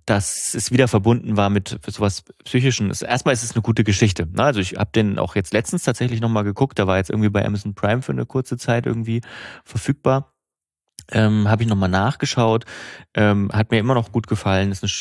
dass 0.05 0.53
es 0.55 0.71
wieder 0.71 0.87
verbunden 0.87 1.37
war 1.37 1.49
mit 1.49 1.79
sowas 1.85 2.23
Psychischen. 2.43 2.89
Erstmal 2.89 3.33
ist 3.33 3.43
es 3.43 3.53
eine 3.53 3.61
gute 3.61 3.83
Geschichte. 3.83 4.27
Ne? 4.27 4.43
Also 4.43 4.59
ich 4.59 4.75
habe 4.75 4.91
den 4.93 5.19
auch 5.19 5.35
jetzt 5.35 5.53
letztens 5.53 5.83
tatsächlich 5.83 6.21
nochmal 6.21 6.43
geguckt. 6.43 6.79
Da 6.79 6.87
war 6.87 6.97
jetzt 6.97 7.09
irgendwie 7.09 7.29
bei 7.29 7.45
Amazon 7.45 7.75
Prime 7.75 8.01
für 8.01 8.13
eine 8.13 8.25
kurze 8.25 8.57
Zeit 8.57 8.85
irgendwie 8.85 9.21
verfügbar. 9.63 10.33
Ähm, 11.11 11.49
habe 11.49 11.63
ich 11.63 11.69
nochmal 11.69 11.89
nachgeschaut. 11.89 12.65
Ähm, 13.13 13.49
hat 13.51 13.71
mir 13.71 13.79
immer 13.79 13.93
noch 13.93 14.11
gut 14.11 14.27
gefallen. 14.27 14.71
Ist 14.71 14.83
eine 14.83 14.91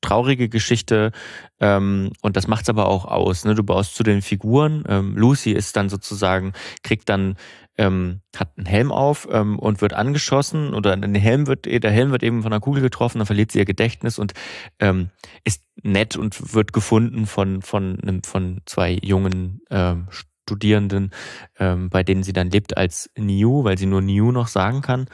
traurige 0.00 0.48
Geschichte 0.48 1.12
ähm, 1.60 2.12
und 2.22 2.36
das 2.36 2.46
macht's 2.46 2.68
aber 2.68 2.86
auch 2.86 3.04
aus. 3.04 3.44
Ne? 3.44 3.54
Du 3.54 3.64
baust 3.64 3.96
zu 3.96 4.02
den 4.02 4.22
Figuren. 4.22 4.84
Ähm, 4.88 5.16
Lucy 5.16 5.52
ist 5.52 5.76
dann 5.76 5.88
sozusagen, 5.88 6.52
kriegt 6.82 7.08
dann, 7.08 7.36
ähm, 7.76 8.20
hat 8.36 8.52
einen 8.56 8.66
Helm 8.66 8.92
auf 8.92 9.28
ähm, 9.30 9.58
und 9.58 9.80
wird 9.80 9.94
angeschossen 9.94 10.74
oder 10.74 10.96
der 10.96 11.20
Helm 11.20 11.46
wird, 11.46 11.66
der 11.66 11.90
Helm 11.90 12.12
wird 12.12 12.22
eben 12.22 12.42
von 12.42 12.52
einer 12.52 12.60
Kugel 12.60 12.82
getroffen, 12.82 13.18
dann 13.18 13.26
verliert 13.26 13.52
sie 13.52 13.58
ihr 13.58 13.64
Gedächtnis 13.64 14.18
und 14.18 14.34
ähm, 14.78 15.10
ist 15.44 15.62
nett 15.82 16.16
und 16.16 16.54
wird 16.54 16.72
gefunden 16.72 17.26
von, 17.26 17.62
von, 17.62 17.98
einem, 18.00 18.22
von 18.22 18.60
zwei 18.66 18.98
jungen 19.02 19.60
ähm, 19.70 20.08
Studierenden, 20.48 21.10
ähm, 21.58 21.90
bei 21.90 22.02
denen 22.02 22.22
sie 22.22 22.32
dann 22.32 22.50
lebt 22.50 22.76
als 22.76 23.10
Niu, 23.16 23.64
weil 23.64 23.78
sie 23.78 23.86
nur 23.86 24.00
Niu 24.00 24.32
noch 24.32 24.48
sagen 24.48 24.80
kann. 24.80 25.06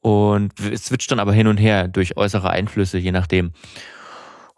Und 0.00 0.52
switcht 0.76 1.10
dann 1.10 1.20
aber 1.20 1.32
hin 1.32 1.48
und 1.48 1.56
her 1.56 1.88
durch 1.88 2.16
äußere 2.16 2.50
Einflüsse, 2.50 2.98
je 2.98 3.12
nachdem. 3.12 3.52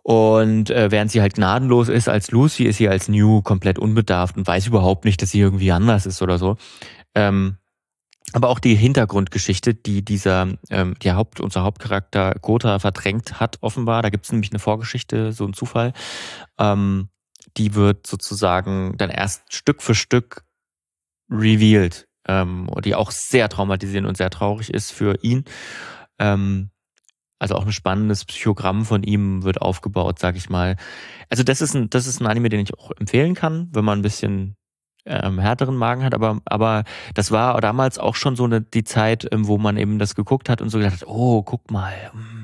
Und 0.03 0.71
äh, 0.71 0.91
während 0.91 1.11
sie 1.11 1.21
halt 1.21 1.35
gnadenlos 1.35 1.89
ist 1.89 2.09
als 2.09 2.31
Lucy, 2.31 2.65
ist 2.65 2.79
sie 2.79 2.89
als 2.89 3.09
New 3.09 3.43
komplett 3.43 3.79
unbedarft 3.79 4.37
und 4.37 4.47
weiß 4.47 4.67
überhaupt 4.67 5.05
nicht, 5.05 5.21
dass 5.23 5.31
sie 5.31 5.41
irgendwie 5.41 5.73
anders 5.73 6.07
ist 6.07 6.23
oder 6.23 6.39
so. 6.39 6.57
Ähm, 7.15 7.57
aber 8.33 8.49
auch 8.49 8.61
die 8.61 8.75
Hintergrundgeschichte, 8.77 9.75
die 9.75 10.05
dieser, 10.05 10.49
ähm, 10.71 10.95
die 11.03 11.13
Haupt, 11.13 11.41
unser 11.41 11.63
Hauptcharakter 11.63 12.35
Gotha 12.41 12.79
verdrängt 12.79 13.41
hat, 13.41 13.59
offenbar. 13.61 14.03
Da 14.03 14.11
gibt 14.11 14.25
es 14.25 14.33
nämlich 14.33 14.53
eine 14.53 14.61
Vorgeschichte, 14.61 15.33
so 15.33 15.45
ein 15.45 15.53
Zufall. 15.53 15.93
Ähm, 16.59 17.09
die 17.57 17.75
wird 17.75 18.07
sozusagen 18.07 18.97
dann 18.97 19.11
erst 19.11 19.53
Stück 19.53 19.83
für 19.83 19.95
Stück 19.95 20.45
revealed, 21.29 22.07
ähm, 22.29 22.69
die 22.85 22.95
auch 22.95 23.11
sehr 23.11 23.49
traumatisierend 23.49 24.09
und 24.09 24.17
sehr 24.17 24.31
traurig 24.31 24.73
ist 24.73 24.93
für 24.93 25.19
ihn. 25.23 25.45
Ähm, 26.19 26.71
also 27.39 27.55
auch 27.55 27.65
ein 27.65 27.73
spannendes 27.73 28.25
Psychogramm 28.27 28.85
von 28.85 29.03
ihm 29.03 29.43
wird 29.45 29.63
aufgebaut, 29.63 30.19
sag 30.19 30.37
ich 30.37 30.51
mal. 30.51 30.77
Also 31.31 31.43
das 31.43 31.63
ist 31.63 31.75
ein, 31.75 31.89
das 31.89 32.07
ist 32.07 32.21
ein 32.21 32.27
Anime, 32.27 32.51
den 32.51 32.61
ich 32.61 32.75
auch 32.75 32.91
empfehlen 32.99 33.35
kann, 33.35 33.69
wenn 33.73 33.85
man 33.85 34.01
ein 34.01 34.03
bisschen 34.03 34.57
ähm, 35.07 35.39
härteren 35.39 35.77
Magen 35.77 36.05
hat, 36.05 36.15
aber, 36.15 36.41
aber 36.45 36.85
das 37.15 37.31
war 37.31 37.61
damals 37.61 37.99
auch 37.99 38.15
schon 38.15 38.37
so 38.37 38.45
eine, 38.45 38.61
die 38.61 38.85
Zeit, 38.85 39.27
ähm, 39.33 39.47
wo 39.47 39.59
man 39.59 39.77
eben 39.77 39.99
das 39.99 40.15
geguckt 40.15 40.49
hat 40.49 40.61
und 40.61 40.69
so 40.69 40.79
gedacht 40.79 41.01
hat, 41.01 41.09
oh, 41.09 41.43
guck 41.43 41.71
mal, 41.71 41.93
hm, 42.13 42.40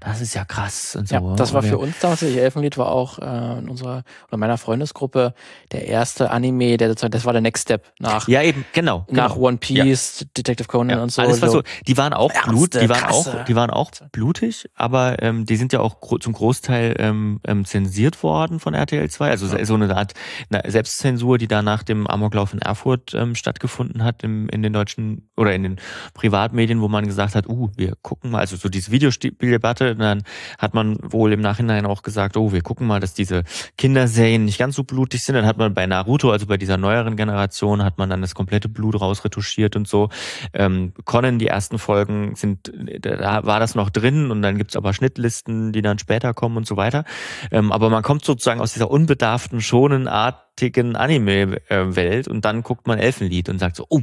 das 0.00 0.20
ist 0.20 0.34
ja 0.34 0.44
krass 0.44 0.96
und 0.96 1.08
so. 1.08 1.14
Ja, 1.14 1.34
das 1.36 1.52
war 1.52 1.62
für 1.62 1.78
uns 1.78 1.96
die 2.20 2.38
Elfenlied 2.38 2.78
war 2.78 2.88
auch 2.88 3.18
äh, 3.18 3.58
in 3.58 3.68
unserer 3.68 4.02
oder 4.28 4.36
meiner 4.36 4.58
Freundesgruppe 4.58 5.34
der 5.72 5.86
erste 5.86 6.30
Anime, 6.30 6.76
der 6.76 6.88
sozusagen, 6.88 7.12
das 7.12 7.24
war 7.24 7.32
der 7.32 7.42
Next 7.42 7.62
Step 7.62 7.92
nach. 7.98 8.28
Ja, 8.28 8.42
eben, 8.42 8.64
genau. 8.72 9.06
Nach 9.10 9.34
genau. 9.34 9.46
One 9.46 9.56
Piece, 9.58 10.20
ja. 10.20 10.26
Detective 10.36 10.68
Conan 10.68 10.98
ja, 10.98 11.02
und 11.02 11.12
so. 11.12 11.22
Alles 11.22 11.42
war 11.42 11.50
so, 11.50 11.62
die 11.86 11.96
waren 11.96 12.12
auch 12.12 12.30
Ernste, 12.30 12.50
Blut, 12.50 12.74
die 12.74 12.88
waren 12.88 12.98
krasse. 12.98 13.40
auch, 13.40 13.44
die 13.44 13.56
waren 13.56 13.70
auch 13.70 13.90
blutig, 14.12 14.68
aber 14.74 15.22
ähm, 15.22 15.46
die 15.46 15.56
sind 15.56 15.72
ja 15.72 15.80
auch 15.80 16.00
gro 16.00 16.18
zum 16.18 16.32
Großteil 16.32 16.96
ähm, 16.98 17.40
ähm, 17.46 17.64
zensiert 17.64 18.22
worden 18.22 18.60
von 18.60 18.74
RTL 18.74 19.08
2. 19.08 19.30
Also 19.30 19.46
so 19.64 19.74
eine 19.74 19.96
Art 19.96 20.14
Selbstzensur, 20.66 21.38
die 21.38 21.48
da 21.48 21.62
nach 21.62 21.82
dem 21.82 22.06
Amoklauf 22.06 22.52
in 22.52 22.60
Erfurt 22.60 23.14
ähm, 23.14 23.34
stattgefunden 23.34 24.04
hat 24.04 24.22
im, 24.22 24.48
in 24.48 24.62
den 24.62 24.72
deutschen 24.72 25.28
oder 25.36 25.54
in 25.54 25.62
den 25.62 25.76
Privatmedien, 26.14 26.80
wo 26.80 26.88
man 26.88 27.06
gesagt 27.06 27.34
hat, 27.34 27.48
uh, 27.48 27.70
wir 27.76 27.94
gucken 28.02 28.30
mal, 28.30 28.38
also 28.38 28.56
so 28.56 28.68
diese 29.50 29.60
Videospieldebatte, 29.60 29.96
dann 29.96 30.22
hat 30.58 30.74
man 30.74 30.98
wohl 31.02 31.32
im 31.32 31.40
Nachhinein 31.40 31.86
auch 31.86 32.02
gesagt, 32.02 32.36
oh, 32.36 32.52
wir 32.52 32.62
gucken 32.62 32.86
mal, 32.86 33.00
dass 33.00 33.14
diese 33.14 33.44
Kinderserien 33.76 34.44
nicht 34.44 34.58
ganz 34.58 34.76
so 34.76 34.84
blutig 34.84 35.22
sind. 35.22 35.34
Dann 35.34 35.46
hat 35.46 35.58
man 35.58 35.74
bei 35.74 35.86
Naruto, 35.86 36.30
also 36.30 36.46
bei 36.46 36.56
dieser 36.56 36.76
neueren 36.76 37.16
Generation, 37.16 37.84
hat 37.84 37.98
man 37.98 38.10
dann 38.10 38.20
das 38.20 38.34
komplette 38.34 38.68
Blut 38.68 39.00
rausretuschiert 39.00 39.76
und 39.76 39.88
so. 39.88 40.08
Ähm, 40.52 40.92
Conan, 41.04 41.38
die 41.38 41.48
ersten 41.48 41.78
Folgen 41.78 42.36
sind, 42.36 42.72
da 43.00 43.44
war 43.44 43.60
das 43.60 43.74
noch 43.74 43.90
drin 43.90 44.30
und 44.30 44.42
dann 44.42 44.56
gibt's 44.56 44.76
aber 44.76 44.92
Schnittlisten, 44.92 45.72
die 45.72 45.82
dann 45.82 45.98
später 45.98 46.34
kommen 46.34 46.56
und 46.56 46.66
so 46.66 46.76
weiter. 46.76 47.04
Ähm, 47.50 47.72
aber 47.72 47.90
man 47.90 48.02
kommt 48.02 48.24
sozusagen 48.24 48.60
aus 48.60 48.72
dieser 48.72 48.90
unbedarften, 48.90 49.60
schonen 49.60 50.08
artigen 50.08 50.96
Anime-Welt 50.96 52.28
und 52.28 52.44
dann 52.44 52.62
guckt 52.62 52.86
man 52.86 52.98
Elfenlied 52.98 53.48
und 53.48 53.58
sagt 53.58 53.76
so, 53.76 53.86
oh, 53.88 54.00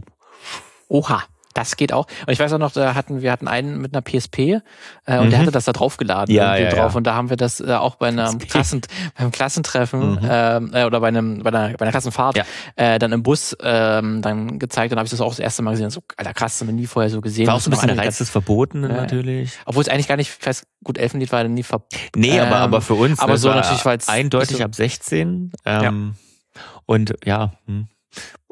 oha. 0.89 1.23
Das 1.57 1.75
geht 1.75 1.91
auch. 1.91 2.05
Und 2.27 2.31
ich 2.31 2.39
weiß 2.39 2.53
auch 2.53 2.59
noch, 2.59 2.71
da 2.71 2.93
hatten 2.93 3.23
wir 3.23 3.31
hatten 3.31 3.47
einen 3.47 3.81
mit 3.81 3.95
einer 3.95 4.03
PSP 4.03 4.37
äh, 4.37 4.59
und 5.07 5.25
mhm. 5.25 5.29
der 5.31 5.39
hatte 5.39 5.51
das 5.51 5.65
da 5.65 5.73
draufgeladen 5.73 6.33
ja, 6.33 6.55
ja, 6.55 6.69
drauf. 6.69 6.91
Ja. 6.91 6.97
Und 6.97 7.05
da 7.05 7.15
haben 7.15 7.31
wir 7.31 7.37
das 7.37 7.59
äh, 7.59 7.73
auch 7.73 7.95
bei 7.95 8.09
einem 8.09 8.37
Klassen, 8.37 8.81
beim 9.17 9.31
Klassentreffen 9.31 10.11
mhm. 10.11 10.19
Ähm, 10.29 10.71
äh, 10.71 10.83
oder 10.83 10.99
bei 10.99 11.07
einem 11.07 11.41
bei 11.41 11.49
einer, 11.49 11.75
bei 11.75 11.81
einer 11.81 11.89
Klassenfahrt 11.89 12.37
ja. 12.37 12.43
äh, 12.75 12.99
dann 12.99 13.11
im 13.11 13.23
Bus 13.23 13.53
äh, 13.53 13.63
dann 13.63 14.59
gezeigt. 14.59 14.91
Dann 14.91 14.99
habe 14.99 15.07
ich 15.07 15.11
das 15.11 15.19
auch 15.19 15.29
das 15.29 15.39
erste 15.39 15.63
Mal 15.63 15.71
gesehen. 15.71 15.89
So, 15.89 16.03
alter 16.15 16.35
krass, 16.35 16.61
haben 16.61 16.67
wir 16.67 16.75
nie 16.75 16.85
vorher 16.85 17.09
so 17.09 17.21
gesehen. 17.21 17.47
War 17.47 17.55
auch 17.55 17.59
so 17.59 17.71
ein 17.71 17.71
bisschen 17.71 17.87
der 17.87 17.97
Reiz 17.97 18.19
des 18.19 18.29
Verbotenen 18.29 18.91
natürlich. 18.91 19.57
Obwohl 19.65 19.81
es 19.81 19.89
eigentlich 19.89 20.07
gar 20.07 20.17
nicht, 20.17 20.37
ich 20.39 20.45
weiß, 20.45 20.63
gut, 20.83 20.99
Elfenlied 20.99 21.31
war 21.31 21.43
nie 21.45 21.63
verboten. 21.63 21.95
Nee, 22.15 22.39
aber, 22.39 22.57
aber 22.57 22.81
für 22.81 22.93
uns. 22.93 23.19
Aber 23.19 23.37
so 23.37 23.49
natürlich, 23.49 23.83
weil 23.83 23.97
es 23.97 24.07
eindeutig 24.07 24.63
ab 24.63 24.75
16. 24.75 25.53
Ähm, 25.65 26.13
und 26.85 27.15
ja, 27.25 27.53
hm 27.65 27.87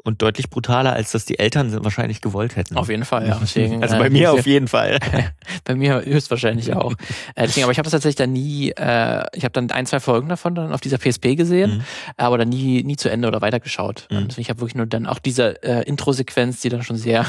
und 0.06 0.22
deutlich 0.22 0.48
brutaler, 0.50 0.92
als 0.92 1.12
das 1.12 1.24
die 1.24 1.38
Eltern 1.38 1.84
wahrscheinlich 1.84 2.20
gewollt 2.20 2.56
hätten. 2.56 2.76
Auf 2.76 2.88
jeden 2.88 3.04
Fall, 3.04 3.26
ja. 3.26 3.38
Deswegen, 3.40 3.82
also 3.82 3.98
bei 3.98 4.06
äh, 4.06 4.10
mir 4.10 4.32
auf 4.34 4.46
jeden 4.46 4.68
Fall. 4.68 4.98
bei 5.64 5.74
mir 5.74 6.04
höchstwahrscheinlich 6.04 6.72
auch. 6.74 6.92
äh, 7.34 7.46
deswegen, 7.46 7.64
aber 7.64 7.72
ich 7.72 7.78
habe 7.78 7.86
das 7.86 7.92
tatsächlich 7.92 8.16
dann 8.16 8.32
nie, 8.32 8.70
äh, 8.70 9.24
ich 9.34 9.44
habe 9.44 9.52
dann 9.52 9.70
ein, 9.70 9.86
zwei 9.86 10.00
Folgen 10.00 10.28
davon 10.28 10.54
dann 10.54 10.72
auf 10.72 10.80
dieser 10.80 10.98
PSP 10.98 11.34
gesehen, 11.36 11.78
mhm. 11.78 11.84
aber 12.16 12.38
dann 12.38 12.48
nie, 12.48 12.84
nie 12.84 12.96
zu 12.96 13.10
Ende 13.10 13.26
oder 13.26 13.40
weitergeschaut. 13.40 14.06
Mhm. 14.10 14.18
Und 14.18 14.38
ich 14.38 14.48
habe 14.48 14.60
wirklich 14.60 14.76
nur 14.76 14.86
dann 14.86 15.06
auch 15.06 15.18
diese 15.18 15.62
äh, 15.62 15.82
Intro-Sequenz, 15.82 16.60
die 16.60 16.68
dann 16.68 16.82
schon 16.82 16.96
sehr, 16.96 17.26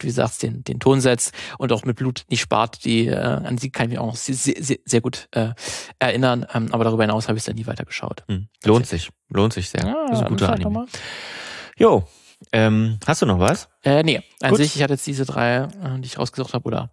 wie 0.00 0.08
du 0.08 0.12
sagst, 0.12 0.42
den, 0.42 0.64
den 0.64 0.80
Ton 0.80 1.00
setzt 1.00 1.32
und 1.58 1.72
auch 1.72 1.84
mit 1.84 1.96
Blut 1.96 2.24
nicht 2.28 2.40
spart, 2.40 2.84
die 2.84 3.06
äh, 3.06 3.16
an 3.16 3.58
sie 3.58 3.70
kann 3.70 3.86
ich 3.86 3.90
mich 3.90 3.98
auch 3.98 4.06
noch 4.06 4.16
sehr, 4.16 4.34
sehr, 4.34 4.78
sehr 4.84 5.00
gut 5.00 5.28
äh, 5.32 5.50
erinnern. 5.98 6.46
Ähm, 6.52 6.68
aber 6.72 6.84
darüber 6.84 7.04
hinaus 7.04 7.28
habe 7.28 7.38
ich 7.38 7.42
es 7.42 7.46
dann 7.46 7.56
nie 7.56 7.66
weitergeschaut. 7.66 8.24
Mhm. 8.26 8.48
Lohnt 8.64 8.86
sich, 8.86 9.10
lohnt 9.28 9.52
sich 9.52 9.70
sehr. 9.70 9.84
Ja, 9.84 10.06
das 10.08 10.18
ist 10.18 10.24
ein 10.24 10.30
guter 10.30 10.52
Anime. 10.52 10.86
Jo, 11.78 12.04
ähm, 12.52 12.98
hast 13.06 13.22
du 13.22 13.26
noch 13.26 13.38
was? 13.38 13.68
Äh, 13.82 14.02
nee, 14.02 14.22
an 14.40 14.50
Gut. 14.50 14.58
sich, 14.58 14.76
ich 14.76 14.82
hatte 14.82 14.94
jetzt 14.94 15.06
diese 15.06 15.24
drei, 15.24 15.56
äh, 15.56 15.68
die 15.98 16.06
ich 16.06 16.18
rausgesucht 16.18 16.54
habe, 16.54 16.64
oder 16.64 16.90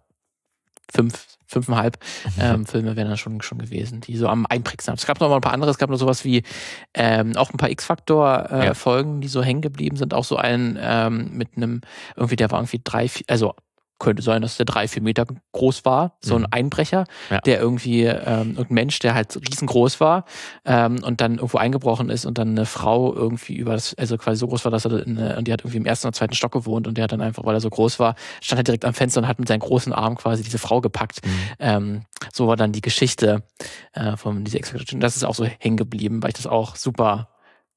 fünf, 0.92 1.26
fünfeinhalb 1.46 1.98
ähm, 2.38 2.66
Filme 2.66 2.96
wären 2.96 3.08
dann 3.08 3.16
schon, 3.16 3.40
schon 3.40 3.58
gewesen, 3.58 4.00
die 4.00 4.16
so 4.16 4.28
am 4.28 4.46
einprägsten 4.46 4.92
haben. 4.92 4.98
Es 4.98 5.06
gab 5.06 5.20
noch 5.20 5.28
mal 5.28 5.36
ein 5.36 5.40
paar 5.40 5.52
andere, 5.52 5.70
es 5.70 5.78
gab 5.78 5.90
noch 5.90 5.98
sowas 5.98 6.24
wie 6.24 6.42
ähm, 6.94 7.36
auch 7.36 7.50
ein 7.50 7.56
paar 7.56 7.70
X-Factor-Folgen, 7.70 9.10
äh, 9.10 9.14
ja. 9.14 9.20
die 9.20 9.28
so 9.28 9.42
hängen 9.42 9.62
geblieben 9.62 9.96
sind. 9.96 10.14
Auch 10.14 10.24
so 10.24 10.36
einen 10.36 10.78
ähm, 10.80 11.30
mit 11.32 11.56
einem, 11.56 11.80
irgendwie, 12.16 12.36
der 12.36 12.50
war 12.50 12.58
irgendwie 12.58 12.80
drei, 12.82 13.08
vier, 13.08 13.24
also 13.28 13.54
könnte 13.98 14.22
sein, 14.22 14.42
dass 14.42 14.56
der 14.56 14.66
drei, 14.66 14.88
vier 14.88 15.02
Meter 15.02 15.24
groß 15.52 15.84
war, 15.84 16.18
so 16.20 16.34
ein 16.34 16.42
mhm. 16.42 16.48
Einbrecher, 16.50 17.04
ja. 17.30 17.38
der 17.40 17.60
irgendwie, 17.60 18.04
ähm, 18.04 18.50
irgendein 18.50 18.74
Mensch, 18.74 18.98
der 18.98 19.14
halt 19.14 19.36
riesengroß 19.36 20.00
war 20.00 20.24
ähm, 20.64 21.02
und 21.02 21.20
dann 21.20 21.36
irgendwo 21.36 21.58
eingebrochen 21.58 22.10
ist 22.10 22.26
und 22.26 22.38
dann 22.38 22.50
eine 22.50 22.66
Frau 22.66 23.14
irgendwie 23.14 23.54
über 23.54 23.72
das, 23.72 23.94
also 23.94 24.18
quasi 24.18 24.38
so 24.38 24.48
groß 24.48 24.64
war, 24.64 24.72
dass 24.72 24.84
er, 24.84 25.06
eine, 25.06 25.36
und 25.36 25.46
die 25.46 25.52
hat 25.52 25.60
irgendwie 25.60 25.78
im 25.78 25.86
ersten 25.86 26.08
oder 26.08 26.14
zweiten 26.14 26.34
Stock 26.34 26.52
gewohnt 26.52 26.86
und 26.86 26.98
der 26.98 27.04
hat 27.04 27.12
dann 27.12 27.20
einfach, 27.20 27.44
weil 27.44 27.54
er 27.54 27.60
so 27.60 27.70
groß 27.70 27.98
war, 27.98 28.14
stand 28.40 28.58
halt 28.58 28.66
direkt 28.66 28.84
am 28.84 28.94
Fenster 28.94 29.20
und 29.20 29.28
hat 29.28 29.38
mit 29.38 29.48
seinen 29.48 29.60
großen 29.60 29.92
Armen 29.92 30.16
quasi 30.16 30.42
diese 30.42 30.58
Frau 30.58 30.80
gepackt. 30.80 31.24
Mhm. 31.24 31.30
Ähm, 31.58 32.00
so 32.32 32.46
war 32.48 32.56
dann 32.56 32.72
die 32.72 32.82
Geschichte 32.82 33.42
äh, 33.92 34.16
von 34.16 34.44
dieser 34.44 34.58
Expedition. 34.58 35.00
Das 35.00 35.16
ist 35.16 35.24
auch 35.24 35.34
so 35.34 35.44
hängen 35.44 35.76
geblieben, 35.76 36.22
weil 36.22 36.30
ich 36.30 36.36
das 36.36 36.46
auch 36.46 36.76
super 36.76 37.28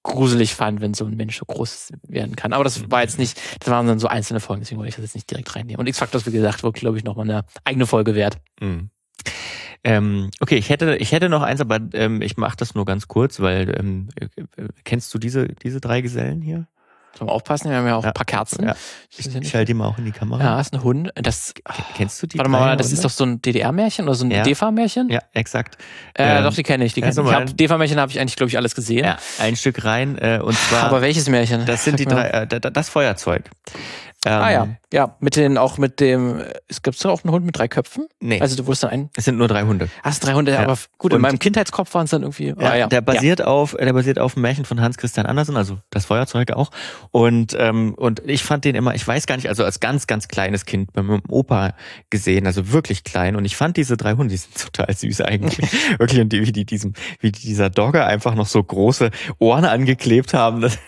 gruselig 0.08 0.56
fand, 0.56 0.82
wenn 0.82 0.94
so 0.94 1.06
ein 1.06 1.16
Mensch 1.16 1.38
so 1.38 1.46
groß 1.46 1.92
werden 2.08 2.36
kann. 2.36 2.54
Aber 2.54 2.64
das 2.64 2.90
war 2.90 3.02
jetzt 3.02 3.20
nicht, 3.20 3.40
das 3.60 3.70
waren 3.70 3.88
dann 3.88 4.00
so 4.00 4.08
einzelne 4.08 4.40
Folgen, 4.40 4.62
deswegen 4.62 4.80
wollte 4.80 4.90
ich 4.90 4.96
das 4.96 5.04
jetzt 5.04 5.16
nicht 5.16 5.30
direkt 5.30 5.56
reinnehmen. 5.56 5.80
Und 5.80 5.88
X-Factor, 5.88 6.26
wie 6.26 6.32
gesagt, 6.32 6.64
war, 6.64 6.72
glaube 6.72 6.98
ich, 6.98 7.04
nochmal 7.04 7.30
eine 7.30 7.46
eigene 7.64 7.86
Folge 7.86 8.16
wert. 8.16 8.38
Mhm. 8.60 8.90
Ähm, 9.84 10.32
okay, 10.40 10.56
ich 10.56 10.70
hätte, 10.70 10.96
ich 10.98 11.12
hätte 11.12 11.30
noch 11.30 11.44
eins, 11.44 11.62
aber 11.62 11.80
ähm, 11.94 12.22
ich 12.22 12.38
mache 12.38 12.58
das 12.58 12.76
nur 12.76 12.86
ganz 12.86 13.08
kurz, 13.08 13.40
weil 13.40 13.74
ähm, 13.80 14.10
äh, 14.20 14.28
kennst 14.84 15.14
du 15.14 15.20
diese, 15.20 15.48
diese 15.48 15.80
drei 15.80 16.02
Gesellen 16.02 16.42
hier? 16.42 16.68
Sollen 17.18 17.30
wir 17.30 17.34
aufpassen, 17.34 17.72
wir 17.72 17.78
haben 17.78 17.88
ja 17.88 17.96
auch 17.96 18.04
ja, 18.04 18.10
ein 18.10 18.14
paar 18.14 18.26
Kerzen. 18.26 18.66
Ja. 18.66 18.76
Ich, 19.18 19.26
ich 19.26 19.56
halte 19.56 19.66
die 19.66 19.74
mal 19.74 19.88
auch 19.88 19.98
in 19.98 20.06
die 20.06 20.12
Kamera. 20.12 20.44
Ja, 20.44 20.62
ist 20.62 20.72
ein 20.72 20.84
Hund. 20.84 21.12
Das, 21.16 21.54
Kennst 21.96 22.22
du 22.22 22.28
die? 22.28 22.38
Warte 22.38 22.52
mal, 22.52 22.78
das 22.78 22.92
ist 22.92 23.04
doch 23.04 23.10
so 23.10 23.24
ein 23.24 23.42
DDR-Märchen 23.42 24.06
oder 24.06 24.14
so 24.14 24.26
ein 24.26 24.30
ja. 24.30 24.44
DEFA-Märchen? 24.44 25.10
Ja, 25.10 25.22
exakt. 25.34 25.78
Äh, 26.14 26.38
ähm, 26.38 26.44
doch, 26.44 26.54
die 26.54 26.62
kenne 26.62 26.86
ich. 26.86 26.94
Die 26.94 27.02
kenn 27.02 27.10
ich. 27.10 27.18
Hab, 27.18 27.58
DEFA-Märchen 27.58 28.00
habe 28.00 28.12
ich 28.12 28.20
eigentlich, 28.20 28.36
glaube 28.36 28.50
ich, 28.50 28.58
alles 28.58 28.76
gesehen. 28.76 29.04
Ja, 29.04 29.18
ein 29.40 29.56
Stück 29.56 29.84
rein. 29.84 30.20
Äh, 30.20 30.42
und 30.44 30.56
zwar. 30.70 30.84
Aber 30.84 31.02
welches 31.02 31.28
Märchen? 31.28 31.66
Das 31.66 31.84
sind 31.84 32.00
die 32.00 32.06
drei, 32.06 32.28
äh, 32.28 32.48
das 32.48 32.90
Feuerzeug. 32.90 33.50
Ähm, 34.26 34.34
ah 34.34 34.52
ja, 34.52 34.68
ja, 34.92 35.16
mit 35.20 35.36
den 35.36 35.60
auch 35.60 35.78
mit 35.78 36.00
dem. 36.00 36.42
Es 36.68 36.82
gibt 36.82 37.06
auch 37.06 37.24
einen 37.24 37.32
Hund 37.32 37.46
mit 37.46 37.56
drei 37.56 37.68
Köpfen. 37.68 38.08
Nee. 38.20 38.42
Also 38.42 38.56
du 38.56 38.66
wurdest 38.66 38.84
dann 38.84 38.90
ein. 38.90 39.10
Es 39.16 39.26
sind 39.26 39.38
nur 39.38 39.48
drei 39.48 39.62
Hunde. 39.62 39.90
Hast 40.02 40.26
drei 40.26 40.34
Hunde, 40.34 40.54
ja. 40.54 40.62
aber 40.62 40.76
gut. 40.98 41.14
Und 41.14 41.18
in 41.18 41.22
meinem 41.22 41.38
Kindheitskopf 41.38 41.94
waren 41.94 42.06
es 42.06 42.10
dann 42.10 42.24
irgendwie. 42.24 42.48
Ja, 42.48 42.56
ah, 42.58 42.76
ja. 42.76 42.88
Der 42.88 43.02
basiert 43.02 43.42
ja. 43.42 43.46
auf, 43.46 43.76
der 43.80 43.94
basiert 43.94 44.18
auf 44.18 44.36
einem 44.36 44.42
Märchen 44.42 44.66
von 44.66 44.82
Hans 44.82 44.98
Christian 44.98 45.28
Andersen, 45.28 45.56
also 45.56 45.78
das 45.92 46.06
Feuerzeug 46.06 46.52
auch. 46.52 46.72
Und 47.12 47.56
ähm, 47.60 47.94
und 47.94 48.22
ich 48.26 48.44
fand 48.44 48.66
den 48.66 48.74
immer, 48.74 48.96
ich 48.96 49.08
weiß 49.08 49.28
gar 49.28 49.36
nicht, 49.36 49.50
also 49.50 49.64
als 49.64 49.80
ganz 49.80 50.08
ganz 50.08 50.28
kleines 50.28 50.66
Kind 50.66 50.94
bei 50.94 51.04
meinem 51.04 51.22
Opa 51.30 51.74
gesehen, 52.10 52.48
also 52.48 52.72
wirklich 52.72 53.04
klein. 53.04 53.36
Und 53.36 53.46
ich 53.46 53.56
fand 53.56 53.78
diese 53.78 53.98
drei 53.98 54.14
Hunde, 54.14 54.30
die 54.30 54.38
sind 54.38 54.58
total 54.74 54.96
süß 54.96 55.22
eigentlich, 55.22 55.72
wirklich 56.00 56.22
und 56.22 56.34
die, 56.34 56.42
wie 56.42 56.52
die 56.52 56.66
diesem, 56.66 56.94
wie 57.20 57.32
die 57.32 57.42
dieser 57.42 57.70
Dogger 57.70 58.08
einfach 58.08 58.34
noch 58.34 58.48
so 58.48 58.64
große 58.64 59.12
Ohren 59.38 59.66
angeklebt 59.66 60.34
haben. 60.34 60.62
Das, 60.62 60.80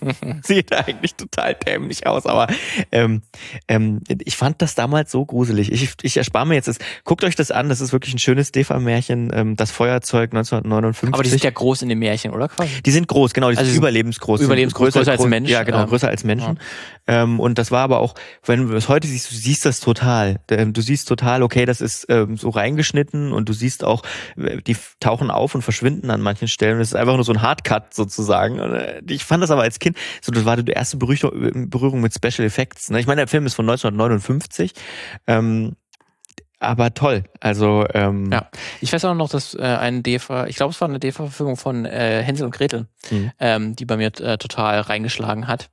Sieht 0.42 0.72
eigentlich 0.72 1.14
total 1.14 1.54
dämlich 1.54 2.06
aus, 2.06 2.26
aber 2.26 2.46
ähm, 2.90 3.22
ähm, 3.68 4.00
ich 4.24 4.36
fand 4.36 4.62
das 4.62 4.74
damals 4.74 5.10
so 5.10 5.24
gruselig. 5.24 5.72
Ich, 5.72 5.94
ich 6.02 6.16
erspare 6.16 6.46
mir 6.46 6.54
jetzt 6.54 6.68
das. 6.68 6.78
Guckt 7.04 7.24
euch 7.24 7.36
das 7.36 7.50
an, 7.50 7.68
das 7.68 7.80
ist 7.80 7.92
wirklich 7.92 8.14
ein 8.14 8.18
schönes 8.18 8.52
Defa-Märchen, 8.52 9.30
ähm, 9.34 9.56
das 9.56 9.70
Feuerzeug 9.70 10.32
1959. 10.32 11.14
Aber 11.14 11.22
die 11.22 11.30
sind 11.30 11.44
ja 11.44 11.50
groß 11.50 11.82
in 11.82 11.88
dem 11.88 11.98
Märchen, 11.98 12.32
oder 12.32 12.48
quasi? 12.48 12.82
Die 12.84 12.90
sind 12.90 13.08
groß, 13.08 13.34
genau, 13.34 13.50
die 13.50 13.56
also 13.56 13.70
sind 13.70 13.78
überlebensgroß. 13.78 14.40
Überlebensgroß, 14.40 14.92
größer, 14.92 15.00
größer 15.00 15.12
als 15.12 15.24
Mensch. 15.26 15.50
Ja, 15.50 15.62
genau, 15.62 15.78
ja. 15.78 15.84
größer 15.84 16.08
als 16.08 16.24
Menschen. 16.24 16.58
Ja. 17.08 17.22
Ähm, 17.22 17.40
und 17.40 17.58
das 17.58 17.70
war 17.70 17.82
aber 17.82 18.00
auch, 18.00 18.14
wenn 18.44 18.68
du 18.68 18.76
es 18.76 18.88
heute 18.88 19.08
siehst, 19.08 19.30
du 19.30 19.34
siehst 19.34 19.64
das 19.64 19.80
total. 19.80 20.40
Du 20.46 20.80
siehst 20.80 21.08
total, 21.08 21.42
okay, 21.42 21.66
das 21.66 21.80
ist 21.80 22.06
ähm, 22.08 22.36
so 22.36 22.50
reingeschnitten 22.50 23.32
und 23.32 23.48
du 23.48 23.52
siehst 23.52 23.84
auch, 23.84 24.02
äh, 24.36 24.62
die 24.62 24.76
tauchen 25.00 25.30
auf 25.30 25.54
und 25.54 25.62
verschwinden 25.62 26.10
an 26.10 26.20
manchen 26.20 26.48
Stellen. 26.48 26.78
Das 26.78 26.88
ist 26.88 26.94
einfach 26.94 27.14
nur 27.14 27.24
so 27.24 27.32
ein 27.32 27.42
Hardcut 27.42 27.94
sozusagen. 27.94 28.58
Äh, 28.58 29.02
ich 29.08 29.24
fand 29.24 29.42
das 29.42 29.50
aber 29.50 29.62
als 29.62 29.78
Kind, 29.82 29.96
so 30.20 30.32
das 30.32 30.44
war 30.44 30.56
die 30.56 30.72
erste 30.72 30.96
Berührung 30.96 32.00
mit 32.00 32.14
Special 32.14 32.46
Effects. 32.46 32.90
Ne? 32.90 33.00
Ich 33.00 33.06
meine, 33.06 33.20
der 33.20 33.28
Film 33.28 33.44
ist 33.46 33.54
von 33.54 33.68
1959. 33.68 34.72
Ähm, 35.26 35.76
aber 36.62 36.94
toll. 36.94 37.24
Also 37.40 37.84
ähm, 37.92 38.30
ja, 38.30 38.48
ich 38.80 38.92
weiß 38.92 39.04
auch 39.06 39.14
noch, 39.14 39.28
dass 39.28 39.54
äh, 39.54 39.62
ein 39.62 40.04
DEFA, 40.04 40.46
ich 40.46 40.54
glaube, 40.54 40.70
es 40.70 40.80
war 40.80 40.88
eine 40.88 41.00
DEFA-Verfilmung 41.00 41.56
von 41.56 41.84
äh, 41.84 42.22
Hänsel 42.22 42.46
und 42.46 42.54
Gretel, 42.54 42.86
mhm. 43.10 43.32
ähm, 43.40 43.76
die 43.76 43.84
bei 43.84 43.96
mir 43.96 44.12
äh, 44.20 44.38
total 44.38 44.80
reingeschlagen 44.80 45.48
hat. 45.48 45.70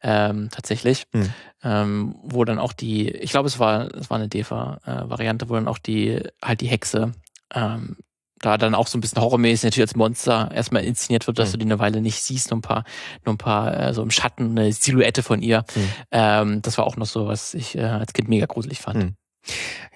Ähm, 0.00 0.48
tatsächlich, 0.52 1.06
mhm. 1.12 1.32
ähm, 1.64 2.14
wo 2.22 2.44
dann 2.44 2.60
auch 2.60 2.72
die, 2.72 3.10
ich 3.10 3.32
glaube, 3.32 3.48
es 3.48 3.58
war, 3.58 3.92
es 3.94 4.10
war 4.10 4.18
eine 4.18 4.28
DEFA-Variante, 4.28 5.48
wo 5.48 5.54
dann 5.54 5.66
auch 5.66 5.78
die 5.78 6.22
halt 6.40 6.60
die 6.60 6.68
Hexe 6.68 7.12
ähm, 7.52 7.96
da 8.40 8.58
dann 8.58 8.74
auch 8.74 8.86
so 8.86 8.98
ein 8.98 9.00
bisschen 9.00 9.20
horrormäßig 9.20 9.64
natürlich 9.64 9.88
als 9.88 9.96
Monster 9.96 10.50
erstmal 10.54 10.84
inszeniert 10.84 11.26
wird, 11.26 11.38
dass 11.38 11.50
mhm. 11.50 11.52
du 11.52 11.58
die 11.58 11.64
eine 11.66 11.78
Weile 11.78 12.00
nicht 12.00 12.22
siehst, 12.22 12.50
nur 12.50 12.58
ein 12.58 12.62
paar, 12.62 12.84
nur 13.24 13.34
ein 13.34 13.38
paar 13.38 13.88
äh, 13.88 13.94
so 13.94 14.02
im 14.02 14.10
Schatten, 14.10 14.58
eine 14.58 14.72
Silhouette 14.72 15.22
von 15.22 15.42
ihr. 15.42 15.64
Mhm. 15.74 15.90
Ähm, 16.12 16.62
das 16.62 16.78
war 16.78 16.86
auch 16.86 16.96
noch 16.96 17.06
so, 17.06 17.26
was 17.26 17.54
ich 17.54 17.76
äh, 17.76 17.82
als 17.82 18.12
Kind 18.12 18.28
mega 18.28 18.46
gruselig 18.46 18.80
fand. 18.80 19.04
Mhm. 19.04 19.16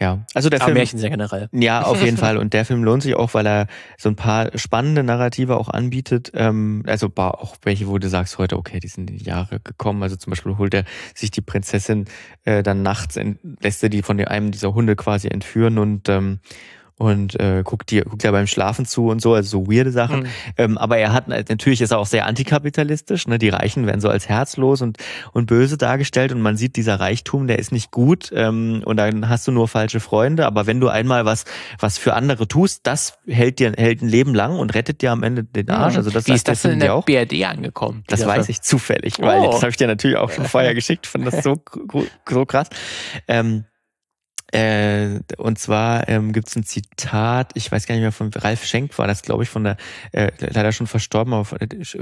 Ja, 0.01 0.25
also 0.35 0.49
der 0.49 0.61
Aber 0.61 0.67
Film. 0.67 0.79
Märchen 0.79 0.99
sehr 0.99 1.11
generell. 1.11 1.49
Ja, 1.53 1.83
auf 1.83 2.03
jeden 2.03 2.17
Fall. 2.19 2.39
Und 2.39 2.55
der 2.55 2.65
Film 2.65 2.83
lohnt 2.85 3.03
sich 3.03 3.15
auch, 3.15 3.35
weil 3.35 3.47
er 3.47 3.67
so 3.99 4.09
ein 4.09 4.17
paar 4.17 4.57
spannende 4.57 5.03
Narrative 5.03 5.57
auch 5.57 5.69
anbietet. 5.69 6.33
Ähm, 6.35 6.83
also 6.87 7.11
auch 7.15 7.57
welche, 7.63 7.87
wo 7.87 7.99
du 7.99 8.09
sagst 8.09 8.39
heute, 8.39 8.57
okay, 8.57 8.81
die 8.81 8.89
sind 8.89 9.11
in 9.11 9.19
die 9.19 9.25
Jahre 9.25 9.61
gekommen. 9.61 10.03
Also 10.03 10.17
zum 10.17 10.31
Beispiel 10.31 10.57
holt 10.59 10.75
er 10.75 10.85
sich 11.15 11.31
die 11.31 11.41
Prinzessin 11.41 12.07
äh, 12.45 12.63
dann 12.63 12.83
nachts, 12.83 13.19
lässt 13.61 13.83
er 13.83 13.91
die 13.91 14.03
von 14.03 14.19
einem 14.21 14.51
dieser 14.51 14.75
Hunde 14.75 14.97
quasi 14.97 15.29
entführen 15.29 15.79
und 15.79 16.09
ähm, 16.09 16.41
und 16.99 17.39
äh, 17.41 17.63
guckt 17.65 17.91
dir 17.91 18.05
guckt 18.05 18.23
ja 18.23 18.31
beim 18.31 18.47
Schlafen 18.47 18.87
zu 18.87 19.09
und 19.09 19.21
so, 19.21 19.35
also 19.35 19.63
so 19.63 19.71
weirde 19.71 19.91
Sachen. 19.91 20.21
Mhm. 20.21 20.29
Ähm, 20.57 20.79
aber 20.79 20.99
er 20.99 21.13
hat 21.13 21.29
natürlich 21.29 21.81
ist 21.81 21.91
er 21.91 21.99
auch 21.99 22.07
sehr 22.07 22.27
antikapitalistisch. 22.27 23.27
Ne? 23.27 23.39
Die 23.39 23.49
Reichen 23.49 23.87
werden 23.87 24.01
so 24.01 24.09
als 24.09 24.29
herzlos 24.29 24.83
und 24.83 24.99
und 25.33 25.47
böse 25.47 25.77
dargestellt 25.77 26.33
und 26.33 26.41
man 26.41 26.57
sieht 26.57 26.77
dieser 26.77 27.01
Reichtum, 27.01 27.47
der 27.47 27.59
ist 27.59 27.73
nicht 27.73 27.91
gut 27.91 28.31
ähm, 28.35 28.83
und 28.85 28.97
dann 28.97 29.29
hast 29.29 29.47
du 29.47 29.53
nur 29.53 29.69
falsche 29.69 30.01
Freunde. 30.01 30.47
Aber 30.47 30.67
wenn 30.67 30.81
du 30.81 30.89
einmal 30.89 31.25
was 31.25 31.45
was 31.79 31.99
für 31.99 32.15
andere 32.15 32.47
tust, 32.47 32.81
das 32.85 33.19
hält 33.27 33.59
dir 33.59 33.73
hält 33.77 34.03
ein 34.03 34.09
Leben 34.09 34.35
lang 34.35 34.59
und 34.59 34.75
rettet 34.75 35.03
dir 35.03 35.13
am 35.13 35.23
Ende 35.23 35.45
den 35.45 35.67
mhm. 35.67 35.73
Arsch. 35.73 35.97
Also 35.97 36.11
das 36.11 36.27
Wie 36.27 36.33
ist 36.33 36.49
das 36.49 36.63
denn 36.63 36.73
in 36.73 36.81
der 36.81 36.95
auch. 36.95 37.05
BRD 37.05 37.45
angekommen? 37.45 38.05
Das 38.07 38.27
weiß 38.27 38.49
ich 38.49 38.61
zufällig, 38.61 39.19
weil 39.19 39.41
oh. 39.41 39.51
das 39.51 39.63
habe 39.63 39.71
ich 39.71 39.77
dir 39.77 39.87
natürlich 39.87 40.17
auch 40.17 40.31
schon 40.31 40.45
vorher 40.45 40.75
geschickt. 40.75 41.07
Fand 41.07 41.27
das 41.27 41.43
so 41.43 41.57
so 42.29 42.47
krass. 42.47 42.69
Ähm, 43.29 43.65
äh, 44.53 45.21
und 45.39 45.59
zwar 45.59 46.09
ähm, 46.09 46.33
gibt 46.33 46.49
es 46.49 46.57
ein 46.57 46.65
Zitat, 46.65 47.53
ich 47.55 47.73
weiß 47.73 47.87
gar 47.87 47.95
nicht 47.95 48.03
mehr, 48.03 48.13
von 48.13 48.31
Ralf 48.35 48.65
Schenk 48.65 48.97
war 48.99 49.07
das, 49.07 49.23
glaube 49.23 49.43
ich, 49.43 49.49
von 49.49 49.65
der, 49.65 49.77
äh, 50.13 50.31
leider 50.39 50.73
schon 50.73 50.87
verstorben, 50.87 51.33
aber 51.33 51.47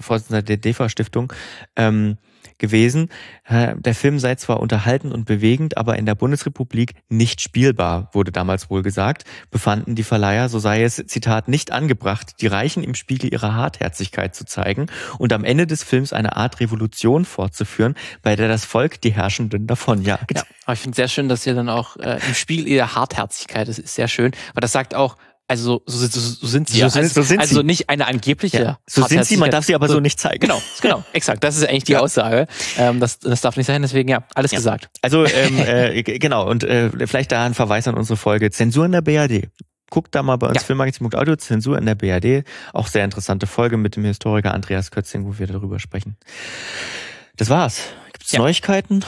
Vorsitzender 0.00 0.42
der 0.42 0.56
DEFA-Stiftung. 0.56 1.32
Ähm, 1.76 2.18
gewesen. 2.58 3.08
Der 3.48 3.94
Film 3.94 4.18
sei 4.18 4.34
zwar 4.36 4.60
unterhalten 4.60 5.12
und 5.12 5.24
bewegend, 5.24 5.76
aber 5.76 5.98
in 5.98 6.06
der 6.06 6.14
Bundesrepublik 6.14 6.94
nicht 7.08 7.40
spielbar, 7.40 8.10
wurde 8.12 8.32
damals 8.32 8.70
wohl 8.70 8.82
gesagt, 8.82 9.24
befanden 9.50 9.94
die 9.94 10.02
Verleiher, 10.02 10.48
so 10.48 10.58
sei 10.58 10.82
es, 10.82 11.02
Zitat, 11.06 11.48
nicht 11.48 11.72
angebracht, 11.72 12.40
die 12.40 12.46
Reichen 12.46 12.84
im 12.84 12.94
Spiegel 12.94 13.32
ihrer 13.32 13.54
Hartherzigkeit 13.54 14.34
zu 14.34 14.44
zeigen 14.44 14.86
und 15.18 15.32
am 15.32 15.44
Ende 15.44 15.66
des 15.66 15.82
Films 15.82 16.12
eine 16.12 16.36
Art 16.36 16.60
Revolution 16.60 17.24
fortzuführen, 17.24 17.94
bei 18.22 18.36
der 18.36 18.48
das 18.48 18.64
Volk 18.64 19.00
die 19.00 19.12
Herrschenden 19.12 19.66
davonjagt. 19.66 20.36
Ja, 20.36 20.44
aber 20.64 20.74
ich 20.74 20.80
finde 20.80 20.96
sehr 20.96 21.08
schön, 21.08 21.28
dass 21.28 21.46
ihr 21.46 21.54
dann 21.54 21.68
auch 21.68 21.96
äh, 21.96 22.20
im 22.26 22.34
Spiegel 22.34 22.68
ihrer 22.68 22.94
Hartherzigkeit, 22.94 23.68
das 23.68 23.78
ist 23.78 23.94
sehr 23.94 24.08
schön, 24.08 24.32
weil 24.54 24.60
das 24.60 24.72
sagt 24.72 24.94
auch, 24.94 25.16
also 25.50 25.82
so, 25.84 26.06
so, 26.06 26.20
so 26.20 26.46
sind 26.46 26.68
sie. 26.68 26.78
So, 26.78 26.88
sind, 26.88 27.02
also, 27.02 27.22
so 27.22 27.26
sind 27.26 27.40
also 27.40 27.56
sie. 27.56 27.64
nicht 27.64 27.90
eine 27.90 28.06
angebliche. 28.06 28.62
Ja. 28.62 28.78
So 28.86 29.04
sind 29.04 29.24
sie, 29.24 29.36
man 29.36 29.50
darf 29.50 29.64
sie 29.64 29.74
aber 29.74 29.88
so, 29.88 29.94
so 29.94 30.00
nicht 30.00 30.20
zeigen. 30.20 30.38
Genau, 30.38 30.62
genau, 30.80 31.02
exakt. 31.12 31.42
Das 31.42 31.56
ist 31.56 31.68
eigentlich 31.68 31.82
die 31.82 31.92
ja. 31.92 32.00
Aussage. 32.00 32.46
Ähm, 32.78 33.00
das, 33.00 33.18
das 33.18 33.40
darf 33.40 33.56
nicht 33.56 33.66
sein, 33.66 33.82
deswegen 33.82 34.08
ja, 34.08 34.22
alles 34.36 34.52
ja. 34.52 34.58
gesagt. 34.58 34.90
Also 35.02 35.24
ähm, 35.24 35.58
äh, 35.58 36.02
genau, 36.04 36.48
und 36.48 36.62
äh, 36.62 36.90
vielleicht 37.08 37.32
da 37.32 37.44
ein 37.44 37.54
Verweis 37.54 37.88
an 37.88 37.96
unsere 37.96 38.16
Folge 38.16 38.52
Zensur 38.52 38.86
in 38.86 38.92
der 38.92 39.00
BRD. 39.00 39.48
Guckt 39.90 40.14
da 40.14 40.22
mal 40.22 40.36
bei 40.36 40.46
uns 40.46 40.58
ja. 40.58 40.62
Filmmagazin.audio, 40.62 41.34
Zensur 41.34 41.76
in 41.76 41.84
der 41.84 41.96
BRD. 41.96 42.46
Auch 42.72 42.86
sehr 42.86 43.04
interessante 43.04 43.48
Folge 43.48 43.76
mit 43.76 43.96
dem 43.96 44.04
Historiker 44.04 44.54
Andreas 44.54 44.92
Kötzing, 44.92 45.26
wo 45.26 45.36
wir 45.40 45.48
darüber 45.48 45.80
sprechen. 45.80 46.16
Das 47.36 47.48
war's. 47.48 47.82
Gibt's 48.12 48.32
Neuigkeiten? 48.34 49.04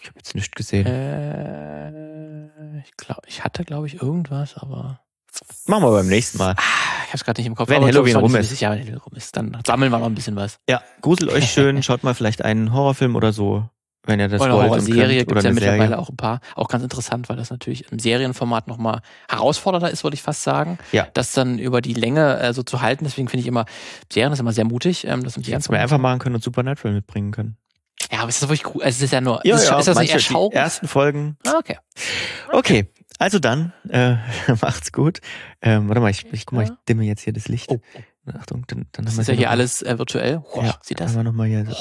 Ich 0.00 0.08
habe 0.08 0.16
jetzt 0.16 0.34
nichts 0.34 0.54
gesehen. 0.54 0.86
Äh, 0.86 2.46
ich 2.80 2.96
glaube, 2.96 3.20
ich 3.26 3.44
hatte, 3.44 3.66
glaube 3.66 3.86
ich, 3.86 4.00
irgendwas, 4.00 4.56
aber. 4.56 5.00
Machen 5.66 5.84
wir 5.84 5.90
beim 5.90 6.08
nächsten 6.08 6.38
Mal. 6.38 6.54
Ah, 6.56 6.62
ich 7.06 7.12
hab's 7.12 7.24
gerade 7.24 7.40
nicht 7.40 7.46
im 7.46 7.54
Kopf. 7.54 7.68
Wenn 7.68 7.84
Halloween 7.84 8.16
rum 8.16 8.34
ist. 8.34 8.60
Ja, 8.60 8.70
wenn 8.70 8.80
Halloween 8.80 8.98
rum 8.98 9.12
ist, 9.16 9.36
dann 9.36 9.56
sammeln 9.66 9.90
wir 9.90 9.98
noch 9.98 10.06
ein 10.06 10.14
bisschen 10.14 10.36
was. 10.36 10.58
Ja, 10.68 10.82
gruselt 11.00 11.30
euch 11.30 11.50
schön, 11.50 11.82
schaut 11.82 12.04
mal 12.04 12.14
vielleicht 12.14 12.42
einen 12.42 12.72
Horrorfilm 12.72 13.16
oder 13.16 13.32
so, 13.32 13.68
wenn 14.04 14.20
ihr 14.20 14.28
das 14.28 14.40
oder 14.40 14.54
wollt. 14.54 14.70
Oder 14.70 14.80
Serie 14.80 15.24
gibt 15.24 15.36
es 15.36 15.44
ja 15.44 15.52
mittlerweile 15.52 15.82
Serie. 15.82 15.98
auch 15.98 16.08
ein 16.08 16.16
paar. 16.16 16.40
Auch 16.54 16.68
ganz 16.68 16.82
interessant, 16.82 17.28
weil 17.28 17.36
das 17.36 17.50
natürlich 17.50 17.90
im 17.92 17.98
Serienformat 17.98 18.66
nochmal 18.66 19.00
herausfordernder 19.28 19.90
ist, 19.90 20.04
würde 20.04 20.14
ich 20.14 20.22
fast 20.22 20.42
sagen. 20.42 20.78
Ja. 20.92 21.06
Das 21.14 21.32
dann 21.32 21.58
über 21.58 21.80
die 21.80 21.94
Länge 21.94 22.38
äh, 22.38 22.52
so 22.52 22.62
zu 22.62 22.80
halten. 22.80 23.04
Deswegen 23.04 23.28
finde 23.28 23.42
ich 23.42 23.46
immer, 23.46 23.66
Serien 24.12 24.32
ist 24.32 24.40
immer 24.40 24.52
sehr 24.52 24.64
mutig. 24.64 25.06
Ähm, 25.06 25.22
das 25.24 25.34
sind 25.34 25.46
die 25.46 25.52
wir 25.52 25.80
einfach 25.80 25.98
machen 25.98 26.18
können 26.18 26.34
und 26.34 26.42
Supernatural 26.42 26.94
mitbringen 26.94 27.30
können. 27.32 27.56
Ja, 28.10 28.20
aber 28.20 28.28
ist 28.28 28.40
das 28.40 28.48
wirklich 28.48 28.74
cool? 28.74 28.82
Also 28.82 28.96
es 28.96 29.02
ist 29.02 29.12
ja 29.12 29.20
nur, 29.20 29.40
ja, 29.44 29.56
ist, 29.56 29.68
ja, 29.68 29.78
ist 29.78 29.88
das 29.88 29.98
nicht 29.98 30.20
Schau? 30.20 30.48
Die 30.50 30.56
ersten 30.56 30.88
Folgen. 30.88 31.36
Ah, 31.46 31.54
okay. 31.58 31.78
Okay, 32.52 32.88
also 33.18 33.38
dann, 33.38 33.72
äh, 33.88 34.16
macht's 34.62 34.92
gut. 34.92 35.20
Ähm, 35.60 35.88
warte 35.88 36.00
mal, 36.00 36.10
ich, 36.10 36.26
ich 36.32 36.46
guck 36.46 36.56
mal, 36.56 36.64
ich 36.64 36.70
dimme 36.88 37.04
jetzt 37.04 37.22
hier 37.22 37.32
das 37.32 37.48
Licht. 37.48 37.70
Oh. 37.70 37.80
Achtung, 38.38 38.64
dann, 38.66 38.86
dann 38.92 39.04
das 39.04 39.14
haben 39.14 39.18
wir 39.18 39.22
ist 39.22 39.28
ja 39.28 39.34
hier 39.34 39.50
alles 39.50 39.82
äh, 39.82 39.98
virtuell. 39.98 40.42
Oh, 40.52 40.62
ja, 40.62 40.78
sieht 40.82 41.00
das? 41.00 41.10
Haben 41.10 41.16
wir 41.16 41.24
noch 41.24 41.32
mal 41.32 41.46
hier 41.46 41.64
so. 41.64 41.74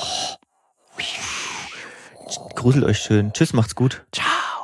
Gruselt 2.56 2.86
euch 2.86 3.00
schön. 3.00 3.34
Tschüss, 3.34 3.54
macht's 3.54 3.76
gut. 3.76 4.06
Ciao. 4.12 4.57